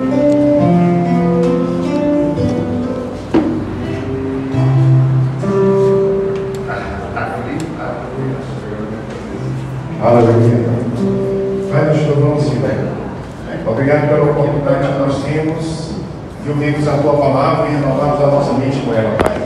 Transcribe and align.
Aleluia. 0.00 0.28
Pai, 11.72 11.84
nós 11.86 11.98
te 11.98 12.04
louvamos, 12.04 12.44
Senhor. 12.44 12.92
Obrigado 13.66 14.08
pela 14.08 14.30
oportunidade 14.30 14.86
que 14.86 14.98
nós 15.00 15.24
temos 15.24 15.90
de 16.44 16.50
ouvirmos 16.50 16.86
a 16.86 16.98
tua 16.98 17.14
palavra 17.14 17.66
e 17.66 17.72
renovarmos 17.72 18.22
a 18.22 18.26
nossa 18.28 18.52
mente 18.52 18.78
com 18.82 18.94
ela, 18.94 19.16
Pai. 19.18 19.36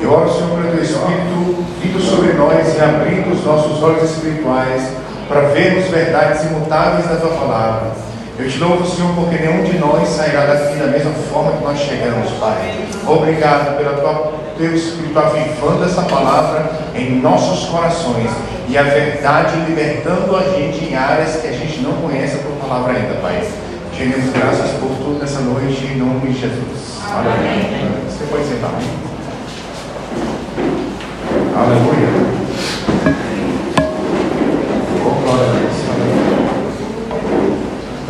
Eu 0.00 0.12
oro, 0.12 0.32
Senhor, 0.32 0.50
para 0.50 0.68
o 0.68 0.70
teu 0.70 0.82
Espírito 0.82 1.64
vindo 1.82 2.00
sobre 2.00 2.34
nós 2.34 2.76
e 2.76 2.80
abrindo 2.80 3.32
os 3.32 3.44
nossos 3.44 3.82
olhos 3.82 4.04
espirituais 4.04 4.92
para 5.28 5.40
vermos 5.48 5.88
verdades 5.88 6.44
imutáveis 6.44 7.08
da 7.08 7.16
tua 7.16 7.30
palavra. 7.30 8.11
Eu 8.38 8.48
te 8.48 8.58
louvo, 8.58 8.86
Senhor, 8.86 9.14
porque 9.14 9.36
nenhum 9.36 9.62
de 9.62 9.78
nós 9.78 10.08
sairá 10.08 10.46
daqui 10.46 10.76
da 10.76 10.86
mesma 10.86 11.12
forma 11.30 11.52
que 11.52 11.64
nós 11.64 11.78
chegamos, 11.78 12.30
Pai. 12.40 12.86
Obrigado 13.06 13.76
pela 13.76 13.92
tua 13.94 14.32
teu 14.56 14.74
Espírito 14.74 15.18
avivando 15.18 15.84
essa 15.84 16.02
palavra 16.02 16.70
em 16.94 17.20
nossos 17.20 17.68
corações 17.68 18.30
e 18.68 18.76
a 18.76 18.82
verdade 18.82 19.56
libertando 19.66 20.36
a 20.36 20.42
gente 20.42 20.84
em 20.84 20.94
áreas 20.94 21.36
que 21.36 21.48
a 21.48 21.52
gente 21.52 21.80
não 21.80 21.92
conhece 21.94 22.36
a 22.36 22.38
tua 22.38 22.52
palavra 22.68 22.94
ainda, 22.94 23.14
Pai. 23.20 23.42
Te 23.92 24.06
damos 24.06 24.32
graças 24.32 24.70
por 24.78 24.88
tudo 24.96 25.18
nessa 25.20 25.40
noite, 25.40 25.84
em 25.84 25.96
nome 25.96 26.32
de 26.32 26.40
Jesus. 26.40 27.00
Amém. 27.10 27.90
Você 28.08 28.24
pode 28.30 28.44
sentar. 28.44 28.70
Aleluia. 31.54 32.11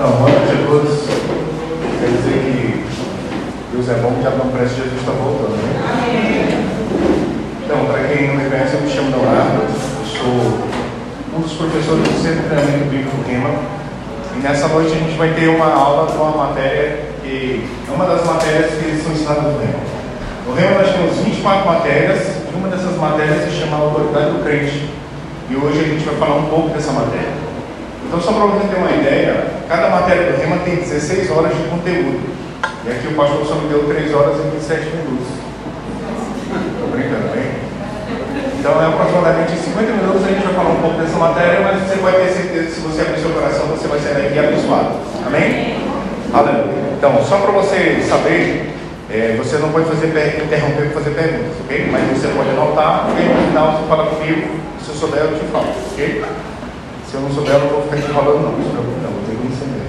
Então, 0.02 0.16
boa 0.16 0.30
noite 0.30 0.50
a 0.50 0.66
todos. 0.66 0.98
Quer 1.06 2.10
dizer 2.10 2.38
que 2.42 2.84
Deus 3.70 3.88
é 3.88 3.94
bom, 4.02 4.18
já 4.20 4.30
não 4.30 4.50
parece 4.50 4.74
que 4.74 4.82
Jesus 4.82 4.98
está 4.98 5.12
voltando, 5.12 5.54
né? 5.62 6.66
Então, 7.64 7.86
para 7.86 8.02
quem 8.08 8.26
não 8.26 8.34
me 8.34 8.50
conhece, 8.50 8.74
eu 8.74 8.80
me 8.80 8.90
chamo 8.90 9.14
Leonardo. 9.14 9.62
Eu 9.62 10.04
sou 10.04 11.38
um 11.38 11.40
dos 11.40 11.52
professores 11.52 12.02
do 12.02 12.20
Centro 12.20 12.42
de 12.42 12.48
Treinamento 12.48 12.90
Bíblico 12.90 13.14
Rema. 13.28 13.50
E 14.34 14.40
nessa 14.42 14.66
noite 14.66 14.90
a 14.90 14.98
gente 14.98 15.16
vai 15.16 15.34
ter 15.34 15.46
uma 15.46 15.72
aula 15.72 16.10
com 16.10 16.20
uma 16.20 16.48
matéria 16.48 16.98
que 17.22 17.64
é 17.86 17.94
uma 17.94 18.04
das 18.04 18.26
matérias 18.26 18.72
que 18.72 19.00
são 19.04 19.12
ensinadas 19.12 19.54
no 19.54 19.60
Rema. 19.60 19.86
No 20.48 20.54
Rema 20.54 20.82
nós 20.82 20.90
temos 20.90 21.16
24 21.18 21.64
matérias 21.64 22.42
e 22.50 22.56
uma 22.56 22.66
dessas 22.66 22.96
matérias 22.96 23.44
se 23.44 23.60
chama 23.60 23.76
Autoridade 23.76 24.32
do 24.32 24.42
Crente. 24.42 24.82
E 25.48 25.54
hoje 25.54 25.78
a 25.78 25.84
gente 25.94 26.04
vai 26.04 26.16
falar 26.16 26.34
um 26.42 26.46
pouco 26.46 26.70
dessa 26.70 26.90
matéria. 26.90 27.41
Então, 28.12 28.20
só 28.20 28.32
para 28.32 28.44
você 28.44 28.68
ter 28.68 28.76
uma 28.76 28.92
ideia, 28.92 29.64
cada 29.66 29.88
matéria 29.88 30.32
do 30.32 30.36
Rema 30.36 30.58
tem 30.68 30.76
16 30.76 31.30
horas 31.30 31.56
de 31.56 31.64
conteúdo. 31.64 32.20
E 32.84 32.90
aqui 32.92 33.08
o 33.08 33.16
pastor 33.16 33.40
só 33.46 33.54
me 33.54 33.72
deu 33.72 33.88
3 33.88 34.12
horas 34.12 34.36
e 34.36 34.52
27 34.52 34.84
minutos. 35.00 35.32
Estou 35.32 36.92
brincando, 36.92 37.32
hein? 37.40 37.56
Então, 38.60 38.76
é 38.82 38.86
aproximadamente 38.92 39.56
50 39.56 39.92
minutos 39.96 40.24
a 40.24 40.28
gente 40.28 40.44
vai 40.44 40.52
falar 40.52 40.70
um 40.76 40.82
pouco 40.84 41.00
dessa 41.00 41.16
matéria, 41.16 41.60
mas 41.64 41.88
você 41.88 41.96
vai 42.04 42.12
ter 42.12 42.28
certeza 42.28 42.64
que 42.66 42.72
se 42.72 42.80
você 42.82 43.00
abrir 43.00 43.18
seu 43.18 43.30
coração, 43.30 43.64
você 43.72 43.88
vai 43.88 43.98
sair 43.98 44.28
daqui 44.28 44.38
abençoado. 44.38 44.92
Amém? 45.24 45.80
Aleluia. 46.34 46.92
Então, 46.92 47.16
só 47.24 47.38
para 47.38 47.52
você 47.64 48.04
saber, 48.06 48.76
é, 49.08 49.40
você 49.40 49.56
não 49.56 49.72
pode 49.72 49.88
fazer 49.88 50.12
interromper 50.12 50.92
para 50.92 51.00
fazer 51.00 51.16
perguntas, 51.16 51.56
ok? 51.64 51.88
Mas 51.90 52.02
você 52.12 52.28
pode 52.28 52.50
anotar, 52.50 53.08
e 53.16 53.24
no 53.24 53.48
final 53.48 53.72
você 53.72 53.88
fala 53.88 54.04
comigo, 54.04 54.60
se 54.84 54.90
eu 54.90 54.96
souber 55.00 55.24
eu 55.24 55.32
te 55.32 55.46
falo, 55.48 55.72
ok? 55.96 56.51
Se 57.12 57.18
eu 57.18 57.24
não 57.24 57.30
souber, 57.30 57.52
eu 57.52 57.60
não 57.60 57.68
vou 57.68 57.82
ficar 57.82 57.98
enrolando 57.98 58.40
não, 58.40 58.52
não 58.52 58.84
não, 59.02 59.10
vou 59.12 59.22
ter 59.28 59.36
que 59.36 59.46
entender. 59.46 59.84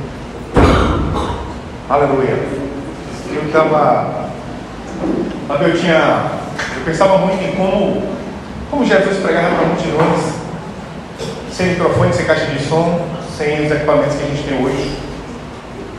Aleluia. 1.89 2.37
Eu 3.33 3.45
estava. 3.45 4.29
Eu 5.49 5.79
tinha. 5.79 6.31
Eu 6.75 6.83
pensava 6.83 7.19
muito 7.19 7.41
em 7.41 7.55
como, 7.55 8.03
como 8.69 8.85
Jesus 8.85 9.19
pregava 9.19 9.55
para 9.55 9.67
multidões, 9.67 10.33
sem 11.49 11.67
microfone, 11.67 12.11
sem 12.11 12.25
caixa 12.25 12.45
de 12.47 12.61
som, 12.61 13.07
sem 13.37 13.67
os 13.67 13.71
equipamentos 13.71 14.17
que 14.17 14.23
a 14.23 14.27
gente 14.27 14.43
tem 14.43 14.61
hoje. 14.61 14.97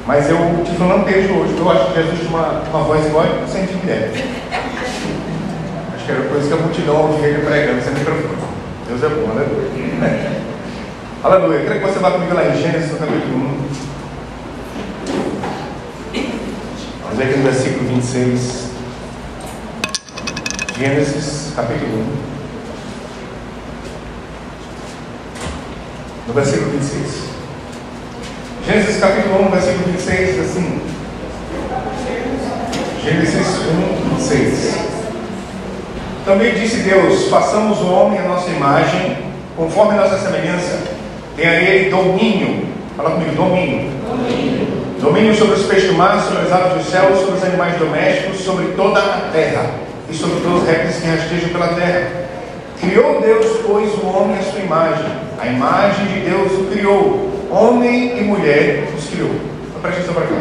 Mas 0.07 0.29
eu 0.29 0.37
te 0.63 0.73
falando 0.73 1.01
um 1.01 1.05
texto 1.05 1.33
hoje, 1.33 1.57
eu 1.59 1.71
acho 1.71 1.87
que 1.87 2.03
Jesus 2.03 2.19
tinha 2.19 2.29
uma, 2.29 2.61
uma 2.69 2.81
voz 2.81 3.07
igual 3.07 3.25
sem 3.49 3.63
mulher. 3.63 4.11
Acho 5.95 6.05
que 6.05 6.13
era 6.13 6.21
por 6.21 6.37
isso 6.37 6.49
que 6.49 6.53
a 6.53 6.57
multidão 6.59 6.97
ouvia 6.97 7.29
ele 7.29 7.47
pregando 7.47 7.81
sem 7.81 7.95
microfone. 7.95 8.45
Deus 8.87 9.03
é 9.03 9.09
bom, 9.09 9.31
aleluia. 9.31 10.44
Aleluia. 11.25 11.57
Eu 11.57 11.63
queria 11.63 11.81
que 11.81 11.87
você 11.87 11.99
vá 12.01 12.11
comigo 12.11 12.35
lá 12.35 12.45
em 12.45 12.55
Gênesis, 12.55 12.93
no 12.93 12.99
capítulo 12.99 13.35
1. 13.35 13.65
Vamos 17.03 17.17
ver 17.17 17.25
aqui 17.25 17.39
no 17.39 17.45
versículo 17.45 17.89
26. 17.89 18.69
Gênesis, 20.79 21.55
capítulo 21.57 21.97
1. 21.97 22.07
No 26.29 26.35
versículo 26.35 26.73
26. 26.73 27.23
Gênesis 28.67 29.01
capítulo 29.01 29.47
1, 29.47 29.51
versículo 29.51 29.85
26, 29.93 30.29
diz 30.29 30.41
assim. 30.41 30.81
Gênesis 33.03 33.47
1, 33.47 34.11
26. 34.17 34.75
Também 36.27 36.53
disse 36.53 36.83
Deus: 36.83 37.29
façamos 37.29 37.79
o 37.79 37.87
homem 37.87 38.19
à 38.19 38.29
nossa 38.29 38.51
imagem, 38.51 39.33
conforme 39.57 39.95
a 39.95 40.03
nossa 40.03 40.19
semelhança, 40.19 40.84
tenha 41.37 41.53
ele 41.53 41.91
domínio. 41.91 42.67
Fala 42.97 43.11
comigo, 43.11 43.35
domínio. 43.35 43.91
Domínio, 44.09 44.67
domínio 45.01 45.35
sobre 45.35 45.55
os 45.55 45.67
peixes 45.67 45.89
do 45.89 45.95
mar, 45.95 46.21
sobre 46.23 46.43
as 46.43 46.53
aves 46.53 46.85
do 46.85 46.91
céu, 46.91 47.15
sobre 47.17 47.37
os 47.37 47.45
animais 47.45 47.77
domésticos, 47.77 48.41
sobre 48.41 48.67
toda 48.77 49.01
a 49.01 49.31
terra 49.33 49.71
e 50.09 50.15
sobre 50.15 50.41
todos 50.41 50.63
os 50.63 50.69
répteis 50.69 50.97
que 50.97 51.09
rastejam 51.09 51.49
pela 51.51 51.69
terra. 51.69 52.25
Criou 52.81 53.21
Deus, 53.21 53.61
pois, 53.67 53.93
o 53.95 54.07
homem 54.07 54.39
à 54.39 54.43
sua 54.43 54.61
imagem. 54.61 55.07
A 55.41 55.47
imagem 55.47 56.07
de 56.07 56.21
Deus 56.21 56.53
o 56.53 56.65
criou. 56.71 57.31
Homem 57.51 58.19
e 58.19 58.23
mulher 58.23 58.89
os 58.97 59.07
criou. 59.07 59.31
Então, 59.31 59.81
preste 59.83 60.01
atenção 60.01 60.15
para 60.15 60.27
cá. 60.27 60.35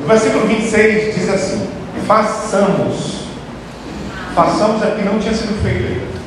No 0.00 0.06
versículo 0.06 0.46
26 0.46 1.14
diz 1.14 1.28
assim: 1.28 1.68
Façamos. 2.06 3.18
Façamos 4.34 4.82
aqui 4.82 5.02
não 5.02 5.18
tinha 5.18 5.34
sido 5.34 5.60
feito 5.62 5.84
ainda. 5.84 6.18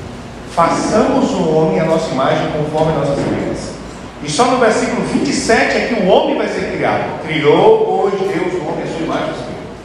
Façamos 0.53 1.31
o 1.31 1.49
homem 1.49 1.79
à 1.79 1.85
nossa 1.85 2.11
imagem 2.11 2.51
conforme 2.51 2.91
a 2.93 2.97
nossa 2.97 3.15
semelhança. 3.15 3.80
E 4.23 4.29
só 4.29 4.45
no 4.45 4.57
versículo 4.59 5.01
27 5.07 5.77
é 5.77 5.87
que 5.87 6.01
o 6.01 6.07
homem 6.07 6.37
vai 6.37 6.47
ser 6.47 6.71
criado. 6.75 7.21
Criou, 7.25 8.09
pois, 8.11 8.21
Deus 8.21 8.53
o 8.53 8.67
homem 8.67 8.83
à 8.83 8.87
sua 8.87 9.03
imagem. 9.03 9.33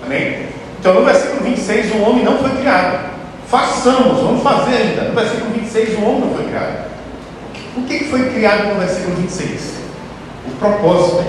Amém? 0.05 0.47
Então 0.79 0.95
no 0.95 1.05
versículo 1.05 1.43
26 1.43 1.95
o 1.95 2.03
homem 2.03 2.25
não 2.25 2.39
foi 2.39 2.51
criado. 2.51 3.11
Façamos, 3.49 4.21
vamos 4.21 4.43
fazer 4.43 4.77
ainda. 4.77 5.03
No 5.03 5.15
versículo 5.15 5.51
26 5.53 5.99
o 5.99 6.03
homem 6.03 6.21
não 6.21 6.35
foi 6.35 6.45
criado. 6.45 6.87
O 7.77 7.83
que 7.83 8.05
foi 8.05 8.31
criado 8.31 8.75
no 8.75 8.81
versículo 8.81 9.17
26? 9.17 9.75
O 10.47 10.51
propósito, 10.59 11.25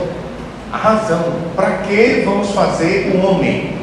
a 0.72 0.78
razão. 0.78 1.34
Para 1.56 1.78
que 1.78 2.24
vamos 2.26 2.52
fazer 2.52 3.12
o 3.16 3.26
homem? 3.26 3.78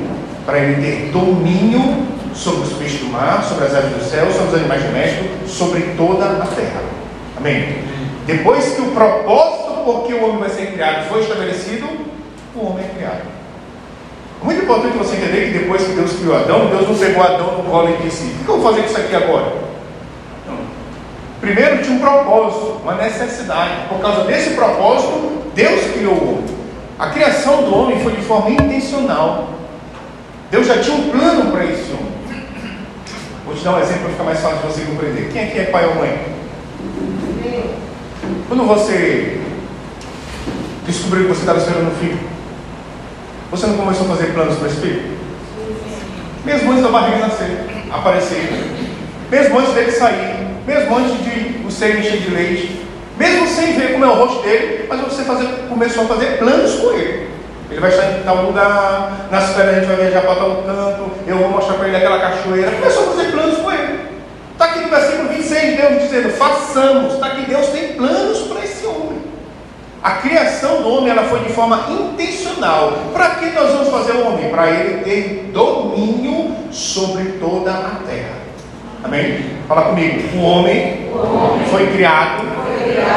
Para 0.45 0.59
ele 0.59 0.83
ter 0.83 1.11
domínio 1.11 2.07
sobre 2.35 2.67
os 2.67 2.73
peixes 2.75 3.01
do 3.01 3.07
mar, 3.07 3.43
sobre 3.43 3.65
as 3.65 3.75
aves 3.75 3.93
do 3.93 4.05
céu, 4.05 4.31
sobre 4.31 4.49
os 4.49 4.55
animais 4.55 4.83
domésticos, 4.83 5.51
sobre 5.51 5.81
toda 5.97 6.25
a 6.25 6.47
terra. 6.47 6.83
Amém? 7.37 7.94
Depois 8.27 8.75
que 8.75 8.81
o 8.81 8.93
propósito 8.93 9.65
por 9.85 10.07
que 10.07 10.15
o 10.15 10.25
homem 10.25 10.39
vai 10.39 10.49
ser 10.49 10.73
criado 10.73 11.09
foi 11.09 11.21
estabelecido, 11.21 11.87
o 12.57 12.67
homem 12.67 12.85
é 12.85 12.89
criado. 12.97 13.23
É 14.41 14.45
muito 14.45 14.63
importante 14.63 14.97
você 14.97 15.17
entender 15.17 15.53
que 15.53 15.59
depois 15.59 15.83
que 15.83 15.93
Deus 15.93 16.13
criou 16.15 16.37
Adão, 16.37 16.67
Deus 16.67 16.89
não 16.89 16.99
pegou 16.99 17.23
Adão 17.23 17.59
no 17.59 17.71
colo 17.71 17.91
e 17.91 18.03
disse: 18.03 18.25
O 18.25 18.45
que 18.45 18.49
eu 18.49 18.61
vou 18.61 18.71
fazer 18.71 18.83
com 18.83 18.89
isso 18.89 19.01
aqui 19.01 19.17
agora? 19.17 19.53
Não. 20.47 20.59
Primeiro 21.41 21.83
tinha 21.83 21.97
um 21.97 22.01
propósito, 22.01 22.81
uma 22.83 22.95
necessidade. 22.95 23.89
Por 23.89 24.01
causa 24.01 24.25
desse 24.25 24.51
propósito, 24.51 25.51
Deus 25.55 25.93
criou 25.93 26.15
o 26.15 26.33
homem. 26.33 26.55
A 26.99 27.09
criação 27.09 27.63
do 27.65 27.77
homem 27.77 28.01
foi 28.01 28.13
de 28.13 28.23
forma 28.23 28.51
intencional. 28.51 29.49
Deus 30.51 30.67
já 30.67 30.79
tinha 30.79 30.97
um 30.97 31.11
plano 31.11 31.51
para 31.51 31.65
esse 31.65 31.91
homem. 31.93 32.15
Vou 33.45 33.55
te 33.55 33.63
dar 33.65 33.73
um 33.73 33.81
exemplo 33.81 34.03
para 34.03 34.11
ficar 34.11 34.25
mais 34.25 34.41
fácil 34.41 34.59
de 34.59 34.67
você 34.67 34.81
compreender. 34.83 35.31
Quem 35.33 35.45
aqui 35.45 35.59
é 35.59 35.65
pai 35.65 35.87
ou 35.87 35.97
mãe? 35.97 36.34
Quando 38.55 38.69
você 38.69 39.41
descobriu 40.87 41.25
que 41.25 41.31
você 41.31 41.41
estava 41.41 41.59
esperando 41.59 41.89
um 41.89 41.97
filho, 41.97 42.21
você 43.51 43.67
não 43.67 43.79
começou 43.79 44.07
a 44.07 44.11
fazer 44.11 44.33
planos 44.33 44.57
para 44.59 44.69
esse 44.69 44.81
filho? 44.81 45.03
Mesmo 46.45 46.71
antes 46.71 46.85
da 46.85 46.91
barriga 46.91 47.19
nascer, 47.19 47.67
aparecer, 47.91 48.71
mesmo 49.29 49.59
antes 49.59 49.75
dele 49.75 49.91
sair, 49.91 50.47
mesmo 50.65 50.97
antes 50.97 51.25
de 51.25 51.67
o 51.67 51.71
ser 51.73 51.99
encher 51.99 52.19
de 52.19 52.31
leite, 52.31 52.87
mesmo 53.19 53.49
sem 53.49 53.73
ver 53.73 53.95
como 53.95 54.05
é 54.05 54.09
o 54.09 54.15
rosto 54.15 54.45
dele, 54.45 54.87
mas 54.89 55.01
você 55.01 55.25
fazer, 55.25 55.49
começou 55.69 56.05
a 56.05 56.07
fazer 56.07 56.39
planos 56.39 56.77
com 56.77 56.93
ele. 56.93 57.31
Ele 57.69 57.81
vai 57.81 57.91
estar 57.91 58.09
em 58.09 58.23
tal 58.23 58.37
lugar, 58.45 59.27
nas 59.33 59.51
férias 59.51 59.79
a 59.79 59.81
gente 59.81 59.89
vai 59.89 59.97
viajar 59.97 60.21
para 60.21 60.37
tal 60.37 60.63
canto, 60.63 61.11
eu 61.27 61.39
vou 61.39 61.49
mostrar 61.49 61.75
para 61.75 61.89
ele 61.89 61.97
aquela 61.97 62.21
cachoeira. 62.21 62.71
Começou 62.71 63.03
a 63.03 63.13
fazer 63.15 63.33
planos 63.33 63.59
com 63.59 63.73
ele. 63.73 63.84
Está 64.55 64.67
aqui 64.67 64.81
no 64.81 64.89
versículo 64.89 65.29
26, 65.31 65.77
Deus 65.77 66.03
dizendo: 66.03 66.31
façamos. 66.31 67.15
Está 67.15 67.27
aqui, 67.27 67.43
Deus 67.43 67.67
tem 67.69 67.95
planos 67.95 68.39
para 68.43 68.65
esse 68.65 68.87
homem. 68.87 69.19
A 70.03 70.13
criação 70.13 70.83
do 70.83 70.89
homem 70.91 71.11
ela 71.11 71.25
foi 71.25 71.41
de 71.41 71.53
forma 71.53 71.87
intencional. 71.91 72.93
Para 73.13 73.31
que 73.37 73.47
nós 73.47 73.73
vamos 73.73 73.89
fazer 73.89 74.13
o 74.13 74.29
homem? 74.29 74.51
Para 74.51 74.71
ele 74.71 75.03
ter 75.03 75.51
domínio 75.53 76.55
sobre 76.71 77.25
toda 77.41 77.73
a 77.73 78.01
terra. 78.07 78.45
Amém? 79.03 79.59
Fala 79.67 79.83
comigo. 79.83 80.37
O 80.37 80.43
homem, 80.43 81.11
foi, 81.71 81.87
criado 81.93 82.45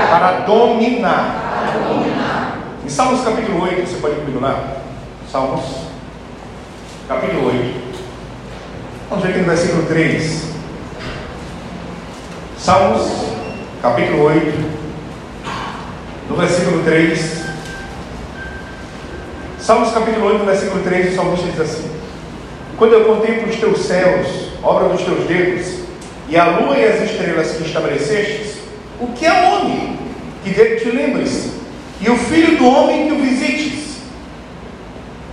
para 0.10 0.31
dominar. 0.45 1.72
Para 1.72 1.80
dominar. 1.88 2.57
Em 2.83 2.90
Salmos 2.90 3.22
capítulo 3.22 3.63
8, 3.63 3.88
você 3.88 3.98
pode 3.98 4.16
comigo 4.16 4.40
lá? 4.40 4.78
Salmos 5.31 5.62
capítulo 7.07 7.48
8. 7.48 7.88
Vamos 9.10 9.24
ver 9.24 9.31
aqui 9.31 9.40
no 9.40 9.45
versículo 9.45 9.86
3. 9.88 10.47
Salmos 12.68 13.08
capítulo 13.81 14.24
8 14.24 14.54
no 16.30 16.36
versículo 16.36 16.84
3. 16.84 17.46
Salmos 19.58 19.94
capítulo 19.94 20.25
8, 20.25 20.44
versículo 20.44 20.84
3, 20.84 21.14
o 21.14 21.16
salmista 21.16 21.48
diz 21.48 21.62
assim: 21.62 21.90
Quando 22.78 22.92
eu 22.92 23.06
contemplo 23.06 23.50
os 23.50 23.56
teus 23.56 23.86
céus, 23.86 24.28
obra 24.62 24.90
dos 24.90 25.02
teus 25.02 25.25
dedos, 25.30 25.86
e 26.28 26.36
a 26.36 26.58
lua 26.58 26.78
e 26.78 26.84
as 26.84 27.10
estrelas 27.10 27.52
que 27.52 27.64
estabelecestes, 27.64 28.58
o 29.00 29.08
que 29.14 29.25
é 29.25 29.31
homem 29.31 29.98
que 30.44 30.50
dele 30.50 30.75
te 30.81 30.90
lembres? 30.90 31.50
E 32.02 32.10
o 32.10 32.18
filho 32.18 32.58
do 32.58 32.68
homem 32.68 33.08
que 33.08 33.14
o 33.14 33.19
visites? 33.22 34.00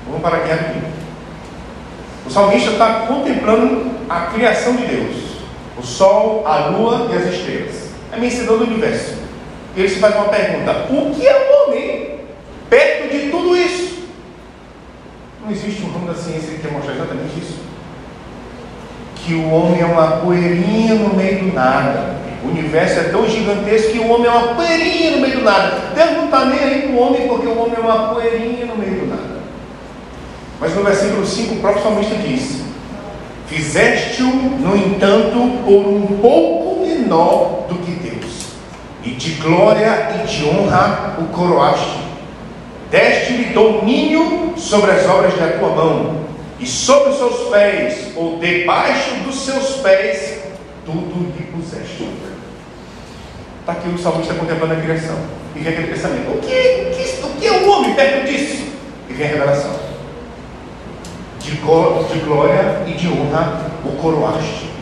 Vamos 0.06 0.22
parar 0.22 0.36
aqui 0.36 0.50
rapidinho. 0.50 0.84
O 2.24 2.30
salmista 2.30 2.70
está 2.70 3.06
contemplando 3.08 3.90
a 4.08 4.20
criação 4.26 4.76
de 4.76 4.86
Deus: 4.86 5.23
o 5.78 5.82
sol, 5.82 6.46
a 6.46 6.66
lua 6.68 7.08
e 7.10 7.16
as 7.16 7.34
estrelas. 7.34 7.90
É 8.12 8.16
mencionando 8.16 8.58
do 8.58 8.70
universo 8.70 9.24
ele 9.76 9.88
se 9.88 9.98
faz 9.98 10.14
uma 10.14 10.26
pergunta: 10.26 10.86
o 10.90 11.14
que 11.14 11.26
é 11.26 11.34
o 11.34 11.70
homem 11.70 12.10
perto 12.70 13.12
de 13.12 13.30
tudo 13.30 13.56
isso? 13.56 14.04
Não 15.42 15.50
existe 15.50 15.82
um 15.82 15.92
ramo 15.92 16.06
da 16.06 16.14
ciência 16.14 16.54
que 16.54 16.60
quer 16.60 16.72
mostrar 16.72 16.94
exatamente 16.94 17.38
isso. 17.38 17.58
Que 19.16 19.34
o 19.34 19.50
homem 19.50 19.80
é 19.80 19.84
uma 19.84 20.18
poeirinha 20.18 20.94
no 20.94 21.14
meio 21.14 21.40
do 21.40 21.52
nada. 21.52 22.14
O 22.44 22.48
universo 22.48 23.00
é 23.00 23.04
tão 23.04 23.26
gigantesco 23.26 23.92
que 23.92 23.98
o 23.98 24.08
homem 24.10 24.26
é 24.26 24.30
uma 24.30 24.54
poeirinha 24.54 25.12
no 25.12 25.20
meio 25.20 25.38
do 25.38 25.44
nada. 25.44 25.80
Deus 25.94 26.10
não 26.12 26.24
está 26.26 26.44
nem 26.44 26.58
aí 26.58 26.82
com 26.82 26.94
o 26.94 26.98
homem 26.98 27.26
porque 27.26 27.46
o 27.46 27.58
homem 27.58 27.74
é 27.76 27.80
uma 27.80 28.14
poeirinha 28.14 28.66
no 28.66 28.76
meio 28.76 29.00
do 29.00 29.06
nada. 29.06 29.40
Mas 30.60 30.74
no 30.74 30.84
versículo 30.84 31.26
5 31.26 31.54
o 31.54 31.60
próprio 31.60 31.82
salmista 31.82 32.14
diz: 32.16 32.63
Fizeste-o, 33.54 34.26
no 34.26 34.76
entanto, 34.76 35.62
por 35.64 35.86
um 35.86 36.18
pouco 36.20 36.84
menor 36.84 37.66
do 37.68 37.76
que 37.76 37.94
e 39.04 39.10
de 39.10 39.32
glória 39.34 40.08
e 40.16 40.26
de 40.26 40.44
honra 40.44 41.16
o 41.20 41.26
coroaste. 41.26 42.00
Deste-lhe 42.90 43.52
domínio 43.52 44.54
sobre 44.56 44.90
as 44.90 45.06
obras 45.06 45.34
da 45.34 45.58
tua 45.58 45.68
mão, 45.68 46.24
e 46.58 46.66
sobre 46.66 47.10
os 47.10 47.18
seus 47.18 47.48
pés, 47.48 48.12
ou 48.16 48.38
debaixo 48.38 49.14
dos 49.24 49.36
seus 49.36 49.76
pés, 49.76 50.40
tudo 50.84 51.32
lhe 51.36 51.44
puseste. 51.46 52.08
Está 53.60 53.72
aqui 53.72 53.88
o 53.88 53.98
salmista 53.98 54.34
contemplando 54.34 54.74
a 54.74 54.80
criação. 54.80 55.16
E 55.54 55.60
vem 55.60 55.72
aquele 55.72 55.88
pensamento: 55.92 56.30
o 56.30 56.40
que, 56.40 56.46
o 56.46 56.94
que, 56.94 57.26
o 57.26 57.40
que 57.40 57.46
é 57.46 57.52
o 57.52 57.70
homem 57.70 57.94
perto 57.94 58.26
disso? 58.26 58.64
E 59.08 59.12
vem 59.12 59.26
a 59.26 59.30
revelação: 59.30 59.93
de, 61.44 62.14
de 62.14 62.24
glória 62.24 62.82
e 62.86 62.92
de 62.92 63.08
honra 63.08 63.70
o 63.84 63.92
coroaste 64.00 64.74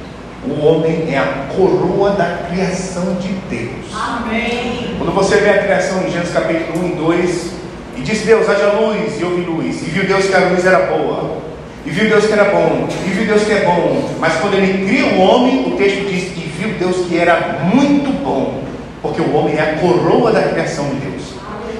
o 0.44 0.66
homem 0.66 1.06
é 1.08 1.18
a 1.18 1.54
coroa 1.54 2.10
da 2.10 2.48
criação 2.48 3.14
de 3.20 3.28
Deus. 3.48 3.86
Amém. 3.94 4.96
Quando 4.98 5.14
você 5.14 5.36
vê 5.36 5.50
a 5.50 5.62
criação 5.62 6.02
em 6.02 6.10
Gênesis 6.10 6.34
capítulo 6.34 6.84
1 6.84 6.88
e 6.88 6.94
2, 6.96 7.52
e 7.98 8.00
disse 8.00 8.26
Deus, 8.26 8.48
haja 8.48 8.72
luz, 8.72 9.20
e 9.20 9.24
houve 9.24 9.42
luz, 9.42 9.82
e 9.82 9.90
viu 9.90 10.04
Deus 10.04 10.26
que 10.26 10.34
a 10.34 10.48
luz 10.48 10.66
era 10.66 10.86
boa, 10.86 11.38
e 11.86 11.90
viu 11.90 12.08
Deus 12.08 12.26
que 12.26 12.32
era 12.32 12.44
bom, 12.44 12.88
e 13.06 13.10
viu 13.10 13.26
Deus 13.26 13.44
que 13.44 13.52
é 13.52 13.64
bom. 13.64 14.10
Mas 14.18 14.34
quando 14.40 14.54
ele 14.54 14.84
cria 14.84 15.14
o 15.14 15.20
homem, 15.20 15.72
o 15.72 15.76
texto 15.76 16.08
diz 16.08 16.32
que 16.32 16.40
viu 16.58 16.70
Deus 16.76 17.06
que 17.06 17.16
era 17.16 17.60
muito 17.72 18.10
bom, 18.24 18.64
porque 19.00 19.20
o 19.20 19.32
homem 19.34 19.56
é 19.56 19.62
a 19.62 19.74
coroa 19.78 20.32
da 20.32 20.42
criação 20.42 20.86
de 20.86 20.96
Deus. 20.96 21.22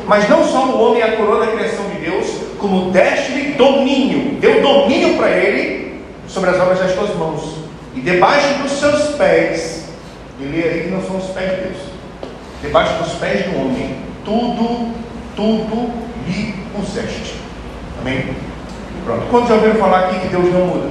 Mas 0.06 0.28
não 0.28 0.44
só 0.44 0.66
o 0.66 0.80
homem 0.80 1.02
é 1.02 1.06
a 1.06 1.16
coroa 1.16 1.46
da 1.46 1.52
criação 1.52 1.84
de 1.86 2.08
Deus, 2.08 2.26
como 2.62 2.92
deste-lhe 2.92 3.54
domínio, 3.54 4.36
deu 4.40 4.62
domínio 4.62 5.16
para 5.16 5.30
ele 5.30 6.00
sobre 6.28 6.50
as 6.50 6.60
obras 6.60 6.78
das 6.78 6.94
tuas 6.94 7.14
mãos. 7.16 7.56
E 7.94 8.00
debaixo 8.00 8.62
dos 8.62 8.70
seus 8.70 9.16
pés, 9.16 9.88
e 10.40 10.44
lê 10.44 10.62
aí 10.62 10.84
que 10.84 10.90
não 10.90 11.02
são 11.02 11.18
os 11.18 11.26
pés 11.26 11.50
de 11.50 11.56
Deus, 11.56 11.76
debaixo 12.62 13.02
dos 13.02 13.12
pés 13.14 13.44
do 13.46 13.60
homem, 13.60 13.96
tudo, 14.24 14.94
tudo 15.36 15.90
lhe 16.26 16.54
puseste. 16.74 17.34
Amém? 18.00 18.34
Pronto. 19.04 19.26
Quantos 19.30 19.48
já 19.48 19.54
ouviram 19.56 19.74
falar 19.74 20.04
aqui 20.04 20.20
que 20.20 20.28
Deus 20.28 20.44
não 20.54 20.66
muda? 20.66 20.88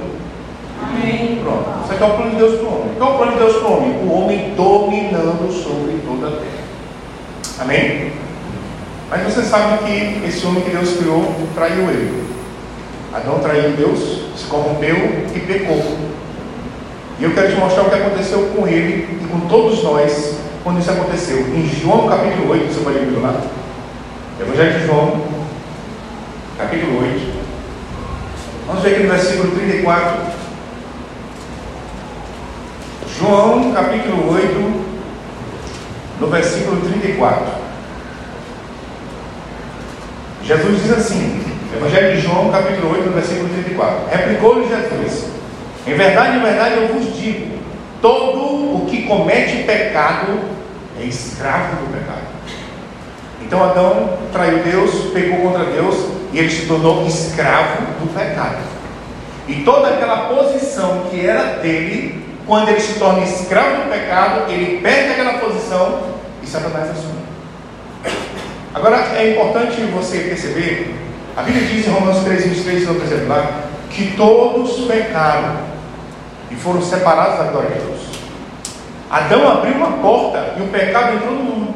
Amém. 0.82 1.40
Pronto. 1.42 1.70
Isso 1.84 1.92
aqui 1.94 2.02
é 2.02 2.06
o 2.06 2.10
plano 2.10 2.30
de 2.30 2.36
Deus 2.36 2.60
para 2.60 2.68
o 2.68 2.80
homem. 2.80 2.94
Qual 2.98 3.10
é 3.10 3.14
o 3.14 3.16
plano 3.16 3.32
de 3.32 3.38
Deus 3.38 3.56
para 3.56 3.68
o 3.68 3.76
homem? 3.76 3.90
O 3.90 4.12
homem 4.12 4.54
dominando 4.54 5.52
sobre 5.52 5.98
toda 6.06 6.28
a 6.28 6.38
terra. 6.38 6.62
Amém? 7.60 8.12
Mas 9.12 9.24
você 9.24 9.42
sabe 9.42 9.84
que 9.84 10.26
esse 10.26 10.46
homem 10.46 10.62
que 10.62 10.70
Deus 10.70 10.96
criou 10.96 11.34
traiu 11.54 11.90
ele. 11.90 12.24
Adão 13.12 13.40
traiu 13.40 13.76
Deus, 13.76 14.22
se 14.34 14.46
corrompeu 14.46 14.96
e 15.34 15.40
pecou. 15.40 15.98
E 17.20 17.24
eu 17.24 17.34
quero 17.34 17.52
te 17.52 17.56
mostrar 17.56 17.82
o 17.82 17.90
que 17.90 17.94
aconteceu 17.94 18.40
com 18.56 18.66
ele 18.66 19.20
e 19.22 19.26
com 19.26 19.40
todos 19.48 19.82
nós 19.82 20.38
quando 20.64 20.80
isso 20.80 20.90
aconteceu. 20.90 21.40
Em 21.40 21.68
João 21.68 22.08
capítulo 22.08 22.52
8, 22.52 22.72
você 22.72 22.80
pode 22.80 22.98
ler 23.00 23.20
lá? 23.20 23.38
Evangelho 24.40 24.80
de 24.80 24.86
João, 24.86 25.20
capítulo 26.56 27.02
8. 27.02 27.42
Vamos 28.66 28.82
ver 28.82 28.94
aqui 28.94 29.02
no 29.02 29.10
versículo 29.10 29.50
34. 29.54 30.20
João 33.18 33.72
capítulo 33.74 34.32
8, 34.32 34.84
no 36.18 36.26
versículo 36.28 36.80
34. 36.80 37.51
Jesus 40.52 40.82
diz 40.82 40.92
assim, 40.92 41.40
Evangelho 41.74 42.14
de 42.14 42.20
João, 42.20 42.50
capítulo 42.50 42.92
8, 42.92 43.06
no 43.06 43.12
versículo 43.12 43.48
34. 43.48 44.08
Replicou-lhe 44.10 44.68
Jesus: 44.68 45.24
em 45.86 45.94
verdade, 45.94 46.36
em 46.36 46.40
verdade, 46.40 46.74
eu 46.76 46.88
vos 46.88 47.16
digo: 47.16 47.58
todo 48.02 48.38
o 48.76 48.86
que 48.86 49.02
comete 49.04 49.62
pecado 49.62 50.40
é 51.00 51.04
escravo 51.04 51.76
do 51.76 51.92
pecado. 51.92 52.20
Então 53.40 53.64
Adão 53.64 54.18
traiu 54.30 54.58
Deus, 54.58 55.12
pecou 55.14 55.38
contra 55.38 55.64
Deus 55.64 55.96
e 56.34 56.38
ele 56.38 56.50
se 56.50 56.66
tornou 56.66 57.06
escravo 57.06 57.82
do 58.00 58.14
pecado. 58.14 58.58
E 59.48 59.54
toda 59.62 59.88
aquela 59.88 60.28
posição 60.28 61.06
que 61.10 61.26
era 61.26 61.60
dele, 61.60 62.26
quando 62.46 62.68
ele 62.68 62.80
se 62.80 62.98
torna 62.98 63.24
escravo 63.24 63.84
do 63.84 63.90
pecado, 63.90 64.50
ele 64.50 64.80
perde 64.82 65.12
aquela 65.12 65.38
posição 65.38 66.00
e 66.42 66.46
Satanás 66.46 66.90
assume. 66.90 67.22
Agora 68.74 68.96
é 69.18 69.32
importante 69.32 69.82
você 69.92 70.20
perceber, 70.20 70.94
a 71.36 71.42
Bíblia 71.42 71.66
diz 71.66 71.86
em 71.86 71.90
Romanos 71.90 72.24
3, 72.24 72.46
23, 72.46 72.88
no 72.88 72.94
terceiro 72.94 73.28
lá, 73.28 73.64
que 73.90 74.16
todos 74.16 74.86
pecaram 74.86 75.58
e 76.50 76.54
foram 76.54 76.80
separados 76.80 77.38
da 77.38 77.44
glória 77.44 77.68
de 77.68 77.80
Deus. 77.80 78.00
Adão 79.10 79.46
abriu 79.46 79.74
uma 79.74 79.98
porta 79.98 80.54
e 80.58 80.62
o 80.62 80.68
pecado 80.68 81.16
entrou 81.16 81.34
no 81.34 81.44
mundo. 81.44 81.74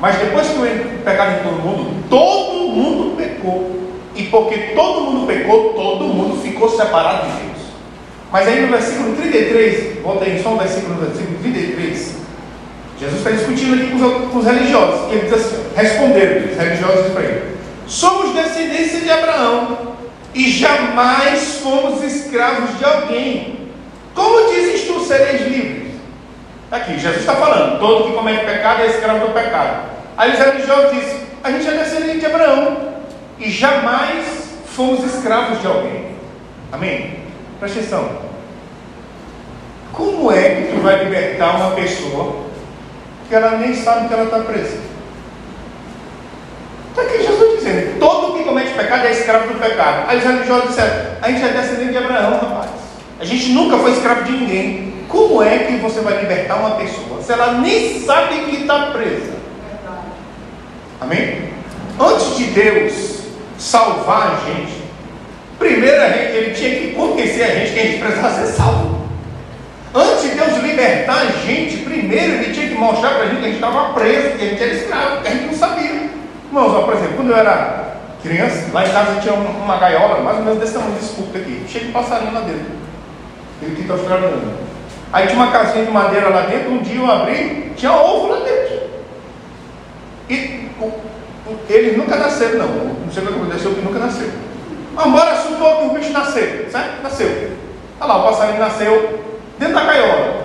Mas 0.00 0.16
depois 0.16 0.48
que 0.48 0.56
o 0.56 1.04
pecado 1.04 1.38
entrou 1.38 1.52
no 1.52 1.60
mundo, 1.60 2.04
todo 2.08 2.68
mundo 2.68 3.14
pecou. 3.14 3.82
E 4.14 4.22
porque 4.24 4.56
todo 4.74 5.02
mundo 5.02 5.26
pecou, 5.26 5.74
todo 5.74 6.04
mundo 6.04 6.42
ficou 6.42 6.70
separado 6.70 7.26
de 7.26 7.42
Deus. 7.42 7.58
Mas 8.32 8.48
aí 8.48 8.62
no 8.62 8.68
versículo 8.68 9.14
33, 9.16 10.02
volta 10.02 10.24
aí 10.24 10.42
só 10.42 10.54
um 10.54 10.56
versículo 10.56 10.94
versículo 10.94 11.38
33, 11.42 12.21
Jesus 13.02 13.18
está 13.18 13.30
discutindo 13.32 13.74
aqui 13.74 13.90
com 13.90 13.96
os, 13.96 14.30
com 14.30 14.38
os 14.38 14.46
religiosos. 14.46 15.10
E 15.10 15.16
ele 15.16 15.22
diz 15.22 15.32
assim: 15.32 15.64
responderam 15.74 16.52
os 16.52 16.56
religiosos 16.56 17.12
para 17.12 17.22
ele: 17.24 17.56
Somos 17.88 18.32
descendência 18.32 19.00
de 19.00 19.10
Abraão 19.10 19.96
e 20.32 20.48
jamais 20.48 21.56
fomos 21.56 22.00
escravos 22.04 22.78
de 22.78 22.84
alguém. 22.84 23.70
Como 24.14 24.52
dizes 24.52 24.86
tu, 24.86 25.00
sereis 25.00 25.40
livres? 25.40 25.94
Está 26.64 26.76
aqui, 26.76 26.92
Jesus 26.96 27.18
está 27.18 27.34
falando: 27.34 27.80
todo 27.80 28.04
que 28.04 28.16
comete 28.16 28.44
pecado 28.44 28.82
é 28.82 28.86
escravo 28.86 29.26
do 29.26 29.34
pecado. 29.34 29.90
Aí 30.16 30.30
os 30.30 30.38
religiosos 30.38 30.92
dizem: 30.92 31.20
a 31.42 31.50
gente 31.50 31.66
é 31.66 31.72
descendente 31.72 32.20
de 32.20 32.26
Abraão 32.26 32.92
e 33.36 33.50
jamais 33.50 34.26
fomos 34.76 35.04
escravos 35.12 35.60
de 35.60 35.66
alguém. 35.66 36.12
Amém? 36.70 37.18
Presta 37.58 37.80
atenção. 37.80 38.08
Como 39.92 40.30
é 40.30 40.50
que 40.50 40.72
tu 40.72 40.80
vai 40.82 41.02
libertar 41.04 41.56
uma 41.56 41.72
pessoa 41.72 42.51
que 43.32 43.36
ela 43.36 43.56
nem 43.56 43.74
sabe 43.74 44.08
que 44.08 44.12
ela 44.12 44.24
está 44.24 44.40
presa? 44.40 44.76
Está 46.90 47.00
aqui 47.00 47.22
Jesus 47.22 47.58
dizendo: 47.60 47.98
todo 47.98 48.36
que 48.36 48.44
comete 48.44 48.74
pecado 48.74 49.06
é 49.06 49.10
escravo 49.10 49.54
do 49.54 49.58
pecado. 49.58 50.04
Aí 50.06 50.18
os 50.18 50.24
religiosos 50.24 50.68
disseram: 50.68 51.16
a 51.22 51.30
gente 51.30 51.42
é 51.42 51.48
descendente 51.48 51.92
de 51.92 51.96
Abraão, 51.96 52.32
rapaz. 52.32 52.70
A 53.18 53.24
gente 53.24 53.52
nunca 53.52 53.78
foi 53.78 53.92
escravo 53.92 54.24
de 54.24 54.32
ninguém. 54.32 54.92
Como 55.08 55.42
é 55.42 55.60
que 55.60 55.76
você 55.78 56.02
vai 56.02 56.20
libertar 56.20 56.56
uma 56.56 56.72
pessoa 56.72 57.22
se 57.22 57.32
ela 57.32 57.52
nem 57.54 58.02
sabe 58.02 58.34
que 58.42 58.56
está 58.56 58.90
presa? 58.90 59.32
Amém? 61.00 61.52
Antes 61.98 62.36
de 62.36 62.44
Deus 62.44 63.22
salvar 63.58 64.34
a 64.34 64.50
gente, 64.50 64.74
primeiro 65.58 66.02
a 66.02 66.08
gente, 66.08 66.36
ele 66.36 66.54
tinha 66.54 66.70
que 66.70 66.94
convencer 66.94 67.44
a 67.44 67.54
gente 67.54 67.72
que 67.72 67.80
a 67.80 67.82
gente 67.82 67.98
precisava 67.98 68.46
ser 68.46 68.52
salvo. 68.52 69.01
Antes 69.94 70.22
de 70.22 70.30
Deus 70.30 70.56
libertar 70.62 71.18
a 71.18 71.26
gente, 71.26 71.78
primeiro 71.78 72.34
ele 72.34 72.54
tinha 72.54 72.68
que 72.68 72.74
mostrar 72.74 73.10
para 73.10 73.24
a 73.24 73.26
gente 73.26 73.40
que 73.40 73.44
a 73.44 73.48
gente 73.48 73.54
estava 73.56 73.92
preso, 73.92 74.38
que 74.38 74.44
a 74.44 74.48
gente 74.48 74.62
era 74.62 74.72
escravo, 74.72 75.22
que 75.22 75.28
a 75.28 75.30
gente 75.30 75.46
não 75.46 75.54
sabia. 75.54 76.10
Irmãos, 76.46 76.74
ó, 76.74 76.82
por 76.82 76.94
exemplo, 76.94 77.16
quando 77.16 77.30
eu 77.30 77.36
era 77.36 77.96
criança, 78.22 78.70
lá 78.72 78.86
em 78.86 78.90
casa 78.90 79.20
tinha 79.20 79.34
uma 79.34 79.76
gaiola, 79.76 80.20
mais 80.20 80.38
ou 80.38 80.44
menos 80.44 80.60
desse 80.60 80.72
tamanho 80.72 80.94
desse 80.94 81.20
aqui, 81.36 81.64
cheio 81.68 81.86
de 81.86 81.92
passarinho 81.92 82.32
lá 82.32 82.40
dentro. 82.40 82.72
Ele 83.60 83.80
está 83.82 83.92
australiano. 83.92 84.54
Aí 85.12 85.26
tinha 85.26 85.42
uma 85.42 85.52
casinha 85.52 85.84
de 85.84 85.90
madeira 85.90 86.30
lá 86.30 86.42
dentro, 86.42 86.70
um 86.70 86.78
dia 86.78 86.98
eu 86.98 87.10
abri, 87.10 87.72
tinha 87.76 87.92
ovo 87.92 88.28
lá 88.28 88.38
dentro. 88.38 88.80
E 90.30 90.70
o, 90.80 90.90
ele 91.68 91.98
nunca 91.98 92.16
nasceu, 92.16 92.56
não. 92.56 92.66
Não 92.66 93.12
sei 93.12 93.22
o 93.22 93.26
que 93.26 93.34
aconteceu, 93.34 93.74
que 93.74 93.80
nunca 93.82 93.98
nasceu. 93.98 94.30
Mas 94.94 95.10
bora 95.10 95.36
supor 95.36 95.76
que 95.78 95.84
o 95.84 95.90
bicho 95.90 96.12
nasceu, 96.12 96.70
certo? 96.70 97.02
Nasceu. 97.02 97.50
Olha 98.00 98.12
lá, 98.12 98.16
o 98.18 98.28
passarinho 98.30 98.58
nasceu 98.58 99.31
dentro 99.62 99.74
da 99.74 99.84
gaiola. 99.84 100.42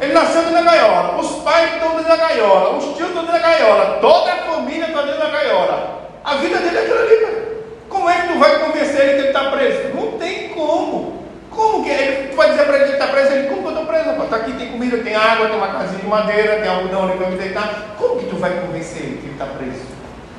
Ele 0.00 0.12
nasceu 0.12 0.42
dentro 0.42 0.54
da 0.54 0.62
gaiola. 0.62 1.18
Os 1.18 1.30
pais 1.42 1.74
estão 1.74 1.90
dentro 1.96 2.08
da 2.08 2.16
gaiola. 2.16 2.76
Os 2.76 2.84
tios 2.96 3.08
estão 3.08 3.24
dentro 3.24 3.32
da 3.32 3.48
gaiola. 3.48 3.98
Toda 4.00 4.32
a 4.32 4.36
família 4.36 4.86
está 4.86 5.02
dentro 5.02 5.20
da 5.20 5.30
gaiola. 5.30 6.08
A 6.24 6.34
vida 6.34 6.58
dele 6.58 6.76
é 6.76 6.80
aquilo 6.82 6.98
ali, 6.98 7.16
cara. 7.16 7.48
Como 7.88 8.10
é 8.10 8.14
que 8.20 8.28
tu 8.28 8.38
vai 8.38 8.58
convencer 8.58 9.00
ele 9.00 9.12
que 9.12 9.18
ele 9.18 9.28
está 9.28 9.50
preso? 9.50 9.94
Não 9.94 10.12
tem 10.18 10.48
como. 10.50 11.18
Como 11.50 11.82
que 11.82 11.90
ele, 11.90 12.28
tu 12.28 12.36
vai 12.36 12.50
dizer 12.50 12.64
para 12.64 12.76
ele 12.76 12.84
que 12.84 12.92
está 12.92 13.06
preso? 13.08 13.32
Ele, 13.32 13.48
como 13.48 13.62
que 13.62 13.66
eu 13.66 13.70
estou 13.70 13.86
preso? 13.86 14.22
Está 14.22 14.36
aqui, 14.36 14.52
tem 14.52 14.70
comida, 14.70 14.98
tem 14.98 15.16
água, 15.16 15.48
tem 15.48 15.56
uma 15.56 15.68
casinha 15.68 15.98
de 15.98 16.06
madeira, 16.06 16.60
tem 16.60 16.68
algodão 16.68 17.04
ali 17.04 17.16
para 17.16 17.30
me 17.30 17.36
deitar. 17.36 17.96
Como 17.98 18.20
que 18.20 18.26
tu 18.26 18.36
vai 18.36 18.50
convencer 18.60 19.02
ele 19.02 19.16
que 19.16 19.26
ele 19.26 19.32
está 19.32 19.46
preso? 19.46 19.86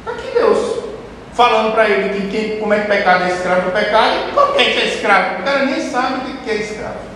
Tá 0.05 0.11
aqui 0.11 0.31
Deus. 0.33 0.83
Falando 1.33 1.73
para 1.73 1.89
ele 1.89 2.09
que 2.09 2.27
quem, 2.27 2.59
como 2.59 2.73
é 2.73 2.81
que 2.81 2.87
pecado 2.87 3.23
é 3.23 3.29
escravo 3.29 3.61
do 3.63 3.71
pecado, 3.71 4.33
como 4.33 4.53
que 4.53 4.61
é 4.61 4.85
escravo? 4.85 5.41
O 5.41 5.43
cara 5.43 5.65
nem 5.65 5.81
sabe 5.81 6.31
o 6.31 6.37
que 6.37 6.49
é 6.51 6.55
escravo. 6.55 7.08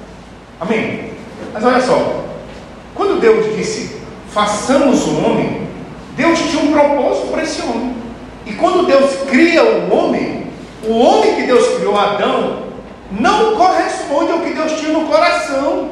Amém? 0.60 1.12
Mas 1.54 1.64
olha 1.64 1.82
só, 1.82 2.24
quando 2.96 3.20
Deus 3.20 3.56
disse, 3.56 3.98
façamos 4.30 5.06
o 5.08 5.24
homem, 5.24 5.68
Deus 6.16 6.40
tinha 6.40 6.64
um 6.64 6.72
propósito 6.72 7.28
para 7.28 7.44
esse 7.44 7.62
homem. 7.62 7.96
E 8.46 8.54
quando 8.54 8.86
Deus 8.86 9.12
cria 9.30 9.64
o 9.64 9.96
homem, 9.96 10.48
o 10.84 11.00
homem 11.00 11.36
que 11.36 11.44
Deus 11.44 11.78
criou, 11.78 11.98
Adão, 11.98 12.64
não 13.12 13.56
corresponde 13.56 14.32
ao 14.32 14.40
que 14.40 14.54
Deus 14.54 14.74
tinha 14.74 14.92
no 14.92 15.08
coração. 15.08 15.90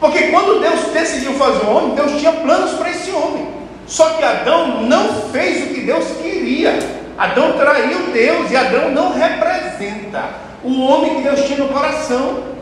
Porque 0.00 0.24
quando 0.24 0.60
Deus 0.60 0.92
decidiu 0.92 1.32
fazer 1.34 1.64
o 1.64 1.70
homem, 1.70 1.94
Deus 1.94 2.12
tinha 2.18 2.32
planos 2.32 2.72
para 2.72 2.90
esse 2.90 3.10
homem. 3.10 3.48
Só 3.86 4.10
que 4.10 4.24
Adão 4.24 4.82
não 4.82 5.08
fez 5.30 5.64
o 5.64 5.74
que 5.74 5.80
Deus 5.80 6.04
queria. 6.22 6.78
Adão 7.16 7.52
traiu 7.52 8.12
Deus 8.12 8.50
e 8.50 8.56
Adão 8.56 8.90
não 8.90 9.12
representa 9.12 10.30
o 10.62 10.80
homem 10.82 11.16
que 11.16 11.22
Deus 11.22 11.42
tinha 11.44 11.58
no 11.58 11.68
coração. 11.68 12.53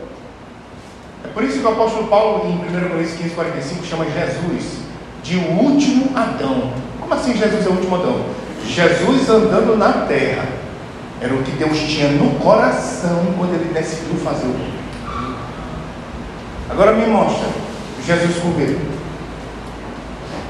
É 1.23 1.27
por 1.33 1.43
isso 1.43 1.59
que 1.59 1.65
o 1.65 1.69
apóstolo 1.69 2.07
Paulo, 2.07 2.47
em 2.47 2.55
1 2.55 2.89
Coríntios 2.89 3.17
15, 3.17 3.29
45, 3.31 3.85
chama 3.85 4.05
Jesus 4.05 4.83
de 5.23 5.37
o 5.37 5.51
último 5.51 6.15
Adão. 6.17 6.73
Como 6.99 7.13
assim 7.13 7.35
Jesus 7.35 7.65
é 7.65 7.69
o 7.69 7.73
último 7.73 7.95
Adão? 7.95 8.25
Jesus 8.67 9.29
andando 9.29 9.77
na 9.77 9.91
terra 10.07 10.45
era 11.21 11.33
o 11.33 11.43
que 11.43 11.51
Deus 11.51 11.77
tinha 11.79 12.09
no 12.09 12.37
coração 12.39 13.33
quando 13.37 13.53
ele 13.53 13.73
decidiu 13.73 14.17
fazer 14.17 14.45
o 14.45 14.49
mundo. 14.49 14.83
Agora 16.69 16.93
me 16.93 17.05
mostra 17.05 17.47
Jesus 18.05 18.37
com 18.37 18.49
medo, 18.49 18.79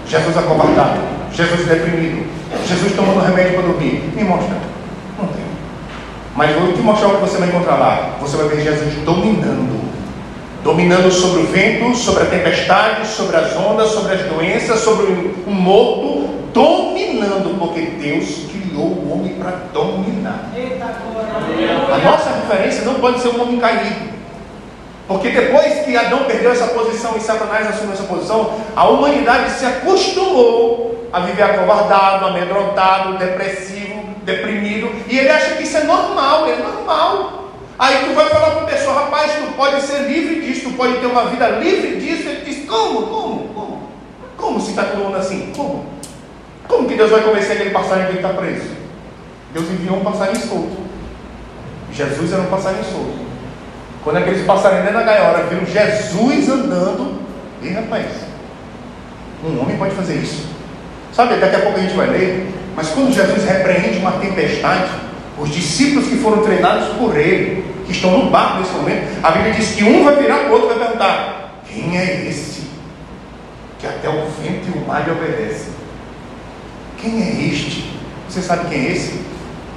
Jesus 0.08 0.38
acovardado, 0.38 1.02
Jesus 1.32 1.68
deprimido, 1.68 2.26
Jesus 2.66 2.96
tomando 2.96 3.20
remédio 3.20 3.54
para 3.54 3.68
dormir. 3.68 4.12
Me 4.16 4.24
mostra. 4.24 4.56
Não 5.20 5.28
tem. 5.28 5.44
Mas 6.36 6.56
vou 6.56 6.74
te 6.74 6.82
mostrar 6.82 7.10
o 7.10 7.16
que 7.16 7.22
você 7.22 7.38
vai 7.38 7.50
encontrar 7.50 7.76
lá. 7.76 8.18
Você 8.22 8.38
vai 8.38 8.48
ver 8.48 8.64
Jesus 8.64 8.96
dominando. 9.06 9.83
Dominando 10.64 11.12
sobre 11.12 11.42
o 11.42 11.48
vento, 11.48 11.96
sobre 11.96 12.24
a 12.24 12.26
tempestade, 12.28 13.06
sobre 13.08 13.36
as 13.36 13.56
ondas, 13.56 13.90
sobre 13.90 14.14
as 14.14 14.22
doenças, 14.22 14.80
sobre 14.80 15.06
o 15.46 15.52
morto, 15.52 16.30
dominando, 16.54 17.60
porque 17.60 17.82
Deus 17.82 18.46
criou 18.50 18.86
o 18.86 19.12
homem 19.12 19.34
para 19.36 19.52
dominar. 19.74 20.50
A 21.94 21.98
nossa 21.98 22.30
referência 22.30 22.84
não 22.86 22.96
pode 22.96 23.20
ser 23.20 23.30
um 23.30 23.42
homem 23.42 23.60
caído. 23.60 24.14
Porque 25.08 25.30
depois 25.30 25.86
que 25.86 25.98
Adão 25.98 26.24
perdeu 26.24 26.52
essa 26.52 26.68
posição 26.68 27.18
e 27.18 27.20
Satanás 27.20 27.68
assumiu 27.68 27.94
essa 27.94 28.04
posição, 28.04 28.54
a 28.74 28.88
humanidade 28.88 29.52
se 29.52 29.66
acostumou 29.66 31.10
a 31.12 31.20
viver 31.20 31.44
acovardado, 31.44 32.26
amedrontado, 32.28 33.18
depressivo, 33.18 34.02
deprimido, 34.24 34.90
e 35.10 35.20
ele 35.20 35.30
acha 35.30 35.56
que 35.56 35.64
isso 35.64 35.78
é 35.78 35.84
normal, 35.84 36.48
é 36.48 36.56
normal. 36.56 37.43
Aí 37.78 38.06
tu 38.06 38.14
vai 38.14 38.30
falar 38.30 38.52
para 38.52 38.62
a 38.62 38.66
pessoa, 38.66 38.94
rapaz, 38.94 39.32
tu 39.34 39.54
pode 39.56 39.82
ser 39.82 40.08
livre 40.08 40.42
disso, 40.42 40.70
tu 40.70 40.76
pode 40.76 40.98
ter 41.00 41.06
uma 41.08 41.26
vida 41.26 41.48
livre 41.50 42.00
disso. 42.00 42.30
Ele 42.30 42.46
diz, 42.46 42.70
como? 42.70 43.08
Como? 43.08 43.48
Como? 43.54 43.90
Como 44.38 44.62
se 44.62 44.72
está 44.72 44.84
todo 44.84 45.04
mundo 45.06 45.18
assim? 45.18 45.52
Como? 45.56 45.86
Como 46.68 46.88
que 46.88 46.96
Deus 46.96 47.12
vai 47.12 47.22
convencer 47.22 47.54
aquele 47.54 47.72
passarinho 47.72 48.10
que 48.10 48.16
está 48.18 48.30
preso? 48.30 48.72
Deus 49.54 49.66
enviou 49.70 49.98
um 49.98 50.04
passarinho 50.04 50.40
solto. 50.40 50.78
Jesus 51.92 52.34
era 52.34 52.42
um 52.42 52.48
passarinho 52.48 52.84
solto. 52.84 53.24
Quando 54.04 54.18
aqueles 54.18 54.46
passarinhos 54.46 54.94
da 54.94 55.04
gaiola 55.04 55.44
viram 55.44 55.66
Jesus 55.66 56.50
andando, 56.50 57.22
e 57.62 57.70
rapaz, 57.70 58.06
um 59.44 59.62
homem 59.62 59.78
pode 59.78 59.96
fazer 59.96 60.16
isso. 60.16 60.48
Sabe, 61.14 61.36
daqui 61.36 61.56
a 61.56 61.60
pouco 61.60 61.78
a 61.78 61.82
gente 61.82 61.96
vai 61.96 62.08
ler, 62.08 62.52
mas 62.76 62.90
quando 62.90 63.14
Jesus 63.14 63.44
repreende 63.46 64.00
uma 64.00 64.14
tempestade, 64.14 64.90
os 65.38 65.50
discípulos 65.50 66.08
que 66.08 66.18
foram 66.18 66.44
treinados 66.44 66.90
por 66.98 67.16
ele, 67.16 67.63
que 67.86 67.92
estão 67.92 68.26
no 68.26 68.30
barco 68.30 68.60
nesse 68.60 68.72
momento, 68.74 69.20
a 69.22 69.32
Bíblia 69.32 69.54
diz 69.54 69.76
que 69.76 69.84
um 69.84 70.04
vai 70.04 70.16
virar 70.16 70.40
para 70.40 70.50
o 70.50 70.52
outro 70.54 70.68
e 70.68 70.74
vai 70.74 70.80
perguntar: 70.80 71.62
quem 71.68 71.98
é 71.98 72.26
esse? 72.28 72.64
Que 73.80 73.88
até 73.88 74.10
o 74.10 74.26
vento 74.42 74.68
e 74.68 74.78
o 74.78 74.88
mar 74.88 75.04
lhe 75.06 75.12
obedecem. 75.12 75.74
Quem 76.98 77.22
é 77.22 77.48
este? 77.52 78.00
Você 78.30 78.42
sabe 78.42 78.70
quem 78.70 78.80
é 78.80 78.92
esse? 78.92 79.22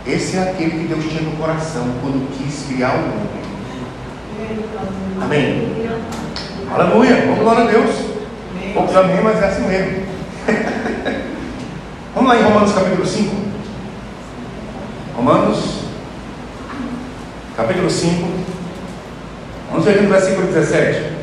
Esse 0.06 0.36
é 0.36 0.42
aquele 0.42 0.70
que 0.70 0.86
Deus 0.86 1.04
tinha 1.04 1.22
no 1.22 1.36
coração 1.36 1.84
quando 2.00 2.30
quis 2.36 2.66
criar 2.68 2.94
o 2.94 2.98
homem. 2.98 3.46
Amém? 5.20 5.88
Aleluia, 6.72 7.22
vamos 7.22 7.40
glória 7.40 7.64
a 7.64 7.66
Deus. 7.66 7.96
Poucos 8.72 8.96
amém, 8.96 9.20
mas 9.22 9.42
é 9.42 9.46
assim 9.46 9.66
mesmo. 9.66 10.06
vamos 12.14 12.30
lá 12.30 12.38
em 12.38 12.42
Romanos 12.42 12.72
capítulo 12.72 13.04
5. 13.04 13.34
Romanos 15.16 15.85
capítulo 17.56 17.88
5. 17.88 18.28
Vamos 19.70 19.84
ver 19.86 20.02
no 20.02 20.10
versículo 20.10 20.46
17. 20.48 21.16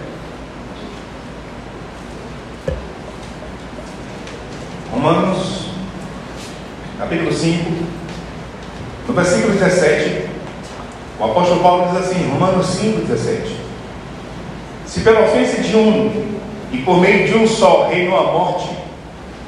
Romanos 4.92 5.70
capítulo 6.98 7.32
5, 7.32 7.72
no 9.08 9.13
versículo 9.13 9.54
17, 9.54 10.30
o 11.20 11.25
apóstolo 11.25 11.62
Paulo 11.62 11.92
diz 11.92 12.06
assim, 12.06 12.30
Romanos 12.30 12.66
5, 12.68 13.02
17: 13.02 13.56
Se 14.88 15.02
pela 15.02 15.25
ofensa 15.25 15.62
de 15.62 15.75
um 15.75 16.40
e 16.72 16.78
por 16.80 17.00
meio 17.00 17.28
de 17.28 17.36
um 17.36 17.46
só 17.46 17.90
reinou 17.90 18.18
a 18.18 18.32
morte, 18.32 18.70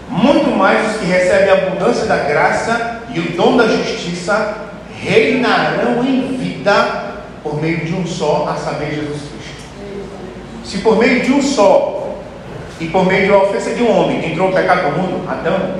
muito 0.10 0.56
mais 0.56 0.92
os 0.92 0.98
que 0.98 1.06
recebem 1.06 1.50
a 1.50 1.54
abundância 1.54 2.06
da 2.06 2.18
graça 2.18 3.04
e 3.14 3.20
o 3.20 3.32
dom 3.32 3.58
da 3.58 3.68
justiça 3.68 4.65
reinarão 5.06 6.04
em 6.04 6.36
vida 6.38 7.14
por 7.44 7.62
meio 7.62 7.86
de 7.86 7.94
um 7.94 8.06
só, 8.08 8.50
a 8.50 8.56
saber, 8.56 8.96
Jesus 8.96 9.22
Cristo. 9.22 9.64
Se 10.64 10.80
por 10.80 10.98
meio 10.98 11.22
de 11.22 11.32
um 11.32 11.42
só 11.42 12.18
e 12.80 12.88
por 12.88 13.06
meio 13.06 13.28
da 13.30 13.38
ofensa 13.38 13.74
de 13.74 13.84
um 13.84 13.92
homem 13.92 14.32
entrou 14.32 14.50
o 14.50 14.54
pecado 14.54 14.90
no 14.90 14.98
mundo, 14.98 15.30
Adão, 15.30 15.76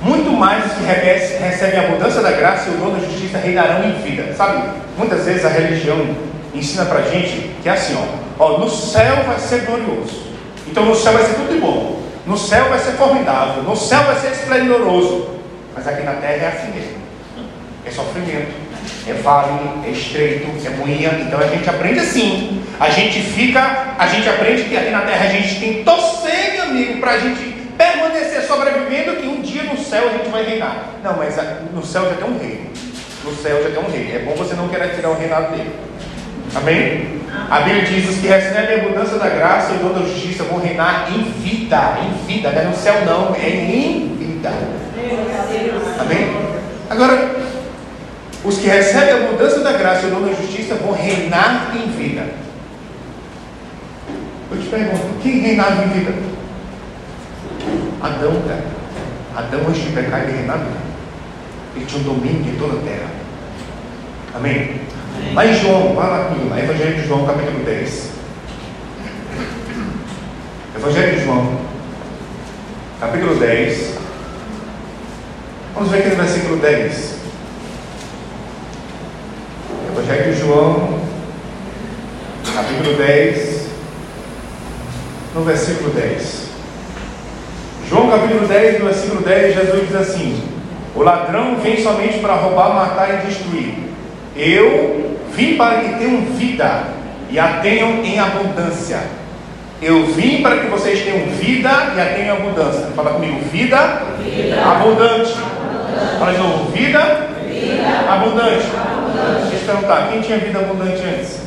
muito 0.00 0.30
mais 0.30 0.64
os 0.66 0.72
que 0.72 0.84
recebem 0.84 1.80
a 1.80 1.88
abundância 1.88 2.22
da 2.22 2.30
graça 2.30 2.70
e 2.70 2.74
o 2.74 2.78
dom 2.78 2.90
da 2.90 3.00
justiça 3.00 3.38
reinarão 3.38 3.84
em 3.84 3.92
vida. 4.02 4.32
Sabe, 4.34 4.62
muitas 4.96 5.24
vezes 5.24 5.44
a 5.44 5.48
religião 5.48 5.98
ensina 6.54 6.84
pra 6.84 7.02
gente 7.02 7.50
que 7.62 7.68
é 7.68 7.72
assim, 7.72 7.96
ó, 7.96 8.44
ó, 8.44 8.58
no 8.58 8.70
céu 8.70 9.24
vai 9.26 9.38
ser 9.38 9.62
glorioso. 9.62 10.22
Então 10.68 10.84
no 10.84 10.94
céu 10.94 11.14
vai 11.14 11.24
ser 11.24 11.34
tudo 11.34 11.52
de 11.52 11.58
bom. 11.58 12.00
No 12.26 12.38
céu 12.38 12.68
vai 12.68 12.78
ser 12.78 12.92
formidável. 12.92 13.64
No 13.64 13.76
céu 13.76 14.02
vai 14.04 14.16
ser 14.16 14.28
esplendoroso. 14.28 15.28
Mas 15.74 15.86
aqui 15.88 16.02
na 16.02 16.12
terra 16.12 16.32
é 16.32 16.48
assim 16.48 16.72
mesmo. 16.72 17.03
É 17.86 17.90
sofrimento. 17.90 18.52
É 19.06 19.12
vale, 19.14 19.86
é 19.86 19.90
estreito, 19.90 20.46
é 20.64 20.70
moinha. 20.70 21.10
Então 21.26 21.38
a 21.38 21.46
gente 21.46 21.68
aprende 21.68 22.00
assim. 22.00 22.62
A 22.80 22.90
gente 22.90 23.20
fica, 23.20 23.94
a 23.98 24.06
gente 24.06 24.28
aprende 24.28 24.64
que 24.64 24.76
aqui 24.76 24.90
na 24.90 25.02
terra 25.02 25.26
a 25.26 25.28
gente 25.28 25.60
tem 25.60 25.84
torcer, 25.84 26.54
meu 26.54 26.62
amigo, 26.64 27.00
para 27.00 27.12
a 27.12 27.18
gente 27.18 27.54
permanecer 27.76 28.42
sobrevivendo 28.42 29.16
que 29.16 29.26
um 29.26 29.40
dia 29.40 29.64
no 29.64 29.78
céu 29.78 30.08
a 30.08 30.12
gente 30.12 30.28
vai 30.30 30.44
reinar. 30.44 30.90
Não, 31.02 31.16
mas 31.16 31.36
no 31.72 31.84
céu 31.84 32.04
já 32.10 32.16
tem 32.16 32.26
um 32.26 32.38
rei. 32.38 32.70
No 33.24 33.34
céu 33.36 33.62
já 33.62 33.70
tem 33.70 33.78
um 33.78 33.90
rei. 33.90 34.16
É 34.16 34.18
bom 34.20 34.34
você 34.34 34.54
não 34.54 34.68
querer 34.68 34.94
tirar 34.94 35.10
o 35.10 35.18
reinado 35.18 35.56
dele. 35.56 35.70
Amém? 36.54 37.20
A 37.50 37.60
Bíblia 37.60 37.84
diz: 37.84 38.08
os 38.08 38.16
que 38.18 38.26
recebem 38.26 38.76
a 38.76 38.82
abundância 38.82 39.18
da 39.18 39.28
graça 39.28 39.72
e 39.74 39.78
toda 39.78 40.00
a 40.00 40.02
justiça 40.02 40.44
vão 40.44 40.60
reinar 40.60 41.12
em 41.12 41.22
vida. 41.42 41.98
Em 42.02 42.26
vida, 42.26 42.50
não 42.50 42.60
é 42.60 42.64
no 42.64 42.76
céu, 42.76 43.04
não, 43.04 43.34
é 43.34 43.48
em 43.48 44.16
vida. 44.16 44.50
Amém? 46.00 46.54
Agora, 46.90 47.34
os 48.44 48.58
que 48.58 48.66
recebem 48.66 49.14
a 49.14 49.30
mudança 49.30 49.60
da 49.60 49.72
graça 49.72 50.02
e 50.02 50.10
o 50.10 50.14
dom 50.14 50.26
da 50.26 50.34
justiça 50.34 50.74
vão 50.74 50.92
reinar 50.92 51.74
em 51.74 51.90
vida. 51.92 52.26
Eu 54.50 54.60
te 54.60 54.68
pergunto, 54.68 55.18
quem 55.22 55.40
reinava 55.40 55.82
em 55.82 55.88
vida? 55.88 56.12
Adão, 58.02 58.42
cara. 58.46 58.64
Adão, 59.34 59.60
antes 59.66 59.82
de 59.82 59.90
pecar, 59.90 60.24
ele 60.24 60.36
reinava. 60.36 60.66
Ele 61.74 61.86
tinha 61.86 62.00
um 62.02 62.04
domínio 62.04 62.42
de 62.42 62.58
toda 62.58 62.78
a 62.78 62.82
terra. 62.82 63.08
Amém? 64.34 64.80
Amém. 65.16 65.34
Lá 65.34 65.46
em 65.46 65.54
João, 65.54 65.94
vai 65.94 66.10
lá 66.10 66.24
comigo, 66.26 66.50
lá, 66.50 66.60
Evangelho 66.60 67.00
de 67.00 67.06
João, 67.06 67.24
capítulo 67.24 67.64
10. 67.64 68.10
Evangelho 70.76 71.18
de 71.18 71.24
João, 71.24 71.58
capítulo 73.00 73.36
10. 73.36 73.94
Vamos 75.74 75.90
ver 75.90 75.98
aqui 75.98 76.08
no 76.10 76.16
versículo 76.16 76.56
10. 76.58 77.13
Evangelho 80.04 80.34
de 80.34 80.40
João, 80.40 81.00
capítulo 82.54 82.94
10, 82.94 83.68
no 85.34 85.44
versículo 85.44 85.90
10. 85.92 86.48
João 87.88 88.10
capítulo 88.10 88.46
10, 88.46 88.80
no 88.80 88.84
versículo 88.84 89.22
10, 89.22 89.54
Jesus 89.54 89.88
diz 89.88 89.96
assim: 89.96 90.42
O 90.94 91.02
ladrão 91.02 91.56
vem 91.56 91.82
somente 91.82 92.18
para 92.18 92.34
roubar, 92.34 92.74
matar 92.74 93.14
e 93.14 93.26
destruir. 93.26 93.76
Eu 94.36 95.16
vim 95.34 95.56
para 95.56 95.80
que 95.80 95.98
tenham 95.98 96.20
vida 96.36 96.84
e 97.30 97.38
a 97.38 97.60
tenham 97.62 98.04
em 98.04 98.18
abundância. 98.18 99.00
Eu 99.80 100.04
vim 100.08 100.42
para 100.42 100.58
que 100.58 100.66
vocês 100.66 101.02
tenham 101.02 101.28
vida 101.28 101.70
e 101.96 102.00
a 102.00 102.04
tenham 102.14 102.36
em 102.36 102.40
abundância. 102.42 102.88
Fala 102.94 103.14
comigo, 103.14 103.40
vida, 103.50 104.02
vida. 104.22 104.62
abundante. 104.62 105.32
abundante. 105.32 106.18
Fala 106.18 106.32
de 106.32 106.38
novo, 106.38 106.70
vida, 106.72 107.30
vida. 107.48 108.12
abundante. 108.12 108.66
abundante. 108.66 109.03
Deixa 109.50 109.64
eu 109.64 109.74
perguntar, 109.74 110.08
quem 110.10 110.20
tinha 110.20 110.38
vida 110.38 110.58
abundante 110.58 111.02
antes? 111.02 111.40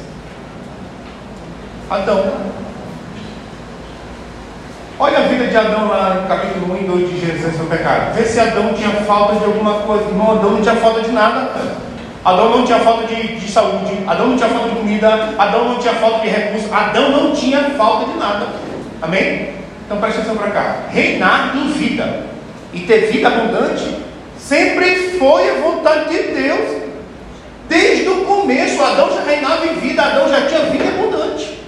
Adão. 1.89 2.25
Olha 4.99 5.19
a 5.19 5.21
vida 5.21 5.45
de 5.45 5.55
Adão 5.55 5.87
lá 5.87 6.15
no 6.15 6.27
capítulo 6.27 6.73
1 6.73 6.77
e 6.77 6.83
2 6.87 7.09
de 7.09 7.19
Gênesis 7.19 7.45
antes 7.45 7.59
do 7.59 7.65
pecado. 7.65 8.15
Vê 8.15 8.23
se 8.23 8.39
Adão 8.39 8.73
tinha 8.73 8.89
falta 9.05 9.35
de 9.35 9.45
alguma 9.45 9.75
coisa. 9.81 10.05
Irmão, 10.05 10.31
Adão 10.31 10.51
não 10.51 10.61
tinha 10.61 10.75
falta 10.75 11.01
de 11.01 11.11
nada. 11.11 11.51
Adão 12.25 12.49
não 12.49 12.65
tinha 12.65 12.79
falta 12.79 13.05
de, 13.05 13.35
de 13.35 13.51
saúde. 13.51 14.03
Adão 14.07 14.27
não 14.27 14.35
tinha 14.35 14.49
falta 14.49 14.69
de 14.69 14.75
comida. 14.75 15.35
Adão 15.37 15.65
não 15.65 15.77
tinha 15.77 15.93
falta 15.93 16.19
de 16.21 16.29
recursos. 16.29 16.73
Adão 16.73 17.11
não 17.11 17.31
tinha 17.31 17.59
falta 17.77 18.11
de 18.11 18.17
nada. 18.17 18.47
Amém? 19.01 19.51
Então 19.85 19.99
presta 19.99 20.21
atenção 20.21 20.35
para 20.35 20.51
cá. 20.51 20.75
Reinar 20.89 21.55
em 21.55 21.71
vida 21.73 22.25
e 22.73 22.79
ter 22.81 23.11
vida 23.11 23.27
abundante 23.27 23.97
sempre 24.37 25.17
foi 25.19 25.49
a 25.49 25.61
vontade 25.61 26.09
de 26.09 26.33
Deus. 26.33 26.86
Desde 27.67 28.07
o 28.09 28.25
começo, 28.25 28.81
Adão 28.81 29.11
já 29.13 29.23
reinava 29.23 29.65
em 29.65 29.75
vida, 29.75 30.01
Adão 30.01 30.29
já 30.29 30.47
tinha 30.47 30.61
vida 30.61 30.85
abundante. 30.85 31.59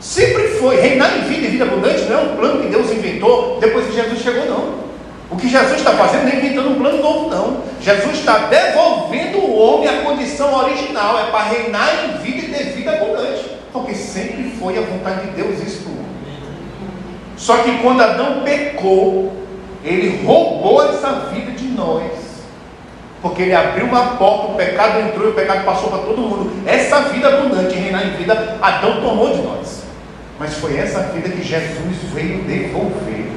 Sempre 0.00 0.48
foi. 0.48 0.76
Reinar 0.80 1.16
em 1.18 1.22
vida 1.22 1.46
e 1.46 1.50
vida 1.50 1.64
abundante 1.64 2.02
não 2.02 2.18
é 2.18 2.22
um 2.22 2.36
plano 2.36 2.62
que 2.62 2.68
Deus 2.68 2.90
inventou 2.90 3.58
depois 3.60 3.86
que 3.86 3.94
Jesus 3.94 4.20
chegou, 4.20 4.46
não. 4.46 4.84
O 5.30 5.36
que 5.36 5.48
Jesus 5.48 5.78
está 5.78 5.92
fazendo 5.92 6.24
não 6.24 6.32
é 6.32 6.36
inventando 6.36 6.70
um 6.70 6.74
plano 6.74 7.02
novo, 7.02 7.30
não. 7.30 7.62
Jesus 7.80 8.18
está 8.18 8.38
devolvendo 8.46 9.38
o 9.38 9.58
homem 9.58 9.88
à 9.88 10.02
condição 10.02 10.54
original. 10.54 11.18
É 11.18 11.30
para 11.30 11.44
reinar 11.44 11.90
em 12.04 12.22
vida 12.22 12.38
e 12.38 12.50
ter 12.50 12.64
vida 12.72 12.92
abundante. 12.92 13.50
Porque 13.72 13.94
sempre 13.94 14.52
foi 14.58 14.78
a 14.78 14.82
vontade 14.82 15.26
de 15.26 15.42
Deus 15.42 15.60
isso 15.60 15.82
para 15.82 15.90
o 15.90 15.94
homem. 15.94 16.04
Só 17.36 17.56
que 17.58 17.78
quando 17.78 18.02
Adão 18.02 18.42
pecou, 18.44 19.32
ele 19.84 20.24
roubou 20.24 20.84
essa 20.88 21.30
vida 21.32 21.50
de 21.52 21.64
nós. 21.68 22.23
Porque 23.24 23.40
ele 23.40 23.54
abriu 23.54 23.86
uma 23.86 24.16
porta, 24.18 24.52
o 24.52 24.54
pecado 24.54 25.00
entrou 25.00 25.28
e 25.28 25.30
o 25.30 25.34
pecado 25.34 25.64
passou 25.64 25.88
para 25.88 26.00
todo 26.00 26.20
mundo. 26.20 26.52
Essa 26.66 27.00
vida 27.04 27.26
abundante, 27.26 27.74
reinar 27.74 28.06
em 28.06 28.10
vida, 28.18 28.58
Adão 28.60 29.00
tomou 29.00 29.34
de 29.34 29.40
nós. 29.40 29.84
Mas 30.38 30.52
foi 30.58 30.76
essa 30.76 31.04
vida 31.04 31.30
que 31.30 31.42
Jesus 31.42 31.96
veio 32.12 32.42
devolver. 32.42 33.32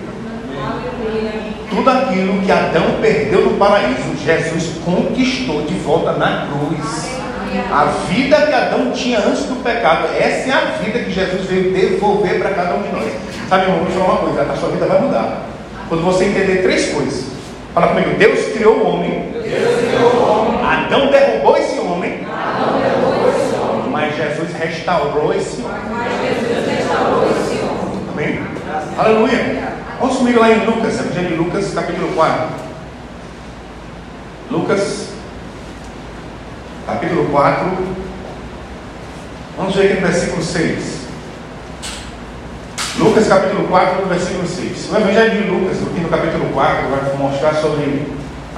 Tudo 1.69 1.89
aquilo 1.89 2.41
que 2.41 2.52
Adão 2.52 2.97
perdeu 3.02 3.45
no 3.45 3.58
paraíso, 3.58 4.13
Jesus 4.26 4.73
conquistou 4.84 5.62
de 5.62 5.76
volta 5.76 6.12
na 6.12 6.47
cruz. 6.47 7.10
A 7.71 7.86
vida 8.10 8.41
que 8.41 8.54
Adão 8.54 8.91
tinha 8.91 9.19
antes 9.19 9.45
do 9.45 9.63
pecado, 9.63 10.10
essa 10.19 10.50
é 10.50 10.52
a 10.52 10.65
vida 10.84 11.00
que 11.00 11.13
Jesus 11.13 11.45
veio 11.45 11.71
devolver 11.71 12.39
para 12.39 12.50
cada 12.50 12.76
um 12.76 12.82
de 12.82 12.89
nós. 12.89 13.13
Sabe, 13.47 13.63
irmão, 13.63 13.86
vou 13.86 14.06
falar 14.06 14.19
uma 14.19 14.34
coisa: 14.34 14.52
a 14.52 14.58
sua 14.58 14.67
vida 14.67 14.86
vai 14.86 15.00
mudar. 15.00 15.47
Quando 15.88 16.04
você 16.04 16.26
entender 16.26 16.62
três 16.62 16.91
coisas. 16.91 17.37
Fala 17.73 17.88
comigo: 17.88 18.17
Deus 18.17 18.53
criou 18.53 18.77
o 18.77 18.88
homem. 18.88 19.34
Adão 20.63 21.12
derrubou 21.12 21.58
esse 21.58 21.80
homem. 21.80 22.25
Mas 23.91 24.15
Jesus 24.15 24.53
restaurou 24.53 25.34
esse 25.34 25.62
homem. 25.62 25.77
Amém? 28.12 28.39
Aleluia. 28.97 29.73
Vamos 29.99 30.17
comigo 30.17 30.39
lá 30.39 30.51
em 30.51 30.65
Lucas, 30.65 30.99
Evangelho 30.99 31.30
de 31.30 31.36
Lucas, 31.36 31.73
capítulo 31.73 32.13
4. 32.13 32.47
Lucas, 34.51 35.10
capítulo 36.86 37.30
4. 37.30 37.77
Vamos 39.58 39.75
ver 39.75 39.91
aqui 39.91 40.01
no 40.01 40.08
versículo 40.08 40.43
6. 40.43 40.96
Lucas 43.08 43.28
capítulo 43.30 43.70
4, 43.70 44.02
no 44.02 44.08
versículo 44.08 44.46
6. 44.46 44.91
O 44.91 44.98
Evangelho 44.98 45.41
de 45.41 45.50
Lucas, 45.50 45.78
aqui 45.78 46.02
no 46.02 46.10
capítulo 46.10 46.50
4, 46.54 46.89
vai 46.89 47.17
mostrar 47.17 47.54
sobre 47.54 48.06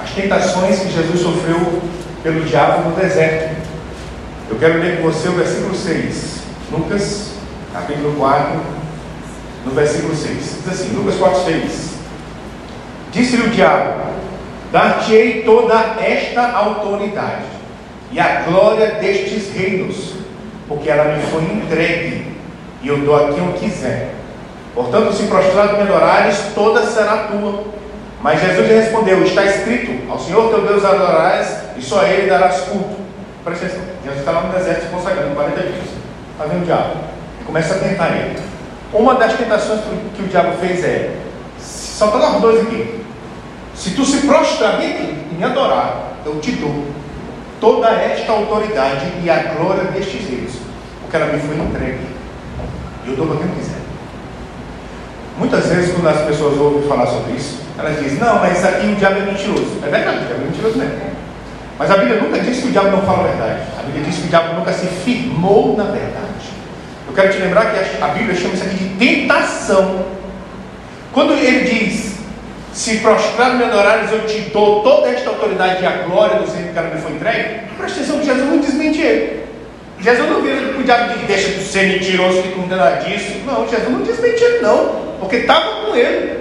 as 0.02 0.10
tentações 0.10 0.80
que 0.80 0.90
Jesus 0.90 1.20
sofreu 1.20 1.80
pelo 2.24 2.40
diabo 2.44 2.90
no 2.90 2.96
deserto. 2.96 3.56
Eu 4.50 4.58
quero 4.58 4.80
ler 4.80 4.96
com 4.96 5.04
você 5.04 5.28
o 5.28 5.34
versículo 5.34 5.72
6. 5.72 6.40
Lucas 6.72 7.34
capítulo 7.72 8.12
4, 8.18 8.60
no 9.66 9.70
versículo 9.70 10.16
6. 10.16 10.36
Diz 10.36 10.68
assim, 10.68 10.96
Lucas 10.96 11.14
4, 11.14 11.44
6. 11.44 11.90
Disse-lhe 13.12 13.46
o 13.46 13.50
diabo: 13.50 14.02
Dar-te-ei 14.72 15.44
toda 15.44 15.74
esta 16.00 16.50
autoridade 16.50 17.44
e 18.10 18.18
a 18.18 18.42
glória 18.48 18.94
destes 18.94 19.54
reinos, 19.54 20.14
porque 20.66 20.90
ela 20.90 21.16
me 21.16 21.22
foi 21.22 21.42
entregue, 21.44 22.26
e 22.82 22.88
eu 22.88 22.98
dou 22.98 23.14
a 23.14 23.32
quem 23.32 23.46
eu 23.46 23.52
quiser. 23.52 24.19
Portanto, 24.74 25.12
se 25.12 25.24
prostrado 25.24 25.76
me 25.76 25.82
adorares, 25.82 26.38
toda 26.54 26.86
será 26.86 27.28
tua. 27.28 27.64
Mas 28.22 28.40
Jesus 28.40 28.68
lhe 28.68 28.74
respondeu: 28.74 29.22
Está 29.22 29.44
escrito: 29.44 30.10
Ao 30.10 30.18
Senhor 30.18 30.48
teu 30.50 30.62
Deus 30.62 30.84
adorarás, 30.84 31.62
e 31.76 31.82
só 31.82 32.00
a 32.00 32.08
Ele 32.08 32.28
darás 32.28 32.60
culto. 32.62 32.96
Presta 33.44 33.66
atenção. 33.66 33.84
Jesus 34.04 34.20
está 34.20 34.32
lá 34.32 34.42
no 34.42 34.52
deserto 34.52 34.82
se 34.82 34.88
consagrando 34.88 35.34
40 35.34 35.60
dias. 35.60 35.84
Está 36.32 36.44
vendo 36.44 36.62
o 36.62 36.64
diabo? 36.64 37.10
começa 37.50 37.74
a 37.74 37.78
tentar 37.78 38.08
ele. 38.10 38.38
Uma 38.92 39.14
das 39.14 39.34
tentações 39.34 39.80
que 40.14 40.22
o 40.22 40.28
diabo 40.28 40.56
fez 40.58 40.84
é: 40.84 41.16
só 41.58 42.08
para 42.08 42.20
nós 42.20 42.40
dois 42.40 42.66
aqui. 42.66 43.04
Se 43.74 43.90
tu 43.90 44.04
se 44.04 44.26
prostrar 44.26 44.82
e 44.82 45.34
me 45.36 45.44
adorar, 45.44 46.12
eu 46.24 46.38
te 46.40 46.52
dou 46.52 46.86
toda 47.60 47.88
esta 47.90 48.32
autoridade 48.32 49.06
e 49.22 49.30
a 49.30 49.54
glória 49.54 49.84
destes 49.84 50.28
reis, 50.28 50.52
porque 51.00 51.16
ela 51.16 51.32
me 51.32 51.40
foi 51.40 51.56
entregue. 51.56 52.06
E 53.06 53.10
eu 53.10 53.16
dou 53.16 53.26
para 53.26 53.36
quem 53.38 53.48
quiser. 53.54 53.79
Muitas 55.40 55.66
vezes, 55.68 55.94
quando 55.94 56.06
as 56.06 56.20
pessoas 56.26 56.58
ouvem 56.58 56.86
falar 56.86 57.06
sobre 57.06 57.32
isso, 57.32 57.60
elas 57.78 57.98
dizem: 57.98 58.18
Não, 58.18 58.38
mas 58.40 58.58
isso 58.58 58.68
aqui 58.68 58.86
o 58.88 58.94
diabo 58.94 59.20
é 59.20 59.22
mentiroso. 59.22 59.78
É 59.82 59.88
verdade, 59.88 60.18
o 60.18 60.26
diabo 60.26 60.42
é 60.42 60.44
mentiroso 60.44 60.78
mesmo. 60.78 61.00
Mas 61.78 61.90
a 61.90 61.96
Bíblia 61.96 62.20
nunca 62.20 62.38
disse 62.40 62.60
que 62.60 62.68
o 62.68 62.70
diabo 62.72 62.90
não 62.90 63.00
fala 63.00 63.20
a 63.20 63.28
verdade. 63.28 63.60
A 63.78 63.82
Bíblia 63.84 64.04
diz 64.04 64.16
que 64.16 64.26
o 64.26 64.28
diabo 64.28 64.54
nunca 64.54 64.70
se 64.70 64.86
firmou 64.86 65.74
na 65.78 65.84
verdade. 65.84 66.50
Eu 67.08 67.14
quero 67.14 67.32
te 67.32 67.38
lembrar 67.38 67.72
que 67.72 68.04
a 68.04 68.08
Bíblia 68.08 68.34
chama 68.34 68.52
isso 68.52 68.64
aqui 68.64 68.76
de 68.76 68.96
tentação. 68.98 70.04
Quando 71.10 71.32
ele 71.32 71.64
diz, 71.64 72.16
se 72.74 72.98
prostrado 72.98 73.56
me 73.56 73.64
adorares, 73.64 74.12
eu 74.12 74.26
te 74.26 74.40
dou 74.50 74.82
toda 74.82 75.08
esta 75.08 75.30
autoridade 75.30 75.82
e 75.82 75.86
a 75.86 76.02
glória 76.06 76.38
do 76.38 76.50
Senhor 76.50 76.68
que 76.68 76.94
me 76.94 77.00
foi 77.00 77.12
entregue, 77.12 77.60
presta 77.78 78.00
atenção 78.00 78.18
que 78.20 78.26
Jesus 78.26 78.46
não 78.46 78.58
desmente 78.58 79.00
ele. 79.00 79.49
Jesus 80.02 80.30
não 80.30 80.40
vira 80.40 80.78
o 80.78 80.82
diabo 80.82 81.18
de 81.18 81.26
deixa 81.26 81.48
de 81.48 81.62
ser 81.62 81.88
mentiroso, 81.88 82.42
que 82.42 82.66
nada 82.68 82.96
disso. 83.02 83.40
Não, 83.46 83.68
Jesus 83.68 83.90
não 83.90 84.00
desmente 84.00 84.42
ele, 84.42 84.60
não, 84.60 85.16
porque 85.20 85.36
estava 85.36 85.84
com 85.84 85.94
ele. 85.94 86.40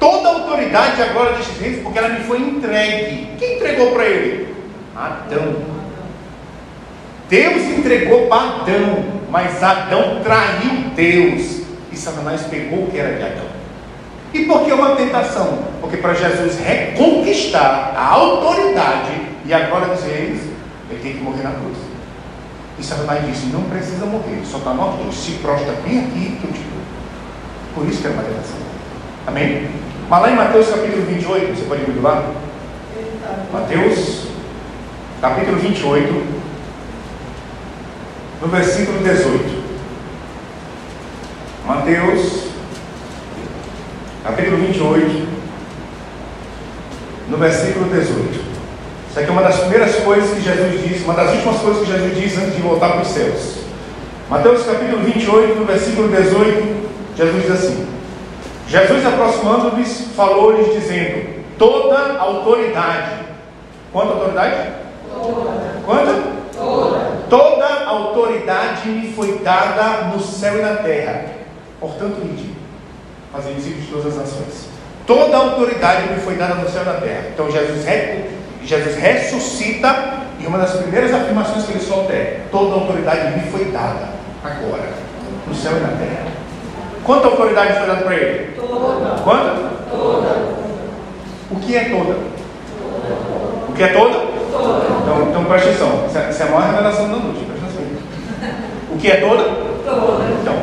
Toda 0.00 0.28
a 0.28 0.32
autoridade 0.32 0.98
e 0.98 1.02
a 1.02 1.06
glória 1.08 1.32
destes 1.32 1.60
reis, 1.60 1.82
porque 1.82 1.98
ela 1.98 2.08
me 2.08 2.20
foi 2.20 2.38
entregue. 2.38 3.28
Quem 3.38 3.56
entregou 3.56 3.90
para 3.92 4.04
ele? 4.04 4.54
Adão. 4.96 5.56
Deus 7.28 7.62
entregou 7.78 8.26
para 8.26 8.42
Adão, 8.42 9.04
mas 9.28 9.62
Adão 9.62 10.20
traiu 10.22 10.90
Deus. 10.94 11.62
E 11.92 11.96
Satanás 11.96 12.42
pegou 12.42 12.84
o 12.84 12.90
que 12.90 12.98
era 12.98 13.16
de 13.16 13.22
Adão. 13.22 13.48
E 14.32 14.44
por 14.44 14.64
que 14.64 14.72
uma 14.72 14.96
tentação? 14.96 15.58
Porque 15.80 15.98
para 15.98 16.14
Jesus 16.14 16.58
reconquistar 16.58 17.92
a 17.96 18.06
autoridade 18.06 19.12
e 19.44 19.52
a 19.52 19.60
glória 19.66 19.88
dos 19.88 20.04
reis, 20.04 20.40
ele 20.90 21.00
tem 21.02 21.12
que 21.14 21.22
morrer 21.22 21.42
na 21.42 21.50
cruz. 21.50 21.87
E 22.78 22.84
Satanás 22.84 23.26
disse: 23.26 23.46
Não 23.46 23.62
precisa 23.64 24.06
morrer, 24.06 24.42
só 24.44 24.58
está 24.58 24.72
nós 24.72 24.98
dois. 24.98 25.14
Se 25.14 25.32
prostra 25.32 25.72
bem 25.84 25.98
aqui 26.00 26.38
que 26.40 26.44
eu 26.44 26.52
te 26.52 26.60
dou. 26.60 26.82
Por 27.74 27.88
isso 27.88 28.00
que 28.00 28.06
é 28.06 28.10
uma 28.10 28.22
tentação. 28.22 28.58
Amém? 29.26 29.70
Mas 30.08 30.22
lá 30.22 30.30
em 30.30 30.36
Mateus 30.36 30.68
capítulo 30.68 31.04
28, 31.04 31.54
você 31.54 31.64
pode 31.64 31.82
ir 31.82 32.00
lá? 32.00 32.32
Mateus, 33.52 34.28
capítulo 35.20 35.58
28, 35.58 36.26
no 38.40 38.48
versículo 38.48 38.98
18. 39.00 39.64
Mateus, 41.66 42.44
capítulo 44.24 44.56
28, 44.56 45.28
no 47.28 47.36
versículo 47.36 47.90
18. 47.90 48.47
Isso 49.18 49.24
aqui 49.24 49.30
é 49.30 49.32
uma 49.32 49.42
das 49.42 49.58
primeiras 49.58 49.96
coisas 49.96 50.30
que 50.30 50.42
Jesus 50.42 50.80
disse, 50.80 51.04
uma 51.04 51.14
das 51.14 51.34
últimas 51.34 51.56
coisas 51.60 51.84
que 51.84 51.92
Jesus 51.92 52.16
disse 52.16 52.36
antes 52.36 52.54
de 52.54 52.62
voltar 52.62 52.90
para 52.90 53.02
os 53.02 53.08
céus. 53.08 53.56
Mateus 54.30 54.64
capítulo 54.64 55.02
28, 55.02 55.58
no 55.58 55.64
versículo 55.64 56.08
18, 56.08 56.88
Jesus 57.16 57.42
diz 57.42 57.50
assim: 57.50 57.88
Jesus 58.68 59.04
aproximando-lhes, 59.04 60.06
falou-lhes 60.14 60.72
dizendo: 60.72 61.42
Toda 61.58 62.16
autoridade. 62.16 63.24
Quanta 63.92 64.12
autoridade? 64.12 64.70
Toda. 65.12 65.80
Quanta? 65.84 66.22
Toda. 66.56 66.98
Toda 67.28 67.84
autoridade 67.86 68.88
me 68.88 69.12
foi 69.14 69.38
dada 69.38 70.04
no 70.14 70.20
céu 70.20 70.58
e 70.60 70.62
na 70.62 70.76
terra. 70.76 71.24
Portanto, 71.80 72.20
ide, 72.22 72.52
fazer 73.32 73.52
discípulos 73.54 73.84
de 73.84 73.90
todas 73.90 74.06
as 74.06 74.16
nações. 74.16 74.68
Toda 75.04 75.36
autoridade 75.36 76.08
me 76.08 76.20
foi 76.20 76.36
dada 76.36 76.54
no 76.54 76.68
céu 76.68 76.82
e 76.82 76.86
na 76.86 76.94
terra. 76.94 77.24
Então 77.34 77.50
Jesus, 77.50 77.84
Jesus 78.68 78.96
ressuscita 78.96 80.18
e 80.38 80.46
uma 80.46 80.58
das 80.58 80.72
primeiras 80.72 81.14
afirmações 81.14 81.64
que 81.64 81.72
ele 81.72 81.80
solta 81.80 82.12
é: 82.12 82.42
Toda 82.50 82.74
autoridade 82.74 83.38
me 83.38 83.50
foi 83.50 83.64
dada 83.72 84.10
agora, 84.44 84.90
no 85.46 85.54
céu 85.54 85.72
e 85.78 85.80
na 85.80 85.88
terra. 85.88 86.26
Quanta 87.02 87.28
autoridade 87.28 87.78
foi 87.78 87.86
dada 87.86 88.02
para 88.02 88.14
ele? 88.14 88.52
Toda. 88.54 89.22
Quanta? 89.22 89.54
Toda. 89.90 90.58
O 91.50 91.56
que 91.56 91.76
é 91.76 91.84
toda? 91.84 92.18
O 93.68 93.72
que 93.74 93.82
é 93.82 93.88
toda? 93.88 94.18
Toda. 94.52 94.86
Então, 95.02 95.28
então 95.30 95.44
presta 95.46 95.70
atenção. 95.70 96.04
Essa 96.28 96.44
é 96.44 96.46
a 96.46 96.50
maior 96.50 96.70
revelação 96.70 97.08
da 97.08 97.16
noite. 97.16 97.46
Presta 97.46 97.64
atenção. 97.64 98.54
O 98.90 98.98
que 98.98 99.10
é 99.10 99.16
toda? 99.16 99.44
Toda. 99.44 100.24
Então, 100.42 100.54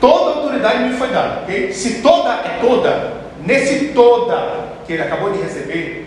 toda 0.00 0.40
autoridade 0.40 0.84
me 0.84 0.94
foi 0.94 1.08
dada. 1.08 1.42
ok? 1.42 1.70
Se 1.70 2.00
toda 2.00 2.30
é 2.30 2.58
toda, 2.62 3.12
nesse 3.44 3.88
toda 3.88 4.70
que 4.86 4.94
ele 4.94 5.02
acabou 5.02 5.30
de 5.32 5.42
receber, 5.42 5.99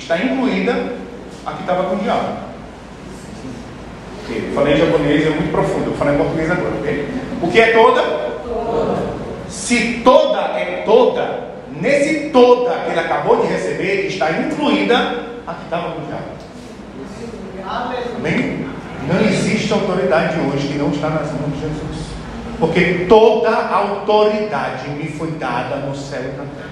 está 0.00 0.18
incluída 0.18 0.72
a 1.46 1.52
que 1.52 1.60
estava 1.60 1.84
com 1.84 1.96
o 1.96 1.98
diabo. 1.98 2.50
Eu 4.28 4.54
falei 4.54 4.76
japonês, 4.76 5.26
é 5.26 5.30
muito 5.30 5.50
profundo. 5.50 5.90
Eu 5.90 5.96
falei 5.96 6.14
em 6.14 6.18
português 6.18 6.50
agora. 6.50 6.74
ok? 6.80 7.08
O 7.42 7.48
que 7.48 7.60
é 7.60 7.72
toda? 7.72 8.02
Toda. 8.02 9.10
Se 9.48 10.00
toda 10.04 10.40
é 10.58 10.82
toda, 10.86 11.50
nesse 11.80 12.30
toda 12.30 12.70
que 12.84 12.90
ele 12.90 13.00
acabou 13.00 13.40
de 13.42 13.48
receber, 13.48 14.06
está 14.06 14.30
incluída 14.30 14.96
a 15.46 15.54
que 15.54 15.64
estava 15.64 15.92
com 15.92 16.02
o 16.02 16.06
diabo. 16.06 16.24
Amém? 18.16 18.66
Não 19.08 19.20
existe 19.20 19.72
autoridade 19.72 20.38
hoje 20.40 20.68
que 20.68 20.78
não 20.78 20.90
está 20.90 21.10
nas 21.10 21.32
mãos 21.32 21.52
de 21.54 21.60
Jesus. 21.60 22.10
Porque 22.58 23.06
toda 23.08 23.50
autoridade 23.50 24.90
me 24.90 25.08
foi 25.08 25.32
dada 25.32 25.76
no 25.76 25.96
céu 25.96 26.20
e 26.20 26.36
na 26.36 26.44
terra. 26.44 26.69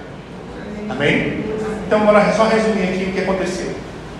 Amém? 0.89 1.45
Então, 1.85 2.01
bora 2.01 2.31
só 2.33 2.43
resumir 2.45 2.83
aqui 2.83 3.05
o 3.09 3.13
que 3.13 3.21
aconteceu. 3.21 3.73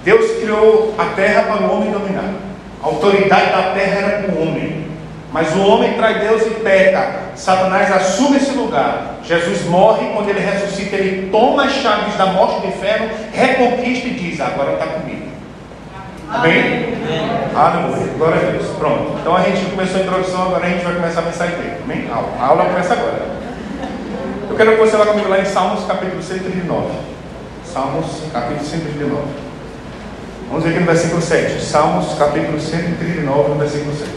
Deus 0.03 0.39
criou 0.41 0.95
a 0.97 1.05
terra 1.15 1.43
para 1.43 1.67
o 1.67 1.75
homem 1.75 1.91
dominar. 1.91 2.33
A 2.81 2.85
autoridade 2.87 3.51
da 3.51 3.73
terra 3.73 3.97
era 3.97 4.23
para 4.23 4.35
o 4.35 4.41
homem. 4.41 4.87
Mas 5.31 5.55
o 5.55 5.61
homem 5.61 5.93
trai 5.93 6.19
Deus 6.19 6.41
e 6.47 6.49
peca. 6.61 7.19
Satanás 7.35 7.91
assume 7.91 8.37
esse 8.37 8.51
lugar. 8.51 9.19
Jesus 9.23 9.65
morre. 9.65 10.07
Quando 10.13 10.29
ele 10.29 10.39
ressuscita, 10.39 10.95
ele 10.95 11.29
toma 11.29 11.65
as 11.65 11.73
chaves 11.73 12.15
da 12.15 12.27
morte 12.27 12.61
do 12.61 12.67
inferno, 12.67 13.09
reconquista 13.31 14.07
e 14.07 14.11
diz: 14.11 14.41
Agora 14.41 14.73
está 14.73 14.87
comigo. 14.87 15.27
Amém? 16.31 16.95
Aleluia. 17.55 18.13
Glória 18.17 18.47
a 18.47 18.51
Deus. 18.51 18.67
Pronto. 18.77 19.17
Então 19.19 19.35
a 19.35 19.41
gente 19.41 19.65
começou 19.65 19.99
a 19.99 20.03
introdução, 20.03 20.41
agora 20.43 20.65
a 20.65 20.69
gente 20.69 20.83
vai 20.83 20.95
começar 20.95 21.21
a 21.21 21.25
mensagem 21.25 21.55
dele. 21.57 21.73
Amém? 21.83 22.09
A 22.11 22.45
aula 22.45 22.65
começa 22.65 22.93
agora. 22.93 23.39
Eu 24.59 24.65
quero 24.65 24.77
que 24.77 24.89
você 24.89 24.97
vá 24.97 25.05
comigo 25.05 25.29
lá 25.29 25.39
em 25.39 25.45
Salmos 25.45 25.85
capítulo 25.85 26.21
139. 26.21 26.89
Salmos 27.63 28.05
capítulo 28.33 28.65
139. 28.65 29.21
Vamos 30.49 30.63
ver 30.65 30.71
aqui 30.71 30.79
no 30.81 30.85
versículo 30.85 31.21
7. 31.21 31.61
Salmos 31.61 32.13
capítulo 32.19 32.59
139, 32.59 33.49
no 33.51 33.55
versículo 33.55 33.95
7. 33.95 34.11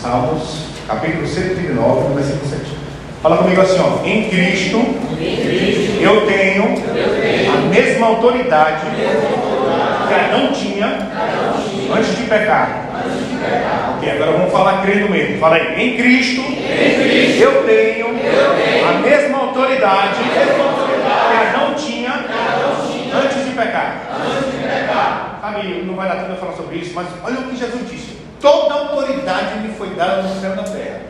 Salmos 0.00 0.58
capítulo 0.86 1.26
139, 1.26 2.08
no 2.08 2.14
versículo 2.14 2.48
7. 2.48 2.62
Fala 3.20 3.38
comigo 3.38 3.60
assim, 3.60 3.80
ó. 3.80 4.06
Em 4.06 4.28
Cristo, 4.28 4.76
eu 6.00 6.26
tenho 6.28 6.66
a 7.52 7.56
mesma 7.68 8.06
autoridade 8.06 8.86
que 10.06 10.14
Adão 10.14 10.52
tinha 10.52 10.86
antes 11.92 12.16
de 12.16 12.22
pecar. 12.22 12.86
Ok, 13.96 14.10
agora 14.10 14.32
vamos 14.32 14.52
falar 14.52 14.82
crendo 14.82 15.08
mesmo. 15.08 15.38
Fala 15.38 15.56
aí. 15.56 15.82
Em 15.82 15.96
Cristo, 15.96 16.42
eu 17.40 17.64
tenho 17.64 18.08
a 18.88 18.92
mesma 19.00 19.38
autoridade 19.38 20.18
que 20.22 21.58
Adão 21.58 21.74
tinha 21.74 22.26
antes 23.14 23.44
de 23.44 23.50
pecar. 23.52 24.02
Sabe, 25.40 25.82
não 25.86 25.94
vai 25.94 26.08
dar 26.08 26.16
tempo 26.16 26.32
de 26.32 26.40
falar 26.40 26.52
sobre 26.52 26.76
isso, 26.76 26.92
mas 26.94 27.06
olha 27.24 27.40
o 27.40 27.44
que 27.44 27.56
Jesus 27.56 27.90
disse. 27.90 28.16
Toda 28.40 28.74
autoridade 28.74 29.60
me 29.60 29.72
foi 29.74 29.90
dada 29.90 30.22
no 30.22 30.40
céu 30.40 30.52
e 30.52 30.56
na 30.56 30.62
terra. 30.62 31.00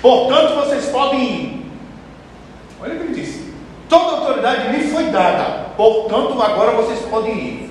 Portanto, 0.00 0.54
vocês 0.56 0.86
podem 0.86 1.22
ir. 1.22 1.66
Olha 2.82 2.94
o 2.94 2.96
que 2.96 3.04
ele 3.04 3.14
disse. 3.14 3.52
Toda 3.88 4.16
autoridade 4.16 4.76
me 4.76 4.84
foi 4.90 5.04
dada. 5.04 5.66
Portanto, 5.76 6.42
agora 6.42 6.72
vocês 6.72 7.00
podem 7.02 7.38
ir. 7.38 7.61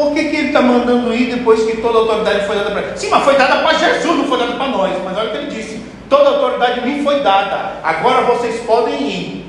Por 0.00 0.14
que, 0.14 0.30
que 0.30 0.36
ele 0.36 0.46
está 0.46 0.62
mandando 0.62 1.12
ir 1.12 1.36
depois 1.36 1.62
que 1.62 1.76
toda 1.76 1.98
autoridade 1.98 2.46
foi 2.46 2.56
dada 2.56 2.70
para 2.70 2.80
ele? 2.80 2.96
Sim, 2.96 3.10
mas 3.10 3.22
foi 3.22 3.36
dada 3.36 3.56
para 3.56 3.74
Jesus, 3.74 4.16
não 4.16 4.24
foi 4.24 4.38
dada 4.38 4.52
para 4.54 4.68
nós. 4.68 4.96
Mas 5.04 5.18
olha 5.18 5.28
o 5.28 5.30
que 5.30 5.36
ele 5.36 5.50
disse: 5.50 5.82
toda 6.08 6.30
autoridade 6.30 6.80
me 6.80 7.04
foi 7.04 7.20
dada, 7.20 7.72
agora 7.84 8.22
vocês 8.22 8.62
podem 8.62 9.02
ir. 9.02 9.46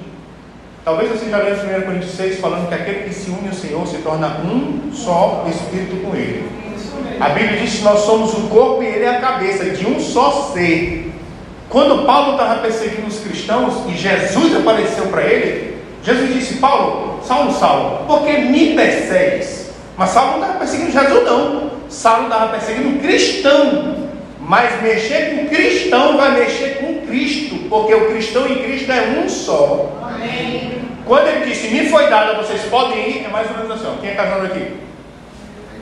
Talvez 0.83 1.09
você 1.09 1.29
já 1.29 1.37
em 1.37 1.79
1 1.79 1.85
Coríntios 1.85 2.11
6 2.11 2.41
falando 2.41 2.67
que 2.67 2.73
aquele 2.73 3.03
que 3.03 3.13
se 3.13 3.29
une 3.29 3.47
ao 3.47 3.53
Senhor 3.53 3.87
se 3.87 3.99
torna 3.99 4.27
um 4.43 4.91
só 4.91 5.45
espírito 5.47 6.05
com 6.05 6.13
Ele. 6.13 6.49
A 7.17 7.29
Bíblia 7.29 7.61
diz 7.61 7.77
que 7.77 7.83
nós 7.83 8.01
somos 8.01 8.33
o 8.33 8.49
corpo 8.49 8.83
e 8.83 8.87
Ele 8.87 9.05
é 9.05 9.09
a 9.09 9.21
cabeça, 9.21 9.63
de 9.69 9.87
um 9.87 10.01
só 10.01 10.51
ser. 10.53 11.13
Quando 11.69 12.05
Paulo 12.05 12.33
estava 12.33 12.59
perseguindo 12.59 13.07
os 13.07 13.21
cristãos 13.21 13.85
e 13.87 13.95
Jesus 13.95 14.53
apareceu 14.53 15.05
para 15.05 15.23
ele, 15.23 15.77
Jesus 16.03 16.33
disse: 16.33 16.55
Paulo, 16.55 17.21
Saulo, 17.23 17.53
Saulo, 17.53 18.05
por 18.05 18.23
que 18.23 18.37
me 18.39 18.75
persegues? 18.75 19.60
Mas 20.01 20.09
Saulo 20.09 20.31
não 20.31 20.39
estava 20.39 20.57
perseguindo 20.57 20.91
Jesus, 20.91 21.23
não. 21.25 21.71
Saulo 21.87 22.23
estava 22.23 22.47
perseguindo 22.47 22.89
um 22.89 22.97
cristão. 22.97 24.09
Mas 24.39 24.81
mexer 24.81 25.35
com 25.35 25.47
cristão 25.47 26.17
vai 26.17 26.39
mexer 26.39 26.79
com 26.79 27.05
Cristo, 27.05 27.69
porque 27.69 27.93
o 27.93 28.09
cristão 28.09 28.47
e 28.47 28.63
Cristo 28.63 28.91
é 28.91 29.19
um 29.19 29.29
só. 29.29 29.91
Quando 31.05 31.27
ele 31.27 31.45
disse, 31.45 31.67
me 31.67 31.87
foi 31.87 32.07
dado, 32.07 32.35
vocês 32.37 32.63
podem 32.63 33.11
ir, 33.11 33.25
é 33.25 33.27
mais 33.27 33.47
ou 33.51 33.57
menos 33.57 33.73
assim. 33.73 33.95
ó. 33.95 34.01
Quem 34.01 34.09
é 34.09 34.15
casado 34.15 34.43
aqui? 34.47 34.75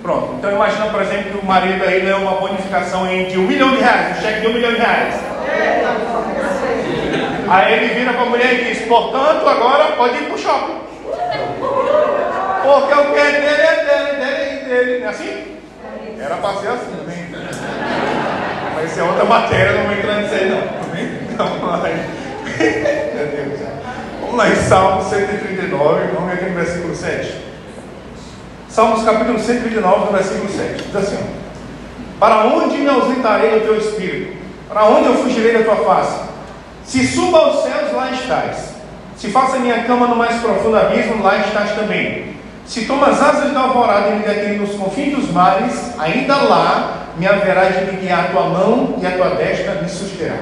Pronto. 0.02 0.34
Então 0.38 0.52
imagina, 0.52 0.88
por 0.88 1.02
exemplo, 1.02 1.32
que 1.32 1.38
o 1.38 1.46
marido 1.46 1.82
aí 1.86 2.02
deu 2.02 2.18
uma 2.18 2.42
bonificação 2.42 3.08
de 3.08 3.40
um 3.40 3.44
milhão 3.44 3.70
de 3.70 3.78
reais, 3.78 4.18
um 4.18 4.22
cheque 4.22 4.42
de 4.42 4.48
um 4.48 4.54
milhão 4.54 4.74
de 4.74 4.80
reais. 4.80 5.16
Aí 7.48 7.74
ele 7.74 7.94
vira 7.94 8.12
para 8.12 8.24
a 8.24 8.26
mulher 8.26 8.54
e 8.54 8.66
diz, 8.66 8.86
portanto, 8.86 9.48
agora 9.48 9.94
pode 9.94 10.18
ir 10.18 10.24
para 10.24 10.36
o 10.36 10.38
shopping. 10.38 10.80
Porque 12.70 12.94
o 12.94 13.14
que 13.14 13.20
é 13.20 13.32
dele 13.32 13.48
é 13.48 13.84
dele, 13.84 14.12
dele 14.20 14.44
é 14.44 14.84
dele. 14.84 15.00
Não 15.00 15.08
é 15.08 15.10
assim? 15.10 15.58
Era 16.20 16.36
para 16.36 16.54
ser 16.60 16.68
assim, 16.68 16.92
né? 17.08 17.30
Mas 18.76 18.92
isso 18.92 19.00
é 19.00 19.04
outra 19.04 19.26
matéria, 19.26 19.72
não 19.72 19.86
vou 19.86 19.94
entrar 19.94 20.22
nisso 20.22 20.36
aí 20.36 20.50
não. 20.50 20.60
Amém? 20.84 21.20
Então. 21.32 21.48
Vamos 24.22 24.36
lá 24.38 24.50
em 24.50 24.56
Salmos 24.56 25.08
139, 25.08 26.08
vamos 26.14 26.30
ver 26.30 26.34
aqui 26.36 26.46
no 26.46 26.56
versículo 26.56 26.96
7. 26.96 27.42
Salmos 28.70 29.04
capítulo 29.04 29.40
129, 29.40 30.06
no 30.06 30.12
versículo 30.12 30.50
7. 30.52 30.84
Diz 30.84 30.96
assim: 30.96 31.18
Para 32.20 32.44
onde 32.46 32.78
me 32.78 32.90
ausentarei 32.90 33.52
do 33.52 33.66
teu 33.66 33.78
espírito? 33.78 34.38
Para 34.68 34.86
onde 34.86 35.08
eu 35.08 35.16
fugirei 35.16 35.58
da 35.58 35.64
tua 35.64 35.78
face? 35.78 36.20
Se 36.84 37.08
suba 37.08 37.40
aos 37.40 37.64
céus, 37.64 37.94
lá 37.94 38.12
estás. 38.12 38.76
Se 39.18 39.32
faça 39.32 39.58
minha 39.58 39.84
cama 39.86 40.08
no 40.08 40.16
mais 40.16 40.40
profundo 40.40 40.78
abismo, 40.78 41.24
lá 41.24 41.38
estás 41.38 41.72
também. 41.72 42.39
Se 42.70 42.86
toma 42.86 43.08
as 43.08 43.20
asas 43.20 43.52
da 43.52 43.62
alvorada 43.62 44.10
e 44.10 44.20
me 44.20 44.20
detém 44.20 44.60
nos 44.60 44.76
confins 44.76 45.16
dos 45.16 45.32
mares, 45.32 45.74
ainda 45.98 46.36
lá 46.36 47.08
me 47.18 47.26
haverá 47.26 47.64
de 47.66 47.86
me 47.86 48.00
guiar 48.00 48.26
a 48.26 48.28
tua 48.28 48.44
mão 48.44 48.96
e 49.02 49.08
a 49.08 49.12
tua 49.18 49.30
destra 49.32 49.82
me 49.82 49.90
susterá. 49.90 50.38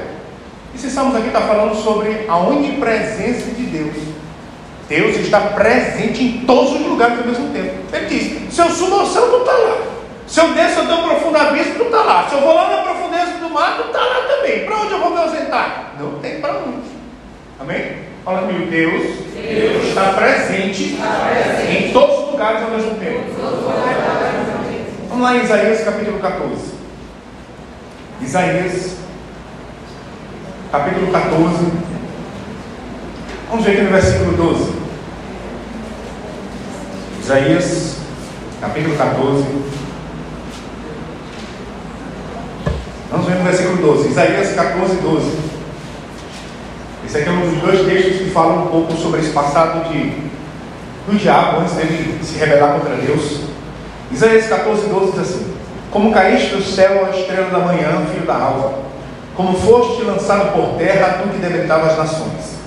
Esse 0.76 0.90
salmos 0.90 1.16
aqui 1.16 1.28
está 1.28 1.40
falando 1.40 1.74
sobre 1.74 2.26
a 2.28 2.36
onipresença 2.36 3.50
de 3.52 3.64
Deus. 3.64 3.96
Deus 4.90 5.16
está 5.16 5.40
presente 5.40 6.22
em 6.22 6.46
todos 6.46 6.74
os 6.74 6.86
lugares 6.86 7.18
ao 7.18 7.28
mesmo 7.28 7.48
tempo. 7.54 7.76
Ele 7.94 8.06
diz: 8.08 8.54
se 8.54 8.62
eu 8.62 8.70
subo 8.72 8.96
ao 8.96 9.06
céu, 9.06 9.30
tu 9.30 9.38
está 9.38 9.54
lá. 9.54 9.78
Se 10.28 10.42
eu 10.42 10.54
desço 10.54 10.82
até 10.82 10.94
o 10.96 11.04
profundo 11.04 11.38
abismo, 11.38 11.76
tu 11.76 11.84
está 11.84 12.04
lá. 12.04 12.28
Se 12.28 12.36
eu 12.36 12.42
vou 12.42 12.54
lá 12.54 12.70
na 12.70 12.84
profundeza 12.84 13.38
do 13.38 13.50
mar, 13.50 13.78
tu 13.78 13.88
está 13.88 14.02
lá 14.02 14.28
também. 14.28 14.66
Para 14.66 14.78
onde 14.80 14.92
eu 14.92 15.00
vou 15.00 15.12
me 15.12 15.18
ausentar? 15.18 15.94
Não 15.98 16.20
tem 16.20 16.42
para 16.42 16.58
onde. 16.58 16.90
Amém? 17.58 18.07
Fala 18.28 18.42
comigo, 18.42 18.70
Deus, 18.70 19.04
Deus 19.34 19.88
está, 19.88 20.12
presente 20.12 20.96
está 20.96 21.30
presente 21.32 21.86
em 21.86 21.94
todos 21.94 22.26
os 22.26 22.32
lugares 22.34 22.62
ao 22.62 22.72
mesmo 22.72 22.96
tempo. 22.96 23.24
Vamos 25.08 25.24
lá 25.24 25.38
em 25.38 25.46
Isaías 25.46 25.86
capítulo 25.86 26.20
14. 26.20 26.74
Isaías 28.22 28.98
capítulo 30.70 31.10
14. 31.10 31.72
Vamos 33.50 33.66
ver 33.66 33.72
aqui 33.72 33.82
no 33.84 33.92
versículo 33.92 34.34
12. 34.34 34.74
Isaías 37.22 37.96
capítulo 38.60 38.98
14. 38.98 39.46
Vamos 43.10 43.26
ver 43.26 43.36
no 43.38 43.44
versículo 43.46 43.78
12. 43.78 44.10
Isaías 44.10 44.54
14, 44.54 44.96
12. 44.98 45.47
Esse 47.08 47.20
aqui 47.20 47.30
é 47.30 47.32
um 47.32 47.50
dos 47.50 47.62
dois 47.62 47.86
textos 47.86 48.18
que 48.18 48.30
falam 48.32 48.66
um 48.66 48.68
pouco 48.68 48.92
sobre 48.92 49.22
esse 49.22 49.30
passado 49.30 49.88
de, 49.88 50.10
do 51.08 51.18
diabo 51.18 51.62
antes 51.62 51.74
dele 51.76 52.20
se 52.22 52.38
rebelar 52.38 52.74
contra 52.74 52.98
Deus. 52.98 53.44
Isaías 54.12 54.48
14, 54.48 54.90
12 54.90 55.12
diz 55.14 55.22
assim: 55.22 55.54
Como 55.90 56.12
caíste 56.12 56.58
do 56.58 56.62
céu 56.62 57.06
a 57.06 57.18
estrela 57.18 57.50
da 57.50 57.60
manhã, 57.60 58.06
filho 58.12 58.26
da 58.26 58.36
alva, 58.36 58.80
como 59.38 59.58
foste 59.58 60.02
lançado 60.02 60.52
por 60.52 60.78
terra, 60.78 61.22
tu 61.24 61.30
que 61.30 61.38
deleitava 61.38 61.88
as 61.88 61.98
nações. 61.98 62.58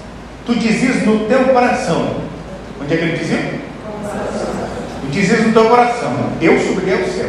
Tu 0.46 0.54
dizias 0.54 1.04
no 1.04 1.26
teu 1.26 1.44
coração, 1.44 2.06
onde 2.80 2.94
é 2.94 2.96
que 2.96 3.02
ele 3.02 3.18
dizia? 3.18 3.60
Tu 5.02 5.10
dizias 5.10 5.46
no 5.46 5.52
teu 5.52 5.68
coração: 5.68 6.14
Eu 6.40 6.58
subirei 6.58 6.94
ao 6.94 7.06
céu, 7.10 7.28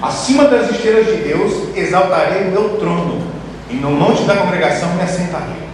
acima 0.00 0.44
das 0.44 0.70
estrelas 0.70 1.06
de 1.06 1.16
Deus, 1.16 1.76
exaltarei 1.76 2.44
o 2.44 2.52
meu 2.52 2.76
trono, 2.78 3.22
e 3.68 3.74
no 3.74 3.90
monte 3.90 4.22
da 4.22 4.36
congregação 4.36 4.94
me 4.94 5.02
assentarei. 5.02 5.73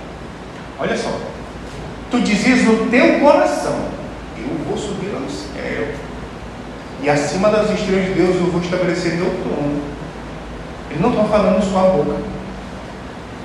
Olha 0.81 0.97
só, 0.97 1.15
tu 2.11 2.21
dizias 2.21 2.63
no 2.65 2.89
teu 2.89 3.21
coração: 3.21 3.77
Eu 4.39 4.49
vou 4.67 4.79
subir 4.79 5.15
ao 5.15 5.29
céu, 5.29 5.89
e 7.03 7.11
acima 7.11 7.51
das 7.51 7.71
estrelas 7.71 8.07
de 8.07 8.15
Deus 8.15 8.37
eu 8.37 8.51
vou 8.51 8.63
estabelecer 8.63 9.13
meu 9.17 9.31
trono. 9.43 9.83
Ele 10.91 11.01
não 11.01 11.11
está 11.11 11.25
falando 11.25 11.71
com 11.71 11.79
a 11.79 11.83
boca. 11.83 12.23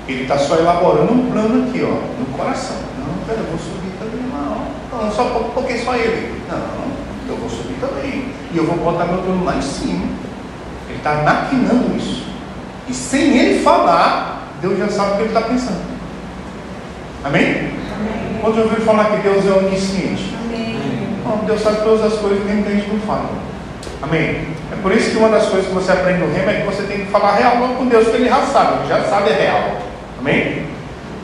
Ele 0.08 0.22
está 0.22 0.38
só 0.38 0.56
elaborando 0.56 1.12
um 1.12 1.30
plano 1.30 1.68
aqui, 1.68 1.82
ó, 1.82 2.18
no 2.18 2.38
coração. 2.38 2.76
Não, 2.98 3.26
pera, 3.26 3.40
eu 3.40 3.46
vou 3.46 3.58
subir 3.58 3.92
também, 3.98 4.26
não. 4.32 5.02
Não, 5.02 5.12
só 5.12 5.24
porque 5.52 5.76
só 5.76 5.94
ele. 5.94 6.40
Não, 6.48 7.28
eu 7.28 7.36
vou 7.36 7.50
subir 7.50 7.76
também. 7.80 8.32
E 8.52 8.56
eu 8.56 8.64
vou 8.64 8.76
botar 8.76 9.04
meu 9.04 9.18
trono 9.18 9.44
lá 9.44 9.56
em 9.56 9.62
cima. 9.62 10.06
Ele 10.88 10.98
está 10.98 11.16
maquinando 11.16 11.96
isso. 11.96 12.24
E 12.88 12.94
sem 12.94 13.36
ele 13.36 13.62
falar, 13.62 14.52
Deus 14.62 14.78
já 14.78 14.88
sabe 14.88 15.12
o 15.12 15.16
que 15.16 15.22
ele 15.22 15.28
está 15.28 15.42
pensando. 15.42 15.95
Amém? 17.24 17.44
Amém. 17.44 18.38
Quando 18.40 18.58
ouviram 18.58 18.84
falar 18.84 19.04
que 19.06 19.28
Deus 19.28 19.46
é 19.46 19.50
onisciente? 19.50 20.34
Amém. 20.44 20.78
Bom, 21.24 21.44
Deus 21.46 21.60
sabe 21.60 21.82
todas 21.82 22.12
as 22.12 22.18
coisas, 22.18 22.42
que 22.44 22.50
a 22.50 22.70
gente 22.70 22.88
não 22.88 23.00
fala. 23.00 23.30
Amém? 24.02 24.48
É 24.72 24.76
por 24.82 24.92
isso 24.92 25.10
que 25.10 25.16
uma 25.16 25.28
das 25.28 25.46
coisas 25.46 25.68
que 25.68 25.74
você 25.74 25.92
aprende 25.92 26.20
no 26.20 26.32
remo 26.32 26.50
é 26.50 26.54
que 26.60 26.66
você 26.66 26.82
tem 26.82 26.98
que 27.04 27.10
falar 27.10 27.34
real 27.34 27.56
com 27.76 27.86
Deus, 27.86 28.04
porque 28.04 28.18
Ele 28.18 28.28
já 28.28 28.42
sabe, 28.42 28.80
Ele 28.80 28.88
já 28.88 29.04
sabe 29.04 29.30
é 29.30 29.34
real. 29.34 29.76
Amém? 30.18 30.66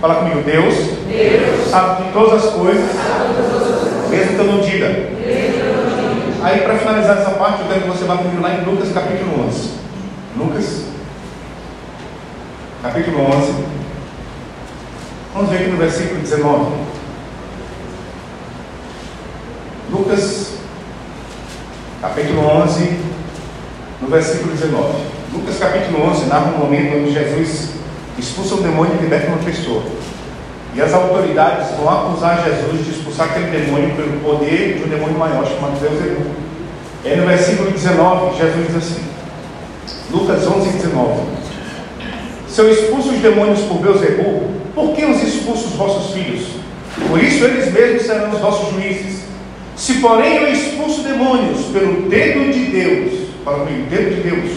Fala 0.01 0.17
comigo, 0.17 0.43
Deus, 0.43 0.75
Deus 1.07 1.71
sabe 1.71 2.05
de 2.05 2.13
todas 2.13 2.45
as 2.45 2.53
coisas, 2.53 2.91
mesmo 4.11 4.35
que 4.35 4.39
eu 4.39 4.47
não 4.47 4.61
diga. 4.61 4.87
Aí, 6.43 6.61
para 6.63 6.77
finalizar 6.77 7.19
essa 7.19 7.31
parte, 7.31 7.61
eu 7.61 7.69
quero 7.69 7.83
que 7.83 7.89
você 7.89 8.05
vá 8.05 8.17
comigo 8.17 8.43
lá 8.43 8.53
em 8.53 8.65
Lucas 8.65 8.91
capítulo 8.93 9.47
11. 9.47 9.71
Lucas, 10.37 10.87
capítulo 12.83 13.23
11. 13.27 13.82
Vamos 15.35 15.49
ver 15.49 15.61
aqui 15.61 15.71
no 15.71 15.79
versículo 15.79 16.21
19. 16.21 16.73
Lucas, 19.91 20.59
capítulo 22.03 22.47
11, 22.47 22.99
no 24.03 24.09
versículo 24.09 24.53
19. 24.53 24.93
Lucas, 25.33 25.59
capítulo 25.59 26.03
11, 26.11 26.27
narra 26.27 26.53
um 26.55 26.59
momento 26.59 26.99
onde 26.99 27.15
Jesus 27.15 27.71
expulsa 28.19 28.57
um 28.57 28.63
demônio 28.63 28.95
e 28.99 29.05
liberta 29.05 29.29
uma 29.29 29.39
pessoa. 29.39 29.83
E 30.75 30.83
as 30.83 30.93
autoridades 30.93 31.79
vão 31.79 31.89
acusar 31.89 32.45
Jesus 32.45 32.85
de 32.85 32.91
expulsar 32.91 33.31
aquele 33.31 33.47
demônio 33.47 33.97
pelo 33.97 34.21
poder 34.21 34.77
de 34.77 34.85
um 34.85 34.89
demônio 34.89 35.19
maior 35.19 35.47
chamado 35.47 35.81
Beuzebu. 35.81 36.27
E 37.05 37.09
aí 37.09 37.17
no 37.17 37.27
versículo 37.27 37.71
19, 37.71 38.37
Jesus 38.37 38.67
diz 38.67 38.77
assim, 38.77 39.05
Lucas 40.11 40.47
11, 40.47 40.69
19. 40.73 41.21
Se 42.47 42.61
eu 42.61 42.71
expulso 42.71 43.13
os 43.13 43.19
demônios 43.21 43.61
por 43.61 43.79
Beuzebu, 43.79 44.62
por 44.75 44.95
que 44.95 45.05
os 45.05 45.23
expulso 45.23 45.69
os 45.69 45.75
vossos 45.75 46.15
filhos? 46.15 46.47
Por 47.09 47.23
isso 47.23 47.45
eles 47.45 47.73
mesmos 47.73 48.03
serão 48.03 48.31
os 48.31 48.39
vossos 48.39 48.75
juízes. 48.75 49.23
Se 49.77 49.95
porém 49.95 50.37
eu 50.37 50.53
expulso 50.53 51.03
demônios 51.03 51.67
pelo 51.73 52.09
dedo 52.09 52.53
de 52.53 52.65
Deus, 52.67 53.29
fala 53.45 53.67
comigo, 53.67 53.87
dedo 53.89 54.15
de 54.15 54.31
Deus. 54.31 54.51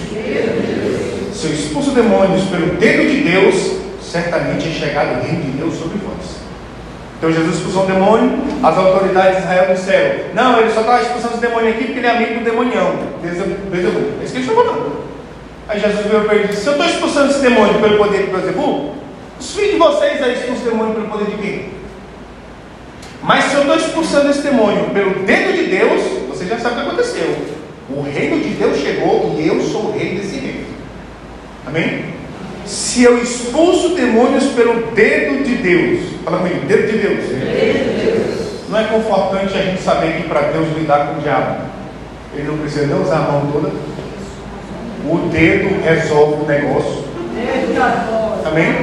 Se 1.34 1.48
eu 1.48 1.54
expulso 1.54 1.92
demônios 1.92 2.44
pelo 2.44 2.76
dedo 2.76 3.10
de 3.10 3.22
Deus, 3.22 3.78
certamente 4.02 4.68
é 4.68 4.72
chegado 4.72 5.20
o 5.20 5.24
reino 5.24 5.44
de 5.44 5.52
Deus 5.52 5.74
sobre 5.74 5.98
vós. 5.98 6.36
Então 7.18 7.32
Jesus 7.32 7.56
expulsou 7.56 7.84
um 7.84 7.88
demônio, 7.88 8.40
as 8.62 8.78
autoridades 8.78 9.38
de 9.38 9.44
Israel 9.44 9.74
disseram, 9.74 10.16
não, 10.34 10.60
ele 10.60 10.72
só 10.72 10.82
está 10.82 11.02
expulsando 11.02 11.36
os 11.36 11.40
demônios 11.40 11.76
aqui 11.76 11.86
porque 11.86 12.00
ele 12.00 12.08
é 12.08 12.12
amigo 12.12 12.40
do 12.40 12.46
demonião. 12.46 12.94
Bezebu. 13.22 14.22
É 14.22 14.24
isso 14.24 14.34
que 14.34 14.40
ele 14.40 14.46
chamou 14.46 14.66
não. 14.66 15.06
Aí 15.68 15.80
Jesus 15.80 16.06
veio 16.06 16.26
para 16.26 16.36
ele 16.36 16.44
e 16.44 16.48
disse, 16.50 16.62
se 16.62 16.68
eu 16.68 16.74
estou 16.74 16.88
expulsando 16.88 17.32
esse 17.32 17.40
demônio 17.40 17.82
pelo 17.82 17.98
poder 17.98 18.26
de 18.26 18.32
Bezebu, 18.32 18.65
os 19.40 19.56
filhos 19.56 19.72
de 19.72 19.78
vocês 19.78 20.24
aí 20.24 20.34
expulsam 20.34 20.68
o 20.68 20.70
demônio 20.70 20.94
pelo 20.96 21.08
poder 21.08 21.26
de 21.26 21.42
quem? 21.42 21.70
Mas 23.22 23.46
se 23.46 23.56
eu 23.56 23.62
estou 23.62 23.76
expulsando 23.76 24.30
esse 24.30 24.42
demônio 24.42 24.90
pelo 24.92 25.26
dedo 25.26 25.54
de 25.54 25.64
Deus, 25.64 26.02
você 26.30 26.46
já 26.46 26.60
sabe 26.60 26.76
o 26.76 26.80
que 26.80 26.88
aconteceu. 26.88 27.36
O 27.90 28.02
reino 28.02 28.40
de 28.40 28.50
Deus 28.50 28.78
chegou 28.78 29.36
e 29.38 29.48
eu 29.48 29.62
sou 29.62 29.88
o 29.88 29.98
rei 29.98 30.16
desse 30.16 30.38
reino. 30.38 30.66
Amém? 31.66 32.06
Se 32.66 33.04
eu 33.04 33.22
expulso 33.22 33.96
demônios 33.96 34.46
pelo 34.54 34.92
dedo 34.92 35.44
de 35.44 35.56
Deus, 35.56 36.00
fala 36.24 36.38
comigo, 36.40 36.66
dedo 36.66 36.92
de 36.92 36.98
Deus. 36.98 37.30
Dedo 37.30 38.00
de 38.00 38.06
Deus. 38.06 38.70
Não 38.70 38.80
é 38.80 38.84
confortante 38.86 39.58
a 39.58 39.62
gente 39.62 39.82
saber 39.82 40.18
que 40.18 40.28
para 40.28 40.42
Deus 40.52 40.68
lidar 40.76 41.08
com 41.08 41.20
o 41.20 41.22
diabo, 41.22 41.62
ele 42.34 42.48
não 42.48 42.58
precisa 42.58 42.88
nem 42.88 43.02
usar 43.02 43.18
a 43.18 43.32
mão 43.32 43.52
toda. 43.52 43.70
O 45.08 45.30
dedo 45.30 45.84
resolve 45.84 46.44
o 46.44 46.46
negócio. 46.48 47.06
Amém? 48.46 48.74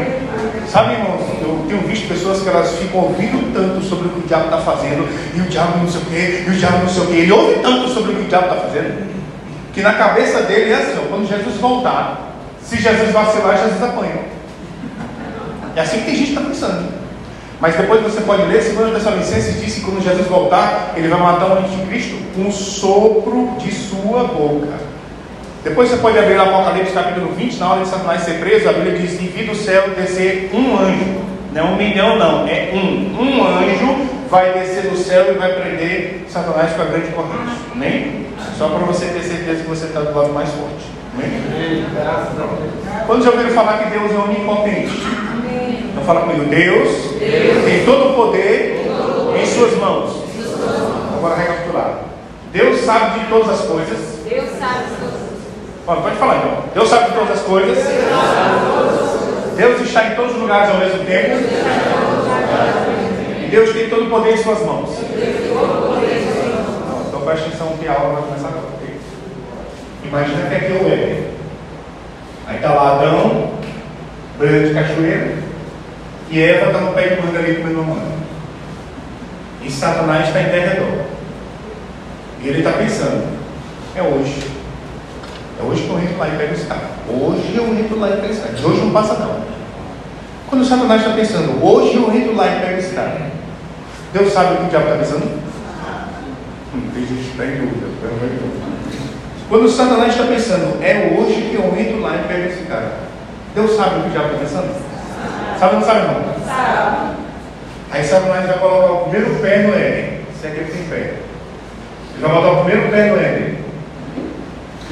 Sabe, 0.68 0.94
irmãos, 0.94 1.20
eu 1.40 1.64
tenho 1.68 1.82
visto 1.82 2.08
pessoas 2.08 2.42
que 2.42 2.48
elas 2.48 2.76
ficam 2.78 3.02
ouvindo 3.02 3.52
tanto 3.54 3.84
sobre 3.84 4.08
o 4.08 4.10
que 4.10 4.20
o 4.20 4.26
diabo 4.26 4.46
está 4.46 4.58
fazendo, 4.58 5.08
e 5.34 5.40
o 5.40 5.44
diabo 5.44 5.78
não 5.78 5.88
sei 5.88 6.00
o 6.00 6.04
quê, 6.06 6.44
e 6.46 6.50
o 6.50 6.54
diabo 6.54 6.78
não 6.78 6.88
sei 6.88 7.02
o 7.02 7.06
quê. 7.06 7.12
Ele 7.12 7.32
ouve 7.32 7.60
tanto 7.60 7.88
sobre 7.88 8.12
o 8.12 8.16
que 8.16 8.22
o 8.22 8.28
diabo 8.28 8.46
está 8.46 8.56
fazendo, 8.56 9.12
que 9.72 9.82
na 9.82 9.92
cabeça 9.94 10.42
dele 10.42 10.72
é 10.72 10.74
assim: 10.74 10.98
ó, 10.98 11.08
quando 11.08 11.28
Jesus 11.28 11.56
voltar, 11.58 12.32
se 12.60 12.76
Jesus 12.76 13.12
vacilar, 13.12 13.58
Jesus 13.58 13.82
apanha. 13.82 14.32
É 15.76 15.80
assim 15.80 15.98
que 16.00 16.06
tem 16.06 16.16
gente 16.16 16.32
que 16.32 16.38
está 16.38 16.48
pensando. 16.48 17.02
Mas 17.60 17.76
depois 17.76 18.02
você 18.02 18.20
pode 18.22 18.42
ler, 18.42 18.60
segundo 18.60 18.92
Tessalonicenses 18.92 19.60
diz 19.60 19.74
que 19.76 19.80
quando 19.82 20.02
Jesus 20.02 20.26
voltar, 20.26 20.94
ele 20.96 21.06
vai 21.06 21.20
matar 21.20 21.46
o 21.46 21.58
anticristo 21.58 22.16
com 22.34 22.42
um 22.42 22.52
sopro 22.52 23.52
de 23.58 23.72
sua 23.72 24.24
boca. 24.24 24.91
Depois 25.64 25.88
você 25.88 25.96
pode 25.98 26.18
abrir 26.18 26.36
Apocalipse 26.40 26.92
capítulo 26.92 27.32
20, 27.34 27.56
na 27.58 27.70
hora 27.70 27.82
de 27.84 27.88
Satanás 27.88 28.22
ser 28.22 28.40
preso, 28.40 28.68
a 28.68 28.72
Bíblia 28.72 28.98
diz: 28.98 29.12
e 29.20 29.44
do 29.44 29.54
céu 29.54 29.90
descer 29.96 30.50
um 30.52 30.76
anjo. 30.76 31.22
Não 31.52 31.60
é 31.60 31.64
um 31.64 31.76
milhão, 31.76 32.18
não, 32.18 32.48
é 32.48 32.70
um. 32.74 33.22
Um 33.22 33.46
anjo 33.46 34.08
vai 34.28 34.52
descer 34.54 34.90
do 34.90 34.96
céu 34.96 35.32
e 35.32 35.38
vai 35.38 35.52
prender 35.52 36.24
Satanás 36.28 36.72
com 36.72 36.82
a 36.82 36.84
grande 36.86 37.12
corrente. 37.12 37.60
Amém? 37.72 38.26
Só 38.58 38.70
para 38.70 38.78
você 38.86 39.06
ter 39.06 39.22
certeza 39.22 39.62
que 39.62 39.68
você 39.68 39.86
está 39.86 40.00
do 40.00 40.18
lado 40.18 40.32
mais 40.32 40.48
forte. 40.48 40.84
Amém? 41.14 41.84
Quando 43.06 43.22
já 43.22 43.30
ouviram 43.30 43.50
falar 43.50 43.84
que 43.84 43.90
Deus 43.90 44.10
é 44.10 44.16
onipotente? 44.16 45.02
Então 45.92 46.04
fala 46.04 46.22
comigo, 46.22 46.46
Deus, 46.46 46.88
Deus. 47.20 47.64
tem 47.64 47.84
todo 47.84 48.10
o 48.10 48.14
poder 48.14 48.80
em 49.40 49.46
suas 49.46 49.76
mãos. 49.76 50.24
Agora 51.18 51.36
recapitular. 51.36 52.00
Deus 52.52 52.80
sabe 52.80 53.20
de 53.20 53.26
todas 53.26 53.48
as 53.48 53.60
coisas. 53.66 53.98
Deus 54.28 54.48
sabe 54.58 55.01
coisas. 55.86 56.02
Pode 56.02 56.16
falar 56.16 56.36
então. 56.38 56.64
Deus 56.74 56.88
sabe 56.88 57.10
de 57.10 57.12
todas 57.12 57.38
as 57.38 57.44
coisas. 57.44 57.78
Deus 59.56 59.80
está 59.80 60.06
em 60.06 60.14
todos 60.14 60.34
os 60.34 60.40
lugares 60.40 60.70
ao 60.70 60.78
mesmo 60.78 61.04
tempo. 61.04 61.36
E 63.42 63.48
Deus 63.50 63.72
tem 63.72 63.88
todo 63.88 64.06
o 64.06 64.10
poder 64.10 64.34
em 64.34 64.42
suas 64.42 64.60
mãos. 64.64 64.90
Então 67.08 67.20
preste 67.20 67.46
atenção 67.48 67.76
que 67.78 67.88
a 67.88 67.92
aula 67.92 68.14
vai 68.14 68.22
começar 68.22 68.48
agora. 68.48 68.72
Imagina 70.04 70.48
que 70.48 70.54
aqui 70.54 70.66
é 70.66 70.82
o 70.82 70.92
Éden. 70.92 71.24
Aí 72.46 72.56
está 72.56 72.74
lá 72.74 72.96
Adão, 72.96 73.52
banho 74.38 74.68
de 74.68 74.74
cachoeira, 74.74 75.38
e 76.28 76.42
Eva 76.42 76.66
está 76.66 76.80
no 76.80 76.92
pé 76.92 77.08
de 77.08 77.22
manga 77.22 77.38
ali 77.38 77.56
comendo 77.56 77.82
manga. 77.82 78.12
E 79.62 79.70
Satanás 79.70 80.26
está 80.28 80.42
em 80.42 80.50
derredor. 80.50 81.04
E 82.42 82.48
ele 82.48 82.58
está 82.58 82.72
pensando, 82.72 83.26
é 83.96 84.02
hoje. 84.02 84.61
É 85.62 85.64
hoje 85.64 85.82
que 85.84 85.90
eu 85.90 85.98
entro 86.00 86.18
lá 86.18 86.28
e 86.28 86.36
pego 86.36 86.54
esse 86.54 86.66
cara. 86.66 86.82
Hoje 87.08 87.54
eu 87.54 87.64
entro 87.78 88.00
lá 88.00 88.08
e 88.08 88.16
pego 88.16 88.32
esse 88.32 88.40
cara. 88.40 88.54
De 88.54 88.66
hoje 88.66 88.80
não 88.80 88.90
passa 88.90 89.14
não. 89.14 89.36
Quando 90.48 90.62
o 90.62 90.64
Satanás 90.64 91.02
está 91.02 91.14
pensando, 91.14 91.64
hoje 91.64 91.94
eu 91.94 92.12
entro 92.12 92.34
lá 92.34 92.48
e 92.48 92.60
pego 92.60 92.78
esse 92.78 92.94
cara. 92.94 93.30
Deus 94.12 94.32
sabe 94.32 94.54
o 94.54 94.56
que 94.58 94.64
o 94.64 94.68
diabo 94.68 94.86
está 94.86 94.98
pensando? 94.98 95.24
Hum, 96.74 96.90
tem 96.92 97.06
gente 97.06 97.22
que 97.22 97.30
está 97.30 97.44
em 97.44 97.56
dúvida. 97.58 97.86
Quando 99.48 99.68
Satanás 99.68 100.12
está 100.12 100.24
pensando, 100.24 100.82
é 100.82 101.16
hoje 101.16 101.50
que 101.50 101.54
eu 101.54 101.64
entro 101.78 102.00
lá 102.00 102.16
e 102.16 102.28
pego 102.28 102.48
esse 102.48 102.64
cara. 102.64 102.92
Deus 103.54 103.76
sabe 103.76 104.00
o 104.00 104.02
que 104.02 104.08
o 104.08 104.10
diabo 104.10 104.26
está 104.28 104.38
pensando? 104.38 104.74
Sabe 105.58 105.74
ou 105.74 105.80
não 105.80 105.86
sabe 105.86 106.00
não? 106.00 106.44
Sabe. 106.44 107.16
Aí 107.92 108.04
Satanás 108.04 108.46
vai 108.46 108.58
colocar 108.58 108.92
o 108.92 109.10
primeiro 109.10 109.34
pé 109.36 109.58
no 109.58 109.74
Éden. 109.74 110.20
Se 110.40 110.46
é 110.46 110.50
que 110.50 110.60
ele 110.60 110.72
tem 110.72 110.84
pé. 110.84 111.14
Ele 112.14 112.22
vai 112.22 112.32
botar 112.32 112.50
o 112.50 112.64
primeiro 112.64 112.90
pé 112.90 113.10
no 113.10 113.16
Éden. 113.20 113.51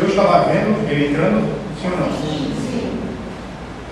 Deus 0.01 0.13
estava 0.13 0.51
vendo 0.51 0.91
ele 0.91 1.11
entrando? 1.11 1.55
Sim 1.79 1.91
ou 1.93 1.99
não? 1.99 2.11
Sim. 2.11 2.53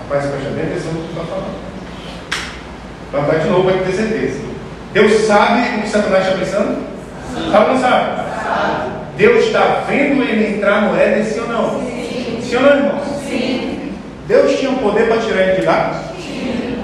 Rapaz, 0.01 0.25
presta 0.25 0.49
bem 0.49 0.65
atenção 0.65 0.93
no 0.93 1.03
que 1.03 1.09
está 1.09 1.23
falando. 1.23 1.59
Vai 3.11 3.21
estar 3.21 3.37
de 3.37 3.49
novo 3.49 3.69
para 3.69 3.83
ter 3.83 3.91
certeza. 3.91 4.39
Deus 4.91 5.21
sabe 5.27 5.77
o 5.77 5.81
que 5.83 5.89
Satanás 5.89 6.25
está 6.25 6.37
pensando? 6.39 6.77
Sim. 7.35 7.51
Sabe 7.51 7.65
ou 7.65 7.73
não 7.75 7.79
sabe? 7.81 8.05
Sabe. 8.43 8.91
Deus 9.17 9.45
está 9.45 9.83
vendo 9.87 10.23
ele 10.23 10.57
entrar 10.57 10.81
no 10.81 10.99
Éden, 10.99 11.23
sim 11.23 11.41
ou 11.41 11.47
não? 11.47 11.79
Sim. 11.79 12.39
Sim 12.41 12.55
ou 12.55 12.61
não, 12.63 12.69
irmão? 12.69 13.01
Sim. 13.27 13.91
Deus 14.27 14.59
tinha 14.59 14.71
o 14.71 14.73
um 14.73 14.77
poder 14.77 15.07
para 15.07 15.21
tirar 15.21 15.41
ele 15.43 15.59
de 15.59 15.65
lá? 15.67 16.03
Sim. 16.17 16.79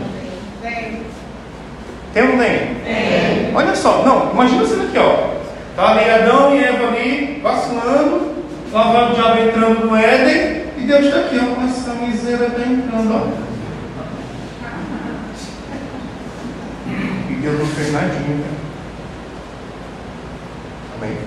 Tem 2.14 2.24
ou 2.24 2.30
não 2.30 2.38
tem? 2.38 2.76
Tem. 2.86 3.56
Olha 3.56 3.76
só, 3.76 4.04
não, 4.04 4.32
imagina 4.34 4.64
isso 4.64 4.76
aqui, 4.76 5.00
ó. 5.00 5.34
Está 5.72 5.92
ali 5.94 6.10
Adão 6.12 6.56
e 6.56 6.64
Eva 6.64 6.88
ali, 6.88 7.42
vacilando, 7.42 8.35
lá 8.76 8.92
vai 8.92 9.10
o 9.10 9.16
diabo 9.16 9.40
entrando 9.40 9.86
no 9.86 9.96
Éden, 9.96 10.66
e 10.78 10.82
Deus 10.82 11.06
está 11.06 11.20
aqui, 11.20 11.40
ó, 11.40 11.64
essa 11.64 11.94
miséria 11.94 12.48
está 12.48 12.62
entrando, 12.62 13.14
ó. 13.14 13.46
Deus 17.42 17.60
não 17.60 17.66
fez 17.68 17.94
nadinha. 17.94 18.44
Amém? 20.98 21.18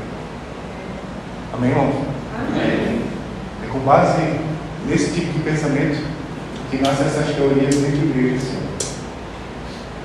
Amém, 1.55 1.71
irmãos? 1.71 1.95
Amém. 2.37 3.03
É 3.65 3.67
com 3.73 3.79
base 3.79 4.21
nesse 4.87 5.13
tipo 5.13 5.33
de 5.33 5.39
pensamento 5.39 6.05
que 6.71 6.83
nascem 6.83 7.07
essas 7.07 7.35
teorias 7.35 7.75
dentro 7.75 7.99
da 7.99 8.05
igreja, 8.05 8.41
Senhor. 8.41 8.63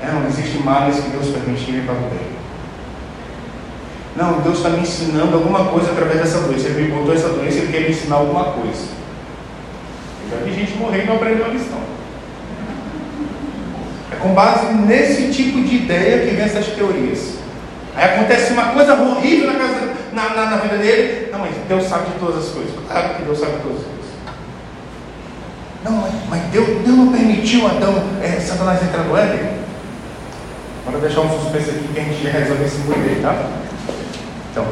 É, 0.01 0.11
não 0.13 0.27
existe 0.27 0.59
males 0.59 0.99
que 0.99 1.09
Deus 1.09 1.27
permitir 1.29 1.83
para 1.83 1.95
o 1.95 2.09
bem. 2.09 2.42
Não, 4.15 4.41
Deus 4.41 4.57
está 4.57 4.69
me 4.69 4.81
ensinando 4.81 5.35
alguma 5.35 5.65
coisa 5.65 5.91
através 5.91 6.19
dessa 6.19 6.39
doença. 6.39 6.67
Ele 6.67 6.83
me 6.83 6.91
botou 6.91 7.13
essa 7.13 7.29
doença, 7.29 7.57
Ele 7.57 7.71
quer 7.71 7.81
me 7.81 7.89
ensinar 7.89 8.17
alguma 8.17 8.45
coisa. 8.45 8.85
Eu 10.23 10.37
já 10.37 10.45
vi 10.45 10.53
gente 10.53 10.77
morrer 10.77 11.03
e 11.03 11.07
não 11.07 11.15
aprendeu 11.15 11.45
a 11.45 11.49
lição. 11.49 11.79
É 14.11 14.15
com 14.15 14.33
base 14.33 14.73
nesse 14.73 15.31
tipo 15.31 15.61
de 15.61 15.75
ideia 15.75 16.27
que 16.27 16.35
vem 16.35 16.45
essas 16.45 16.67
teorias. 16.67 17.33
Aí 17.95 18.05
acontece 18.05 18.53
uma 18.53 18.67
coisa 18.67 18.93
horrível 18.93 19.47
na, 19.47 19.59
casa, 19.59 19.93
na, 20.13 20.29
na, 20.29 20.45
na 20.51 20.57
vida 20.57 20.77
dele. 20.77 21.29
Não, 21.31 21.39
mas 21.39 21.55
Deus 21.67 21.83
sabe 21.85 22.11
de 22.11 22.19
todas 22.19 22.45
as 22.45 22.51
coisas. 22.51 22.73
Claro 22.87 23.15
que 23.15 23.23
Deus 23.23 23.39
sabe 23.39 23.53
de 23.53 23.59
todas 23.59 23.77
as 23.77 23.83
coisas. 23.83 23.93
Não, 25.83 26.07
mas, 26.29 26.41
Deus, 26.51 26.67
Deus 26.67 26.97
não 26.97 27.11
permitiu 27.11 27.67
Adão, 27.67 28.03
é, 28.21 28.39
Satanás 28.39 28.81
entrar 28.81 29.03
no 29.03 29.17
Éden? 29.17 29.63
Bora 30.85 30.97
deixar 30.99 31.21
um 31.21 31.29
suspense 31.29 31.71
aqui 31.71 31.87
que 31.93 31.99
a 31.99 32.03
gente 32.03 32.23
já 32.23 32.29
resolve 32.29 32.63
esse 32.63 32.77
aí, 32.77 33.19
tá? 33.21 33.49
Então, 34.53 34.67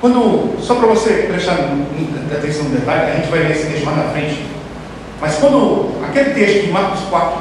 quando, 0.00 0.56
só 0.62 0.76
para 0.76 0.86
você 0.86 1.26
prestar 1.28 1.54
atenção 2.32 2.64
no 2.64 2.70
detalhe, 2.70 3.10
a 3.10 3.14
gente 3.16 3.28
vai 3.28 3.40
ler 3.40 3.50
esse 3.50 3.66
texto 3.66 3.84
mais 3.84 3.96
na 3.96 4.04
frente. 4.04 4.38
Mas 5.20 5.34
quando 5.34 6.00
aquele 6.04 6.30
texto 6.30 6.66
de 6.66 6.70
Marcos 6.70 7.00
4, 7.10 7.40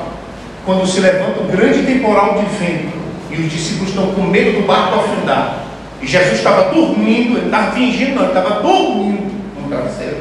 quando 0.66 0.88
se 0.88 1.00
levanta 1.00 1.42
um 1.42 1.48
grande 1.48 1.84
temporal 1.84 2.40
de 2.40 2.46
vento 2.58 2.98
e 3.30 3.36
os 3.36 3.52
discípulos 3.52 3.90
estão 3.90 4.08
com 4.14 4.22
medo 4.24 4.62
do 4.62 4.66
barco 4.66 4.96
afundar, 4.96 5.64
e 6.02 6.08
Jesus 6.08 6.40
estava 6.40 6.74
dormindo, 6.74 7.38
ele 7.38 7.46
estava 7.46 7.72
fingindo, 7.72 8.16
não, 8.16 8.24
ele 8.24 8.40
estava 8.40 8.62
dormindo 8.62 9.32
no 9.62 9.70
travesseiro. 9.70 10.18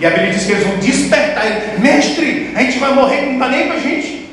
E 0.00 0.06
a 0.06 0.10
Bíblia 0.10 0.30
diz 0.30 0.46
que 0.46 0.52
eles 0.52 0.64
vão 0.64 0.76
despertar 0.76 1.46
ele, 1.46 1.80
mestre, 1.80 2.52
a 2.54 2.60
gente 2.60 2.78
vai 2.78 2.94
morrer, 2.94 3.22
não 3.22 3.32
está 3.32 3.48
nem 3.48 3.66
para 3.66 3.76
a 3.76 3.80
gente. 3.80 4.23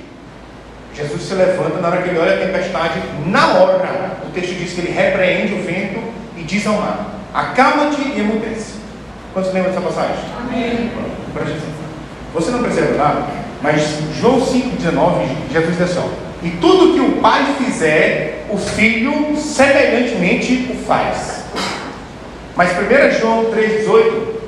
Jesus 1.01 1.23
se 1.23 1.33
levanta, 1.33 1.79
na 1.79 1.87
hora 1.87 2.01
que 2.01 2.09
ele 2.09 2.19
olha 2.19 2.35
a 2.35 2.45
tempestade, 2.45 3.01
na 3.25 3.47
hora, 3.53 4.17
o 4.25 4.31
texto 4.31 4.53
diz 4.53 4.73
que 4.73 4.81
ele 4.81 4.91
repreende 4.91 5.53
o 5.55 5.63
vento 5.63 5.99
e 6.37 6.43
diz 6.43 6.65
ao 6.67 6.75
mar: 6.75 7.15
acalma-te 7.33 8.01
e 8.01 8.19
emudece. 8.19 8.75
Quantos 9.33 9.53
lembram 9.53 9.71
dessa 9.71 9.85
passagem? 9.85 10.23
Amém. 10.39 10.91
Você 12.33 12.51
não 12.51 12.61
percebe 12.61 12.97
nada? 12.97 13.25
Mas 13.61 13.81
João 14.19 14.39
5,19, 14.41 15.51
Jesus 15.51 15.77
diz 15.77 15.81
assim: 15.81 16.09
E 16.43 16.49
tudo 16.61 16.93
que 16.93 16.99
o 16.99 17.21
Pai 17.21 17.55
fizer, 17.57 18.45
o 18.49 18.57
Filho 18.57 19.35
semelhantemente 19.37 20.71
o 20.71 20.85
faz. 20.85 21.45
Mas 22.55 22.71
1 22.71 23.19
João 23.19 23.45
3,18, 23.45 24.41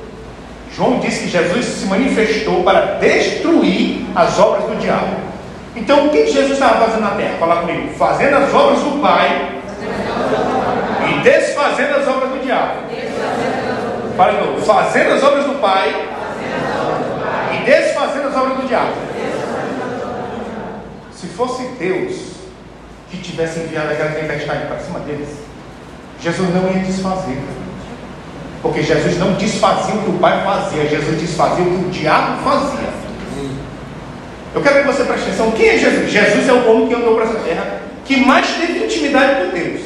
João 0.76 0.98
diz 0.98 1.18
que 1.18 1.28
Jesus 1.28 1.64
se 1.64 1.86
manifestou 1.86 2.62
para 2.62 2.98
destruir 2.98 4.04
as 4.14 4.38
obras 4.38 4.64
do 4.64 4.76
diabo. 4.80 5.33
Então 5.76 6.06
o 6.06 6.10
que 6.10 6.26
Jesus 6.26 6.52
estava 6.52 6.84
fazendo 6.84 7.02
na 7.02 7.10
terra? 7.10 7.36
Fala 7.38 7.56
comigo, 7.62 7.92
fazendo 7.94 8.36
as 8.36 8.54
obras 8.54 8.80
do 8.80 9.00
Pai 9.00 9.60
e 11.10 11.20
desfazendo 11.22 11.96
as 11.96 12.08
obras 12.08 12.30
do 12.30 12.44
diabo. 12.44 12.80
Fala 14.16 14.32
de 14.32 14.38
novo, 14.38 14.62
fazendo 14.64 15.14
as 15.14 15.22
obras 15.22 15.44
do 15.44 15.60
Pai 15.60 16.08
e 17.54 17.64
desfazendo 17.64 18.28
as 18.28 18.36
obras 18.36 18.56
do 18.58 18.68
diabo. 18.68 18.92
Se 21.12 21.26
fosse 21.28 21.64
Deus 21.78 22.34
que 23.10 23.16
tivesse 23.18 23.60
enviado 23.60 23.90
aquela 23.90 24.10
tempestade 24.10 24.66
para 24.66 24.78
cima 24.78 25.00
deles, 25.00 25.28
Jesus 26.20 26.54
não 26.54 26.70
ia 26.70 26.84
desfazer. 26.84 27.42
Porque 28.62 28.82
Jesus 28.82 29.18
não 29.18 29.32
desfazia 29.34 29.94
o 29.94 30.02
que 30.04 30.10
o 30.10 30.18
Pai 30.18 30.42
fazia, 30.44 30.88
Jesus 30.88 31.20
desfazia 31.20 31.64
o 31.64 31.68
que 31.68 31.84
o 31.84 31.90
diabo 31.90 32.42
fazia. 32.42 33.03
Eu 34.54 34.62
quero 34.62 34.80
que 34.80 34.86
você 34.86 35.04
preste 35.04 35.26
atenção: 35.28 35.50
quem 35.50 35.68
é 35.68 35.78
Jesus? 35.78 36.10
Jesus 36.10 36.48
é 36.48 36.52
o 36.52 36.70
homem 36.70 36.88
que 36.88 36.94
andou 36.94 37.16
para 37.16 37.24
essa 37.24 37.40
terra, 37.40 37.80
que 38.04 38.16
mais 38.18 38.46
teve 38.54 38.84
intimidade 38.84 39.44
com 39.44 39.50
Deus. 39.50 39.80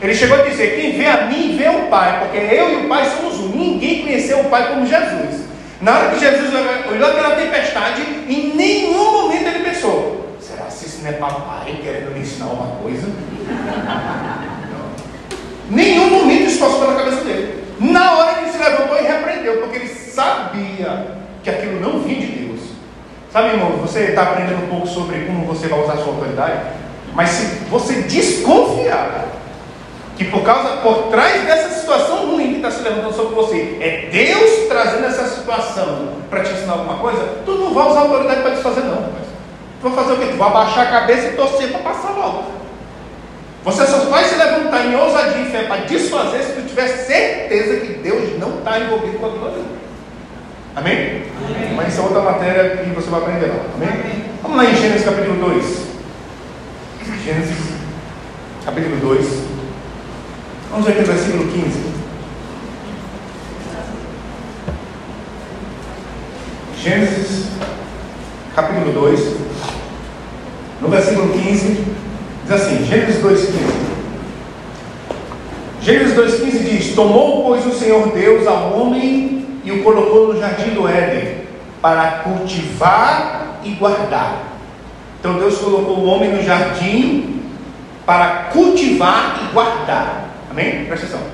Ele 0.00 0.14
chegou 0.14 0.38
a 0.38 0.42
dizer: 0.42 0.76
Quem 0.80 0.92
vê 0.92 1.06
a 1.06 1.26
mim, 1.26 1.56
vê 1.56 1.68
o 1.68 1.88
Pai, 1.88 2.20
porque 2.20 2.38
eu 2.38 2.70
e 2.70 2.84
o 2.84 2.88
Pai 2.88 3.10
somos 3.10 3.40
um. 3.40 3.48
Ninguém 3.48 4.02
conheceu 4.02 4.40
o 4.40 4.44
Pai 4.44 4.68
como 4.68 4.86
Jesus. 4.86 5.44
Na 5.80 5.98
hora 5.98 6.10
que 6.10 6.20
Jesus 6.20 6.50
olhou 6.90 7.10
aquela 7.10 7.36
tempestade, 7.36 8.02
em 8.28 8.54
nenhum 8.54 9.12
momento 9.12 9.48
ele 9.48 9.64
pensou: 9.64 10.36
será 10.40 10.64
que 10.66 10.86
isso 10.86 11.02
não 11.02 11.10
é 11.10 11.12
papai 11.12 11.78
querendo 11.82 12.14
me 12.14 12.20
ensinar 12.20 12.46
uma 12.46 12.76
coisa? 12.76 13.08
Nenhum 15.68 16.10
momento 16.10 16.44
isso 16.44 16.60
passou 16.60 16.80
pela 16.80 16.94
cabeça 16.94 17.24
dele. 17.24 17.64
Na 17.80 18.14
hora 18.14 18.40
ele 18.40 18.52
se 18.52 18.58
levantou 18.58 18.98
e 18.98 19.02
repreendeu, 19.02 19.56
porque 19.60 19.76
ele 19.76 19.88
sabia 19.88 21.06
que 21.42 21.50
aquilo 21.50 21.80
não 21.80 22.00
vinha 22.00 22.20
de 22.20 22.26
Deus. 22.26 22.53
Sabe, 23.34 23.48
irmão, 23.48 23.72
você 23.78 24.10
está 24.10 24.22
aprendendo 24.22 24.62
um 24.62 24.68
pouco 24.68 24.86
sobre 24.86 25.22
como 25.22 25.44
você 25.44 25.66
vai 25.66 25.82
usar 25.82 25.94
a 25.94 25.96
sua 25.96 26.12
autoridade, 26.14 26.68
mas 27.14 27.30
se 27.30 27.44
você 27.68 28.02
desconfiar 28.02 29.26
que 30.16 30.26
por 30.26 30.44
causa, 30.44 30.76
por 30.76 31.08
trás 31.08 31.44
dessa 31.44 31.80
situação 31.80 32.30
ruim 32.30 32.50
que 32.50 32.56
está 32.58 32.70
se 32.70 32.82
levantando 32.82 33.12
sobre 33.12 33.34
você, 33.34 33.76
é 33.80 34.08
Deus 34.12 34.68
trazendo 34.68 35.06
essa 35.06 35.26
situação 35.26 36.10
para 36.30 36.44
te 36.44 36.52
ensinar 36.52 36.74
alguma 36.74 36.98
coisa, 36.98 37.28
tu 37.44 37.50
não 37.56 37.74
vai 37.74 37.88
usar 37.90 38.02
autoridade 38.02 38.40
para 38.40 38.50
desfazer, 38.50 38.84
não. 38.84 39.02
Tu 39.82 39.88
vai 39.90 40.04
fazer 40.04 40.12
o 40.12 40.16
quê? 40.16 40.26
Tu 40.30 40.36
vai 40.36 40.48
abaixar 40.50 40.86
a 40.86 40.90
cabeça 40.92 41.26
e 41.26 41.32
torcer 41.32 41.72
para 41.72 41.80
passar 41.80 42.10
logo. 42.12 42.44
Você 43.64 43.84
só 43.84 43.98
vai 44.10 44.22
se 44.26 44.36
levantar 44.36 44.86
em 44.86 44.94
ousadia 44.94 45.42
e 45.42 45.50
fé 45.50 45.64
para 45.64 45.78
desfazer 45.78 46.40
se 46.40 46.52
tu 46.52 46.68
tiver 46.68 46.86
certeza 46.86 47.80
que 47.84 47.94
Deus 47.94 48.38
não 48.38 48.58
está 48.58 48.78
envolvido 48.78 49.18
com 49.18 49.26
aquilo 49.26 49.46
ali. 49.48 49.83
Amém? 50.76 51.22
Amém? 51.46 51.74
Mas 51.76 51.92
isso 51.92 52.00
é 52.00 52.04
outra 52.04 52.22
matéria 52.22 52.76
que 52.78 52.90
você 52.90 53.08
vai 53.08 53.20
aprender 53.20 53.46
lá. 53.46 53.64
Amém? 53.74 53.88
Amém? 53.88 54.24
Vamos 54.42 54.56
lá 54.56 54.64
em 54.64 54.74
Gênesis 54.74 55.04
capítulo 55.04 55.50
2. 55.50 55.86
Gênesis 57.24 57.58
capítulo 58.64 58.96
2. 58.96 59.26
Vamos 60.70 60.86
ver 60.86 60.92
aqui 60.92 61.00
no 61.02 61.06
versículo 61.06 61.52
15. 61.52 61.94
Gênesis, 66.84 67.46
capítulo 68.54 68.92
2, 68.92 69.36
no 70.82 70.88
versículo 70.88 71.32
15, 71.32 71.84
diz 72.42 72.52
assim: 72.52 72.84
Gênesis 72.84 73.22
2,15. 73.22 73.54
Gênesis 75.80 76.14
2,15 76.14 76.58
diz: 76.58 76.94
Tomou, 76.94 77.44
pois, 77.44 77.64
o 77.64 77.72
Senhor 77.72 78.12
Deus 78.12 78.46
ao 78.46 78.78
homem 78.78 79.43
e 79.64 79.72
o 79.72 79.82
colocou 79.82 80.32
no 80.32 80.38
jardim 80.38 80.70
do 80.70 80.86
Éden, 80.86 81.44
para 81.80 82.22
cultivar 82.22 83.58
e 83.64 83.70
guardar. 83.70 84.36
Então 85.18 85.34
Deus 85.34 85.58
colocou 85.58 85.98
o 85.98 86.06
homem 86.06 86.30
no 86.30 86.42
jardim 86.42 87.42
para 88.06 88.50
cultivar 88.52 89.40
e 89.42 89.52
guardar. 89.52 90.28
Amém? 90.50 90.84
Presta 90.84 91.06
atenção. 91.06 91.26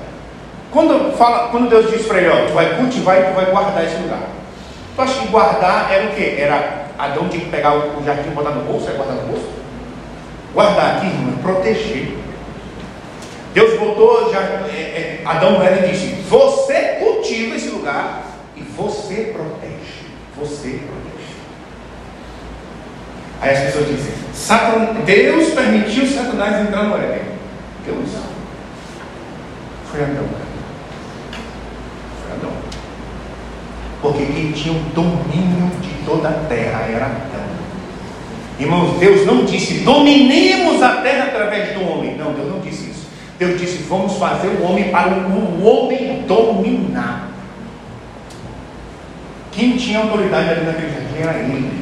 Quando, 0.71 1.17
fala, 1.17 1.49
quando 1.49 1.69
Deus 1.69 1.91
diz 1.91 2.05
para 2.05 2.17
ele, 2.19 2.29
ó, 2.29 2.47
tu 2.47 2.53
vai 2.53 2.77
cultivar 2.77 3.19
e 3.19 3.23
tu 3.25 3.33
vai 3.33 3.45
guardar 3.45 3.83
esse 3.83 3.97
lugar. 3.97 4.23
Tu 4.95 5.01
acha 5.01 5.19
que 5.19 5.27
guardar 5.27 5.91
era 5.91 6.05
o 6.05 6.15
quê? 6.15 6.35
Era 6.37 6.85
Adão 6.97 7.27
tinha 7.27 7.43
que 7.43 7.49
pegar 7.49 7.73
o 7.73 8.03
jardim 8.05 8.29
e 8.29 8.33
botar 8.33 8.51
no 8.51 8.63
bolso? 8.63 8.89
É 8.89 8.93
guardar 8.93 9.15
no 9.15 9.23
bolso? 9.23 9.49
Guardar 10.53 10.97
aqui, 10.97 11.07
irmão, 11.07 11.33
é 11.37 11.41
proteger. 11.41 12.17
Deus 13.53 13.77
botou, 13.77 14.31
já, 14.31 14.39
é, 14.39 15.21
é, 15.21 15.21
Adão 15.25 15.59
e 15.61 15.91
disse: 15.91 16.07
Você 16.29 16.73
cultiva 16.99 17.55
esse 17.55 17.69
lugar 17.69 18.23
e 18.55 18.61
você 18.61 19.33
protege. 19.33 20.05
Você 20.37 20.69
protege. 20.69 21.35
Aí 23.41 23.51
as 23.51 23.59
pessoas 23.65 23.87
dizem: 23.87 24.13
Satan, 24.33 25.01
Deus 25.05 25.53
permitiu 25.53 26.07
Satanás 26.07 26.65
entrar 26.65 26.83
no 26.83 26.95
Éden. 26.95 27.23
Deus 27.85 28.09
foi 29.91 30.01
Adão. 30.01 30.25
Foi 32.23 32.31
Adão. 32.37 32.51
Porque 34.01 34.25
quem 34.25 34.51
tinha 34.53 34.73
o 34.73 34.79
domínio 34.93 35.69
de 35.81 36.05
toda 36.05 36.29
a 36.29 36.33
terra 36.47 36.85
era 36.89 37.05
Adão. 37.05 37.41
Irmãos, 38.57 38.97
Deus 38.99 39.25
não 39.25 39.43
disse 39.43 39.79
dominemos 39.79 40.81
a 40.81 41.01
terra 41.01 41.25
através 41.25 41.73
do 41.73 41.85
homem. 41.85 42.15
Não, 42.15 42.31
Deus 42.31 42.47
não 42.47 42.59
disse. 42.61 42.90
Deus 43.41 43.59
disse: 43.59 43.77
vamos 43.89 44.17
fazer 44.17 44.49
o 44.49 44.63
homem 44.63 44.91
para 44.91 45.09
o 45.09 45.65
homem 45.65 46.23
dominar. 46.27 47.27
Quem 49.51 49.75
tinha 49.77 49.97
autoridade 49.97 50.51
ali 50.51 50.63
naquele 50.63 50.93
jardim 50.93 51.17
era 51.19 51.39
ele. 51.39 51.81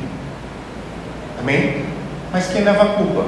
Amém? 1.38 1.84
Mas 2.32 2.48
quem 2.48 2.64
leva 2.64 2.84
a 2.84 2.86
culpa? 2.94 3.26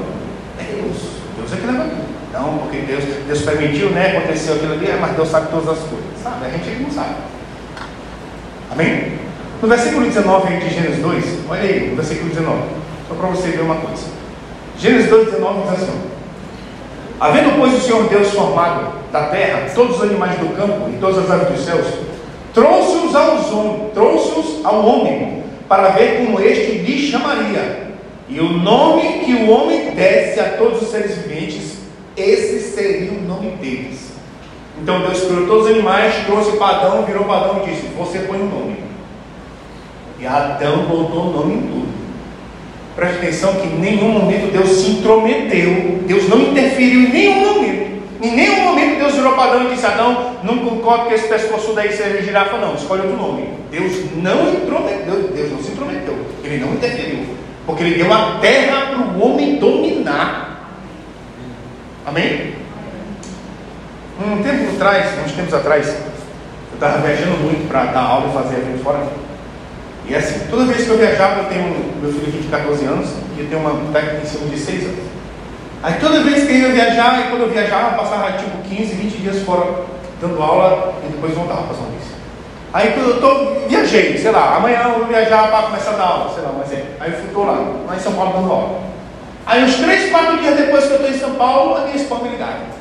É 0.58 0.64
Deus. 0.64 0.98
Deus 1.36 1.52
é 1.52 1.56
que 1.58 1.68
leva 1.68 1.84
a 1.84 1.88
culpa. 1.88 2.12
Não, 2.32 2.58
porque 2.60 2.78
Deus, 2.78 3.04
Deus 3.28 3.42
permitiu, 3.42 3.90
né? 3.90 4.18
Aconteceu 4.18 4.56
aquilo 4.56 4.74
ali, 4.76 4.88
mas 5.02 5.16
Deus 5.18 5.28
sabe 5.28 5.52
todas 5.52 5.68
as 5.68 5.80
coisas. 5.80 6.08
Sabe? 6.24 6.46
A 6.46 6.50
gente 6.52 6.84
não 6.84 6.90
sabe. 6.90 7.16
Amém? 8.72 9.20
No 9.62 9.68
versículo 9.68 10.06
19 10.06 10.56
de 10.56 10.70
Gênesis 10.70 11.02
2, 11.02 11.26
olha 11.50 11.62
aí, 11.62 11.90
no 11.90 11.98
versículo 11.98 12.30
19, 12.30 12.62
só 13.10 13.14
para 13.14 13.28
você 13.28 13.50
ver 13.50 13.62
uma 13.62 13.76
coisa. 13.76 14.06
Gênesis 14.80 15.10
2, 15.10 15.26
19 15.34 15.62
diz 15.64 15.84
assim: 15.84 16.11
Havendo, 17.22 17.56
pois, 17.56 17.76
o 17.76 17.80
Senhor 17.80 18.10
Deus 18.10 18.32
formado 18.32 18.94
da 19.12 19.28
terra 19.28 19.70
todos 19.76 19.98
os 19.98 20.02
animais 20.02 20.40
do 20.40 20.56
campo 20.56 20.90
e 20.90 20.98
todas 20.98 21.20
as 21.20 21.30
aves 21.30 21.50
dos 21.50 21.64
céus, 21.64 21.86
trouxe-os 22.52 23.12
trouxe-os 23.94 24.66
ao 24.66 24.84
homem, 24.84 25.44
para 25.70 25.90
ver 25.90 26.18
como 26.18 26.42
este 26.42 26.80
lhe 26.80 27.12
chamaria. 27.12 27.92
E 28.28 28.40
o 28.40 28.50
nome 28.50 29.20
que 29.20 29.36
o 29.36 29.52
homem 29.52 29.92
desse 29.92 30.40
a 30.40 30.58
todos 30.58 30.82
os 30.82 30.88
seres 30.90 31.16
viventes, 31.18 31.78
esse 32.18 32.60
seria 32.72 33.12
o 33.12 33.22
nome 33.22 33.52
deles. 33.52 34.14
Então 34.82 35.02
Deus 35.02 35.22
criou 35.22 35.46
todos 35.46 35.66
os 35.66 35.74
animais, 35.74 36.26
trouxe 36.26 36.58
para 36.58 36.78
Adão, 36.78 37.04
virou 37.04 37.26
para 37.26 37.36
Adão 37.36 37.62
e 37.62 37.70
disse: 37.70 37.86
Você 37.96 38.20
põe 38.20 38.40
o 38.40 38.46
um 38.46 38.50
nome. 38.50 38.78
E 40.20 40.26
Adão 40.26 40.86
botou 40.86 41.28
o 41.28 41.32
nome 41.32 41.54
em 41.54 41.62
tudo. 41.62 42.01
Preste 43.02 43.18
atenção 43.18 43.56
que 43.56 43.66
em 43.66 43.80
nenhum 43.80 44.10
momento 44.10 44.52
Deus 44.52 44.70
se 44.70 44.92
intrometeu, 44.92 46.02
Deus 46.06 46.30
não 46.30 46.40
interferiu 46.40 47.00
em 47.00 47.10
nenhum 47.10 47.56
momento. 47.56 48.04
Em 48.22 48.36
nenhum 48.36 48.64
momento 48.64 49.00
Deus 49.00 49.16
virou 49.16 49.34
para 49.34 49.54
Adão 49.54 49.64
e 49.64 49.74
disse: 49.74 49.88
Adão, 49.88 50.36
não 50.44 50.60
concordo 50.60 51.08
que 51.08 51.16
esse 51.16 51.28
pescoço 51.28 51.74
daí 51.74 51.92
seja 51.92 52.22
girafa, 52.22 52.58
não, 52.58 52.76
escolhe 52.76 53.02
outro 53.02 53.18
nome. 53.18 53.50
Deus 53.72 53.92
não 54.18 54.54
intrometeu, 54.54 55.32
Deus 55.34 55.52
não 55.52 55.64
se 55.64 55.72
intrometeu, 55.72 56.16
ele 56.44 56.64
não 56.64 56.74
interferiu, 56.76 57.26
porque 57.66 57.82
ele 57.82 58.04
deu 58.04 58.14
a 58.14 58.38
terra 58.40 58.92
para 58.92 59.00
o 59.00 59.26
homem 59.26 59.56
dominar. 59.56 60.76
Amém? 62.06 62.54
Um 64.24 64.44
tempo 64.44 64.76
atrás, 64.76 65.08
uns 65.26 65.32
tempos 65.32 65.56
atrás, 65.56 65.88
eu 65.88 66.76
estava 66.76 67.00
viajando 67.00 67.38
muito 67.38 67.68
para 67.68 67.86
dar 67.86 68.02
aula 68.02 68.30
e 68.30 68.34
fazer 68.34 68.58
evento 68.58 68.84
fora. 68.84 69.31
E 70.12 70.16
assim, 70.16 70.42
toda 70.50 70.66
vez 70.66 70.84
que 70.84 70.90
eu 70.90 70.98
viajava, 70.98 71.40
eu 71.40 71.46
tenho 71.46 71.74
meu 72.02 72.12
filho 72.12 72.28
aqui 72.28 72.40
de 72.40 72.50
14 72.50 72.84
anos 72.84 73.12
e 73.38 73.40
eu 73.40 73.48
tenho 73.48 73.62
uma 73.62 73.94
técnica 73.94 74.18
em 74.22 74.26
cima 74.26 74.50
de 74.50 74.60
6 74.60 74.84
anos. 74.84 75.00
Aí 75.82 75.94
toda 76.02 76.22
vez 76.22 76.46
que 76.46 76.52
eu 76.52 76.58
ia 76.58 76.70
viajar, 76.74 77.22
e 77.22 77.30
quando 77.30 77.44
eu 77.44 77.50
viajava, 77.50 77.92
eu 77.92 77.98
passava 77.98 78.34
tipo 78.34 78.58
15, 78.68 78.94
20 78.94 79.18
dias 79.20 79.42
fora 79.44 79.86
dando 80.20 80.44
aula 80.44 80.96
e 81.06 81.14
depois 81.14 81.34
voltava 81.34 81.62
para 81.62 81.76
São 81.76 81.86
Luís. 81.86 82.04
Aí 82.74 82.92
quando 82.92 83.10
eu 83.10 83.22
tô, 83.22 83.70
viajei, 83.70 84.18
sei 84.18 84.32
lá, 84.32 84.58
amanhã 84.58 84.82
eu 84.84 85.00
vou 85.00 85.08
viajar 85.08 85.48
para 85.48 85.68
começar 85.68 85.92
a 85.92 85.96
dar 85.96 86.04
aula, 86.04 86.34
sei 86.34 86.44
lá, 86.44 86.52
mas 86.58 86.74
é. 86.74 86.84
Aí 87.00 87.14
eu 87.14 87.34
tô 87.34 87.44
lá, 87.44 87.54
lá 87.88 87.96
em 87.96 88.00
São 88.00 88.12
Paulo 88.12 88.34
dando 88.34 88.52
aula. 88.52 88.82
Aí 89.46 89.64
uns 89.64 89.76
3, 89.76 90.12
4 90.12 90.38
dias 90.40 90.58
depois 90.58 90.84
que 90.84 90.92
eu 90.92 90.98
estou 90.98 91.10
em 91.10 91.20
São 91.20 91.36
Paulo, 91.36 91.78
a 91.78 91.88
minha 91.88 92.32
ligaram. 92.32 92.81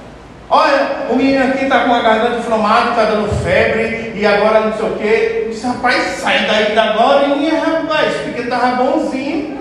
Olha, 0.53 1.07
o 1.09 1.15
menino 1.15 1.45
aqui 1.45 1.63
está 1.65 1.85
com 1.85 1.95
a 1.95 2.01
garganta 2.01 2.39
inflamada, 2.39 2.91
está 2.91 3.05
dando 3.05 3.33
febre, 3.45 4.13
e 4.17 4.27
agora 4.27 4.61
não 4.61 4.73
sei 4.77 4.87
o 4.87 4.97
quê. 4.97 5.43
Eu 5.45 5.51
disse, 5.51 5.65
rapaz, 5.65 5.97
sai 6.19 6.45
daí 6.45 6.75
da 6.75 6.93
glorinha, 6.95 7.61
rapaz, 7.61 8.17
porque 8.25 8.41
estava 8.41 8.83
bonzinho. 8.83 9.61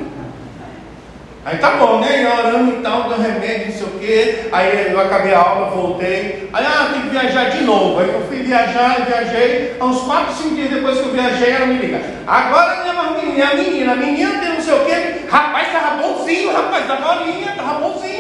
Aí 1.46 1.58
tá 1.58 1.72
bom, 1.78 2.00
né? 2.00 2.22
E 2.22 2.26
orando 2.26 2.72
e 2.74 2.82
tal, 2.82 3.04
dando 3.04 3.22
remédio, 3.22 3.68
não 3.68 3.74
sei 3.74 3.88
o 3.88 4.00
quê. 4.00 4.50
Aí 4.52 4.92
eu 4.92 5.00
acabei 5.00 5.34
a 5.34 5.40
aula, 5.40 5.70
voltei. 5.70 6.50
Aí, 6.52 6.66
ah, 6.66 6.90
tem 6.92 7.04
que 7.04 7.10
viajar 7.10 7.50
de 7.52 7.64
novo. 7.64 8.00
Aí 8.00 8.10
eu 8.10 8.28
fui 8.28 8.38
viajar, 8.38 9.06
viajei. 9.06 9.76
Há 9.80 9.86
uns 9.86 10.02
4, 10.02 10.34
5 10.34 10.56
dias 10.56 10.70
depois 10.72 11.00
que 11.00 11.08
eu 11.08 11.14
viajei, 11.14 11.52
ela 11.52 11.68
me 11.68 11.78
liga. 11.78 12.02
Agora 12.28 12.84
minha 12.84 12.94
menina, 13.14 13.52
a 13.52 13.56
menina, 13.56 13.94
a 13.94 13.96
menina 13.96 14.40
tem 14.40 14.54
não 14.54 14.62
sei 14.62 14.74
o 14.74 14.86
quê. 14.86 15.26
Rapaz, 15.30 15.68
estava 15.68 16.02
bonzinho, 16.02 16.52
rapaz, 16.52 16.88
da 16.88 16.96
glorinha, 16.96 17.52
estava 17.52 17.80
bonzinho. 17.80 18.18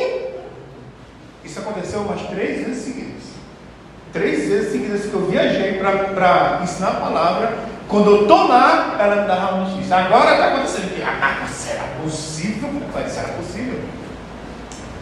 Isso 1.59 1.67
aconteceu 1.67 1.99
umas 2.01 2.21
três 2.21 2.65
vezes 2.65 2.83
seguidas. 2.85 3.23
Três 4.13 4.47
vezes 4.47 4.71
seguidas 4.71 5.01
que 5.01 5.13
eu 5.13 5.25
viajei 5.25 5.73
para 5.73 6.61
ensinar 6.63 6.87
a 6.87 6.93
palavra. 6.93 7.53
Quando 7.89 8.09
eu 8.09 8.21
estou 8.21 8.47
lá, 8.47 8.95
ela 8.97 9.21
me 9.21 9.27
dava 9.27 9.55
uma 9.55 9.69
notícia. 9.69 9.97
Agora 9.97 10.31
está 10.31 10.47
acontecendo. 10.47 10.89
Ah, 11.03 11.45
será 11.47 11.83
possível? 12.01 12.69
Falei, 12.93 13.09
será 13.09 13.27
possível? 13.29 13.77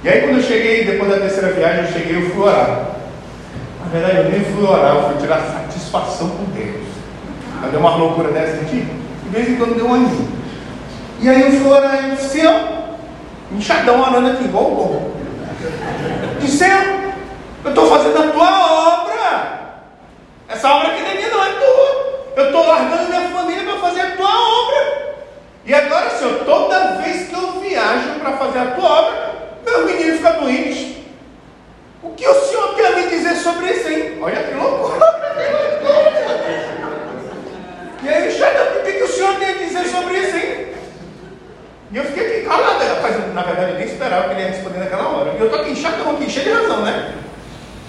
E 0.04 0.10
aí 0.10 0.22
quando 0.22 0.38
eu 0.38 0.42
cheguei, 0.42 0.86
depois 0.86 1.12
da 1.12 1.20
terceira 1.20 1.52
viagem, 1.52 1.86
eu 1.86 1.92
cheguei 1.92 2.18
e 2.18 2.30
fui 2.32 2.42
orar. 2.42 2.88
Na 3.84 3.92
verdade, 3.92 4.18
eu 4.18 4.32
nem 4.32 4.44
fui 4.44 4.64
orar, 4.64 4.96
eu 4.96 5.10
fui 5.10 5.18
tirar 5.22 5.42
satisfação 5.42 6.30
com 6.30 6.44
Deus. 6.56 6.88
Aí 7.62 7.70
deu 7.70 7.80
uma 7.80 7.96
loucura 7.96 8.32
dessa 8.32 8.62
aqui. 8.62 8.88
De 9.24 9.30
vez 9.30 9.48
em 9.48 9.58
quando 9.58 9.76
deu 9.76 9.86
uma 9.86 10.10
E 11.22 11.30
aí 11.30 11.42
eu 11.42 11.52
fui 11.52 11.70
orar 11.70 12.04
e 12.04 12.16
disse, 12.16 12.42
ó, 12.48 13.56
inchadão 13.56 14.02
orando 14.02 14.32
aqui, 14.32 14.46
igual 14.46 14.66
o. 14.66 15.17
Dizendo, 16.40 17.14
eu 17.64 17.70
estou 17.70 17.88
fazendo 17.88 18.18
a 18.18 18.32
tua 18.32 19.02
obra. 19.02 19.60
Essa 20.48 20.70
obra 20.70 20.90
aqui 20.90 21.02
não 21.02 21.10
é 21.10 21.16
minha, 21.16 21.30
não 21.30 21.44
é 21.44 21.50
tua. 21.50 22.34
Eu 22.36 22.46
estou 22.46 22.68
largando 22.68 23.10
minha 23.10 23.30
família 23.30 23.64
para 23.64 23.80
fazer 23.80 24.02
a 24.02 24.12
tua 24.16 24.30
obra. 24.30 25.16
E 25.66 25.74
agora, 25.74 26.10
Senhor, 26.12 26.46
toda 26.46 27.02
vez 27.02 27.28
que 27.28 27.34
eu 27.34 27.60
viajo 27.60 28.20
para 28.20 28.38
fazer 28.38 28.60
a 28.60 28.72
tua 28.72 28.90
obra, 28.90 29.34
meu 29.66 29.86
menino 29.86 30.18
fica 30.18 30.32
doente. 30.34 31.06
O 32.04 32.12
que 32.12 32.28
o 32.28 32.34
Senhor 32.34 32.68
a 32.88 32.92
me 32.92 33.08
dizer 33.08 33.36
sobre 33.36 33.72
isso, 33.72 33.90
hein? 33.90 34.18
Olha 34.22 34.44
que 34.44 34.54
loucura. 34.54 35.06
E 38.04 38.10
aí, 38.10 38.32
Xana, 38.32 38.80
o 38.80 38.84
que, 38.84 38.94
que 38.94 39.04
o 39.04 39.08
Senhor 39.08 39.36
tem 39.36 39.50
a 39.50 39.54
dizer 39.54 39.86
sobre 39.88 40.18
isso, 40.18 40.38
hein? 40.38 40.68
E 41.90 41.98
eu 41.98 42.04
fiquei 42.04 42.28
aqui 42.28 42.46
calado, 42.46 42.84
rapaz, 42.84 43.34
na 43.34 43.44
verdade 43.44 43.72
eu 43.72 43.78
nem 43.78 43.86
esperava 43.86 44.26
que 44.28 44.32
ele 44.34 44.42
ia 44.42 44.48
responder 44.50 44.80
naquela 44.80 45.08
hora. 45.08 45.34
E 45.34 45.40
eu 45.40 45.46
estou 45.46 45.62
aqui 45.62 45.76
chatão 45.76 46.12
aqui, 46.12 46.30
cheio 46.30 46.46
de 46.46 46.52
razão, 46.52 46.82
né? 46.84 47.14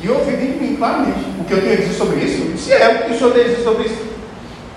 E 0.01 0.07
eu 0.07 0.15
ouvi 0.15 0.37
de 0.37 0.47
mim, 0.47 0.77
claramente, 0.77 1.19
o 1.41 1.45
que 1.45 1.53
eu 1.53 1.61
tenho 1.61 1.73
a 1.73 1.77
dizer 1.77 1.95
sobre 1.95 2.21
isso, 2.21 2.57
se 2.57 2.73
é 2.73 2.89
o 2.89 3.07
que 3.07 3.13
o 3.13 3.19
senhor 3.19 3.33
tem 3.33 3.43
a 3.43 3.49
dizer 3.49 3.65
sobre 3.65 3.87
isso. 3.87 4.07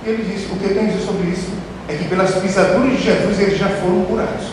E 0.04 0.10
ele 0.10 0.24
disse, 0.24 0.52
o 0.52 0.56
que 0.58 0.64
eu 0.64 0.74
tenho 0.74 0.88
a 0.88 0.92
dizer 0.92 1.06
sobre 1.06 1.30
isso 1.30 1.52
é 1.88 1.94
que 1.94 2.06
pelas 2.06 2.34
pisaduras 2.34 2.92
de 2.98 3.04
Jesus 3.04 3.40
eles 3.40 3.60
já 3.60 3.70
foram 3.70 4.04
curados. 4.06 4.48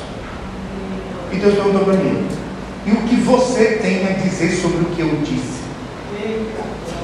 E 1.33 1.37
Deus 1.37 1.55
perguntou 1.55 1.85
para 1.85 1.95
mim, 1.95 2.29
e 2.85 2.91
o 2.93 2.97
que 3.09 3.17
você 3.17 3.79
tem 3.81 4.07
a 4.07 4.13
dizer 4.23 4.51
sobre 4.51 4.81
o 4.81 4.91
que 4.95 5.01
eu 5.01 5.09
disse? 5.25 5.63